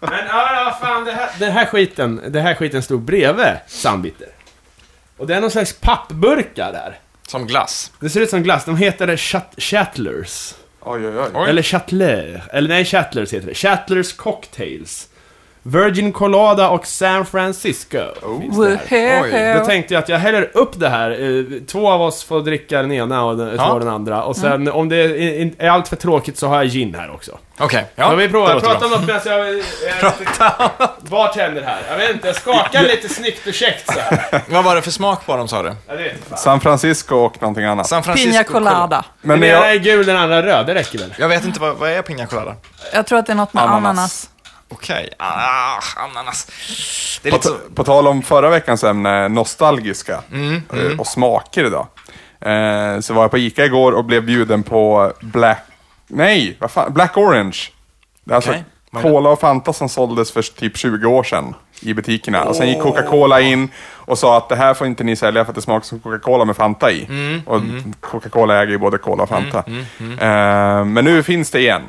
Men 0.00 0.10
ja, 0.28 0.54
ja, 0.54 0.78
fan 0.80 1.04
det 1.04 1.12
här, 1.12 1.30
den 1.38 1.52
här 1.52 1.66
skiten, 1.66 2.22
det 2.28 2.40
här 2.40 2.54
skiten 2.54 2.82
stod 2.82 3.02
bredvid 3.02 3.56
Sandbitter. 3.66 4.28
Och 5.16 5.26
det 5.26 5.34
är 5.34 5.40
någon 5.40 5.50
slags 5.50 5.72
pappburkar 5.72 6.72
där. 6.72 6.98
Som 7.28 7.46
glass. 7.46 7.92
Det 8.00 8.10
ser 8.10 8.20
ut 8.20 8.30
som 8.30 8.42
glass, 8.42 8.64
de 8.64 8.76
heter 8.76 9.16
Chat 9.16 9.54
Chattlers. 9.56 10.54
Oj, 10.80 11.06
oj, 11.06 11.18
oj. 11.18 11.30
Oj. 11.34 11.48
Eller 11.48 11.62
Chatler, 11.62 12.42
eller 12.52 12.68
nej 12.68 12.84
Chattlers 12.84 13.32
heter 13.32 13.46
det. 13.46 13.54
Chattlers 13.54 14.12
Cocktails. 14.12 15.07
Virgin 15.72 16.12
Colada 16.12 16.68
och 16.68 16.86
San 16.86 17.26
Francisco. 17.26 17.98
Oj, 18.22 18.78
Då 19.58 19.64
tänkte 19.64 19.94
jag 19.94 20.02
att 20.02 20.08
jag 20.08 20.18
häller 20.18 20.50
upp 20.54 20.70
det 20.80 20.88
här. 20.88 21.10
eh, 21.10 21.44
Två 21.66 21.90
av 21.90 22.02
oss 22.02 22.24
får 22.24 22.40
dricka 22.40 22.82
den 22.82 22.92
ena 22.92 23.24
och 23.24 23.36
den, 23.36 23.54
Ja. 23.56 23.78
den 23.78 23.88
andra. 23.88 24.22
Och 24.22 24.36
sen 24.36 24.68
om 24.68 24.88
det 24.88 24.96
är, 24.96 25.50
är 25.58 25.70
allt 25.70 25.88
för 25.88 25.96
tråkigt 25.96 26.38
så 26.38 26.46
har 26.48 26.56
jag 26.56 26.66
gin 26.66 26.94
här 26.94 27.10
också. 27.14 27.38
Okej, 27.58 27.84
Ja, 27.94 28.04
ja. 28.10 28.14
vi 28.14 28.22
det 28.22 28.28
provar. 28.28 28.54
låter 28.54 28.66
Prata 28.66 28.84
om 28.84 28.90
något 28.90 29.06
medan 29.06 29.20
jag 29.24 29.48
är 29.48 31.10
bartender 31.10 31.62
här. 31.62 31.78
Jag 31.90 31.96
vet 31.98 32.10
inte, 32.10 32.26
jag 32.26 32.36
skakar 32.36 32.82
lite 32.82 33.08
snyggt 33.08 33.46
och 33.46 33.54
käckt 33.54 33.86
så 33.92 33.98
här. 34.00 34.42
Vad 34.50 34.64
var 34.64 34.74
det 34.76 34.82
för 34.82 34.90
smak 34.90 35.26
på 35.26 35.36
dem 35.36 35.48
sa 35.48 35.62
du? 35.62 35.72
San 36.36 36.60
Francisco 36.60 37.14
och 37.16 37.42
någonting 37.42 37.64
annat. 37.64 37.86
San 37.88 38.02
Francisco 38.02 38.30
Pina 38.30 38.44
colada. 38.44 39.04
Men 39.22 39.40
Den 39.40 39.48
när 39.50 39.56
ena 39.56 39.66
jag, 39.66 39.74
är 39.74 39.78
gul, 39.78 40.06
den 40.06 40.16
andra 40.16 40.42
röd. 40.42 40.66
Det 40.66 40.74
räcker 40.74 40.98
väl? 40.98 41.14
Jag 41.18 41.28
vet 41.28 41.44
inte, 41.44 41.60
vad, 41.60 41.76
vad 41.76 41.90
är 41.90 42.02
Pina 42.02 42.26
Colada? 42.26 42.54
Jag 42.94 43.06
tror 43.06 43.18
att 43.18 43.26
det 43.26 43.32
är 43.32 43.36
något 43.36 43.52
med 43.54 43.62
Ananas. 43.64 43.84
ananas. 43.84 44.30
Okej, 44.68 45.08
ah, 45.18 45.80
ananas. 45.96 46.50
Det 47.22 47.28
är 47.28 47.32
på, 47.32 47.42
så... 47.42 47.56
på 47.74 47.84
tal 47.84 48.06
om 48.06 48.22
förra 48.22 48.50
veckans 48.50 48.84
ämne, 48.84 49.28
nostalgiska 49.28 50.22
Mm, 50.32 50.62
eh, 50.72 51.00
och 51.00 51.06
smaker 51.06 51.64
idag. 51.64 51.86
Eh, 52.40 53.00
så 53.00 53.14
var 53.14 53.22
jag 53.22 53.30
på 53.30 53.38
Ica 53.38 53.64
igår 53.64 53.92
och 53.92 54.04
blev 54.04 54.24
bjuden 54.24 54.62
på 54.62 55.12
Black... 55.20 55.62
Nej, 56.06 56.56
vad 56.60 56.70
fan? 56.70 56.92
Black 56.92 57.16
Orange. 57.16 57.58
Det 58.24 58.32
är 58.32 58.36
alltså? 58.36 58.54
Cola 58.92 59.30
och 59.30 59.40
Fanta 59.40 59.72
som 59.72 59.88
såldes 59.88 60.32
för 60.32 60.42
typ 60.42 60.76
20 60.76 61.06
år 61.06 61.22
sedan 61.22 61.54
i 61.80 61.94
butikerna. 61.94 62.44
Och 62.44 62.56
sen 62.56 62.68
gick 62.68 62.80
Coca-Cola 62.80 63.40
in 63.40 63.68
och 63.94 64.18
sa 64.18 64.36
att 64.36 64.48
det 64.48 64.56
här 64.56 64.74
får 64.74 64.86
inte 64.86 65.04
ni 65.04 65.16
sälja 65.16 65.44
för 65.44 65.50
att 65.52 65.56
det 65.56 65.62
smakar 65.62 65.84
som 65.84 66.00
Coca-Cola 66.00 66.44
med 66.44 66.56
Fanta 66.56 66.90
i. 66.90 67.04
Mm, 67.04 67.42
och 67.46 67.62
Coca-Cola 68.00 68.62
äger 68.62 68.72
ju 68.72 68.78
både 68.78 68.98
Cola 68.98 69.22
och 69.22 69.28
Fanta. 69.28 69.64
Eh, 70.20 70.84
men 70.84 71.04
nu 71.04 71.22
finns 71.22 71.50
det 71.50 71.60
igen. 71.60 71.82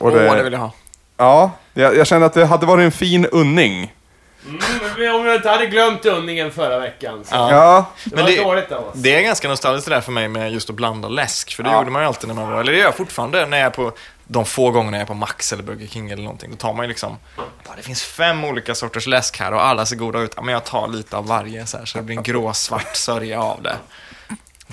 Åh, 0.00 0.12
det 0.12 0.42
vill 0.42 0.52
jag 0.52 0.60
ha. 0.60 0.72
Ja, 1.18 1.50
jag, 1.74 1.96
jag 1.96 2.06
kände 2.06 2.26
att 2.26 2.34
det 2.34 2.46
hade 2.46 2.66
varit 2.66 2.84
en 2.84 2.92
fin 2.92 3.26
unning. 3.26 3.94
Mm, 4.46 5.14
om 5.14 5.26
jag 5.26 5.34
inte 5.36 5.48
hade 5.48 5.66
glömt 5.66 6.06
unningen 6.06 6.50
förra 6.50 6.78
veckan. 6.78 7.24
Så. 7.24 7.34
Ja. 7.34 7.50
Ja, 7.52 7.86
Det 8.04 8.14
Men 8.16 8.24
var 8.24 8.30
det- 8.30 8.42
dåligt 8.42 8.72
av 8.72 8.84
oss. 8.88 8.94
Det 8.94 9.14
är 9.16 9.22
ganska 9.22 9.48
nostalgiskt 9.48 9.88
det 9.88 9.94
där 9.94 10.00
för 10.00 10.12
mig 10.12 10.28
med 10.28 10.52
just 10.52 10.70
att 10.70 10.76
blanda 10.76 11.08
läsk. 11.08 11.54
För 11.56 11.62
det 11.62 11.70
Ja. 11.70 11.78
gjorde 11.78 11.90
man 11.90 12.02
ju 12.02 12.08
alltid 12.08 12.28
när 12.28 12.34
man 12.34 12.50
var, 12.52 12.60
eller 12.60 12.72
det 12.72 12.78
gör 12.78 12.84
jag 12.84 12.96
fortfarande 12.96 13.46
när 13.46 13.58
jag 13.58 13.66
är 13.66 13.70
på 13.70 13.92
de 14.24 14.44
få 14.44 14.70
gångerna 14.70 14.96
jag 14.96 15.02
är 15.02 15.06
på 15.06 15.14
Max 15.14 15.52
eller 15.52 15.62
Burger 15.62 15.86
King 15.86 16.10
eller 16.10 16.22
någonting. 16.22 16.50
Då 16.50 16.56
tar 16.56 16.72
man 16.72 16.84
ju 16.84 16.88
liksom, 16.88 17.16
ja, 17.36 17.42
det 17.76 17.82
finns 17.82 18.02
fem 18.02 18.44
olika 18.44 18.74
sorters 18.74 19.06
läsk 19.06 19.40
här 19.40 19.54
och 19.54 19.64
alla 19.66 19.86
ser 19.86 19.96
goda 19.96 20.18
ut. 20.18 20.32
Ja, 20.36 20.42
men 20.42 20.52
jag 20.52 20.64
tar 20.64 20.88
lite 20.88 21.16
av 21.16 21.26
varje 21.26 21.66
så 21.66 21.78
här 21.78 21.84
så 21.84 21.98
det 21.98 22.04
blir 22.04 22.16
en 22.16 22.22
gråsvart 22.22 22.96
sörja 22.96 23.42
av 23.42 23.62
det. 23.62 23.76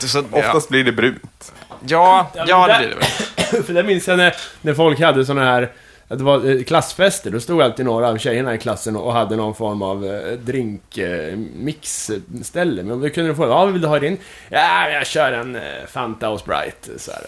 Så, 0.08 0.24
ja, 0.32 0.39
oftast 0.39 0.70
blir 0.70 0.84
det 0.84 0.91
brunt. 0.91 1.54
ja, 1.88 2.28
ja, 2.34 2.46
det 2.46 2.74
där- 2.74 2.80
blir 2.80 2.89
det 2.89 2.96
väl. 2.96 3.64
För 3.64 3.74
det 3.74 3.84
minns 3.84 4.08
jag 4.08 4.18
när, 4.18 4.36
när 4.62 4.74
folk 4.74 5.00
hade 5.00 5.26
såna 5.26 5.46
här 5.46 5.72
att 6.08 6.18
det 6.18 6.24
var 6.24 6.49
eh, 6.49 6.64
klassfester, 6.64 7.32
då 7.32 7.39
stod 7.39 7.62
alltid 7.62 7.86
några 7.86 8.08
av 8.10 8.18
tjejerna 8.18 8.56
i 8.56 8.58
klassen 8.58 8.95
och 8.95 9.14
hade 9.14 9.36
någon 9.36 9.56
form 9.56 9.82
av 9.82 10.06
eh, 10.06 10.32
drinkmixställe. 10.32 12.84
Men 12.84 13.01
då 13.01 13.10
kunde 13.10 13.30
de 13.30 13.36
få, 13.36 13.43
ja 13.43 13.66
vad 13.66 13.72
vill 13.74 13.82
du 13.82 13.88
ha 13.88 13.99
din? 13.99 14.18
Ja, 14.49 14.89
jag 14.89 15.08
kör 15.08 15.32
en 15.34 15.56
eh, 15.56 15.62
Fanta 15.91 16.30
och 16.30 16.39
Sprite. 16.39 16.99
Så 16.99 17.12
här. 17.12 17.22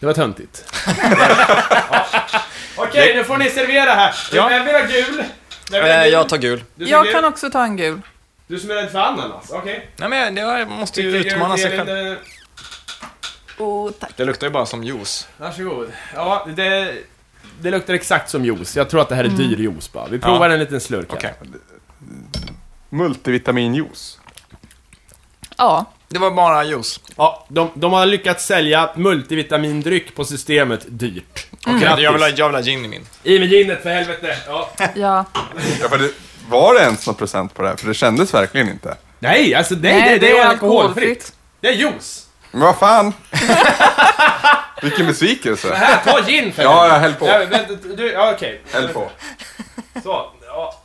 Det 0.00 0.06
var 0.06 0.12
töntigt. 0.14 0.64
ja. 1.90 2.06
Okej, 2.76 3.16
nu 3.16 3.24
får 3.24 3.36
ni 3.38 3.50
servera 3.50 3.90
här. 3.90 4.14
Ja. 4.32 4.48
Vem 4.48 4.64
vill 4.64 4.74
ha 4.74 4.82
gul? 4.82 5.24
Vem 5.70 5.82
vill 5.84 5.92
ha 5.92 6.02
gul? 6.02 6.12
jag 6.12 6.28
tar 6.28 6.36
gul. 6.38 6.64
Du 6.74 6.88
Jag 6.88 7.04
gul? 7.04 7.12
kan 7.14 7.24
också 7.24 7.50
ta 7.50 7.64
en 7.64 7.76
gul. 7.76 8.00
Du 8.46 8.58
som 8.58 8.70
är 8.70 8.74
rädd 8.74 8.90
för 8.90 8.98
ananas, 8.98 9.50
okej. 9.52 9.88
Nej, 9.96 10.08
men 10.08 10.36
jag, 10.36 10.60
jag 10.60 10.68
måste 10.68 11.02
ju 11.02 11.16
utmana 11.16 11.56
sig 11.56 11.78
själv. 11.78 12.16
Oh, 13.58 13.90
tack. 13.90 14.10
Det 14.16 14.24
luktar 14.24 14.46
ju 14.46 14.52
bara 14.52 14.66
som 14.66 14.84
juice. 14.84 15.28
Varsågod. 15.36 15.92
Ja, 16.14 16.46
det, 16.56 16.94
det 17.60 17.70
luktar 17.70 17.94
exakt 17.94 18.30
som 18.30 18.44
juice. 18.44 18.76
Jag 18.76 18.90
tror 18.90 19.00
att 19.00 19.08
det 19.08 19.14
här 19.14 19.24
är 19.24 19.28
dyr 19.28 19.56
juice 19.60 19.92
bara. 19.92 20.06
Vi 20.08 20.18
provar 20.18 20.48
Ja. 20.48 20.54
en 20.54 20.60
liten 20.60 20.80
slurk 20.80 21.06
här. 21.10 21.16
Okej. 21.16 21.34
Multivitaminjuice. 22.90 24.18
Ja, 25.56 25.90
Det 26.08 26.18
var 26.18 26.30
bara 26.30 26.64
juice. 26.64 27.00
Ja, 27.16 27.46
de, 27.48 27.70
de 27.74 27.92
har 27.92 28.06
lyckats 28.06 28.46
sälja 28.46 28.90
multivitamindryck 28.96 30.14
på 30.16 30.24
systemet 30.24 30.80
dyrt. 30.88 31.46
Okej, 31.66 31.82
jag, 31.82 32.12
vill 32.12 32.22
ha, 32.22 32.28
jag 32.28 32.48
vill 32.48 32.54
ha 32.54 32.62
gin 32.62 32.84
i 32.84 32.88
min. 32.88 33.06
I 33.22 33.38
med 33.38 33.48
ginet 33.48 33.82
för 33.82 33.90
helvete. 33.90 34.36
Ja. 34.46 34.70
ja. 34.94 35.24
Ja, 35.80 35.88
för 35.88 35.98
det, 35.98 36.10
var 36.48 36.74
det 36.74 36.80
ens 36.80 37.06
någon 37.06 37.14
procent 37.16 37.54
på 37.54 37.62
det 37.62 37.68
här? 37.68 37.76
För 37.76 37.88
det 37.88 37.94
kändes 37.94 38.34
verkligen 38.34 38.68
inte. 38.68 38.96
Nej, 39.18 39.54
alltså 39.54 39.74
nej, 39.74 40.10
det, 40.10 40.18
det, 40.26 40.38
är 40.38 40.46
alkoholfritt. 40.46 41.32
Det 41.60 41.68
är 41.68 41.72
juice. 41.72 42.26
Men 42.50 42.60
vad 42.60 42.76
fan? 42.78 43.12
Vilken 44.84 45.06
besvikelse. 45.06 45.74
Här, 45.74 46.12
ta 46.12 46.20
gin 46.26 46.52
för 46.52 46.62
Ja, 46.62 46.88
jag 46.88 46.98
höll 47.00 47.14
på. 47.14 47.26
Ja, 47.26 47.38
vänta, 47.38 47.74
du, 47.96 48.12
ja, 48.12 48.32
okej. 48.34 48.60
Häll 48.72 48.88
på. 48.88 49.10
Så, 50.02 50.30
ja. 50.46 50.80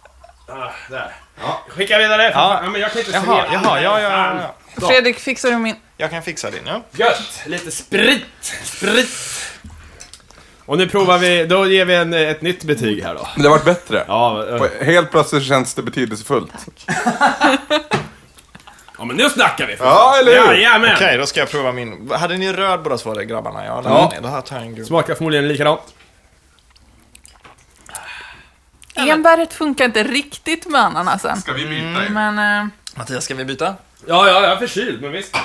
Ah, 0.48 0.72
där. 0.90 1.16
Ja, 1.42 1.64
skicka 1.70 1.98
vidare. 1.98 2.24
Ja. 2.24 2.60
Ja, 2.64 2.70
men 2.70 2.82
jag 2.82 2.92
kan 2.92 3.00
inte 3.00 3.12
Jaha, 3.12 3.22
servera. 3.26 3.48
jaha, 3.64 3.82
ja, 3.82 4.00
ja, 4.02 4.10
ja. 4.42 4.56
Så. 4.80 4.88
Fredrik, 4.88 5.20
fixar 5.20 5.50
du 5.50 5.58
min... 5.58 5.76
Jag 5.98 6.10
kan 6.10 6.24
fixa 6.24 6.50
din, 6.52 6.62
ja. 6.66 6.82
Gött! 6.92 7.42
Lite 7.46 7.72
sprit! 7.72 8.26
Sprit! 8.64 9.10
Och 10.66 10.78
nu 10.78 10.88
provar 10.88 11.18
vi, 11.18 11.46
då 11.46 11.68
ger 11.68 11.86
vi 11.86 11.96
en, 11.96 12.14
ett 12.14 12.42
nytt 12.42 12.64
betyg 12.64 13.04
här 13.04 13.16
då. 13.16 13.28
Men 13.36 13.44
det 13.44 13.50
har 13.50 13.56
varit 13.58 13.66
bättre. 13.66 14.04
Ja, 14.08 14.44
Och 14.44 14.86
Helt 14.86 15.12
plötsligt 15.12 15.44
känns 15.44 15.74
det 15.74 15.82
betydelsefullt. 15.82 16.52
ja 19.00 19.06
men 19.06 19.18
nu 19.18 19.30
snackar 19.30 19.68
vi! 19.68 19.76
Ja, 19.80 20.16
eller 20.20 20.32
hur? 20.32 20.54
Jajamän! 20.54 20.92
Okej, 20.96 21.18
då 21.18 21.26
ska 21.26 21.40
jag 21.40 21.50
prova 21.52 21.72
min. 21.72 22.12
Hade 22.12 22.38
ni 22.38 22.54
röd 22.54 22.82
båda 22.84 22.98
två, 22.98 23.14
det, 23.14 23.26
grabbarna? 23.26 23.66
Ja, 23.66 23.82
Ja. 23.86 24.12
ja. 24.16 24.22
Då 24.22 24.42
tar 24.42 24.56
jag 24.56 24.66
en 24.66 24.76
gul. 24.76 24.86
Smakar 24.86 25.16
förmodligen 25.16 25.48
likadant. 25.48 25.82
Enbäret 28.96 29.54
funkar 29.54 29.86
inte 29.86 30.04
riktigt 30.04 30.68
med 30.68 30.82
ananasen. 30.82 31.42
Ska 31.42 31.54
vi 31.54 31.66
byta? 31.66 32.10
Men... 32.14 32.62
eh, 32.62 32.68
Mattias, 32.96 33.24
ska 33.26 33.36
vi 33.36 33.46
byta? 33.46 33.76
Ja, 34.06 34.28
ja, 34.28 34.42
jag 34.42 34.52
är 34.52 34.56
förkyld, 34.58 35.02
men 35.02 35.12
visst. 35.12 35.38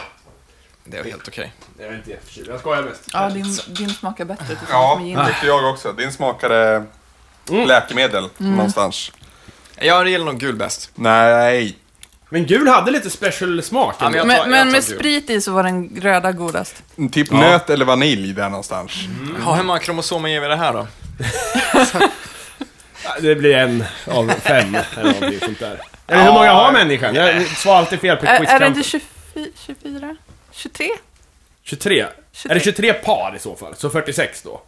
Det 0.85 0.99
är 0.99 1.05
helt 1.05 1.29
okej. 1.29 1.53
Jag 1.79 1.89
är 1.89 1.95
inte 1.95 2.11
jätteförtjust. 2.11 2.49
Jag 2.49 2.61
skojar 2.61 2.83
mest. 2.83 3.03
Ja, 3.13 3.29
din, 3.29 3.57
din 3.69 3.91
smakar 3.91 4.25
bättre 4.25 4.47
tillsammans 4.47 4.71
Ja, 4.71 4.97
med 4.97 5.07
gin. 5.07 5.27
tyckte 5.27 5.47
jag 5.47 5.71
också. 5.71 5.93
Din 5.93 6.13
smakade 6.13 6.85
Mm. 7.51 7.69
läkemedel 7.69 8.29
någonstans. 8.37 9.13
Jag 9.77 10.09
gillar 10.09 10.25
nog 10.25 10.39
gul 10.39 10.55
bäst. 10.57 10.91
Nej. 10.95 11.79
Men 12.35 12.47
gul 12.47 12.69
hade 12.69 12.91
lite 12.91 13.11
special 13.11 13.63
smak. 13.63 13.95
Ja, 14.01 14.11
men 14.11 14.15
jag- 14.29 14.37
tar- 14.39 14.47
men 14.47 14.73
med 14.73 14.87
gul. 14.87 14.99
sprit 14.99 15.31
i 15.31 15.41
så 15.41 15.53
var 15.53 15.63
den 15.63 15.91
röda 16.03 16.33
godast. 16.33 16.83
Typ 17.13 17.31
nöt 17.31 17.71
eller 17.71 17.85
vanilj 17.85 18.33
där 18.33 18.49
någonstans. 18.49 18.93
Ja, 19.45 19.55
hur 19.55 19.63
många 19.63 19.79
kromosomer 19.79 20.29
ger 20.29 20.41
vi 20.41 20.47
det 20.49 20.57
här 20.57 20.73
då? 20.73 20.87
Det 23.21 23.35
blir 23.35 23.57
en 23.57 23.85
av 24.07 24.29
fem 24.31 24.77
eller 24.99 25.13
någonting 25.13 25.41
sånt 25.41 25.59
där. 25.59 25.81
Eller 26.07 26.25
hur 26.25 26.33
många 26.33 26.53
har 26.53 26.73
människan? 26.73 27.15
Jag 27.15 27.47
svarar 27.47 27.79
alltid 27.79 28.01
fel 28.01 28.17
på 28.17 28.27
Är, 28.27 28.29
är 28.29 28.33
det 28.33 28.39
quizkampen. 28.39 28.69
inte 28.69 28.83
24? 28.83 29.47
24? 29.67 30.17
23? 30.53 30.89
23? 31.63 32.01
Är 32.51 32.55
det 32.55 32.61
23 32.61 32.93
par 32.93 33.37
i 33.37 33.39
så 33.39 33.57
fall? 33.57 33.75
Så 33.77 33.91
46 33.91 34.43
då? 34.43 34.63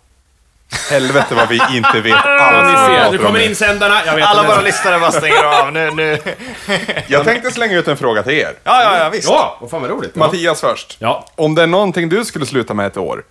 Helvete 0.91 1.35
vad 1.35 1.49
vi 1.49 1.61
inte 1.71 2.01
vet 2.01 2.15
alls. 2.25 2.67
ni 2.69 2.75
vad 2.75 2.91
vi 2.91 2.97
pratar 2.97 3.11
nu 3.13 3.19
om 3.19 3.25
kommer 3.25 3.41
insändarna. 3.49 4.05
Jag 4.07 4.15
vet 4.17 4.27
Alla 4.27 4.43
våra 4.43 4.61
lyssnare 4.61 4.99
bara 5.01 5.13
stänger 5.13 5.45
av. 5.45 5.73
Nu, 5.73 5.91
nu. 5.91 6.19
Jag 7.07 7.25
tänkte 7.25 7.51
slänga 7.51 7.79
ut 7.79 7.89
en 7.89 7.97
fråga 7.97 8.23
till 8.23 8.33
er. 8.33 8.53
Ja, 8.65 8.83
ja, 8.83 8.99
ja, 8.99 9.09
visst. 9.11 9.29
Ja, 9.29 9.59
vad 9.61 9.71
fan 9.71 9.81
vad 9.83 9.91
roligt. 9.91 10.11
Ja. 10.15 10.19
Mattias 10.19 10.61
först. 10.61 10.97
Ja. 11.01 11.27
Om 11.35 11.55
det 11.55 11.63
är 11.63 11.67
någonting 11.67 12.09
du 12.09 12.25
skulle 12.25 12.47
sluta 12.47 12.75
med 12.75 12.87
ett 12.87 12.97
år, 12.97 13.23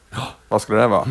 vad 0.50 0.62
skulle 0.62 0.80
det 0.82 0.88
vara? 0.88 1.06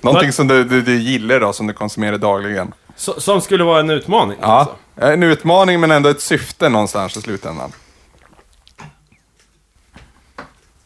Någonting 0.00 0.28
Vad- 0.28 0.34
som 0.34 0.48
du, 0.48 0.64
du, 0.64 0.82
du 0.82 0.96
gillar 0.96 1.40
då, 1.40 1.52
som 1.52 1.66
du 1.66 1.72
konsumerar 1.72 2.18
dagligen? 2.18 2.72
Så, 2.96 3.20
som 3.20 3.40
skulle 3.40 3.64
vara 3.64 3.80
en 3.80 3.90
utmaning? 3.90 4.36
Ja, 4.40 4.46
alltså. 4.46 4.74
en 5.12 5.22
utmaning 5.22 5.80
men 5.80 5.90
ändå 5.90 6.08
ett 6.08 6.20
syfte 6.20 6.68
någonstans 6.68 7.16
i 7.16 7.22
slutändan. 7.22 7.72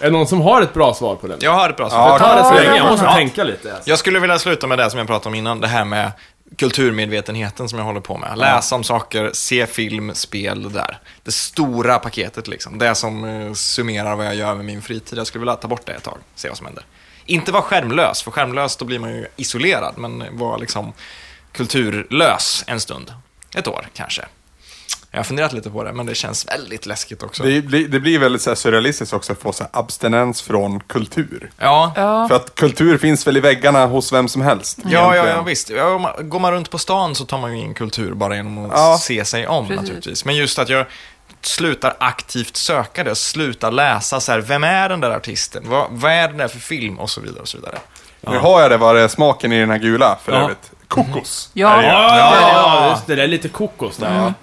Är 0.01 0.05
det 0.05 0.11
någon 0.11 0.27
som 0.27 0.41
har 0.41 0.63
ett 0.63 0.75
bra 0.75 0.95
svar 0.95 1.17
på 1.17 1.27
den? 1.27 1.39
Jag 1.43 1.51
har 1.55 1.71
ett 1.71 1.77
bra 1.77 1.87
Ja, 1.87 1.91
svar. 1.91 2.19
Ta 2.19 2.35
det 2.35 2.45
så 2.45 2.55
Ja. 2.55 2.61
länge, 2.61 2.77
jag 2.77 2.87
måste 2.91 3.07
Ja. 3.07 3.15
tänka 3.15 3.45
lite. 3.45 3.75
Alltså. 3.75 3.91
Jag 3.91 3.99
skulle 3.99 4.19
vilja 4.19 4.39
sluta 4.39 4.67
med 4.67 4.79
det 4.79 4.91
som 4.91 4.99
jag 4.99 5.07
pratade 5.07 5.29
om 5.29 5.35
innan, 5.35 5.61
det 5.61 5.69
här 5.69 5.85
med 5.85 6.13
kulturmedvetenheten 6.57 7.69
som 7.69 7.79
jag 7.79 7.87
håller 7.87 8.01
på 8.01 8.17
med. 8.17 8.39
Läsa 8.39 8.75
om 8.75 8.85
saker, 8.85 9.31
se 9.35 9.67
film, 9.67 10.15
spel, 10.15 10.63
det 10.63 10.69
där. 10.69 10.99
Det 11.23 11.33
stora 11.33 11.99
paketet 11.99 12.49
liksom. 12.49 12.79
Det 12.79 12.95
som 12.95 13.25
eh, 13.25 13.53
summerar 13.53 14.17
vad 14.17 14.27
jag 14.27 14.35
gör 14.35 14.55
med 14.55 14.65
min 14.65 14.83
fritid. 14.83 15.19
Jag 15.19 15.27
skulle 15.27 15.41
vilja 15.41 15.57
ta 15.57 15.69
bort 15.69 15.87
det 15.87 15.93
ett 15.93 16.03
tag, 16.03 16.19
se 16.35 16.49
vad 16.49 16.57
som 16.57 16.67
händer. 16.67 16.85
Inte 17.27 17.53
vara 17.53 17.63
skärmlös, 17.63 18.23
för 18.23 18.31
skärmlös 18.31 18.77
då 18.77 18.85
blir 18.85 18.99
man 18.99 19.11
ju 19.11 19.27
isolerad, 19.37 19.95
men 19.99 20.25
vara 20.39 20.57
liksom 20.57 20.93
kulturlös 21.53 22.65
en 22.67 22.81
stund. 22.81 23.13
Ett 23.55 23.69
år 23.69 23.89
kanske. 23.95 24.23
Jag 25.13 25.19
har 25.19 25.25
funderat 25.25 25.53
lite 25.53 25.71
på 25.71 25.85
det, 25.85 25.93
men 25.93 26.07
det 26.07 26.15
känns 26.15 26.49
väldigt 26.49 26.87
läskigt 26.87 27.23
också. 27.23 27.43
Det 27.43 27.61
blir, 27.63 27.89
det 27.89 28.01
blir 28.01 28.19
väldigt 28.19 28.43
så 28.43 28.51
här 28.51 28.55
surrealistiskt 28.55 29.13
också 29.15 29.33
att 29.33 29.41
få 29.43 29.53
så 29.53 29.63
här 29.65 29.71
abstinens 29.73 30.43
från 30.43 30.81
kultur. 30.81 31.51
Ja, 31.59 31.93
Ja. 31.97 32.29
För 32.29 32.37
att 32.37 32.55
kultur 32.55 32.99
finns 32.99 33.27
väl 33.27 33.37
i 33.37 33.41
väggarna 33.41 33.87
hos 33.87 34.13
vem 34.13 34.29
som 34.29 34.43
helst. 34.43 34.79
Ja, 34.85 34.91
ja, 34.91 35.13
egentligen. 35.13 35.37
ja 35.37 35.43
visst. 35.43 35.71
Ja, 35.71 36.17
går 36.21 36.39
man 36.39 36.53
runt 36.53 36.71
på 36.71 36.79
stan 36.79 37.15
så 37.15 37.25
tar 37.25 37.39
man 37.39 37.57
ju 37.59 37.65
in 37.65 37.75
kultur 37.75 38.15
bara 38.15 38.37
genom 38.37 38.65
att 38.65 38.71
Ja. 38.75 38.99
se 39.01 39.25
sig 39.25 39.47
om 39.47 39.67
Precis. 39.69 39.81
naturligtvis. 39.83 40.25
Men 40.25 40.37
just 40.37 40.59
att 40.59 40.69
jag 40.69 40.87
slutar 41.43 41.97
aktivt 42.01 42.57
söka 42.57 43.05
det, 43.05 43.15
slutar 43.15 43.71
läsa 43.71 44.21
så 44.21 44.33
här, 44.33 44.39
vem 44.41 44.65
är 44.65 44.89
den 44.89 45.01
där 45.01 45.11
artisten? 45.11 45.63
Vad, 45.67 45.87
vad 45.91 46.13
är 46.13 46.29
den 46.29 46.37
där 46.37 46.49
för 46.49 46.59
film? 46.59 46.99
Och 47.01 47.11
så 47.11 47.21
vidare 47.21 47.41
och 47.41 47.49
så 47.49 47.57
vidare. 47.59 47.79
Nu 48.21 48.39
har 48.39 48.61
jag 48.63 48.71
det, 48.71 48.77
vad 48.77 48.95
det 48.97 49.03
är 49.03 49.09
smaken 49.09 49.53
i 49.53 49.61
den 49.61 49.71
här 49.71 49.79
gula 49.79 50.19
för 50.25 50.33
Ja. 50.33 50.39
övrigt. 50.43 50.71
Kokos. 50.89 51.51
Ja. 51.53 51.77
Det 51.77 51.83
ju. 51.83 51.89
Ja, 51.89 52.17
ja, 52.19 52.37
ja, 52.53 52.91
just 52.91 53.07
det. 53.07 53.15
Det 53.15 53.23
är 53.23 53.29
lite 53.29 53.49
kokos 53.49 53.97
där. 53.97 54.35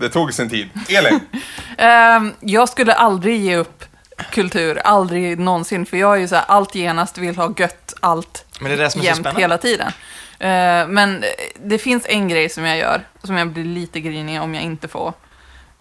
Det 0.00 0.08
tog 0.08 0.34
sin 0.34 0.50
tid. 0.50 0.68
Elin, 0.88 1.20
Ehm, 1.78 2.32
jag 2.40 2.68
skulle 2.68 2.94
aldrig 2.94 3.40
ge 3.40 3.56
upp 3.56 3.84
kultur, 4.30 4.78
aldrig 4.84 5.38
någonsin, 5.38 5.86
för 5.86 5.96
jag 5.96 6.16
är 6.16 6.20
ju 6.20 6.28
så 6.28 6.34
här, 6.34 6.44
allt 6.48 6.74
genast 6.74 7.18
vill 7.18 7.36
ha 7.36 7.54
gött, 7.58 7.94
allt 8.00 8.44
Men 8.60 8.70
det 8.70 8.76
är 8.76 8.78
det 8.78 8.90
som 8.90 9.00
är 9.00 9.04
jämt 9.04 9.26
hela 9.38 9.58
tiden. 9.58 9.92
Eh, 10.38 10.88
men 10.88 11.24
det 11.64 11.78
finns 11.78 12.06
en 12.08 12.28
grej 12.28 12.48
som 12.48 12.64
jag 12.64 12.78
gör, 12.78 13.02
som 13.22 13.36
jag 13.36 13.48
blir 13.48 13.64
lite 13.64 14.00
grinig 14.00 14.42
om 14.42 14.54
jag 14.54 14.64
inte 14.64 14.88
får. 14.88 15.12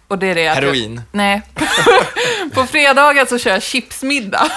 Och 0.10 0.18
det 0.18 0.28
är 0.28 0.36
det 0.36 0.48
att 0.48 0.56
Jag, 0.56 0.62
Heroin. 0.64 1.02
nej. 1.12 1.42
på 2.54 2.66
fredagar 2.66 3.26
så 3.26 3.38
kör 3.38 3.52
jag 3.52 3.64
chipsmiddag. 3.64 4.52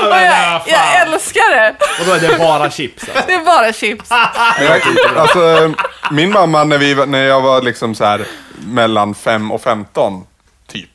Och 0.00 0.16
jag, 0.16 0.62
jag 0.66 1.00
älskar 1.02 1.56
det! 1.56 1.76
Och 2.00 2.06
då 2.06 2.12
är 2.12 2.20
det 2.20 2.38
bara 2.38 2.70
chips. 2.70 3.02
Alltså. 3.08 3.22
Det 3.26 3.32
är 3.32 3.44
bara 3.44 3.72
chips. 3.72 4.10
jag, 4.60 4.80
alltså, 5.16 5.74
min 6.10 6.30
mamma 6.32 6.64
när, 6.64 6.78
vi, 6.78 6.94
när 7.06 7.24
jag 7.24 7.40
var 7.40 7.62
liksom 7.62 7.94
så 7.94 8.04
här 8.04 8.24
mellan 8.66 9.14
5 9.14 9.52
och 9.52 9.62
15, 9.62 10.26
typ. 10.72 10.88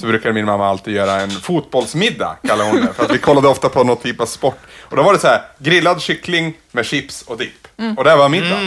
Så 0.00 0.06
brukade 0.06 0.34
min 0.34 0.44
mamma 0.44 0.68
alltid 0.68 0.94
göra 0.94 1.12
en 1.20 1.30
fotbollsmiddag, 1.30 2.36
kallar 2.48 2.64
hon 2.64 2.76
det. 2.76 2.92
För 2.96 3.04
att 3.04 3.10
vi 3.10 3.18
kollade 3.18 3.48
ofta 3.48 3.68
på 3.68 3.84
något 3.84 4.02
typ 4.02 4.20
av 4.20 4.26
sport. 4.26 4.58
Och 4.80 4.96
då 4.96 5.02
var 5.02 5.12
det 5.12 5.18
så 5.18 5.26
här, 5.26 5.42
grillad 5.58 6.00
kyckling 6.02 6.54
med 6.72 6.86
chips 6.86 7.22
och 7.22 7.38
dipp. 7.38 7.68
Och 7.96 8.04
det 8.04 8.16
var 8.16 8.28
middag. 8.28 8.58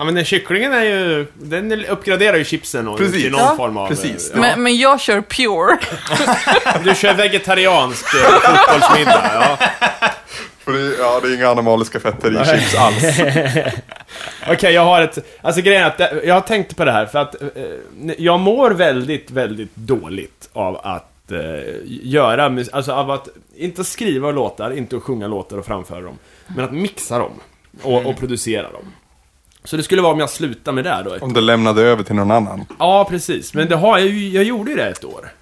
Ja, 0.00 0.04
men 0.04 0.14
den 0.14 0.24
kycklingen 0.24 0.72
är 0.72 0.82
ju... 0.84 1.26
Den 1.34 1.84
uppgraderar 1.84 2.36
ju 2.36 2.44
chipsen 2.44 2.88
och 2.88 2.98
Precis. 2.98 3.22
till 3.22 3.30
någon 3.32 3.40
Ja. 3.40 3.54
form 3.56 3.76
av... 3.76 3.88
Precis. 3.88 4.30
Ja. 4.34 4.40
Men, 4.40 4.62
men 4.62 4.76
jag 4.76 5.00
kör 5.00 5.20
pure. 5.20 5.78
Du 6.84 6.94
kör 6.94 7.14
vegetariansk 7.14 8.04
eh, 8.14 8.20
fotbollsmiddag, 8.30 9.30
ja. 9.34 9.58
För 10.58 10.72
det, 10.72 10.96
ja, 10.98 11.20
det 11.22 11.28
är 11.28 11.34
inga 11.34 11.48
animaliska 11.48 12.00
fetter 12.00 12.42
i 12.42 12.44
chips 12.58 12.74
alls. 12.74 13.04
Okej, 14.48 14.72
jag 14.74 14.84
har 14.84 15.00
ett... 15.02 15.18
Alltså 15.42 15.60
grejen 15.62 15.82
är 15.82 15.86
att 15.86 15.98
det- 15.98 16.20
jag 16.24 16.34
har 16.34 16.40
tänkt 16.40 16.76
på 16.76 16.84
det 16.84 16.92
här 16.92 17.06
för 17.06 17.18
att 17.18 17.42
eh, 17.42 17.48
jag 18.18 18.40
mår 18.40 18.70
väldigt, 18.70 19.30
väldigt 19.30 19.76
dåligt 19.76 20.48
av 20.52 20.76
att 20.82 21.32
eh, 21.32 21.38
göra 21.84 22.48
mus- 22.48 22.70
Alltså 22.72 22.92
av 22.92 23.10
att 23.10 23.28
inte 23.56 23.84
skriva 23.84 24.30
låtar, 24.30 24.70
inte 24.70 24.96
att 24.96 25.02
sjunga 25.02 25.26
låtar 25.26 25.58
och 25.58 25.66
framföra 25.66 26.00
dem. 26.00 26.18
Men 26.46 26.64
att 26.64 26.72
mixa 26.72 27.18
dem 27.18 27.32
och, 27.82 28.06
och 28.06 28.16
producera 28.18 28.62
dem. 28.72 28.92
Så 29.68 29.76
det 29.76 29.82
skulle 29.82 30.02
vara 30.02 30.12
om 30.12 30.20
jag 30.20 30.30
slutar 30.30 30.72
med 30.72 30.84
det 30.84 31.02
då. 31.04 31.16
Om 31.20 31.32
du 31.32 31.40
lämnade 31.40 31.82
över 31.82 32.02
till 32.02 32.14
någon 32.14 32.30
annan. 32.30 32.66
Ja, 32.78 33.06
precis. 33.10 33.54
Men 33.54 33.68
det 33.68 33.76
har 33.76 33.98
jag 33.98 34.08
ju, 34.08 34.28
jag 34.28 34.44
gjorde 34.44 34.70
ju 34.70 34.76
det 34.76 34.88
ett 34.88 35.04
år. 35.04 35.32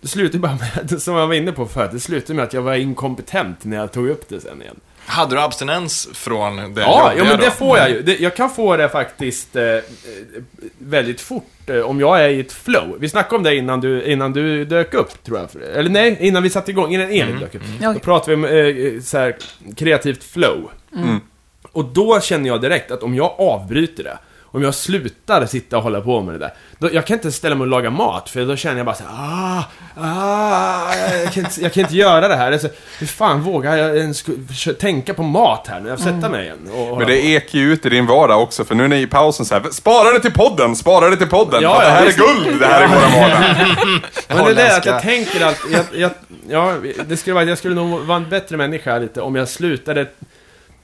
Det 0.00 0.08
slutade 0.08 0.38
bara 0.38 0.58
med, 0.90 1.02
som 1.02 1.14
jag 1.14 1.26
var 1.26 1.34
inne 1.34 1.52
på 1.52 1.66
förut, 1.66 1.90
det 1.92 2.00
slutade 2.00 2.34
med 2.34 2.44
att 2.44 2.52
jag 2.52 2.62
var 2.62 2.74
inkompetent 2.74 3.64
när 3.64 3.76
jag 3.76 3.92
tog 3.92 4.08
upp 4.08 4.28
det 4.28 4.40
sen 4.40 4.62
igen. 4.62 4.76
Hade 5.06 5.34
du 5.34 5.40
abstinens 5.40 6.08
från 6.12 6.56
det 6.56 6.80
Ja, 6.80 7.12
ja 7.16 7.24
men 7.24 7.38
det 7.38 7.44
då? 7.44 7.50
får 7.50 7.78
jag 7.78 7.90
ju. 7.90 8.02
Det, 8.02 8.20
jag 8.20 8.36
kan 8.36 8.50
få 8.50 8.76
det 8.76 8.88
faktiskt 8.88 9.56
eh, 9.56 9.64
eh, 9.64 9.82
väldigt 10.78 11.20
fort 11.20 11.50
eh, 11.66 11.80
om 11.80 12.00
jag 12.00 12.24
är 12.24 12.28
i 12.28 12.40
ett 12.40 12.52
flow. 12.52 12.96
Vi 12.98 13.08
snackade 13.08 13.36
om 13.36 13.42
det 13.42 13.56
innan 13.56 13.80
du, 13.80 14.04
innan 14.04 14.32
du 14.32 14.64
dök 14.64 14.94
upp, 14.94 15.24
tror 15.24 15.38
jag. 15.38 15.62
Eller 15.76 15.90
nej, 15.90 16.16
innan 16.20 16.42
vi 16.42 16.50
satte 16.50 16.70
igång, 16.70 16.94
innan 16.94 17.10
Elin 17.10 17.38
dök 17.40 17.54
upp. 17.54 17.62
Ja. 17.80 17.92
Då 17.92 17.98
pratade 17.98 18.36
vi 18.36 18.42
om 18.42 18.96
eh, 18.96 19.00
så 19.02 19.18
här, 19.18 19.36
kreativt 19.76 20.24
flow. 20.24 20.70
Och 21.74 21.84
då 21.84 22.20
känner 22.20 22.48
jag 22.48 22.60
direkt 22.60 22.90
att 22.90 23.02
om 23.02 23.14
jag 23.14 23.34
avbryter 23.38 24.04
det, 24.04 24.18
om 24.42 24.62
jag 24.62 24.74
slutar 24.74 25.46
sitta 25.46 25.76
och 25.76 25.82
hålla 25.82 26.00
på 26.00 26.20
med 26.20 26.34
det 26.34 26.38
där, 26.38 26.52
då, 26.78 26.88
jag 26.92 27.06
kan 27.06 27.14
inte 27.14 27.32
ställa 27.32 27.54
mig 27.54 27.62
och 27.62 27.68
laga 27.68 27.90
mat, 27.90 28.30
för 28.30 28.44
då 28.44 28.56
känner 28.56 28.76
jag 28.76 28.86
bara 28.86 28.94
så 28.94 29.02
här, 29.02 29.10
ah, 29.12 29.62
ah, 29.96 30.94
jag 31.22 31.32
kan 31.32 31.44
inte, 31.44 31.62
jag 31.62 31.72
kan 31.72 31.80
inte 31.80 31.96
göra 31.96 32.28
det 32.28 32.36
här. 32.36 32.52
Alltså, 32.52 32.68
hur 32.98 33.06
fan 33.06 33.42
vågar 33.42 33.76
jag 33.76 33.96
ens 33.96 34.24
tänka 34.80 35.14
på 35.14 35.22
mat 35.22 35.66
här 35.68 35.80
när 35.80 35.90
jag 35.90 35.98
sätter 35.98 36.28
mig 36.28 36.44
igen? 36.44 36.58
Och 36.90 36.98
Men 36.98 37.06
det 37.06 37.24
ekar 37.26 37.58
ju 37.58 37.72
ut 37.72 37.86
i 37.86 37.88
din 37.88 38.06
vardag 38.06 38.42
också, 38.42 38.64
för 38.64 38.74
nu 38.74 38.84
är 38.84 38.88
ni 38.88 39.00
i 39.00 39.06
pausen 39.06 39.46
så 39.46 39.54
här, 39.54 39.62
spara 39.70 40.12
det 40.12 40.20
till 40.20 40.32
podden, 40.32 40.76
spara 40.76 41.10
det 41.10 41.16
till 41.16 41.28
podden, 41.28 41.62
Ja, 41.62 41.80
det 41.80 41.90
här 41.90 42.06
visst. 42.06 42.18
är 42.18 42.22
guld, 42.22 42.60
det 42.60 42.66
här 42.66 42.82
är 42.82 42.88
våra 42.88 43.08
vardag. 43.08 43.76
Men 44.28 44.44
det 44.44 44.50
är 44.50 44.54
det 44.54 44.76
att 44.76 44.86
jag 44.86 45.02
tänker 45.02 45.46
att, 45.46 45.58
jag, 45.72 45.84
jag, 45.94 46.10
ja, 46.48 46.74
det 47.06 47.16
skulle 47.16 47.34
vara, 47.34 47.44
jag 47.44 47.58
skulle 47.58 47.74
nog 47.74 48.00
vara 48.00 48.16
en 48.16 48.28
bättre 48.28 48.56
människa 48.56 48.98
lite 48.98 49.20
om 49.20 49.34
jag 49.34 49.48
slutade 49.48 50.06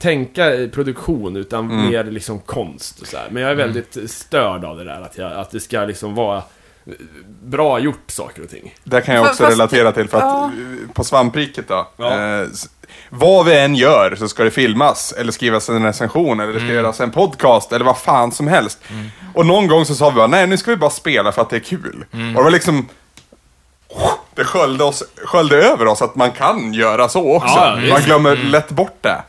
tänka 0.01 0.53
i 0.55 0.67
produktion 0.67 1.35
utan 1.35 1.67
mer 1.89 2.03
liksom 2.03 2.39
konst 2.39 3.01
och 3.01 3.07
så 3.07 3.17
här. 3.17 3.27
Men 3.31 3.43
jag 3.43 3.51
är 3.51 3.55
väldigt 3.55 3.97
störd 4.11 4.65
av 4.65 4.77
det 4.77 4.83
där 4.83 5.01
att, 5.01 5.17
jag, 5.17 5.33
att 5.33 5.51
det 5.51 5.59
ska 5.59 5.79
liksom 5.85 6.15
vara 6.15 6.43
bra 7.43 7.79
gjort 7.79 8.03
saker 8.11 8.43
och 8.43 8.49
ting. 8.49 8.75
Det 8.83 9.01
kan 9.01 9.15
jag 9.15 9.25
också 9.25 9.43
fast- 9.43 9.51
relatera 9.53 9.91
till, 9.91 10.07
för 10.07 10.17
att 10.17 10.23
ja. 10.23 10.45
eh, 10.45 10.93
på 10.93 11.03
svampriket 11.03 11.67
då. 11.67 11.87
Ja. 11.97 12.41
Eh, 12.41 12.47
vad 13.09 13.45
vi 13.45 13.59
än 13.59 13.75
gör 13.75 14.15
så 14.15 14.27
ska 14.27 14.43
det 14.43 14.51
filmas, 14.51 15.13
eller 15.17 15.31
skrivas 15.31 15.69
en 15.69 15.85
recension, 15.85 16.39
eller 16.39 16.53
det 16.53 16.59
ska 16.59 16.67
göras 16.69 16.99
en 16.99 17.11
podcast, 17.11 17.71
eller 17.71 17.85
vad 17.85 17.97
fan 17.97 18.31
som 18.31 18.47
helst. 18.47 18.79
Och 19.33 19.45
någon 19.45 19.67
gång 19.67 19.85
så 19.85 19.95
sa 19.95 20.09
vi 20.09 20.15
bara, 20.15 20.27
nej 20.27 20.47
nu 20.47 20.57
ska 20.57 20.71
vi 20.71 20.77
bara 20.77 20.89
spela 20.89 21.31
för 21.31 21.41
att 21.41 21.49
det 21.49 21.55
är 21.55 21.59
kul. 21.59 22.05
Och 22.11 22.17
det 22.17 22.43
var 22.43 22.51
liksom... 22.51 22.87
Det 24.35 24.43
sköljde, 24.43 24.83
oss, 24.83 25.03
sköljde 25.25 25.55
över 25.55 25.85
oss 25.87 26.01
att 26.01 26.15
man 26.15 26.31
kan 26.31 26.73
göra 26.73 27.09
så 27.09 27.35
också. 27.35 27.55
Ja, 27.55 27.79
man 27.89 28.01
glömmer 28.01 28.35
lätt 28.35 28.69
bort 28.69 28.97
det. 29.01 29.21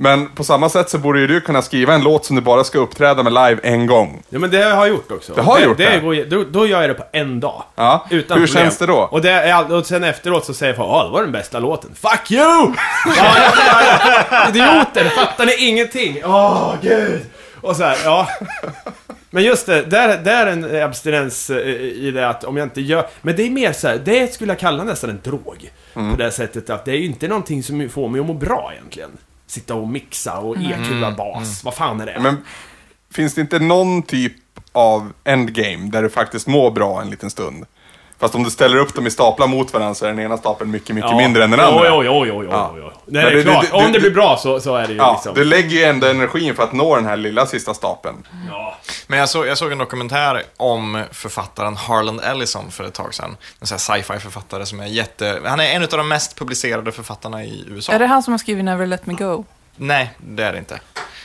Men 0.00 0.28
på 0.28 0.44
samma 0.44 0.68
sätt 0.68 0.90
så 0.90 0.98
borde 0.98 1.20
ju 1.20 1.26
du 1.26 1.40
kunna 1.40 1.62
skriva 1.62 1.94
en 1.94 2.02
låt 2.02 2.24
som 2.24 2.36
du 2.36 2.42
bara 2.42 2.64
ska 2.64 2.78
uppträda 2.78 3.22
med 3.22 3.32
live 3.32 3.60
en 3.62 3.86
gång. 3.86 4.22
Ja 4.28 4.38
men 4.38 4.50
det 4.50 4.62
har 4.62 4.86
jag 4.86 4.88
gjort 4.88 5.12
också. 5.12 5.34
Det 5.34 5.42
har 5.42 5.58
det, 5.58 5.64
gjort 5.64 5.78
det? 5.78 6.00
går, 6.00 6.30
då, 6.30 6.44
då 6.50 6.66
gör 6.66 6.80
jag 6.80 6.90
det 6.90 6.94
på 6.94 7.04
en 7.12 7.40
dag. 7.40 7.62
Ja. 7.74 8.06
Utan 8.10 8.38
Hur 8.38 8.46
problem. 8.46 8.62
känns 8.64 8.78
det 8.78 8.86
då? 8.86 8.98
Och, 8.98 9.22
det 9.22 9.30
är, 9.30 9.72
och 9.72 9.86
sen 9.86 10.04
efteråt 10.04 10.44
så 10.44 10.54
säger 10.54 10.74
folk, 10.74 10.88
ja 10.88 11.04
det 11.04 11.10
var 11.10 11.22
den 11.22 11.32
bästa 11.32 11.58
låten. 11.58 11.90
Fuck 11.94 12.30
you! 12.30 12.40
ja, 13.16 13.36
ja, 14.30 14.48
Idioter, 14.48 15.04
fattar 15.04 15.46
ni 15.46 15.68
ingenting? 15.68 16.22
Åh, 16.24 16.74
gud! 16.82 17.20
Och 17.60 17.76
så 17.76 17.84
här, 17.84 17.96
ja. 18.04 18.28
Men 19.30 19.42
just 19.42 19.66
det, 19.66 19.82
där, 19.82 20.18
där 20.18 20.46
är 20.46 20.52
en 20.52 20.82
abstinens 20.82 21.50
eh, 21.50 21.58
i 21.78 22.10
det 22.10 22.28
att 22.28 22.44
om 22.44 22.56
jag 22.56 22.66
inte 22.66 22.80
gör... 22.80 23.06
Men 23.22 23.36
det 23.36 23.42
är 23.42 23.50
mer 23.50 23.72
så 23.72 23.88
här, 23.88 24.00
det 24.04 24.34
skulle 24.34 24.52
jag 24.52 24.58
kalla 24.58 24.84
nästan 24.84 25.10
en 25.10 25.20
drog. 25.24 25.70
På 25.94 26.14
det 26.18 26.30
sättet 26.30 26.70
att 26.70 26.84
det 26.84 26.90
är 26.90 26.96
ju 26.96 27.04
inte 27.04 27.28
någonting 27.28 27.62
som 27.62 27.88
får 27.88 28.08
mig 28.08 28.20
att 28.20 28.26
må 28.26 28.34
bra 28.34 28.72
egentligen. 28.74 29.10
Sitta 29.48 29.74
och 29.74 29.88
mixa 29.88 30.38
och 30.38 30.56
EQa 30.56 31.10
bas, 31.10 31.64
vad 31.64 31.74
fan 31.74 32.00
är 32.00 32.06
det? 32.06 32.20
Men 32.20 32.36
finns 33.10 33.34
det 33.34 33.40
inte 33.40 33.58
någon 33.58 34.02
typ 34.02 34.32
av 34.72 35.12
endgame 35.24 35.90
där 35.90 36.02
du 36.02 36.10
faktiskt 36.10 36.46
mår 36.46 36.70
bra 36.70 37.02
en 37.02 37.10
liten 37.10 37.30
stund? 37.30 37.64
Fast 38.20 38.34
om 38.34 38.42
du 38.44 38.50
ställer 38.50 38.76
upp 38.76 38.94
dem 38.94 39.06
i 39.06 39.10
staplar 39.10 39.46
mot 39.46 39.72
varandra 39.72 39.94
så 39.94 40.04
är 40.04 40.08
den 40.08 40.18
ena 40.20 40.36
stapeln 40.36 40.70
mycket, 40.70 40.94
mycket 40.94 41.16
mindre 41.16 41.44
än 41.44 41.50
den 41.50 41.60
andra. 41.60 41.88
Jo, 41.88 42.02
jo, 42.04 42.24
jo, 42.26 42.42
jo, 42.44 42.48
Ja. 42.50 42.74
jo, 42.78 42.90
det 43.06 43.20
är 43.20 43.42
klart. 43.42 43.66
om 43.72 43.82
det 43.84 43.92
det- 43.92 44.00
blir 44.00 44.10
bra 44.10 44.36
så, 44.36 44.60
så 44.60 44.76
är 44.76 44.86
det 44.86 44.92
ju 44.92 44.98
Ja, 44.98 45.12
liksom... 45.12 45.34
du 45.34 45.44
lägger 45.44 45.68
ju 45.76 45.82
ändå 45.84 46.06
energin 46.06 46.54
för 46.54 46.62
att 46.62 46.72
nå 46.72 46.96
den 46.96 47.06
här 47.06 47.16
lilla 47.16 47.46
sista 47.46 47.74
stapeln. 47.74 48.16
Ja. 48.50 48.76
Men 49.06 49.18
jag, 49.18 49.28
så, 49.28 49.46
jag 49.46 49.58
såg 49.58 49.72
en 49.72 49.78
dokumentär 49.78 50.42
om 50.56 51.02
författaren 51.12 51.76
Harlan 51.76 52.20
Ellison 52.20 52.70
för 52.70 52.84
ett 52.84 52.94
tag 52.94 53.14
sedan. 53.14 53.36
En 53.60 53.66
sån 53.66 53.74
här 53.74 54.02
sci-fi 54.02 54.18
författare 54.20 54.66
som 54.66 54.80
är 54.80 54.86
jätte... 54.86 55.40
Han 55.44 55.60
är 55.60 55.64
en 55.64 55.82
av 55.82 55.88
de 55.88 56.08
mest 56.08 56.38
publicerade 56.38 56.92
författarna 56.92 57.44
i 57.44 57.64
USA. 57.68 57.92
Är 57.92 57.98
det 57.98 58.06
han 58.06 58.22
som 58.22 58.32
har 58.32 58.38
skrivit 58.38 58.64
Never 58.64 58.86
Let 58.86 59.06
Me 59.06 59.14
Go? 59.14 59.44
Nej, 59.76 60.10
det 60.18 60.42
är 60.44 60.52
det 60.52 60.58
inte. 60.58 60.80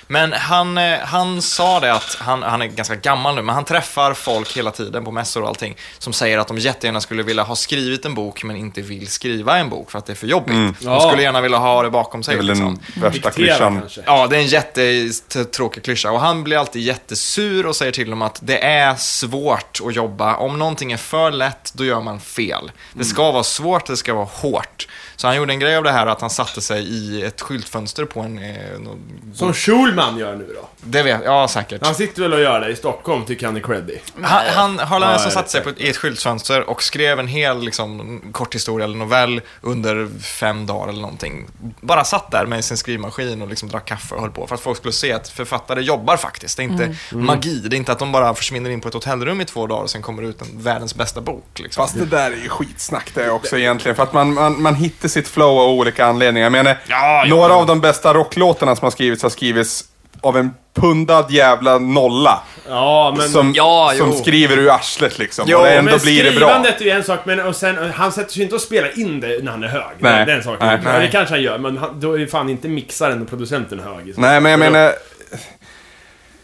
Men 0.08 0.34
han, 0.34 0.78
eh, 0.78 1.00
han 1.00 1.42
sa 1.42 1.80
det 1.80 1.94
att, 1.94 2.18
han, 2.20 2.44
han 2.44 2.62
är 2.62 2.66
ganska 2.68 2.96
gammal 2.96 3.36
nu, 3.36 3.42
men 3.42 3.56
han 3.56 3.66
träffar 3.66 4.14
folk 4.14 4.58
hela 4.58 4.72
tiden 4.72 5.06
på 5.06 5.12
mässor 5.12 5.42
och 5.42 5.48
allting 5.48 5.76
som 6.00 6.14
säger 6.14 6.38
att 6.38 6.48
de 6.48 6.58
jättegärna 6.58 7.02
skulle 7.02 7.24
vilja 7.24 7.44
ha 7.44 7.56
skrivit 7.56 8.06
en 8.06 8.14
bok 8.16 8.44
men 8.44 8.56
inte 8.56 8.82
vill 8.82 9.08
skriva 9.08 9.58
en 9.58 9.70
bok 9.70 9.92
för 9.92 10.00
att 10.00 10.06
det 10.06 10.14
är 10.14 10.16
för 10.16 10.28
jobbigt. 10.28 10.56
De 10.56 10.76
Ja. 10.80 11.00
skulle 11.00 11.22
gärna 11.24 11.42
vilja 11.42 11.58
ha 11.58 11.84
det 11.84 11.90
bakom 11.90 12.22
Det 12.22 12.26
sig. 12.26 12.34
är 12.34 12.38
väl 12.38 12.46
liksom. 12.46 12.80
den 12.94 13.04
värsta 13.04 13.12
Diktera 13.30 13.32
klyschan. 13.32 13.80
kanske. 13.80 14.02
Ja, 14.06 14.28
det 14.28 14.36
är 14.38 14.40
en 14.42 14.48
jättetråkig 14.48 15.84
klyscha. 15.84 16.12
Och 16.12 16.20
han 16.20 16.44
blir 16.44 16.58
alltid 16.58 16.82
jättesur 16.82 17.66
och 17.66 17.76
säger 17.76 17.92
till 17.92 18.10
dem 18.10 18.22
att 18.22 18.40
det 18.44 18.64
är 18.66 18.96
svårt 18.96 19.80
att 19.88 19.96
jobba. 19.96 20.36
Om 20.36 20.60
någonting 20.60 20.92
är 20.92 20.98
för 20.98 21.32
lätt, 21.32 21.72
då 21.74 21.86
gör 21.86 22.02
man 22.02 22.20
fel. 22.20 22.72
Det 22.94 23.04
ska 23.06 23.32
vara 23.32 23.44
svårt, 23.44 23.86
det 23.88 23.98
ska 23.98 24.14
vara 24.14 24.28
hårt. 24.32 24.88
Så 25.16 25.28
han 25.28 25.36
gjorde 25.36 25.54
en 25.54 25.60
grej 25.60 25.76
av 25.78 25.84
det 25.84 25.92
här 25.92 26.08
att 26.08 26.22
han 26.22 26.30
satte 26.30 26.62
sig 26.62 26.84
i 26.84 27.22
ett 27.22 27.42
skyltfönster 27.42 28.06
på 28.06 28.20
en... 28.20 28.38
Eh, 28.38 28.80
någon, 28.80 29.00
Som 29.36 29.54
Schulman 29.94 30.18
gör 30.18 30.36
nu 30.36 30.48
då. 30.56 30.68
det 30.82 31.04
vet 31.04 31.22
Ja, 31.26 31.48
säkert. 31.48 31.86
Han 31.86 31.96
sitter 31.96 32.22
väl 32.22 32.34
och 32.34 32.40
gör 32.40 32.60
det 32.60 32.70
i 32.70 32.76
Stockholm, 32.76 33.26
tycker 33.26 33.46
han 33.46 33.56
är 33.56 33.62
creddy. 33.62 33.98
Han, 34.22 34.46
han 34.46 34.80
Harlan 34.80 35.10
Ja, 35.10 35.10
Ellison 35.10 35.26
jag 35.26 35.34
satte 35.34 35.50
sig 35.50 35.62
på 35.62 35.70
ett, 35.70 35.82
i 35.82 35.90
ett 35.90 35.98
skyltfönster 35.98 36.70
och 36.70 36.84
skrev 36.84 37.20
en 37.20 37.28
hel 37.28 37.64
liksom, 37.64 38.22
kort 38.32 38.56
historia 38.56 38.86
eller 38.86 38.98
novell 38.98 39.42
under 39.62 40.10
fem 40.20 40.66
dagar 40.66 40.90
eller 40.90 41.02
någonting. 41.02 41.48
Bara 41.82 42.04
satt 42.04 42.32
där 42.32 42.46
med 42.46 42.66
sin 42.66 42.78
skrivmaskin 42.78 43.42
och 43.42 43.48
liksom 43.48 43.70
drack 43.70 43.86
kaffe 43.86 44.16
och 44.16 44.22
höll 44.22 44.32
på 44.32 44.48
för 44.48 44.56
att 44.56 44.62
folk 44.62 44.78
skulle 44.78 44.92
se 44.92 45.12
att 45.12 45.30
författare 45.30 45.82
jobbar 45.82 46.18
faktiskt. 46.18 46.58
Det 46.58 46.64
är 46.64 46.66
inte 46.66 46.96
magi, 47.12 47.60
det 47.60 47.76
är 47.76 47.78
inte 47.78 47.92
att 47.92 48.00
de 48.00 48.12
bara 48.12 48.34
försvinner 48.36 48.70
in 48.70 48.82
på 48.82 48.88
ett 48.88 48.94
hotellrum 48.94 49.42
i 49.42 49.46
två 49.46 49.68
dagar 49.68 49.84
och 49.84 49.90
sen 49.90 50.02
kommer 50.02 50.24
ut 50.24 50.42
en 50.42 50.48
världens 50.54 50.96
bästa 50.96 51.22
bok. 51.22 51.60
Liksom. 51.60 51.84
Fast 51.84 52.00
det 52.00 52.06
där 52.06 52.32
är 52.32 52.36
ju 52.36 52.50
skitsnack 52.50 53.12
det 53.14 53.30
också 53.30 53.58
egentligen. 53.58 53.96
För 53.96 54.04
att 54.04 54.14
man, 54.14 54.34
man, 54.34 54.62
man 54.62 54.76
hittar 54.76 55.08
sitt 55.10 55.28
flow 55.28 55.60
av 55.60 55.70
olika 55.70 56.06
anledningar. 56.06 56.46
Jag 56.46 56.52
menar, 56.52 56.78
ja. 56.88 57.26
några 57.28 57.54
av 57.54 57.66
de 57.66 57.82
bästa 57.82 58.14
rocklåtarna 58.14 58.76
som 58.76 58.86
har 58.86 58.92
skrivits 58.92 59.24
har 59.24 59.30
skrivits 59.30 59.83
av 60.24 60.38
en 60.38 60.52
pundad 60.74 61.32
jävla 61.32 61.78
nolla. 61.78 62.40
Ja, 62.70 63.14
men... 63.18 63.30
som, 63.30 63.54
Ja, 63.56 63.94
som 63.98 64.14
skriver 64.14 64.58
ur 64.58 64.70
arslet 64.72 65.20
liksom. 65.20 65.46
Jo, 65.48 65.58
och 65.58 65.64
det 65.66 65.72
ändå 65.72 65.92
men 65.92 66.00
blir 66.00 66.24
det 66.24 66.32
bra. 66.32 66.40
skrivandet 66.48 66.82
är 66.82 66.86
ju 66.86 66.92
en 66.92 67.04
sak, 67.04 67.20
men 67.26 67.40
och 67.40 67.56
sen, 67.56 67.92
han 67.96 68.12
sätter 68.12 68.34
sig 68.34 68.44
inte 68.44 68.56
och 68.56 68.62
spelar 68.62 69.00
in 69.00 69.20
det 69.20 69.44
när 69.44 69.52
han 69.52 69.64
är 69.64 69.68
hög. 69.68 69.82
Nej. 70.00 70.26
Det 70.26 70.32
är 70.32 70.36
en 70.38 70.44
sak. 70.44 70.58
Nej. 70.60 70.80
Ja, 70.86 70.92
det 70.92 71.00
Nej. 71.00 71.10
kanske 71.12 71.34
han 71.36 71.42
gör, 71.44 71.58
men 71.58 71.78
han, 71.78 72.00
då 72.00 72.14
är 72.14 72.18
ju 72.18 72.28
fan 72.28 72.50
inte 72.50 72.68
mixaren 72.68 73.22
och 73.22 73.30
producenten 73.30 73.80
hög. 73.80 74.14
Nej, 74.18 74.42
men 74.42 74.52
jag 74.52 74.60
menar... 74.60 74.94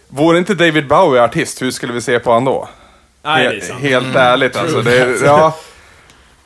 Vore 0.08 0.38
inte 0.38 0.54
David 0.56 0.88
Bowie 0.88 1.22
artist, 1.24 1.62
hur 1.62 1.72
skulle 1.72 1.94
vi 1.94 2.02
se 2.02 2.20
på 2.20 2.30
honom 2.32 2.46
då? 2.46 2.70
Nej, 3.24 3.44
det 3.48 3.56
är 3.56 3.60
He- 3.60 3.68
sant. 3.68 3.82
Helt 3.82 4.16
ärligt 4.16 4.56
alltså. 4.58 4.82
Det, 4.82 5.00
är- 5.00 5.26
ja, 5.26 5.56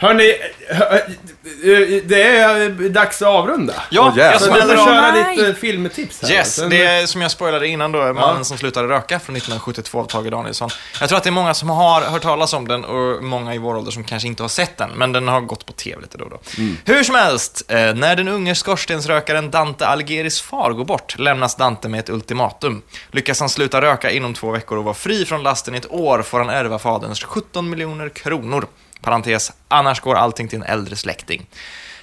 Hörni, 0.04 0.34
hö- 0.70 0.95
eh, 0.97 2.04
det 2.06 2.24
är 2.24 2.89
dags 2.89 3.22
att 3.22 3.28
avrunda. 3.28 3.74
Ja, 3.89 4.14
jävlar. 4.18 4.32
jag 4.32 4.41
smäller 4.41 4.78
köra 4.78 5.12
Nej. 5.12 5.36
ditt 5.38 5.47
eh, 5.47 5.54
filmtips 5.54 6.22
här. 6.22 6.32
Yes, 6.32 6.56
Sen- 6.56 6.70
det 6.70 6.86
är 6.86 7.06
som 7.06 7.22
jag 7.22 7.32
spoilade 7.32 7.68
innan 7.68 7.91
då, 7.91 8.14
Mannen 8.14 8.45
som 8.45 8.58
slutade 8.58 8.88
röka 8.88 9.20
från 9.20 9.36
1972 9.36 9.99
av 9.99 10.06
Tage 10.06 10.32
Danielsson. 10.32 10.70
Jag 10.99 11.10
tror 11.10 11.18
att 11.18 11.24
det 11.24 11.30
är 11.30 11.32
många 11.32 11.54
som 11.54 11.70
har 11.70 12.01
hört 12.01 12.22
talas 12.22 12.54
om 12.54 12.68
den 12.68 12.86
och 12.86 13.24
många 13.24 13.56
i 13.56 13.58
vår 13.58 13.76
ålder 13.76 13.91
som 13.91 14.04
kanske 14.04 14.28
inte 14.28 14.43
har 14.43 14.47
sett 14.49 14.78
den, 14.78 14.89
men 14.95 15.12
den 15.12 15.28
har 15.28 15.41
gått 15.41 15.66
på 15.66 15.74
tv 15.74 16.01
lite 16.01 16.18
då 16.18 16.24
och 16.26 16.30
då. 16.32 16.39
Hur 16.86 17.04
som 17.04 17.16
helst, 17.16 17.64
eh, 17.68 17.78
när 17.93 18.16
den 18.16 18.28
unge 18.28 18.56
skorstensrökaren 18.56 19.51
Dante 19.51 19.88
Algieris 19.88 20.41
far 20.41 20.72
går 20.72 20.86
bort 20.86 21.20
lämnas 21.20 21.56
Dante 21.56 21.89
med 21.89 21.99
ett 21.99 22.10
ultimatum. 22.10 22.82
Lyckas 23.12 23.39
han 23.39 23.49
sluta 23.49 23.82
röka 23.82 24.12
inom 24.12 24.34
två 24.34 24.51
veckor 24.51 24.78
och 24.78 24.84
vara 24.84 24.93
fri 24.95 25.26
från 25.26 25.43
lasten 25.43 25.76
i 25.76 25.78
ett 25.78 25.91
år 25.91 26.22
får 26.22 26.39
han 26.39 26.49
ärva 26.49 26.80
faderns 26.80 27.24
17 27.24 27.70
miljoner 27.70 28.10
kronor. 28.10 28.66
Parentes, 29.04 29.51
annars 29.68 29.99
går 30.01 30.16
allting 30.16 30.47
till 30.47 30.58
en 30.60 30.66
äldre 30.66 30.95
släkting. 30.95 31.45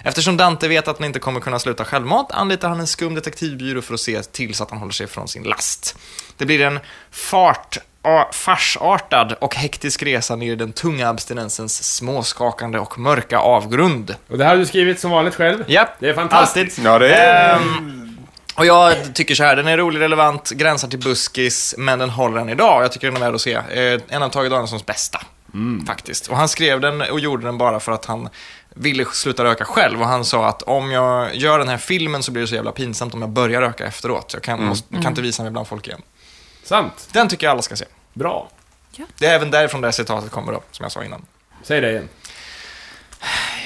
Eftersom 0.05 0.37
Dante 0.37 0.69
vet 0.69 0.89
att 0.89 0.99
han 0.99 1.07
inte 1.07 1.19
kommer 1.19 1.41
kunna 1.41 1.59
sluta 1.59 1.85
självmant 1.85 2.31
anlitar 2.31 2.69
han 2.69 2.81
en 2.81 2.87
skum 2.87 3.15
detektivbyrå 3.15 3.83
för 3.83 3.95
att 3.95 4.01
se 4.01 4.23
till 4.23 4.55
så 4.55 4.63
att 4.63 4.71
han 4.71 4.79
håller 4.79 4.93
sig 4.93 5.07
från 5.07 5.29
sin 5.29 5.43
last. 5.43 5.97
Det 6.37 6.47
blir 6.47 6.61
en 6.61 6.81
fart, 7.11 7.79
a, 8.03 8.25
farsartad 8.33 9.33
och 9.41 9.55
hektisk 9.55 10.03
resa 10.03 10.37
ner 10.37 10.53
i 10.53 10.57
den 10.57 10.73
tunga 10.73 11.09
abstinensens 11.09 11.95
småskakande 11.97 12.79
och 12.79 12.99
mörka 12.99 13.39
avgrund. 13.39 14.15
Och 14.31 14.39
det 14.39 14.45
här 14.45 14.51
har 14.51 14.59
du 14.59 14.67
skrivit 14.67 15.01
som 15.01 15.11
vanligt 15.11 15.35
själv. 15.35 15.65
Japp, 15.69 15.89
Det 15.99 16.09
är 16.09 16.15
fantastiskt. 16.15 16.79
alltid. 16.79 16.87
ja, 16.87 16.99
det 16.99 17.15
är... 17.15 17.57
Ehm, 17.57 17.97
och 18.55 18.67
jag 18.67 19.15
tycker 19.15 19.35
så 19.35 19.45
här, 19.45 19.57
den 19.57 19.69
är 19.69 19.77
rolig, 19.79 20.01
relevant, 20.01 20.51
gränsar 20.51 20.89
till 20.89 20.99
buskis, 20.99 21.75
men 21.79 21.99
den 21.99 22.11
håller 22.11 22.41
än 22.41 22.49
idag. 22.49 22.85
Jag 22.85 22.93
tycker 22.93 23.07
den 23.07 23.17
är 23.17 23.21
värd 23.21 23.35
att 23.35 23.41
se. 23.41 23.53
Eh, 23.55 24.01
en 24.09 24.23
av 24.23 24.29
Tage 24.29 24.51
Danielssons 24.51 24.87
bästa, 24.87 25.21
faktiskt. 25.87 26.27
Och 26.27 26.37
han 26.37 26.49
skrev 26.49 26.81
den 26.81 27.01
och 27.01 27.21
gjorde 27.21 27.45
den 27.45 27.59
bara 27.59 27.81
för 27.81 27.93
att 27.93 28.05
han 28.05 28.29
ville 28.75 29.05
sluta 29.05 29.45
röka 29.45 29.65
själv. 29.65 30.01
Och 30.01 30.09
han 30.09 30.25
sa 30.25 30.49
att 30.49 30.63
om 30.63 30.91
jag 30.91 31.35
gör 31.37 31.59
den 31.59 31.69
här 31.69 31.79
filmen 31.79 32.23
så 32.23 32.33
blir 32.33 32.43
det 32.43 32.49
så 32.49 32.55
jävla 32.55 32.73
pinsamt 32.73 33.15
om 33.15 33.21
jag 33.21 33.31
börjar 33.31 33.61
röka 33.61 33.87
efteråt. 33.87 34.31
Jag 34.33 34.43
kan, 34.43 34.65
måste, 34.65 34.95
kan 34.95 35.07
inte 35.07 35.23
visa 35.23 35.43
mig 35.43 35.53
bland 35.53 35.69
folk 35.69 35.87
igen. 35.87 36.03
Sant. 36.65 37.09
Den 37.13 37.29
tycker 37.29 37.47
jag 37.47 37.51
alla 37.53 37.63
ska 37.63 37.77
se. 37.77 37.85
Bra. 38.13 38.49
Det 39.19 39.27
är 39.27 39.35
även 39.35 39.51
därifrån 39.51 39.81
det 39.81 39.87
här 39.87 39.93
citatet 39.93 40.31
kommer 40.31 40.53
då, 40.53 40.63
som 40.71 40.83
jag 40.83 40.93
sa 40.93 41.05
innan. 41.05 41.27
Säg 41.63 41.81
det 41.81 41.91
igen. 41.91 42.09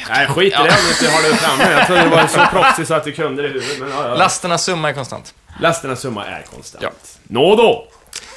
Nej, 0.09 0.26
skit 0.26 0.53
i 0.53 0.57
det 0.57 0.61
om 0.61 0.66
du 0.66 0.91
inte 0.91 1.09
har 1.09 1.22
det 1.22 1.37
framme. 1.37 1.72
Jag 1.72 1.87
trodde 1.87 2.03
det 2.03 2.09
var 2.09 2.26
så 2.26 2.47
proffsigt 2.47 2.89
så 2.89 2.95
att 2.95 3.05
du 3.05 3.12
kunde 3.12 3.43
det 3.43 3.49
i 3.49 3.53
huvudet. 3.53 3.78
Men 3.80 3.91
ja, 3.91 4.09
ja. 4.09 4.14
Lasternas 4.14 4.64
summa 4.64 4.89
är 4.89 4.93
konstant. 4.93 5.35
Lasternas 5.61 6.01
summa 6.01 6.26
är 6.26 6.43
konstant. 6.43 6.85
Ja. 6.85 6.91
Nå 7.22 7.57
då! 7.57 7.89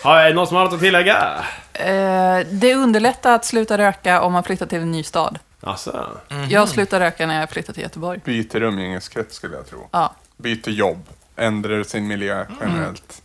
Har 0.07 0.17
är 0.17 0.27
det 0.29 0.33
någon 0.35 0.47
som 0.47 0.57
har 0.57 0.63
något 0.63 0.73
att 0.73 0.79
tillägga? 0.79 1.43
Eh, 1.73 2.39
det 2.51 2.75
underlättar 2.75 3.35
att 3.35 3.45
sluta 3.45 3.77
röka 3.77 4.21
om 4.21 4.33
man 4.33 4.43
flyttar 4.43 4.65
till 4.65 4.81
en 4.81 4.91
ny 4.91 5.03
stad. 5.03 5.39
Alltså. 5.61 6.07
Jag 6.49 6.69
slutar 6.69 6.99
röka 6.99 7.27
när 7.27 7.39
jag 7.39 7.49
flyttar 7.49 7.73
till 7.73 7.83
Göteborg. 7.83 8.19
Byter 8.23 8.63
umgängeskrets 8.63 9.35
skulle 9.35 9.55
jag 9.55 9.69
tro. 9.69 9.87
Ja. 9.91 10.13
Byter 10.37 10.69
jobb. 10.69 11.05
Ändrar 11.35 11.83
sin 11.83 12.07
miljö 12.07 12.45
generellt. 12.61 13.21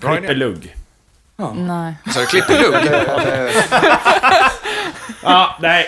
Bra 0.00 0.10
idé. 0.10 0.18
Klippelugg. 0.18 0.76
Nej. 1.54 1.94
Så 2.14 2.26
klipplugg. 2.26 2.74
Ja, 5.24 5.56
nej. 5.60 5.86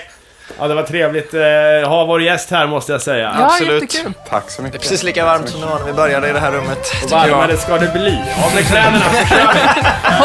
Ja, 0.59 0.69
det 0.69 0.75
var 0.75 0.83
trevligt 0.83 1.35
eh, 1.35 1.89
ha 1.89 2.05
vår 2.05 2.23
gäst 2.23 2.51
här 2.51 2.67
måste 2.67 2.93
jag 2.93 3.03
säga. 3.03 3.35
Ja, 3.39 3.45
Absolut. 3.45 3.83
jättekul. 3.95 4.13
Tack 4.31 4.51
så 4.51 4.63
Det 4.63 4.63
är 4.63 4.65
mycket. 4.65 4.81
precis 4.81 5.03
lika 5.03 5.25
varmt 5.25 5.49
som 5.49 5.61
det 5.61 5.67
var 5.67 5.79
när 5.79 5.87
vi 5.87 5.93
började 5.93 6.31
i 6.31 6.33
det 6.33 6.41
här 6.41 6.51
rummet. 6.53 6.93
Och 7.05 7.11
varmare 7.11 7.57
ska 7.57 7.79
det 7.79 7.93
bli. 7.93 8.19
Av 8.45 8.55
med 8.55 8.67
kläderna 8.67 9.05
så 9.13 9.27
kör 9.35 9.55
vi! 9.55 9.61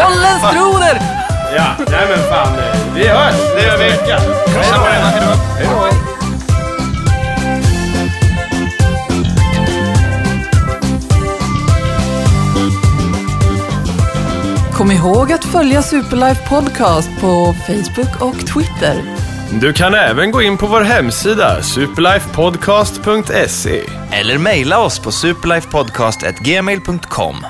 Holländsk 0.01 0.51
broder! 0.53 1.01
Ja, 1.55 1.65
nej 1.91 2.07
men 2.09 2.19
fan. 2.29 2.53
Vi 2.95 3.07
hörs! 3.07 3.35
Det 3.55 3.61
gör 3.65 3.77
vi. 3.77 3.91
På. 3.91 4.11
Hej 5.57 5.67
då. 5.71 5.89
Kom 14.73 14.91
ihåg 14.91 15.31
att 15.31 15.45
följa 15.45 15.81
Superlife 15.81 16.49
Podcast 16.49 17.09
på 17.21 17.55
Facebook 17.67 18.21
och 18.21 18.47
Twitter. 18.47 19.18
Du 19.51 19.73
kan 19.73 19.93
även 19.93 20.31
gå 20.31 20.41
in 20.41 20.57
på 20.57 20.67
vår 20.67 20.81
hemsida 20.81 21.63
superlifepodcast.se 21.63 23.83
Eller 24.11 24.37
mejla 24.37 24.79
oss 24.79 24.99
på 24.99 25.11
superlifepodcast.gmail.com. 25.11 27.45